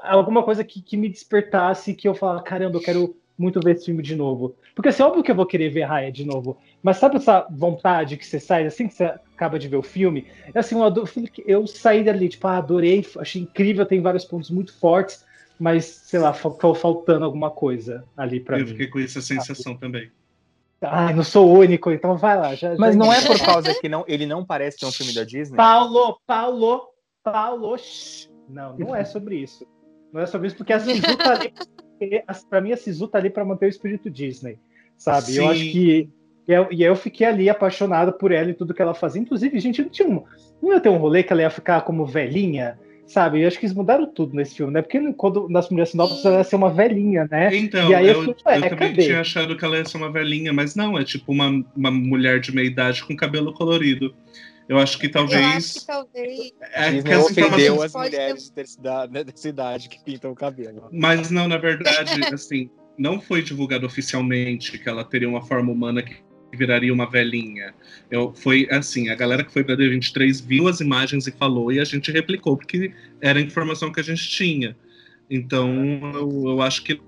alguma 0.02 0.42
coisa 0.42 0.64
que, 0.64 0.80
que 0.80 0.96
me 0.96 1.10
despertasse, 1.10 1.94
que 1.94 2.08
eu 2.08 2.14
falar: 2.14 2.42
Caramba, 2.42 2.78
eu 2.78 2.82
quero 2.82 3.14
muito 3.36 3.60
ver 3.60 3.74
esse 3.76 3.84
filme 3.84 4.02
de 4.02 4.16
novo. 4.16 4.56
Porque 4.74 4.88
assim, 4.88 5.02
óbvio 5.02 5.22
que 5.22 5.30
eu 5.30 5.34
vou 5.36 5.46
querer 5.46 5.68
ver 5.68 5.82
Raya 5.82 6.10
de 6.10 6.24
novo. 6.24 6.58
Mas 6.82 6.96
sabe 6.96 7.16
essa 7.16 7.46
vontade 7.50 8.16
que 8.16 8.24
você 8.24 8.40
sai 8.40 8.64
assim 8.66 8.88
que 8.88 8.94
você 8.94 9.04
acaba 9.04 9.58
de 9.58 9.68
ver 9.68 9.76
o 9.76 9.82
filme? 9.82 10.26
É 10.54 10.60
assim, 10.60 10.74
eu, 10.76 10.84
adoro- 10.84 11.10
eu 11.44 11.66
saí 11.66 12.02
dali, 12.02 12.28
tipo, 12.30 12.46
ah, 12.46 12.56
adorei, 12.58 13.06
achei 13.18 13.42
incrível, 13.42 13.84
tem 13.84 14.00
vários 14.00 14.24
pontos 14.24 14.48
muito 14.50 14.72
fortes, 14.78 15.24
mas, 15.62 15.84
sei 15.84 16.18
lá, 16.18 16.32
ficou 16.32 16.74
faltando 16.74 17.24
alguma 17.24 17.48
coisa 17.48 18.04
ali 18.16 18.40
pra 18.40 18.58
eu 18.58 18.64
mim. 18.64 18.70
fiquei 18.72 18.88
com 18.88 18.98
essa 18.98 19.20
sensação 19.22 19.76
também. 19.76 20.10
Ai, 20.80 21.14
não 21.14 21.22
sou 21.22 21.46
o 21.48 21.58
único, 21.60 21.92
então 21.92 22.16
vai 22.16 22.36
lá. 22.36 22.56
Já, 22.56 22.74
Mas 22.76 22.94
já- 22.96 22.98
não 22.98 23.12
é 23.12 23.20
por 23.24 23.38
causa 23.38 23.72
que 23.80 23.88
não, 23.88 24.04
ele 24.08 24.26
não 24.26 24.44
parece 24.44 24.78
ter 24.80 24.86
um 24.86 24.90
filme 24.90 25.14
da 25.14 25.22
Disney? 25.22 25.56
Paulo, 25.56 26.18
Paulo, 26.26 26.88
Paulo. 27.22 27.78
shh. 27.78 28.28
Não, 28.48 28.76
não 28.76 28.96
é 28.96 29.04
sobre 29.04 29.36
isso. 29.36 29.64
Não 30.12 30.20
é 30.20 30.26
sobre 30.26 30.48
isso, 30.48 30.56
porque 30.56 30.72
a 30.72 30.80
Sisu 30.80 31.16
tá 31.16 31.32
ali. 31.34 31.54
Pra 32.50 32.60
mim, 32.60 32.72
a 32.72 32.76
Sisu 32.76 33.06
tá 33.06 33.18
ali 33.18 33.30
pra 33.30 33.44
manter 33.44 33.66
o 33.66 33.68
espírito 33.68 34.10
Disney. 34.10 34.58
Sabe? 34.98 35.36
Eu 35.36 35.44
Sim. 35.44 35.48
acho 35.50 35.60
que. 35.70 36.10
E 36.48 36.52
eu, 36.52 36.66
e 36.72 36.82
eu 36.82 36.96
fiquei 36.96 37.24
ali 37.28 37.48
apaixonado 37.48 38.12
por 38.14 38.32
ela 38.32 38.50
e 38.50 38.54
tudo 38.54 38.74
que 38.74 38.82
ela 38.82 38.92
fazia. 38.94 39.22
Inclusive, 39.22 39.60
gente, 39.60 39.80
não 39.82 39.88
tinha 39.88 40.08
um. 40.08 40.24
Não 40.60 40.72
ia 40.72 40.80
ter 40.80 40.88
um 40.88 40.96
rolê 40.98 41.22
que 41.22 41.32
ela 41.32 41.42
ia 41.42 41.50
ficar 41.50 41.82
como 41.82 42.04
velhinha, 42.04 42.76
sabe? 43.12 43.42
Eu 43.42 43.48
acho 43.48 43.58
que 43.58 43.66
eles 43.66 43.76
mudaram 43.76 44.06
tudo 44.06 44.34
nesse 44.34 44.56
filme, 44.56 44.72
né? 44.72 44.82
Porque 44.82 45.12
quando 45.14 45.48
nas 45.48 45.68
mulheres 45.70 45.90
sinopses 45.90 46.24
ela 46.24 46.38
ia 46.38 46.44
ser 46.44 46.56
uma 46.56 46.70
velhinha, 46.70 47.28
né? 47.30 47.54
Então, 47.56 47.90
E 47.90 47.94
aí 47.94 48.06
eu 48.08 48.14
eu, 48.14 48.20
fico, 48.34 48.40
eu 48.50 48.60
também 48.68 48.88
cadê? 48.90 49.02
tinha 49.04 49.20
achado 49.20 49.56
que 49.56 49.64
ela 49.64 49.76
ia 49.76 49.84
ser 49.84 49.96
uma 49.98 50.10
velhinha, 50.10 50.52
mas 50.52 50.74
não, 50.74 50.98
é 50.98 51.04
tipo 51.04 51.30
uma, 51.32 51.64
uma 51.76 51.90
mulher 51.90 52.40
de 52.40 52.54
meia 52.54 52.66
idade 52.66 53.04
com 53.04 53.14
cabelo 53.16 53.52
colorido. 53.52 54.14
Eu 54.68 54.78
acho 54.78 54.98
que 54.98 55.06
Eu 55.06 55.10
talvez. 55.10 55.44
acho 55.44 55.80
que 55.80 55.86
talvez. 55.86 56.52
é 56.72 57.02
que 57.02 57.10
as 57.12 57.24
ofendeu 57.24 57.82
as 57.82 57.92
ter- 57.92 57.98
mulheres 57.98 58.52
né, 59.10 59.24
dessa 59.24 59.48
idade 59.48 59.88
que 59.88 60.02
pintam 60.02 60.30
o 60.30 60.34
cabelo. 60.34 60.88
Mas 60.92 61.30
não, 61.30 61.46
na 61.48 61.58
verdade, 61.58 62.12
assim, 62.32 62.70
não 62.96 63.20
foi 63.20 63.42
divulgado 63.42 63.84
oficialmente 63.86 64.78
que 64.78 64.88
ela 64.88 65.04
teria 65.04 65.28
uma 65.28 65.42
forma 65.42 65.70
humana 65.72 66.02
que 66.02 66.16
viraria 66.56 66.92
uma 66.92 67.08
velhinha. 67.08 67.74
Eu, 68.10 68.32
foi 68.34 68.68
assim, 68.70 69.08
a 69.08 69.14
galera 69.14 69.44
que 69.44 69.52
foi 69.52 69.64
pra 69.64 69.76
D23 69.76 70.46
viu 70.46 70.68
as 70.68 70.80
imagens 70.80 71.26
e 71.26 71.32
falou, 71.32 71.72
e 71.72 71.80
a 71.80 71.84
gente 71.84 72.10
replicou, 72.10 72.56
porque 72.56 72.92
era 73.20 73.38
a 73.38 73.42
informação 73.42 73.92
que 73.92 74.00
a 74.00 74.04
gente 74.04 74.28
tinha. 74.28 74.76
Então, 75.30 76.00
eu, 76.14 76.42
eu 76.46 76.62
acho 76.62 76.84
que, 76.84 77.00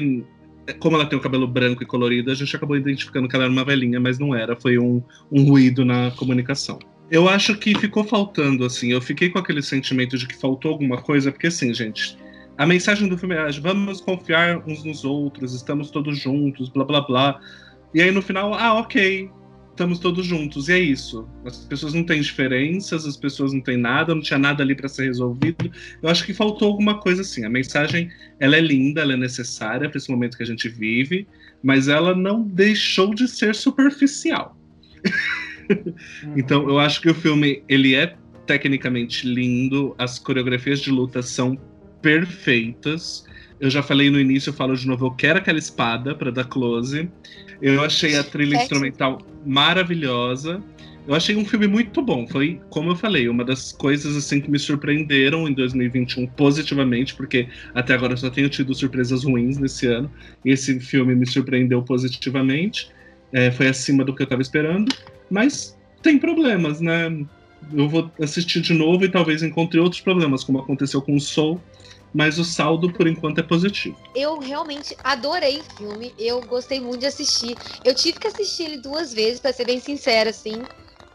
como 0.79 0.97
ela 0.97 1.07
tem 1.07 1.19
o 1.19 1.23
cabelo 1.23 1.47
branco 1.47 1.83
e 1.83 1.87
colorido, 1.87 2.31
a 2.31 2.35
gente 2.35 2.55
acabou 2.57 2.77
identificando 2.77 3.29
que 3.29 3.37
ela 3.37 3.45
era 3.45 3.53
uma 3.53 3.65
velhinha, 3.65 4.01
mas 4.01 4.19
não 4.19 4.35
era. 4.35 4.57
Foi 4.57 4.79
um, 4.79 5.03
um 5.31 5.45
ruído 5.45 5.85
na 5.85 6.11
comunicação. 6.13 6.79
Eu 7.11 7.29
acho 7.29 7.57
que 7.57 7.79
ficou 7.79 8.03
faltando, 8.03 8.65
assim, 8.65 8.91
eu 8.91 9.01
fiquei 9.01 9.29
com 9.29 9.39
aquele 9.39 9.63
sentimento 9.63 10.17
de 10.17 10.27
que 10.27 10.35
faltou 10.35 10.73
alguma 10.73 11.03
coisa, 11.03 11.31
porque 11.31 11.49
assim, 11.49 11.73
gente, 11.75 12.17
a 12.57 12.65
mensagem 12.65 13.09
do 13.09 13.19
filme 13.19 13.35
é 13.35 13.51
vamos 13.61 14.01
confiar 14.01 14.63
uns 14.67 14.85
nos 14.85 15.05
outros, 15.05 15.55
estamos 15.55 15.91
todos 15.91 16.19
juntos, 16.19 16.69
blá 16.69 16.85
blá 16.85 17.01
blá. 17.01 17.41
E 17.95 18.03
aí 18.03 18.11
no 18.11 18.21
final, 18.21 18.53
ah, 18.55 18.75
ok, 18.75 19.31
estamos 19.71 19.99
todos 19.99 20.25
juntos, 20.25 20.69
e 20.69 20.73
é 20.73 20.79
isso. 20.79 21.29
As 21.45 21.65
pessoas 21.65 21.95
não 21.95 22.05
têm 22.05 22.21
diferenças, 22.21 23.07
as 23.07 23.17
pessoas 23.17 23.53
não 23.53 23.61
têm 23.61 23.77
nada, 23.77 24.15
não 24.15 24.23
tinha 24.23 24.39
nada 24.39 24.63
ali 24.63 24.75
para 24.75 24.89
ser 24.89 25.05
resolvido. 25.05 25.71
Eu 26.03 26.09
acho 26.09 26.25
que 26.25 26.33
faltou 26.33 26.69
alguma 26.69 26.99
coisa 27.01 27.23
assim. 27.23 27.45
A 27.45 27.51
mensagem, 27.51 28.11
ela 28.41 28.57
é 28.57 28.61
linda, 28.61 29.03
ela 29.03 29.13
é 29.13 29.17
necessária 29.17 29.89
para 29.89 29.99
esse 29.99 30.11
momento 30.11 30.37
que 30.37 30.43
a 30.43 30.47
gente 30.47 30.69
vive, 30.69 31.27
mas 31.63 31.89
ela 31.89 32.15
não 32.15 32.43
deixou 32.43 33.15
de 33.15 33.29
ser 33.29 33.55
superficial. 33.55 34.57
Então, 36.37 36.69
eu 36.69 36.79
acho 36.79 37.01
que 37.01 37.09
o 37.09 37.15
filme 37.15 37.65
ele 37.67 37.95
é 37.95 38.15
tecnicamente 38.47 39.27
lindo, 39.27 39.95
as 39.97 40.19
coreografias 40.19 40.81
de 40.81 40.91
luta 40.91 41.23
são 41.23 41.59
perfeitas. 42.05 43.25
Eu 43.59 43.71
já 43.71 43.83
falei 43.83 44.11
no 44.11 44.21
início, 44.21 44.51
eu 44.51 44.55
falo 44.55 44.77
de 44.77 44.87
novo, 44.87 45.07
eu 45.07 45.11
quero 45.13 45.39
aquela 45.39 45.59
espada 45.59 46.15
para 46.15 46.31
dar 46.31 46.45
close. 46.45 47.09
Eu 47.63 47.83
achei 47.83 48.15
a 48.19 48.23
trilha 48.23 48.57
instrumental 48.57 49.19
maravilhosa. 49.47 50.63
Eu 51.09 51.15
achei 51.15 51.35
um 51.35 51.47
filme 51.47 51.67
muito 51.67 52.03
bom. 52.03 52.27
Foi, 52.27 52.61
como 52.69 52.91
eu 52.91 52.97
falei, 52.97 53.27
uma 53.27 53.43
das 53.43 53.73
coisas 53.73 54.17
assim 54.17 54.39
que 54.39 54.51
me 54.51 54.59
surpreenderam 54.59 55.49
em 55.49 55.55
2021 55.55 56.27
positivamente, 56.29 57.15
porque 57.15 57.49
até 57.75 57.95
agora 57.95 58.13
eu 58.13 58.17
só 58.19 58.29
tenho 58.29 58.51
tido 58.51 58.75
surpresas 58.75 59.25
ruins 59.25 59.57
nesse 59.57 59.87
ano. 59.87 60.11
E 60.45 60.51
esse 60.51 60.79
filme 60.81 61.15
me 61.15 61.27
surpreendeu 61.27 61.83
positivamente. 61.83 62.91
É, 63.33 63.51
foi 63.51 63.69
acima 63.69 64.05
do 64.05 64.15
que 64.15 64.21
eu 64.21 64.25
estava 64.25 64.43
esperando. 64.43 64.95
Mas 65.31 65.79
tem 66.03 66.19
problemas, 66.19 66.83
né? 66.83 67.11
Eu 67.73 67.89
vou 67.89 68.11
assistir 68.21 68.61
de 68.61 68.75
novo 68.75 69.07
e 69.07 69.09
talvez 69.09 69.43
encontre 69.43 69.81
outros 69.81 70.03
problemas, 70.03 70.45
como 70.45 70.59
aconteceu 70.59 71.01
com 71.01 71.17
o 71.17 71.21
Soul. 71.21 71.59
Mas 72.15 72.39
o 72.39 72.45
saldo, 72.45 72.93
por 72.93 73.09
enquanto, 73.09 73.41
é 73.41 73.43
positivo. 73.43 73.99
Eu 74.15 74.39
realmente 74.39 74.97
adorei 75.03 75.59
o 75.59 75.77
filme. 75.77 76.15
Eu 76.17 76.41
gostei 76.43 76.81
muito 76.81 77.01
de 77.01 77.07
assistir. 77.07 77.59
Eu 77.85 77.93
tive 77.93 78.21
que 78.21 78.29
assistir 78.29 78.63
ele 78.65 78.77
duas 78.79 79.13
vezes, 79.13 79.41
pra 79.41 79.53
ser 79.53 79.65
bem 79.65 79.81
sincera, 79.81 80.31
assim. 80.31 80.63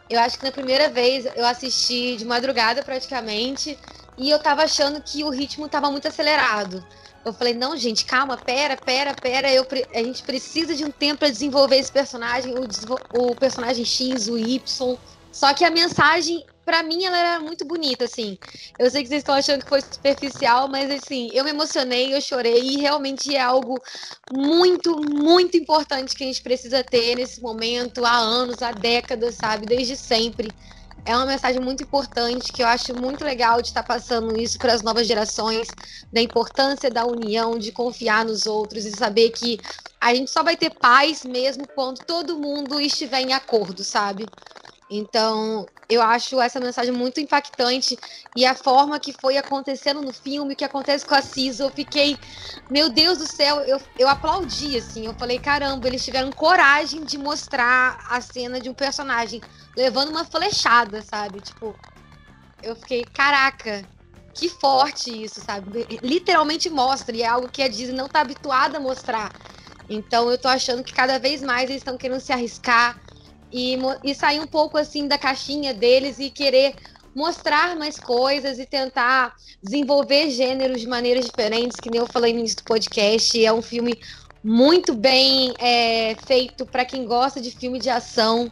Eu 0.09 0.19
acho 0.19 0.37
que 0.37 0.43
na 0.43 0.51
primeira 0.51 0.89
vez 0.89 1.25
eu 1.35 1.45
assisti 1.45 2.17
de 2.17 2.25
madrugada 2.25 2.83
praticamente. 2.83 3.77
E 4.17 4.29
eu 4.29 4.39
tava 4.39 4.63
achando 4.63 5.01
que 5.01 5.23
o 5.23 5.29
ritmo 5.29 5.69
tava 5.69 5.89
muito 5.89 6.09
acelerado. 6.09 6.85
Eu 7.23 7.33
falei, 7.33 7.53
não, 7.53 7.77
gente, 7.77 8.05
calma, 8.05 8.35
pera, 8.35 8.75
pera, 8.75 9.13
pera. 9.13 9.49
Eu, 9.51 9.65
a 9.93 10.03
gente 10.03 10.23
precisa 10.23 10.75
de 10.75 10.83
um 10.83 10.91
tempo 10.91 11.19
pra 11.19 11.29
desenvolver 11.29 11.77
esse 11.77 11.91
personagem, 11.91 12.53
o, 12.53 12.67
o 13.13 13.35
personagem 13.35 13.85
X, 13.85 14.27
o 14.27 14.37
Y. 14.37 14.97
Só 15.31 15.53
que 15.53 15.63
a 15.63 15.69
mensagem, 15.69 16.45
pra 16.69 16.83
mim, 16.83 17.03
ela 17.03 17.17
era 17.17 17.39
muito 17.39 17.65
bonita, 17.65 18.05
assim. 18.05 18.37
Eu 18.77 18.91
sei 18.91 19.01
que 19.01 19.09
vocês 19.09 19.21
estão 19.21 19.33
achando 19.33 19.63
que 19.63 19.67
foi 19.69 19.81
superficial, 19.81 20.67
mas 20.67 20.91
assim, 20.91 21.31
eu 21.33 21.43
me 21.43 21.49
emocionei, 21.49 22.13
eu 22.13 22.21
chorei, 22.21 22.59
e 22.61 22.77
realmente 22.77 23.33
é 23.35 23.41
algo 23.41 23.81
muito, 24.29 24.95
muito 24.95 25.57
importante 25.57 26.15
que 26.15 26.23
a 26.23 26.27
gente 26.27 26.43
precisa 26.43 26.83
ter 26.83 27.15
nesse 27.15 27.41
momento, 27.41 28.05
há 28.05 28.15
anos, 28.17 28.61
há 28.61 28.71
décadas, 28.71 29.37
sabe? 29.37 29.65
Desde 29.65 29.97
sempre. 29.97 30.55
É 31.03 31.15
uma 31.15 31.25
mensagem 31.25 31.59
muito 31.59 31.81
importante 31.81 32.53
que 32.53 32.61
eu 32.61 32.67
acho 32.67 32.93
muito 32.95 33.25
legal 33.25 33.61
de 33.63 33.69
estar 33.69 33.81
passando 33.83 34.37
isso 34.37 34.59
para 34.59 34.73
as 34.73 34.83
novas 34.83 35.07
gerações, 35.07 35.75
da 36.13 36.21
importância 36.21 36.91
da 36.91 37.03
união, 37.05 37.57
de 37.57 37.71
confiar 37.71 38.23
nos 38.25 38.45
outros 38.45 38.85
e 38.85 38.91
saber 38.95 39.31
que 39.31 39.59
a 39.99 40.13
gente 40.13 40.29
só 40.29 40.43
vai 40.43 40.55
ter 40.55 40.69
paz 40.69 41.25
mesmo 41.25 41.67
quando 41.73 42.01
todo 42.05 42.37
mundo 42.39 42.79
estiver 42.79 43.21
em 43.21 43.33
acordo, 43.33 43.83
sabe? 43.83 44.31
Então, 44.89 45.69
eu 45.89 46.01
acho 46.01 46.39
essa 46.39 46.59
mensagem 46.59 46.91
muito 46.93 47.19
impactante 47.19 47.99
e 48.35 48.45
a 48.45 48.55
forma 48.55 48.99
que 48.99 49.11
foi 49.13 49.37
acontecendo 49.37 50.01
no 50.01 50.13
filme, 50.13 50.53
o 50.53 50.55
que 50.57 50.63
acontece 50.63 51.05
com 51.05 51.15
a 51.15 51.21
Cis, 51.21 51.59
eu 51.59 51.71
fiquei, 51.71 52.19
meu 52.69 52.89
Deus 52.89 53.17
do 53.17 53.27
céu, 53.27 53.61
eu, 53.61 53.79
eu 53.97 54.07
aplaudi, 54.07 54.77
assim, 54.77 55.05
eu 55.05 55.13
falei, 55.13 55.39
caramba, 55.39 55.87
eles 55.87 56.03
tiveram 56.03 56.31
coragem 56.31 57.05
de 57.05 57.17
mostrar 57.17 57.97
a 58.09 58.21
cena 58.21 58.61
de 58.61 58.69
um 58.69 58.73
personagem 58.73 59.43
levando 59.75 60.09
uma 60.09 60.25
flechada, 60.25 61.01
sabe? 61.01 61.41
Tipo, 61.41 61.79
eu 62.61 62.75
fiquei, 62.75 63.05
caraca, 63.05 63.87
que 64.33 64.49
forte 64.49 65.09
isso, 65.23 65.41
sabe? 65.41 65.87
Literalmente 66.03 66.69
mostra, 66.69 67.15
e 67.15 67.21
é 67.21 67.27
algo 67.27 67.49
que 67.49 67.61
a 67.61 67.67
Disney 67.67 67.93
não 67.95 68.09
tá 68.09 68.21
habituada 68.21 68.77
a 68.77 68.81
mostrar. 68.81 69.33
Então 69.89 70.29
eu 70.31 70.37
tô 70.37 70.47
achando 70.47 70.83
que 70.83 70.93
cada 70.93 71.17
vez 71.19 71.41
mais 71.41 71.69
eles 71.69 71.81
estão 71.81 71.97
querendo 71.97 72.21
se 72.21 72.31
arriscar 72.31 72.99
e, 73.51 73.77
e 74.03 74.13
sair 74.13 74.39
um 74.39 74.47
pouco 74.47 74.77
assim 74.77 75.07
da 75.07 75.17
caixinha 75.17 75.73
deles 75.73 76.19
e 76.19 76.29
querer 76.29 76.75
mostrar 77.15 77.75
mais 77.75 77.99
coisas 77.99 78.59
e 78.59 78.65
tentar 78.65 79.33
desenvolver 79.61 80.29
gêneros 80.29 80.79
de 80.79 80.87
maneiras 80.87 81.25
diferentes, 81.25 81.79
que 81.79 81.89
nem 81.89 81.99
eu 81.99 82.07
falei 82.07 82.33
no 82.33 82.39
início 82.39 82.57
do 82.57 82.63
podcast. 82.63 83.43
É 83.43 83.51
um 83.51 83.61
filme 83.61 83.99
muito 84.43 84.93
bem 84.93 85.55
é, 85.59 86.15
feito 86.15 86.65
para 86.65 86.85
quem 86.85 87.05
gosta 87.05 87.41
de 87.41 87.51
filme 87.51 87.79
de 87.79 87.89
ação. 87.89 88.51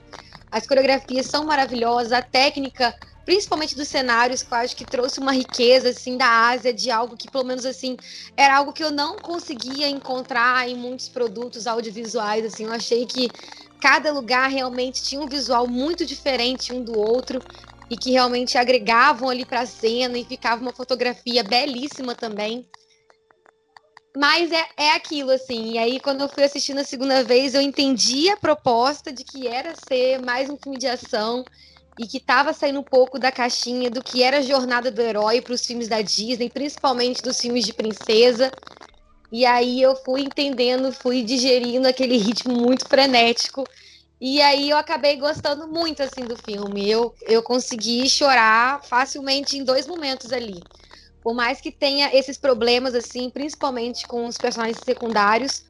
As 0.52 0.65
coreografias 0.65 1.28
são 1.28 1.45
maravilhosas, 1.45 2.11
a 2.11 2.22
técnica, 2.22 2.94
principalmente 3.26 3.76
dos 3.76 3.88
cenários, 3.90 4.41
que 4.41 4.53
eu 4.53 4.57
acho 4.57 4.76
que 4.76 4.86
trouxe 4.86 5.19
uma 5.19 5.34
riqueza 5.34 5.90
assim 5.90 6.18
da 6.18 6.49
Ásia, 6.49 6.74
de 6.74 6.90
algo 6.90 7.18
que 7.18 7.28
pelo 7.28 7.44
menos 7.44 7.65
assim 7.65 7.98
era 8.36 8.57
algo 8.57 8.74
que 8.74 8.84
eu 8.84 8.91
não 8.91 9.19
conseguia 9.22 9.90
encontrar 9.90 10.68
em 10.68 10.76
muitos 10.76 11.10
produtos 11.10 11.68
audiovisuais. 11.68 12.45
Assim, 12.45 12.65
eu 12.65 12.72
achei 12.72 13.06
que 13.06 13.34
cada 13.82 14.12
lugar 14.12 14.49
realmente 14.49 15.04
tinha 15.04 15.22
um 15.22 15.28
visual 15.28 15.68
muito 15.68 16.06
diferente 16.06 16.74
um 16.74 16.84
do 16.84 16.98
outro 16.98 17.41
e 17.90 17.98
que 17.98 18.12
realmente 18.12 18.58
agregavam 18.58 19.30
ali 19.30 19.45
para 19.45 19.62
a 19.62 19.66
cena 19.66 20.18
e 20.18 20.26
ficava 20.26 20.62
uma 20.62 20.74
fotografia 20.74 21.44
belíssima 21.44 22.14
também. 22.16 22.68
Mas 24.16 24.52
é, 24.52 24.66
é 24.78 24.91
aquilo, 24.94 25.30
assim. 25.30 25.74
E 25.74 25.78
aí, 25.78 25.99
quando 25.99 26.22
eu 26.22 26.30
fui 26.30 26.44
assistindo 26.44 26.80
a 26.80 26.84
segunda 26.84 27.24
vez, 27.24 27.54
eu 27.54 27.62
entendi 27.62 28.30
a 28.30 28.38
proposta 28.38 29.14
de 29.14 29.24
que 29.24 29.48
era 29.48 29.76
ser 29.76 30.20
mais 30.20 30.49
um 30.49 30.58
filme 30.58 30.78
de 30.78 30.88
ação 30.88 31.45
e 31.99 32.08
que 32.08 32.18
estava 32.18 32.52
saindo 32.52 32.80
um 32.80 32.84
pouco 32.84 33.20
da 33.20 33.32
caixinha 33.32 33.90
do 33.90 34.04
que 34.04 34.24
era 34.24 34.38
a 34.38 34.41
jornada 34.41 34.91
do 34.91 35.02
herói 35.02 35.41
para 35.41 35.54
os 35.54 35.66
filmes 35.66 35.88
da 35.88 36.02
Disney, 36.02 36.49
principalmente 36.49 37.22
dos 37.22 37.40
filmes 37.40 37.66
de 37.66 37.74
princesa. 37.74 38.52
E 39.32 39.45
aí 39.45 39.82
eu 39.82 39.95
fui 39.95 40.22
entendendo, 40.24 40.91
fui 40.94 41.24
digerindo 41.24 41.88
aquele 41.88 42.18
ritmo 42.18 42.54
muito 42.56 42.86
frenético. 42.88 43.68
E 44.20 44.41
aí 44.41 44.70
eu 44.70 44.78
acabei 44.78 45.18
gostando 45.18 45.68
muito 45.68 46.02
assim 46.04 46.26
do 46.28 46.38
filme. 46.38 46.90
Eu, 46.90 47.14
eu 47.22 47.44
consegui 47.44 48.10
chorar 48.10 48.84
facilmente 48.86 49.58
em 49.58 49.64
dois 49.64 49.88
momentos 49.88 50.32
ali. 50.32 50.68
Por 51.24 51.36
mais 51.36 51.62
que 51.62 51.72
tenha 51.72 52.16
esses 52.16 52.38
problemas 52.38 52.95
assim, 52.95 53.30
principalmente 53.32 54.08
com 54.08 54.28
os 54.28 54.40
personagens 54.40 54.84
secundários, 54.84 55.64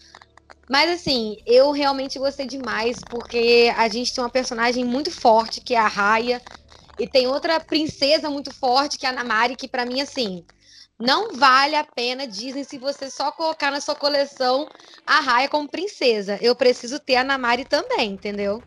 mas 0.69 0.89
assim, 0.91 1.37
eu 1.45 1.71
realmente 1.71 2.19
gostei 2.19 2.45
demais 2.45 3.03
porque 3.03 3.71
a 3.77 3.87
gente 3.87 4.13
tem 4.13 4.23
uma 4.23 4.29
personagem 4.29 4.83
muito 4.85 5.11
forte 5.11 5.61
que 5.61 5.73
é 5.73 5.79
a 5.79 5.87
Raya 5.87 6.41
e 6.97 7.07
tem 7.07 7.27
outra 7.27 7.59
princesa 7.59 8.29
muito 8.29 8.51
forte 8.53 8.97
que 8.97 9.05
é 9.05 9.09
a 9.09 9.13
Namari, 9.13 9.55
que 9.55 9.67
pra 9.69 9.85
mim 9.85 10.01
assim, 10.01 10.45
não 10.99 11.33
vale 11.33 11.75
a 11.75 11.83
pena 11.83 12.27
Disney 12.27 12.63
se 12.65 12.77
você 12.77 13.09
só 13.09 13.31
colocar 13.31 13.71
na 13.71 13.81
sua 13.81 13.95
coleção 13.95 14.69
a 15.05 15.19
Raya 15.19 15.49
como 15.49 15.69
princesa. 15.69 16.37
Eu 16.41 16.55
preciso 16.55 16.99
ter 16.99 17.15
a 17.17 17.23
Namari 17.23 17.65
também, 17.65 18.13
entendeu? 18.13 18.63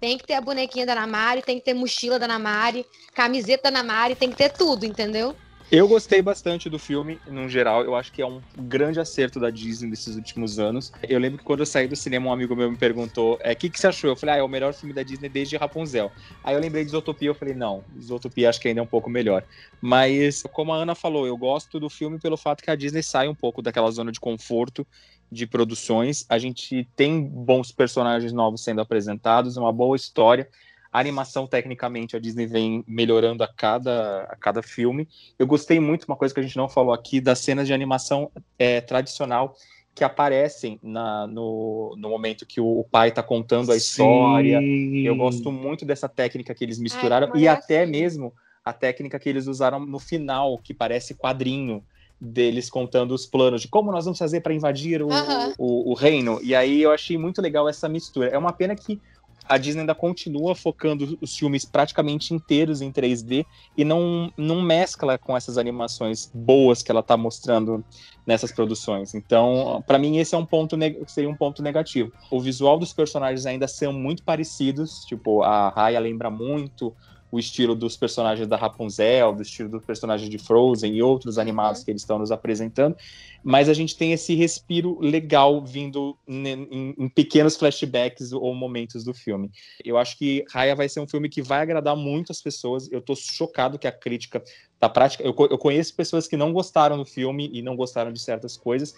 Tem 0.00 0.18
que 0.18 0.24
ter 0.26 0.34
a 0.34 0.40
bonequinha 0.40 0.86
da 0.86 0.94
Namari, 0.94 1.42
tem 1.42 1.58
que 1.58 1.64
ter 1.64 1.74
mochila 1.74 2.18
da 2.18 2.26
Namari, 2.28 2.86
camiseta 3.14 3.64
da 3.70 3.78
Namari, 3.82 4.16
tem 4.16 4.30
que 4.30 4.36
ter 4.36 4.50
tudo, 4.50 4.84
entendeu? 4.84 5.36
Eu 5.76 5.88
gostei 5.88 6.22
bastante 6.22 6.70
do 6.70 6.78
filme, 6.78 7.18
no 7.26 7.48
geral. 7.48 7.82
Eu 7.82 7.96
acho 7.96 8.12
que 8.12 8.22
é 8.22 8.26
um 8.26 8.40
grande 8.56 9.00
acerto 9.00 9.40
da 9.40 9.50
Disney 9.50 9.90
desses 9.90 10.14
últimos 10.14 10.60
anos. 10.60 10.92
Eu 11.02 11.18
lembro 11.18 11.38
que 11.38 11.44
quando 11.44 11.60
eu 11.60 11.66
saí 11.66 11.88
do 11.88 11.96
cinema, 11.96 12.28
um 12.28 12.32
amigo 12.32 12.54
meu 12.54 12.70
me 12.70 12.76
perguntou: 12.76 13.40
é, 13.42 13.50
o 13.54 13.56
que, 13.56 13.68
que 13.68 13.80
você 13.80 13.88
achou? 13.88 14.08
Eu 14.08 14.14
falei: 14.14 14.36
ah, 14.36 14.38
é 14.38 14.42
o 14.44 14.46
melhor 14.46 14.72
filme 14.72 14.94
da 14.94 15.02
Disney 15.02 15.28
desde 15.28 15.56
Rapunzel. 15.56 16.12
Aí 16.44 16.54
eu 16.54 16.60
lembrei 16.60 16.84
de 16.84 16.90
Isotopia, 16.90 17.28
eu 17.28 17.34
falei: 17.34 17.54
não, 17.54 17.82
Isotopia 17.96 18.50
acho 18.50 18.60
que 18.60 18.68
ainda 18.68 18.78
é 18.78 18.84
um 18.84 18.86
pouco 18.86 19.10
melhor. 19.10 19.42
Mas, 19.80 20.44
como 20.52 20.72
a 20.72 20.76
Ana 20.76 20.94
falou, 20.94 21.26
eu 21.26 21.36
gosto 21.36 21.80
do 21.80 21.90
filme 21.90 22.20
pelo 22.20 22.36
fato 22.36 22.62
que 22.62 22.70
a 22.70 22.76
Disney 22.76 23.02
sai 23.02 23.26
um 23.26 23.34
pouco 23.34 23.60
daquela 23.60 23.90
zona 23.90 24.12
de 24.12 24.20
conforto 24.20 24.86
de 25.28 25.44
produções. 25.44 26.24
A 26.28 26.38
gente 26.38 26.88
tem 26.94 27.20
bons 27.20 27.72
personagens 27.72 28.32
novos 28.32 28.62
sendo 28.62 28.80
apresentados, 28.80 29.56
uma 29.56 29.72
boa 29.72 29.96
história. 29.96 30.48
A 30.94 31.00
animação, 31.00 31.44
tecnicamente, 31.44 32.14
a 32.14 32.20
Disney 32.20 32.46
vem 32.46 32.84
melhorando 32.86 33.42
a 33.42 33.48
cada, 33.48 34.28
a 34.30 34.36
cada 34.36 34.62
filme. 34.62 35.08
Eu 35.36 35.44
gostei 35.44 35.80
muito, 35.80 36.04
uma 36.04 36.14
coisa 36.14 36.32
que 36.32 36.38
a 36.38 36.42
gente 36.44 36.56
não 36.56 36.68
falou 36.68 36.94
aqui, 36.94 37.20
das 37.20 37.40
cenas 37.40 37.66
de 37.66 37.74
animação 37.74 38.30
é, 38.56 38.80
tradicional 38.80 39.56
que 39.92 40.04
aparecem 40.04 40.78
na, 40.80 41.26
no, 41.26 41.96
no 41.98 42.08
momento 42.08 42.46
que 42.46 42.60
o, 42.60 42.78
o 42.78 42.84
pai 42.84 43.08
está 43.08 43.24
contando 43.24 43.72
a 43.72 43.76
história. 43.76 44.60
Sim. 44.60 45.04
Eu 45.04 45.16
gosto 45.16 45.50
muito 45.50 45.84
dessa 45.84 46.08
técnica 46.08 46.54
que 46.54 46.62
eles 46.62 46.78
misturaram 46.78 47.28
Ai, 47.34 47.40
e 47.40 47.48
até 47.48 47.84
mesmo 47.84 48.32
a 48.64 48.72
técnica 48.72 49.18
que 49.18 49.28
eles 49.28 49.48
usaram 49.48 49.80
no 49.80 49.98
final, 49.98 50.58
que 50.58 50.72
parece 50.72 51.16
quadrinho 51.16 51.84
deles 52.20 52.70
contando 52.70 53.12
os 53.12 53.26
planos 53.26 53.62
de 53.62 53.68
como 53.68 53.90
nós 53.90 54.04
vamos 54.04 54.18
fazer 54.18 54.42
para 54.42 54.54
invadir 54.54 55.02
o, 55.02 55.10
Aham. 55.10 55.54
o, 55.58 55.90
o 55.90 55.94
reino. 55.94 56.38
E 56.40 56.54
aí 56.54 56.80
eu 56.82 56.92
achei 56.92 57.18
muito 57.18 57.42
legal 57.42 57.68
essa 57.68 57.88
mistura. 57.88 58.28
É 58.28 58.38
uma 58.38 58.52
pena 58.52 58.76
que 58.76 59.00
a 59.48 59.58
Disney 59.58 59.80
ainda 59.80 59.94
continua 59.94 60.54
focando 60.54 61.18
os 61.20 61.36
filmes 61.36 61.64
praticamente 61.64 62.32
inteiros 62.32 62.80
em 62.80 62.90
3D 62.90 63.44
e 63.76 63.84
não, 63.84 64.32
não 64.36 64.62
mescla 64.62 65.18
com 65.18 65.36
essas 65.36 65.58
animações 65.58 66.30
boas 66.34 66.82
que 66.82 66.90
ela 66.90 67.00
está 67.00 67.16
mostrando 67.16 67.84
nessas 68.26 68.50
produções. 68.50 69.14
Então, 69.14 69.82
para 69.86 69.98
mim 69.98 70.18
esse 70.18 70.34
é 70.34 70.38
um 70.38 70.46
ponto 70.46 70.76
seria 71.06 71.28
um 71.28 71.36
ponto 71.36 71.62
negativo. 71.62 72.10
O 72.30 72.40
visual 72.40 72.78
dos 72.78 72.92
personagens 72.92 73.46
ainda 73.46 73.68
são 73.68 73.92
muito 73.92 74.22
parecidos, 74.22 75.04
tipo 75.04 75.42
a 75.42 75.68
Raya 75.68 76.00
lembra 76.00 76.30
muito 76.30 76.94
o 77.34 77.38
estilo 77.40 77.74
dos 77.74 77.96
personagens 77.96 78.46
da 78.46 78.56
Rapunzel, 78.56 79.34
do 79.34 79.42
estilo 79.42 79.68
dos 79.68 79.84
personagens 79.84 80.30
de 80.30 80.38
Frozen 80.38 80.94
e 80.94 81.02
outros 81.02 81.36
animados 81.36 81.82
que 81.82 81.90
eles 81.90 82.02
estão 82.02 82.16
nos 82.16 82.30
apresentando, 82.30 82.96
mas 83.42 83.68
a 83.68 83.74
gente 83.74 83.96
tem 83.96 84.12
esse 84.12 84.36
respiro 84.36 85.00
legal 85.00 85.60
vindo 85.64 86.16
em, 86.28 86.94
em 86.96 87.08
pequenos 87.08 87.56
flashbacks 87.56 88.32
ou 88.32 88.54
momentos 88.54 89.02
do 89.02 89.12
filme. 89.12 89.50
Eu 89.84 89.98
acho 89.98 90.16
que 90.16 90.44
Raya 90.48 90.76
vai 90.76 90.88
ser 90.88 91.00
um 91.00 91.08
filme 91.08 91.28
que 91.28 91.42
vai 91.42 91.60
agradar 91.60 91.96
muito 91.96 92.30
as 92.30 92.40
pessoas. 92.40 92.90
Eu 92.92 93.02
tô 93.02 93.16
chocado 93.16 93.80
que 93.80 93.88
a 93.88 93.92
crítica 93.92 94.40
tá 94.78 94.88
prática. 94.88 95.24
Eu, 95.24 95.34
eu 95.50 95.58
conheço 95.58 95.92
pessoas 95.96 96.28
que 96.28 96.36
não 96.36 96.52
gostaram 96.52 96.96
do 96.96 97.04
filme 97.04 97.50
e 97.52 97.62
não 97.62 97.74
gostaram 97.74 98.12
de 98.12 98.20
certas 98.20 98.56
coisas, 98.56 98.94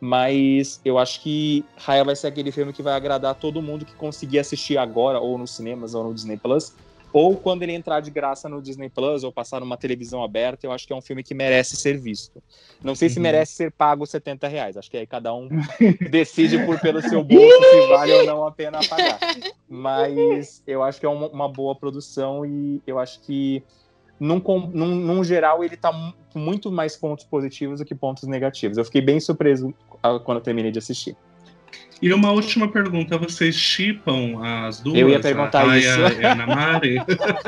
mas 0.00 0.80
eu 0.84 0.96
acho 0.96 1.20
que 1.22 1.64
Raya 1.76 2.04
vai 2.04 2.14
ser 2.14 2.28
aquele 2.28 2.52
filme 2.52 2.72
que 2.72 2.84
vai 2.84 2.94
agradar 2.94 3.34
todo 3.34 3.60
mundo 3.60 3.84
que 3.84 3.94
conseguir 3.96 4.38
assistir 4.38 4.78
agora, 4.78 5.18
ou 5.18 5.36
nos 5.36 5.56
cinemas, 5.56 5.92
ou 5.92 6.04
no 6.04 6.14
Disney 6.14 6.36
Plus, 6.36 6.72
ou 7.12 7.36
quando 7.36 7.62
ele 7.62 7.72
entrar 7.72 8.00
de 8.00 8.10
graça 8.10 8.48
no 8.48 8.62
Disney 8.62 8.88
Plus, 8.88 9.24
ou 9.24 9.32
passar 9.32 9.60
numa 9.60 9.76
televisão 9.76 10.22
aberta, 10.22 10.66
eu 10.66 10.72
acho 10.72 10.86
que 10.86 10.92
é 10.92 10.96
um 10.96 11.02
filme 11.02 11.22
que 11.22 11.34
merece 11.34 11.76
ser 11.76 11.98
visto. 11.98 12.42
Não 12.82 12.94
sei 12.94 13.08
se 13.08 13.16
Uhum. 13.16 13.22
merece 13.24 13.52
ser 13.54 13.72
pago 13.72 14.06
70 14.06 14.46
reais, 14.48 14.76
acho 14.76 14.90
que 14.90 14.96
aí 14.96 15.06
cada 15.06 15.34
um 15.34 15.48
decide 16.10 16.64
por 16.64 16.80
pelo 16.80 17.02
seu 17.02 17.22
bolso 17.24 17.62
se 17.70 17.88
vale 17.88 18.12
ou 18.12 18.24
não 18.26 18.46
a 18.46 18.52
pena 18.52 18.80
pagar. 18.88 19.18
Mas 19.68 20.62
eu 20.66 20.82
acho 20.82 21.00
que 21.00 21.06
é 21.06 21.08
uma, 21.08 21.28
uma 21.28 21.48
boa 21.48 21.74
produção 21.74 22.44
e 22.46 22.80
eu 22.86 22.98
acho 22.98 23.20
que 23.22 23.62
num, 24.18 24.42
num, 24.72 24.94
num 24.94 25.24
geral, 25.24 25.64
ele 25.64 25.76
tá 25.76 25.90
com 26.32 26.38
muito 26.38 26.70
mais 26.70 26.96
pontos 26.96 27.24
positivos 27.24 27.78
do 27.80 27.84
que 27.86 27.94
pontos 27.94 28.24
negativos. 28.28 28.76
Eu 28.76 28.84
fiquei 28.84 29.00
bem 29.00 29.18
surpreso 29.18 29.74
ah, 30.02 30.18
quando 30.18 30.38
eu 30.38 30.44
terminei 30.44 30.70
de 30.70 30.78
assistir. 30.78 31.16
E 32.02 32.12
uma 32.12 32.32
última 32.32 32.70
pergunta: 32.70 33.18
vocês 33.18 33.54
chipam 33.54 34.42
as 34.42 34.80
duas? 34.80 34.98
Eu 34.98 35.08
ia 35.10 35.20
perguntar 35.20 35.68
a 35.68 35.76
isso. 35.78 36.20
E 36.20 36.24
a 36.24 36.34
Namari? 36.34 36.96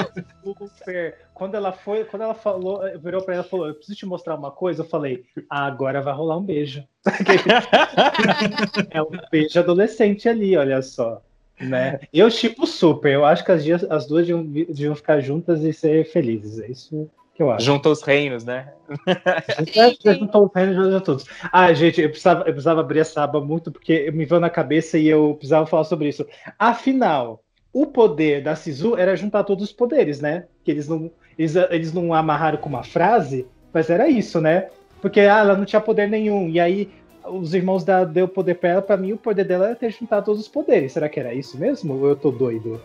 Super. 0.45 1.15
Quando 1.35 1.55
ela 1.55 1.73
foi, 1.73 2.05
quando 2.05 2.23
ela 2.23 2.35
falou, 2.35 2.83
virou 3.03 3.23
pra 3.23 3.35
ela 3.35 3.45
e 3.45 3.49
falou: 3.49 3.67
Eu 3.69 3.75
preciso 3.75 3.99
te 3.99 4.07
mostrar 4.07 4.35
uma 4.35 4.51
coisa. 4.51 4.83
Eu 4.83 4.87
falei: 4.89 5.25
ah, 5.49 5.67
agora 5.67 6.03
vai 6.03 6.15
rolar 6.15 6.37
um 6.37 6.43
beijo. 6.45 6.85
é 8.91 9.03
um 9.03 9.11
beijo 9.31 9.59
adolescente 9.59 10.29
ali, 10.29 10.57
olha 10.57 10.83
só. 10.83 11.23
Né? 11.61 12.01
Eu 12.13 12.31
tipo 12.31 12.67
super. 12.67 13.13
Eu 13.13 13.25
acho 13.25 13.45
que 13.45 13.53
as, 13.53 13.65
dias- 13.65 13.85
as 13.91 14.07
duas 14.07 14.27
deviam, 14.27 14.45
deviam 14.45 14.95
ficar 14.95 15.21
juntas 15.21 15.63
e 15.63 15.73
ser 15.73 16.05
felizes. 16.11 16.59
É 16.61 16.71
isso 16.71 17.11
eu 17.43 17.51
acho. 17.51 17.65
Junta 17.67 17.89
os 17.89 18.03
reinos, 18.03 18.45
né? 18.45 18.73
Já- 19.75 19.93
já 20.05 20.15
juntou 20.15 20.45
o 20.45 20.51
reino, 20.55 20.75
já- 20.75 20.91
já 20.91 21.01
todos. 21.01 21.25
Ah, 21.53 21.73
gente, 21.73 22.01
eu 22.01 22.09
precisava, 22.09 22.41
eu 22.41 22.53
precisava 22.53 22.81
abrir 22.81 23.01
essa 23.01 23.23
aba 23.23 23.41
muito 23.41 23.71
porque 23.73 24.11
me 24.11 24.25
veio 24.25 24.41
na 24.41 24.51
cabeça 24.51 24.99
e 24.99 25.09
eu 25.09 25.35
precisava 25.35 25.67
falar 25.67 25.85
sobre 25.85 26.09
isso. 26.09 26.27
Afinal, 26.59 27.43
o 27.73 27.87
poder 27.87 28.43
da 28.43 28.55
Sisu 28.55 28.97
era 28.97 29.17
juntar 29.17 29.45
todos 29.45 29.65
os 29.65 29.73
poderes, 29.73 30.21
né? 30.21 30.45
Que 30.65 30.71
eles 30.71 30.89
não, 30.89 31.11
eles, 31.39 31.55
eles 31.57 31.93
não 31.93 32.13
amarraram 32.13 32.59
com 32.59 32.69
uma 32.69 32.83
frase, 32.83 33.47
mas 33.73 33.89
era 33.91 34.09
isso, 34.09 34.41
né? 34.41 34.69
Porque 35.01 35.21
ah, 35.21 35.39
ela 35.41 35.57
não 35.57 35.65
tinha 35.65 35.81
poder 35.81 36.09
nenhum. 36.09 36.49
E 36.49 36.61
aí 36.61 36.91
os 37.25 37.55
irmãos 37.55 37.83
da, 37.85 38.05
deu 38.05 38.29
poder 38.29 38.55
pra 38.57 38.69
ela. 38.71 38.83
Pra 38.83 38.97
mim, 38.97 39.13
o 39.13 39.17
poder 39.17 39.45
dela 39.45 39.67
era 39.67 39.75
ter 39.77 39.91
juntado 39.91 40.27
todos 40.27 40.41
os 40.43 40.49
poderes. 40.49 40.93
Será 40.93 41.09
que 41.09 41.19
era 41.19 41.33
isso 41.35 41.59
mesmo? 41.59 41.95
Ou 41.95 42.09
eu 42.09 42.17
tô 42.17 42.31
doido? 42.31 42.81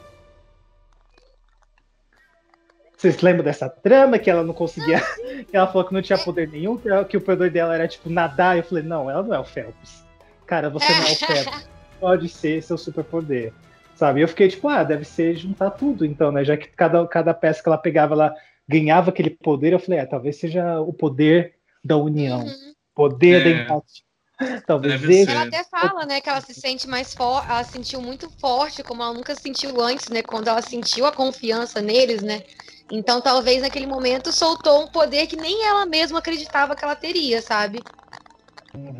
Vocês 2.97 3.21
lembram 3.21 3.43
dessa 3.43 3.69
trama 3.69 4.17
que 4.17 4.29
ela 4.29 4.43
não 4.43 4.53
conseguia. 4.55 4.99
que 5.49 5.55
ela 5.55 5.67
falou 5.67 5.87
que 5.87 5.93
não 5.93 6.01
tinha 6.01 6.17
poder 6.17 6.47
nenhum, 6.49 6.77
que, 6.77 6.89
ela- 6.89 7.05
que 7.05 7.15
o 7.15 7.21
poder 7.21 7.51
dela 7.51 7.75
era 7.75 7.87
tipo 7.87 8.09
nadar. 8.09 8.57
Eu 8.57 8.63
falei, 8.63 8.83
não, 8.83 9.09
ela 9.09 9.21
não 9.21 9.33
é 9.35 9.39
o 9.39 9.43
Phelps. 9.45 10.03
Cara, 10.47 10.69
você 10.69 10.91
não 10.91 11.03
é 11.07 11.11
o 11.11 11.15
Phelps. 11.15 11.69
Pode 11.99 12.27
ser 12.29 12.63
seu 12.63 12.77
superpoder. 12.77 13.53
Sabe? 13.95 14.21
Eu 14.21 14.27
fiquei 14.27 14.47
tipo, 14.47 14.67
ah, 14.67 14.83
deve 14.83 15.05
ser 15.05 15.35
juntar 15.35 15.71
tudo, 15.71 16.05
então, 16.05 16.31
né? 16.31 16.43
Já 16.43 16.57
que 16.57 16.67
cada, 16.69 17.05
cada 17.07 17.33
peça 17.33 17.61
que 17.61 17.69
ela 17.69 17.77
pegava, 17.77 18.13
ela 18.15 18.35
ganhava 18.67 19.09
aquele 19.11 19.29
poder. 19.31 19.73
Eu 19.73 19.79
falei, 19.79 19.99
ah, 19.99 20.05
talvez 20.07 20.37
seja 20.39 20.79
o 20.81 20.91
poder 20.91 21.53
da 21.83 21.97
união. 21.97 22.41
Uhum. 22.41 22.73
Poder 22.95 23.43
da 23.43 23.49
É. 23.49 23.63
empatia. 23.63 24.07
Talvez 24.67 25.03
esse. 25.03 25.31
Ela 25.31 25.43
até 25.45 25.63
fala, 25.63 26.05
né, 26.05 26.21
que 26.21 26.29
ela 26.29 26.41
se 26.41 26.53
sente 26.53 26.87
mais 26.87 27.11
forte, 27.15 27.49
ela 27.49 27.63
se 27.63 27.71
sentiu 27.71 27.99
muito 27.99 28.29
forte, 28.39 28.83
como 28.83 29.01
ela 29.01 29.11
nunca 29.13 29.33
sentiu 29.33 29.81
antes, 29.81 30.09
né, 30.09 30.21
quando 30.21 30.47
ela 30.47 30.61
sentiu 30.61 31.07
a 31.07 31.11
confiança 31.11 31.81
neles, 31.81 32.21
né? 32.21 32.43
Então, 32.89 33.19
talvez 33.21 33.61
naquele 33.61 33.85
momento 33.85 34.31
soltou 34.31 34.83
um 34.83 34.87
poder 34.87 35.27
que 35.27 35.35
nem 35.35 35.65
ela 35.65 35.85
mesma 35.85 36.19
acreditava 36.19 36.75
que 36.75 36.83
ela 36.83 36.95
teria, 36.95 37.41
sabe? 37.41 37.83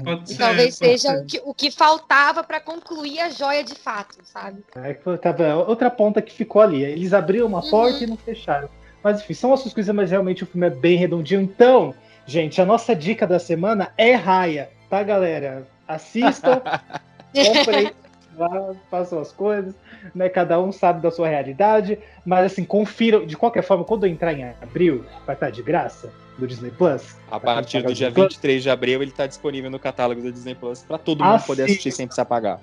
Pode 0.03 0.29
E 0.29 0.33
ser, 0.33 0.37
talvez 0.37 0.77
pode 0.79 0.99
seja 0.99 1.11
ser. 1.13 1.21
o 1.21 1.25
que, 1.25 1.41
o 1.45 1.53
que 1.53 1.71
faltava 1.71 2.43
pra 2.43 2.59
concluir 2.59 3.19
a 3.19 3.29
joia 3.29 3.63
de 3.63 3.75
fato, 3.75 4.17
sabe? 4.25 4.63
É, 4.75 4.93
que 4.93 5.03
foi- 5.03 5.17
tava 5.17 5.55
outra 5.55 5.89
ponta 5.89 6.21
que 6.21 6.33
ficou 6.33 6.61
ali. 6.61 6.83
Eles 6.83 7.13
abriram 7.13 7.47
uma 7.47 7.61
Uhum. 7.63 7.69
porta 7.69 8.03
e 8.03 8.07
não 8.07 8.17
fecharam. 8.17 8.69
Mas 9.03 9.21
enfim, 9.21 9.33
são 9.33 9.53
essas 9.53 9.73
coisas, 9.73 9.93
mas 9.95 10.11
realmente 10.11 10.43
o 10.43 10.47
filme 10.47 10.67
é 10.67 10.69
bem 10.69 10.97
redondinho. 10.97 11.41
Então, 11.41 11.93
gente, 12.25 12.59
a 12.61 12.65
nossa 12.65 12.95
dica 12.95 13.25
da 13.25 13.39
semana 13.39 13.93
é 13.97 14.13
Raia, 14.15 14.69
tá, 14.89 15.01
galera? 15.03 15.65
Assistam, 15.87 16.61
comprem, 17.33 17.91
lá, 18.37 18.73
façam 18.89 19.19
as 19.19 19.31
coisas, 19.31 19.73
né? 20.13 20.29
Cada 20.29 20.59
um 20.61 20.71
sabe 20.71 21.01
da 21.01 21.11
sua 21.11 21.27
realidade. 21.27 21.97
Mas 22.25 22.51
assim, 22.51 22.63
confiram. 22.63 23.25
De 23.25 23.35
qualquer 23.35 23.63
forma, 23.63 23.83
quando 23.83 24.05
eu 24.05 24.11
entrar 24.11 24.33
em 24.33 24.43
abril, 24.61 25.03
vai 25.25 25.35
estar 25.35 25.49
de 25.49 25.61
graça 25.61 26.11
no 26.37 26.47
Disney 26.47 26.71
Plus. 26.71 27.17
A 27.31 27.39
partir 27.39 27.81
do 27.81 27.91
o 27.91 27.93
dia 27.93 28.07
Disney 28.07 28.11
Plus. 28.11 28.33
23 28.35 28.63
de 28.63 28.69
abril, 28.69 29.01
ele 29.01 29.11
tá 29.11 29.27
disponível 29.27 29.69
no 29.69 29.79
catálogo 29.79 30.21
do 30.21 30.31
Disney 30.31 30.55
Plus 30.55 30.83
para 30.83 30.97
todo 30.97 31.23
mundo 31.23 31.43
poder 31.43 31.65
sim. 31.65 31.71
assistir 31.71 31.91
sem 31.91 32.05
precisar 32.05 32.25
pagar. 32.25 32.59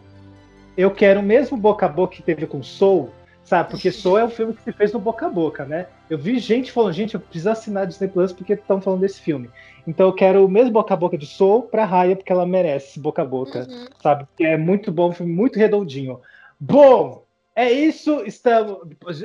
eu 0.76 0.90
quero 0.90 1.20
o 1.20 1.22
mesmo 1.22 1.56
boca 1.56 1.86
a 1.86 1.88
boca 1.88 2.16
que 2.16 2.22
teve 2.22 2.46
com 2.46 2.62
Soul, 2.62 3.10
sabe? 3.44 3.70
Porque 3.70 3.90
Soul 3.90 4.18
é 4.18 4.24
um 4.24 4.30
filme 4.30 4.54
que 4.54 4.62
se 4.62 4.72
fez 4.72 4.92
no 4.92 4.98
boca 4.98 5.26
a 5.26 5.30
boca, 5.30 5.64
né? 5.64 5.86
Eu 6.08 6.18
vi 6.18 6.38
gente 6.38 6.72
falando, 6.72 6.92
gente, 6.92 7.14
eu 7.14 7.20
preciso 7.20 7.50
assinar 7.50 7.86
Disney 7.86 8.08
Plus 8.08 8.32
porque 8.32 8.54
estão 8.54 8.80
falando 8.80 9.00
desse 9.00 9.20
filme. 9.20 9.50
Então 9.86 10.06
eu 10.06 10.12
quero 10.12 10.44
o 10.44 10.48
mesmo 10.48 10.72
boca 10.72 10.94
a 10.94 10.96
boca 10.96 11.16
de 11.18 11.26
Soul 11.26 11.62
pra 11.62 11.84
Raya, 11.84 12.16
porque 12.16 12.32
ela 12.32 12.46
merece 12.46 12.90
esse 12.90 13.00
boca 13.00 13.22
a 13.22 13.24
boca, 13.24 13.66
Uhum. 13.68 13.86
sabe? 14.02 14.24
Porque 14.26 14.44
é 14.44 14.56
muito 14.56 14.90
bom, 14.90 15.12
filme 15.12 15.32
muito 15.32 15.58
redondinho. 15.58 16.20
Bom, 16.58 17.22
é 17.54 17.70
isso. 17.70 18.22
Estamos, 18.26 18.78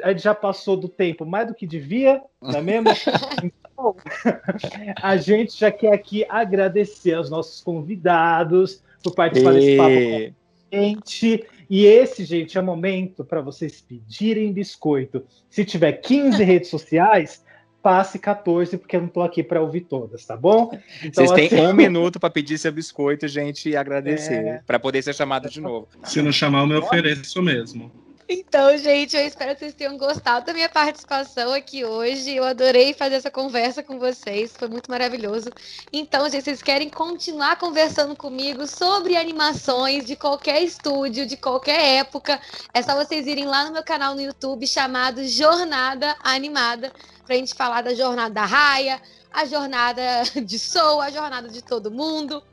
a 0.03 0.09
gente 0.11 0.23
já 0.23 0.35
passou 0.35 0.75
do 0.75 0.87
tempo 0.89 1.25
mais 1.25 1.47
do 1.47 1.53
que 1.55 1.65
devia, 1.65 2.21
não 2.41 2.59
é 2.59 2.61
mesmo? 2.61 2.89
Então, 3.79 3.95
a 5.01 5.15
gente 5.15 5.57
já 5.57 5.71
quer 5.71 5.93
aqui 5.93 6.25
agradecer 6.27 7.13
aos 7.13 7.29
nossos 7.29 7.61
convidados 7.61 8.83
por 9.01 9.15
participar 9.15 9.53
desse 9.53 9.77
papo 9.77 9.89
com 9.89 9.95
E... 9.95 10.33
gente. 10.73 11.45
E 11.69 11.85
esse, 11.85 12.25
gente, 12.25 12.57
é 12.57 12.61
momento 12.61 13.23
para 13.23 13.39
vocês 13.39 13.79
pedirem 13.79 14.51
biscoito. 14.51 15.23
Se 15.49 15.63
tiver 15.63 15.93
15 15.93 16.43
redes 16.43 16.69
sociais, 16.69 17.41
passe 17.81 18.19
14, 18.19 18.77
porque 18.77 18.95
eu 18.95 19.01
não 19.01 19.07
tô 19.07 19.21
aqui 19.21 19.41
para 19.41 19.61
ouvir 19.61 19.81
todas, 19.81 20.25
tá 20.25 20.35
bom? 20.35 20.71
Então, 21.03 21.25
Vocês 21.25 21.31
têm 21.31 21.45
assim, 21.59 21.67
um 21.67 21.73
minuto 21.73 22.19
para 22.19 22.29
pedir 22.29 22.57
seu 22.57 22.71
biscoito, 22.71 23.27
gente, 23.27 23.69
e 23.69 23.75
agradecer, 23.75 24.45
É. 24.45 24.61
para 24.65 24.79
poder 24.79 25.01
ser 25.01 25.15
chamado 25.15 25.49
de 25.49 25.61
novo. 25.61 25.87
Se 26.03 26.21
não 26.21 26.31
chamar, 26.31 26.61
eu 26.61 26.67
me 26.67 26.75
ofereço 26.75 27.41
mesmo. 27.41 27.91
Então, 28.31 28.77
gente, 28.77 29.17
eu 29.17 29.25
espero 29.25 29.55
que 29.55 29.61
vocês 29.61 29.73
tenham 29.73 29.97
gostado 29.97 30.45
da 30.45 30.53
minha 30.53 30.69
participação 30.69 31.51
aqui 31.51 31.83
hoje. 31.83 32.35
Eu 32.35 32.43
adorei 32.43 32.93
fazer 32.93 33.15
essa 33.15 33.31
conversa 33.31 33.81
com 33.81 33.97
vocês, 33.97 34.53
foi 34.55 34.67
muito 34.67 34.87
maravilhoso. 34.91 35.49
Então, 35.91 36.29
gente, 36.29 36.43
vocês 36.43 36.61
querem 36.61 36.91
continuar 36.91 37.57
conversando 37.57 38.15
comigo 38.15 38.67
sobre 38.67 39.17
animações 39.17 40.05
de 40.05 40.15
qualquer 40.15 40.61
estúdio, 40.61 41.25
de 41.25 41.35
qualquer 41.37 41.97
época, 41.97 42.39
é 42.71 42.83
só 42.83 42.93
vocês 42.93 43.25
irem 43.25 43.45
lá 43.45 43.65
no 43.65 43.71
meu 43.71 43.83
canal 43.83 44.13
no 44.13 44.21
YouTube 44.21 44.67
chamado 44.67 45.27
Jornada 45.27 46.15
Animada, 46.23 46.93
pra 47.25 47.35
gente 47.35 47.55
falar 47.55 47.81
da 47.81 47.95
jornada 47.95 48.29
da 48.29 48.45
Raia, 48.45 49.01
a 49.33 49.43
jornada 49.45 50.03
de 50.45 50.59
Soul, 50.59 51.01
a 51.01 51.09
jornada 51.09 51.49
de 51.49 51.63
todo 51.63 51.89
mundo. 51.89 52.43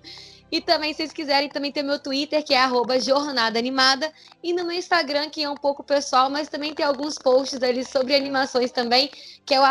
E 0.51 0.61
também, 0.61 0.93
se 0.93 0.99
vocês 0.99 1.13
quiserem, 1.13 1.51
também 1.51 1.73
tem 1.73 1.83
meu 1.83 1.99
Twitter, 2.01 2.45
que 2.45 2.55
é 2.55 2.59
arroba 2.59 3.01
Jornada 3.01 3.59
Animada. 3.59 4.13
E 4.43 4.53
no 4.53 4.65
meu 4.65 4.77
Instagram, 4.77 5.29
que 5.29 5.43
é 5.43 5.51
um 5.51 5.57
pouco 5.57 5.83
pessoal, 5.83 6.31
mas 6.31 6.49
também 6.49 6.75
tem 6.75 6.85
alguns 6.87 7.19
posts 7.19 7.63
ali 7.63 7.85
sobre 7.85 8.15
animações 8.15 8.71
também, 8.71 9.11
que 9.45 9.53
é 9.55 9.61
o 9.61 9.65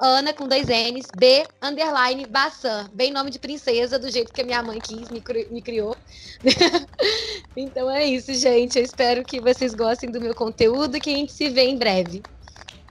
Ana 0.00 0.34
com 0.34 0.46
dois 0.46 0.68
N's, 0.68 1.10
B, 1.10 1.48
underline, 1.62 2.26
Bassan. 2.26 2.90
Bem 2.92 3.10
nome 3.10 3.30
de 3.30 3.38
princesa, 3.38 3.98
do 3.98 4.10
jeito 4.10 4.32
que 4.32 4.42
a 4.42 4.44
minha 4.44 4.62
mãe 4.62 4.80
quis, 4.80 5.10
me, 5.10 5.22
cri- 5.22 5.48
me 5.50 5.62
criou. 5.62 5.98
então 7.56 7.90
é 7.90 8.04
isso, 8.06 8.32
gente. 8.34 8.78
Eu 8.78 8.84
espero 8.84 9.24
que 9.24 9.40
vocês 9.40 9.74
gostem 9.74 10.10
do 10.10 10.20
meu 10.20 10.34
conteúdo 10.34 11.00
que 11.00 11.10
a 11.10 11.12
gente 11.14 11.32
se 11.32 11.48
vê 11.50 11.62
em 11.64 11.78
breve. 11.78 12.24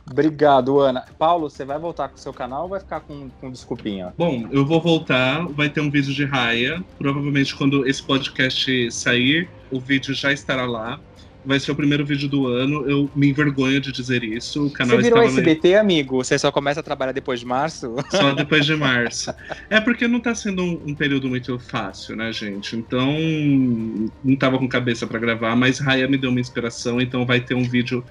Obrigado, 0.09 0.79
Ana. 0.79 1.05
Paulo, 1.17 1.49
você 1.49 1.65
vai 1.65 1.77
voltar 1.77 2.07
com 2.09 2.15
o 2.15 2.19
seu 2.19 2.33
canal 2.33 2.63
ou 2.63 2.69
vai 2.69 2.79
ficar 2.79 3.01
com, 3.01 3.29
com 3.41 3.51
desculpinha? 3.51 4.13
Bom, 4.17 4.47
eu 4.51 4.65
vou 4.65 4.81
voltar, 4.81 5.45
vai 5.47 5.69
ter 5.69 5.81
um 5.81 5.91
vídeo 5.91 6.13
de 6.13 6.25
raia. 6.25 6.83
Provavelmente 6.97 7.55
quando 7.55 7.87
esse 7.87 8.01
podcast 8.01 8.91
sair, 8.91 9.49
o 9.71 9.79
vídeo 9.79 10.13
já 10.13 10.31
estará 10.31 10.65
lá. 10.65 10.99
Vai 11.45 11.61
ser 11.61 11.71
o 11.71 11.75
primeiro 11.75 12.05
vídeo 12.05 12.27
do 12.27 12.45
ano. 12.47 12.89
Eu 12.89 13.09
me 13.15 13.29
envergonho 13.29 13.79
de 13.79 13.89
dizer 13.89 14.21
isso. 14.21 14.67
O 14.67 14.69
canal 14.69 14.97
Você 14.97 15.03
virou 15.03 15.23
SBT, 15.23 15.75
amigo? 15.75 16.17
Você 16.17 16.37
só 16.37 16.51
começa 16.51 16.81
a 16.81 16.83
trabalhar 16.83 17.13
depois 17.13 17.39
de 17.39 17.45
março? 17.45 17.95
só 18.11 18.33
depois 18.33 18.65
de 18.65 18.75
março. 18.75 19.33
É 19.69 19.79
porque 19.79 20.09
não 20.09 20.19
tá 20.19 20.35
sendo 20.35 20.61
um, 20.61 20.81
um 20.87 20.95
período 20.95 21.29
muito 21.29 21.57
fácil, 21.57 22.17
né, 22.17 22.33
gente? 22.33 22.75
Então, 22.75 23.15
não 24.21 24.35
tava 24.35 24.57
com 24.57 24.67
cabeça 24.67 25.07
pra 25.07 25.19
gravar, 25.19 25.55
mas 25.55 25.79
Raya 25.79 26.05
me 26.05 26.17
deu 26.17 26.31
uma 26.31 26.39
inspiração, 26.41 26.99
então 26.99 27.25
vai 27.25 27.39
ter 27.39 27.55
um 27.55 27.63
vídeo 27.63 28.03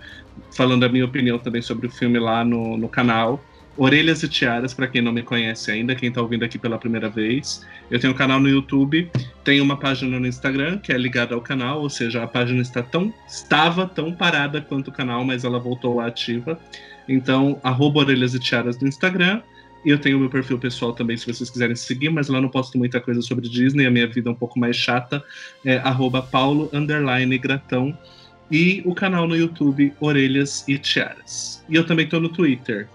falando 0.51 0.85
a 0.85 0.89
minha 0.89 1.05
opinião 1.05 1.39
também 1.39 1.63
sobre 1.63 1.87
o 1.87 1.91
filme 1.91 2.19
lá 2.19 2.45
no, 2.45 2.77
no 2.77 2.89
canal. 2.89 3.43
Orelhas 3.79 4.23
e 4.23 4.29
Tiaras, 4.29 4.73
pra 4.73 4.87
quem 4.87 5.03
não 5.03 5.13
me 5.13 5.23
conhece 5.23 5.71
ainda, 5.71 5.95
quem 5.95 6.11
tá 6.11 6.23
ouvindo 6.23 6.45
aqui 6.45 6.59
pela 6.59 6.79
primeira 6.79 7.11
vez. 7.11 7.65
Eu 7.91 8.01
tenho 8.01 8.15
um 8.15 8.17
canal 8.17 8.41
no 8.41 8.49
YouTube, 8.49 9.11
tenho 9.45 9.63
uma 9.63 9.77
página 9.77 10.19
no 10.19 10.27
Instagram 10.27 10.79
que 10.79 10.93
é 10.93 10.97
ligada 10.97 11.35
ao 11.35 11.43
canal, 11.43 11.83
ou 11.83 11.91
seja, 11.91 12.23
a 12.23 12.27
página 12.27 12.63
está 12.63 12.83
tão 12.83 13.13
estava 13.29 13.87
tão 13.87 14.13
parada 14.13 14.63
quanto 14.63 14.89
o 14.89 14.93
canal, 14.93 15.25
mas 15.25 15.45
ela 15.45 15.59
voltou 15.59 16.01
ativa. 16.01 16.59
Então, 17.07 17.61
arroba 17.63 18.01
Orelhas 18.01 18.35
e 18.35 18.41
Tiaras 18.41 18.79
no 18.81 18.89
Instagram. 18.89 19.43
E 19.85 19.91
eu 19.91 19.99
tenho 19.99 20.17
o 20.17 20.21
meu 20.21 20.31
perfil 20.31 20.59
pessoal 20.59 20.93
também, 20.93 21.17
se 21.17 21.33
vocês 21.33 21.49
quiserem 21.49 21.77
seguir, 21.77 22.09
mas 22.09 22.29
lá 22.29 22.41
não 22.41 22.49
posto 22.49 22.77
muita 22.77 23.01
coisa 23.01 23.23
sobre 23.23 23.49
Disney, 23.49 23.87
a 23.87 23.91
minha 23.91 24.09
vida 24.09 24.29
é 24.29 24.33
um 24.33 24.35
pouco 24.35 24.59
mais 24.59 24.75
chata. 24.75 25.23
É 25.65 25.77
arroba 25.77 26.23
Paulo 26.23 26.69
Gratão. 27.41 27.97
E 28.51 28.83
o 28.85 28.95
canal 28.95 29.27
no 29.27 29.37
YouTube 29.37 29.93
Orelhas 30.01 30.65
e 30.69 30.79
Tiaras. 30.79 31.65
E 31.69 31.75
eu 31.75 31.85
também 31.87 32.09
tô 32.09 32.21
no 32.21 32.29
Twitter, 32.29 32.89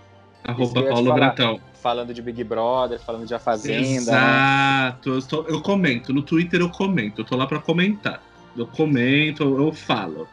arroba 0.44 0.84
Paulo. 0.84 1.14
Gratão. 1.14 1.60
Falando 1.82 2.14
de 2.14 2.22
Big 2.22 2.44
Brother, 2.44 3.00
falando 3.00 3.26
de 3.26 3.34
A 3.34 3.40
Fazenda. 3.40 3.80
Exato. 3.98 5.10
Eu, 5.10 5.22
tô- 5.24 5.44
eu 5.48 5.62
comento. 5.62 6.14
No 6.14 6.22
Twitter 6.22 6.62
eu 6.62 6.70
comento. 6.70 7.22
Eu 7.22 7.26
tô 7.26 7.36
lá 7.36 7.48
pra 7.48 7.60
comentar. 7.60 8.22
Eu 8.56 8.68
comento, 8.68 9.44
eu 9.44 9.74
falo. 9.74 10.28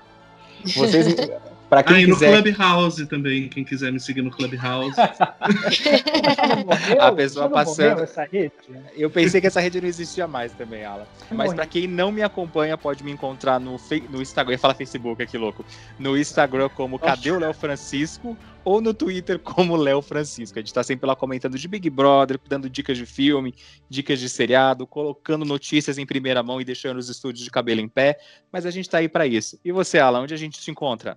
Vocês, 0.64 1.16
pra 1.68 1.82
quem 1.82 1.96
ah, 1.96 2.00
e 2.00 2.06
no 2.06 2.14
quiser, 2.14 2.42
Clubhouse 2.42 3.06
também, 3.06 3.48
quem 3.48 3.64
quiser 3.64 3.92
me 3.92 4.00
seguir 4.00 4.22
no 4.22 4.30
Clubhouse. 4.30 4.96
Morreu? 6.66 7.02
A 7.02 7.12
pessoa 7.12 7.48
passando. 7.48 7.90
morreu 7.90 8.04
essa 8.04 8.24
rede? 8.24 8.52
eu 8.96 9.10
pensei 9.10 9.40
que 9.40 9.46
essa 9.46 9.60
rede 9.60 9.80
não 9.80 9.88
existia 9.88 10.26
mais 10.26 10.52
também, 10.52 10.84
Alan. 10.84 11.06
Mas 11.30 11.52
pra 11.52 11.66
quem 11.66 11.86
não 11.86 12.10
me 12.10 12.22
acompanha, 12.22 12.76
pode 12.76 13.04
me 13.04 13.10
encontrar 13.10 13.58
no, 13.60 13.78
Fe- 13.78 14.04
no 14.08 14.20
Instagram. 14.22 14.52
Eu 14.52 14.54
ia 14.54 14.58
falar 14.58 14.74
Facebook 14.74 15.22
aqui, 15.22 15.36
louco. 15.36 15.64
No 15.98 16.16
Instagram 16.16 16.68
como 16.70 16.98
Cadê 16.98 17.30
o 17.30 17.38
Léo 17.38 17.52
Francisco? 17.54 18.36
Ou 18.64 18.80
no 18.82 18.92
Twitter 18.92 19.38
como 19.38 19.76
Léo 19.76 20.02
Francisco. 20.02 20.58
A 20.58 20.62
gente 20.62 20.74
tá 20.74 20.82
sempre 20.82 21.06
lá 21.06 21.16
comentando 21.16 21.56
de 21.56 21.66
Big 21.66 21.88
Brother, 21.88 22.38
dando 22.48 22.68
dicas 22.68 22.98
de 22.98 23.06
filme, 23.06 23.54
dicas 23.88 24.20
de 24.20 24.28
seriado, 24.28 24.86
colocando 24.86 25.44
notícias 25.44 25.96
em 25.96 26.04
primeira 26.04 26.42
mão 26.42 26.60
e 26.60 26.64
deixando 26.64 26.98
os 26.98 27.08
estúdios 27.08 27.44
de 27.44 27.50
cabelo 27.50 27.80
em 27.80 27.88
pé. 27.88 28.18
Mas 28.52 28.66
a 28.66 28.70
gente 28.70 28.90
tá 28.90 28.98
aí 28.98 29.08
pra 29.08 29.26
isso. 29.26 29.58
E 29.64 29.72
você, 29.72 29.98
Alan, 29.98 30.20
onde 30.20 30.34
a 30.34 30.36
gente 30.36 30.60
te 30.60 30.70
encontra? 30.70 31.16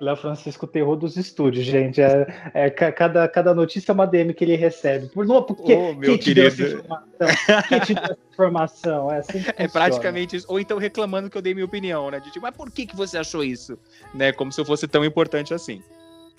Léo 0.00 0.16
Francisco 0.16 0.66
Terror 0.66 0.94
dos 0.96 1.16
estúdios, 1.16 1.64
gente. 1.64 2.02
É, 2.02 2.26
é 2.52 2.70
ca- 2.70 2.92
cada, 2.92 3.26
cada 3.28 3.54
notícia 3.54 3.92
é 3.92 3.94
uma 3.94 4.06
DM 4.06 4.34
que 4.34 4.44
ele 4.44 4.54
recebe. 4.54 5.06
Por, 5.08 5.24
não, 5.26 5.42
porque 5.42 5.72
Ô, 5.74 5.94
meu 5.94 6.00
quem 6.10 6.18
te 6.18 6.34
deu 6.34 6.46
essa 6.48 6.56
querido. 6.56 6.80
informação? 6.80 7.62
Quem 7.68 7.80
te 7.80 7.94
deu 7.94 8.02
essa 8.04 8.18
informação? 8.32 9.12
É, 9.12 9.18
assim 9.18 9.44
É 9.56 9.66
praticamente 9.68 10.36
isso. 10.36 10.46
Ou 10.50 10.60
então 10.60 10.76
reclamando 10.78 11.30
que 11.30 11.38
eu 11.38 11.42
dei 11.42 11.54
minha 11.54 11.64
opinião, 11.64 12.10
né? 12.10 12.20
De 12.20 12.26
tipo, 12.30 12.42
mas 12.42 12.54
por 12.54 12.70
que, 12.70 12.84
que 12.86 12.94
você 12.94 13.16
achou 13.16 13.42
isso? 13.42 13.78
Né? 14.14 14.32
Como 14.32 14.52
se 14.52 14.60
eu 14.60 14.66
fosse 14.66 14.86
tão 14.86 15.02
importante 15.04 15.54
assim. 15.54 15.82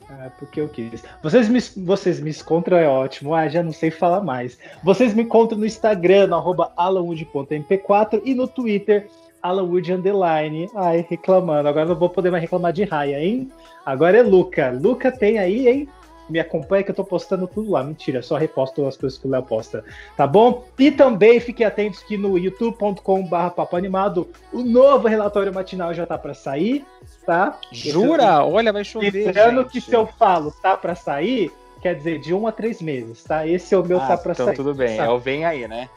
É, 0.09 0.29
porque 0.39 0.61
eu 0.61 0.69
quis. 0.69 1.03
Vocês 1.21 1.49
me, 1.49 1.59
vocês 1.83 2.19
me 2.21 2.29
encontram, 2.31 2.77
é 2.77 2.87
ótimo. 2.87 3.33
Ah, 3.33 3.49
já 3.49 3.61
não 3.63 3.73
sei 3.73 3.91
falar 3.91 4.21
mais. 4.21 4.57
Vocês 4.83 5.13
me 5.13 5.23
encontram 5.23 5.57
no 5.59 5.65
Instagram, 5.65 6.27
no 6.27 6.35
arroba 6.35 6.71
alanwood.mp4 6.77 8.21
e 8.23 8.33
no 8.33 8.47
Twitter, 8.47 9.09
alanwood 9.41 9.91
underline. 9.93 10.69
Ai, 10.75 11.05
reclamando. 11.09 11.67
Agora 11.69 11.85
não 11.85 11.95
vou 11.95 12.09
poder 12.09 12.31
mais 12.31 12.41
reclamar 12.41 12.73
de 12.73 12.83
raia, 12.83 13.19
hein? 13.23 13.51
Agora 13.85 14.17
é 14.17 14.21
Luca. 14.23 14.69
Luca 14.81 15.11
tem 15.11 15.39
aí, 15.39 15.67
hein? 15.67 15.89
Me 16.29 16.41
acompanha 16.41 16.83
que 16.83 16.91
eu 16.91 16.95
tô 16.95 17.05
postando 17.05 17.47
tudo 17.47 17.71
lá. 17.71 17.81
Mentira, 17.81 18.21
só 18.21 18.35
reposto 18.35 18.85
as 18.85 18.97
coisas 18.97 19.17
que 19.17 19.25
o 19.25 19.29
Léo 19.31 19.43
posta. 19.43 19.85
Tá 20.17 20.27
bom? 20.27 20.65
E 20.77 20.91
também 20.91 21.39
fiquem 21.39 21.65
atentos 21.65 22.03
que 22.03 22.17
no 22.17 22.37
youtube.com.br 22.37 23.49
papo 23.55 23.75
animado 23.77 24.27
o 24.51 24.61
novo 24.61 25.07
relatório 25.07 25.53
matinal 25.53 25.93
já 25.93 26.05
tá 26.05 26.17
para 26.17 26.33
sair, 26.33 26.85
tá? 27.25 27.57
Jura? 27.71 28.43
Olha, 28.43 28.73
vai 28.73 28.83
chover. 28.83 29.13
Lembrando 29.27 29.65
que 29.65 29.79
se 29.79 29.93
eu 29.93 30.05
falo 30.05 30.51
tá 30.61 30.75
pra 30.75 30.95
sair, 30.95 31.49
quer 31.81 31.95
dizer 31.95 32.19
de 32.19 32.33
um 32.33 32.45
a 32.45 32.51
três 32.51 32.81
meses, 32.81 33.23
tá? 33.23 33.47
Esse 33.47 33.73
é 33.73 33.77
o 33.77 33.85
meu 33.85 33.97
Ah, 34.01 34.07
tá 34.07 34.17
pra 34.17 34.33
então 34.33 34.47
sair. 34.47 34.55
tudo 34.55 34.73
bem. 34.75 34.97
sabe? 34.97 35.07
É 35.09 35.11
o 35.13 35.19
vem 35.19 35.45
aí, 35.45 35.65
né? 35.65 35.89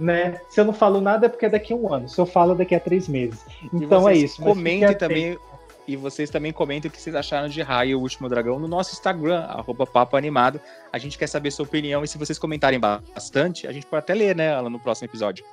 Né? 0.00 0.40
Se 0.48 0.58
eu 0.58 0.64
não 0.64 0.72
falo 0.72 0.98
nada 0.98 1.26
é 1.26 1.28
porque 1.28 1.44
é 1.44 1.50
daqui 1.50 1.74
a 1.74 1.76
um 1.76 1.92
ano. 1.92 2.08
Se 2.08 2.18
eu 2.18 2.24
falo, 2.24 2.52
é 2.52 2.56
daqui 2.56 2.74
a 2.74 2.80
três 2.80 3.06
meses. 3.06 3.44
Então 3.72 4.08
é 4.08 4.16
isso. 4.16 4.42
Comentem 4.42 4.96
também. 4.96 5.38
E 5.86 5.96
vocês 5.96 6.30
também 6.30 6.52
comentem 6.52 6.88
o 6.88 6.92
que 6.92 7.00
vocês 7.00 7.16
acharam 7.16 7.48
de 7.48 7.60
Raio, 7.62 7.98
o 7.98 8.02
Último 8.02 8.28
Dragão, 8.28 8.60
no 8.60 8.68
nosso 8.68 8.92
Instagram, 8.92 9.40
arroba 9.40 9.84
Papo 9.84 10.16
Animado. 10.16 10.60
A 10.92 10.98
gente 10.98 11.18
quer 11.18 11.26
saber 11.26 11.50
sua 11.50 11.64
opinião 11.64 12.04
e 12.04 12.08
se 12.08 12.16
vocês 12.16 12.38
comentarem 12.38 12.78
bastante, 12.78 13.66
a 13.66 13.72
gente 13.72 13.86
pode 13.86 13.98
até 13.98 14.14
ler, 14.14 14.36
né, 14.36 14.54
Alan, 14.54 14.70
no 14.70 14.78
próximo 14.78 15.06
episódio. 15.06 15.44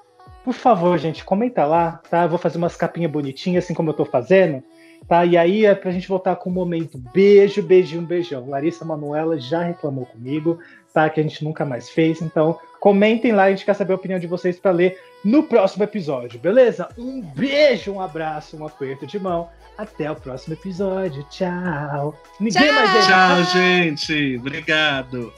Por 0.44 0.54
favor, 0.54 0.98
gente, 0.98 1.26
comenta 1.26 1.66
lá, 1.66 2.02
tá? 2.10 2.24
Eu 2.24 2.30
vou 2.30 2.38
fazer 2.38 2.58
umas 2.58 2.76
capinhas 2.76 3.12
bonitinhas, 3.12 3.64
assim 3.64 3.74
como 3.74 3.90
eu 3.90 3.94
tô 3.94 4.06
fazendo, 4.06 4.64
tá? 5.08 5.26
E 5.26 5.36
aí 5.36 5.66
é 5.66 5.74
pra 5.74 5.92
gente 5.92 6.08
voltar 6.08 6.36
com 6.36 6.50
o 6.50 6.54
momento. 6.54 6.98
Beijo, 7.14 7.64
beijinho, 7.64 8.04
beijão. 8.04 8.48
Larissa 8.48 8.86
Manuela 8.86 9.40
já 9.40 9.64
reclamou 9.64 10.06
comigo, 10.06 10.60
tá? 10.94 11.10
Que 11.10 11.20
a 11.20 11.24
gente 11.24 11.44
nunca 11.44 11.66
mais 11.66 11.90
fez. 11.90 12.22
Então, 12.22 12.60
comentem 12.80 13.32
lá, 13.32 13.44
a 13.44 13.50
gente 13.50 13.66
quer 13.66 13.74
saber 13.74 13.94
a 13.94 13.96
opinião 13.96 14.20
de 14.20 14.28
vocês 14.28 14.60
pra 14.60 14.72
ler 14.72 15.00
no 15.24 15.44
próximo 15.44 15.84
episódio, 15.84 16.40
beleza? 16.40 16.88
Um 16.98 17.22
beijo, 17.22 17.92
um 17.92 18.02
abraço, 18.02 18.58
um 18.58 18.66
aperto 18.66 19.06
de 19.06 19.20
mão. 19.20 19.50
Até 19.78 20.10
o 20.10 20.16
próximo 20.16 20.56
episódio. 20.56 21.24
Tchau. 21.30 22.20
Ninguém 22.40 22.64
Tchau. 22.64 22.74
mais 22.74 22.94
deixa. 22.94 23.08
Tchau, 23.10 23.44
gente. 23.62 24.38
Obrigado. 24.38 25.34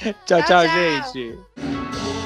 Tchau, 0.00 0.14
Tchau, 0.24 0.42
tchau, 0.42 0.64
tchau. 0.64 1.12
gente. 1.12 2.25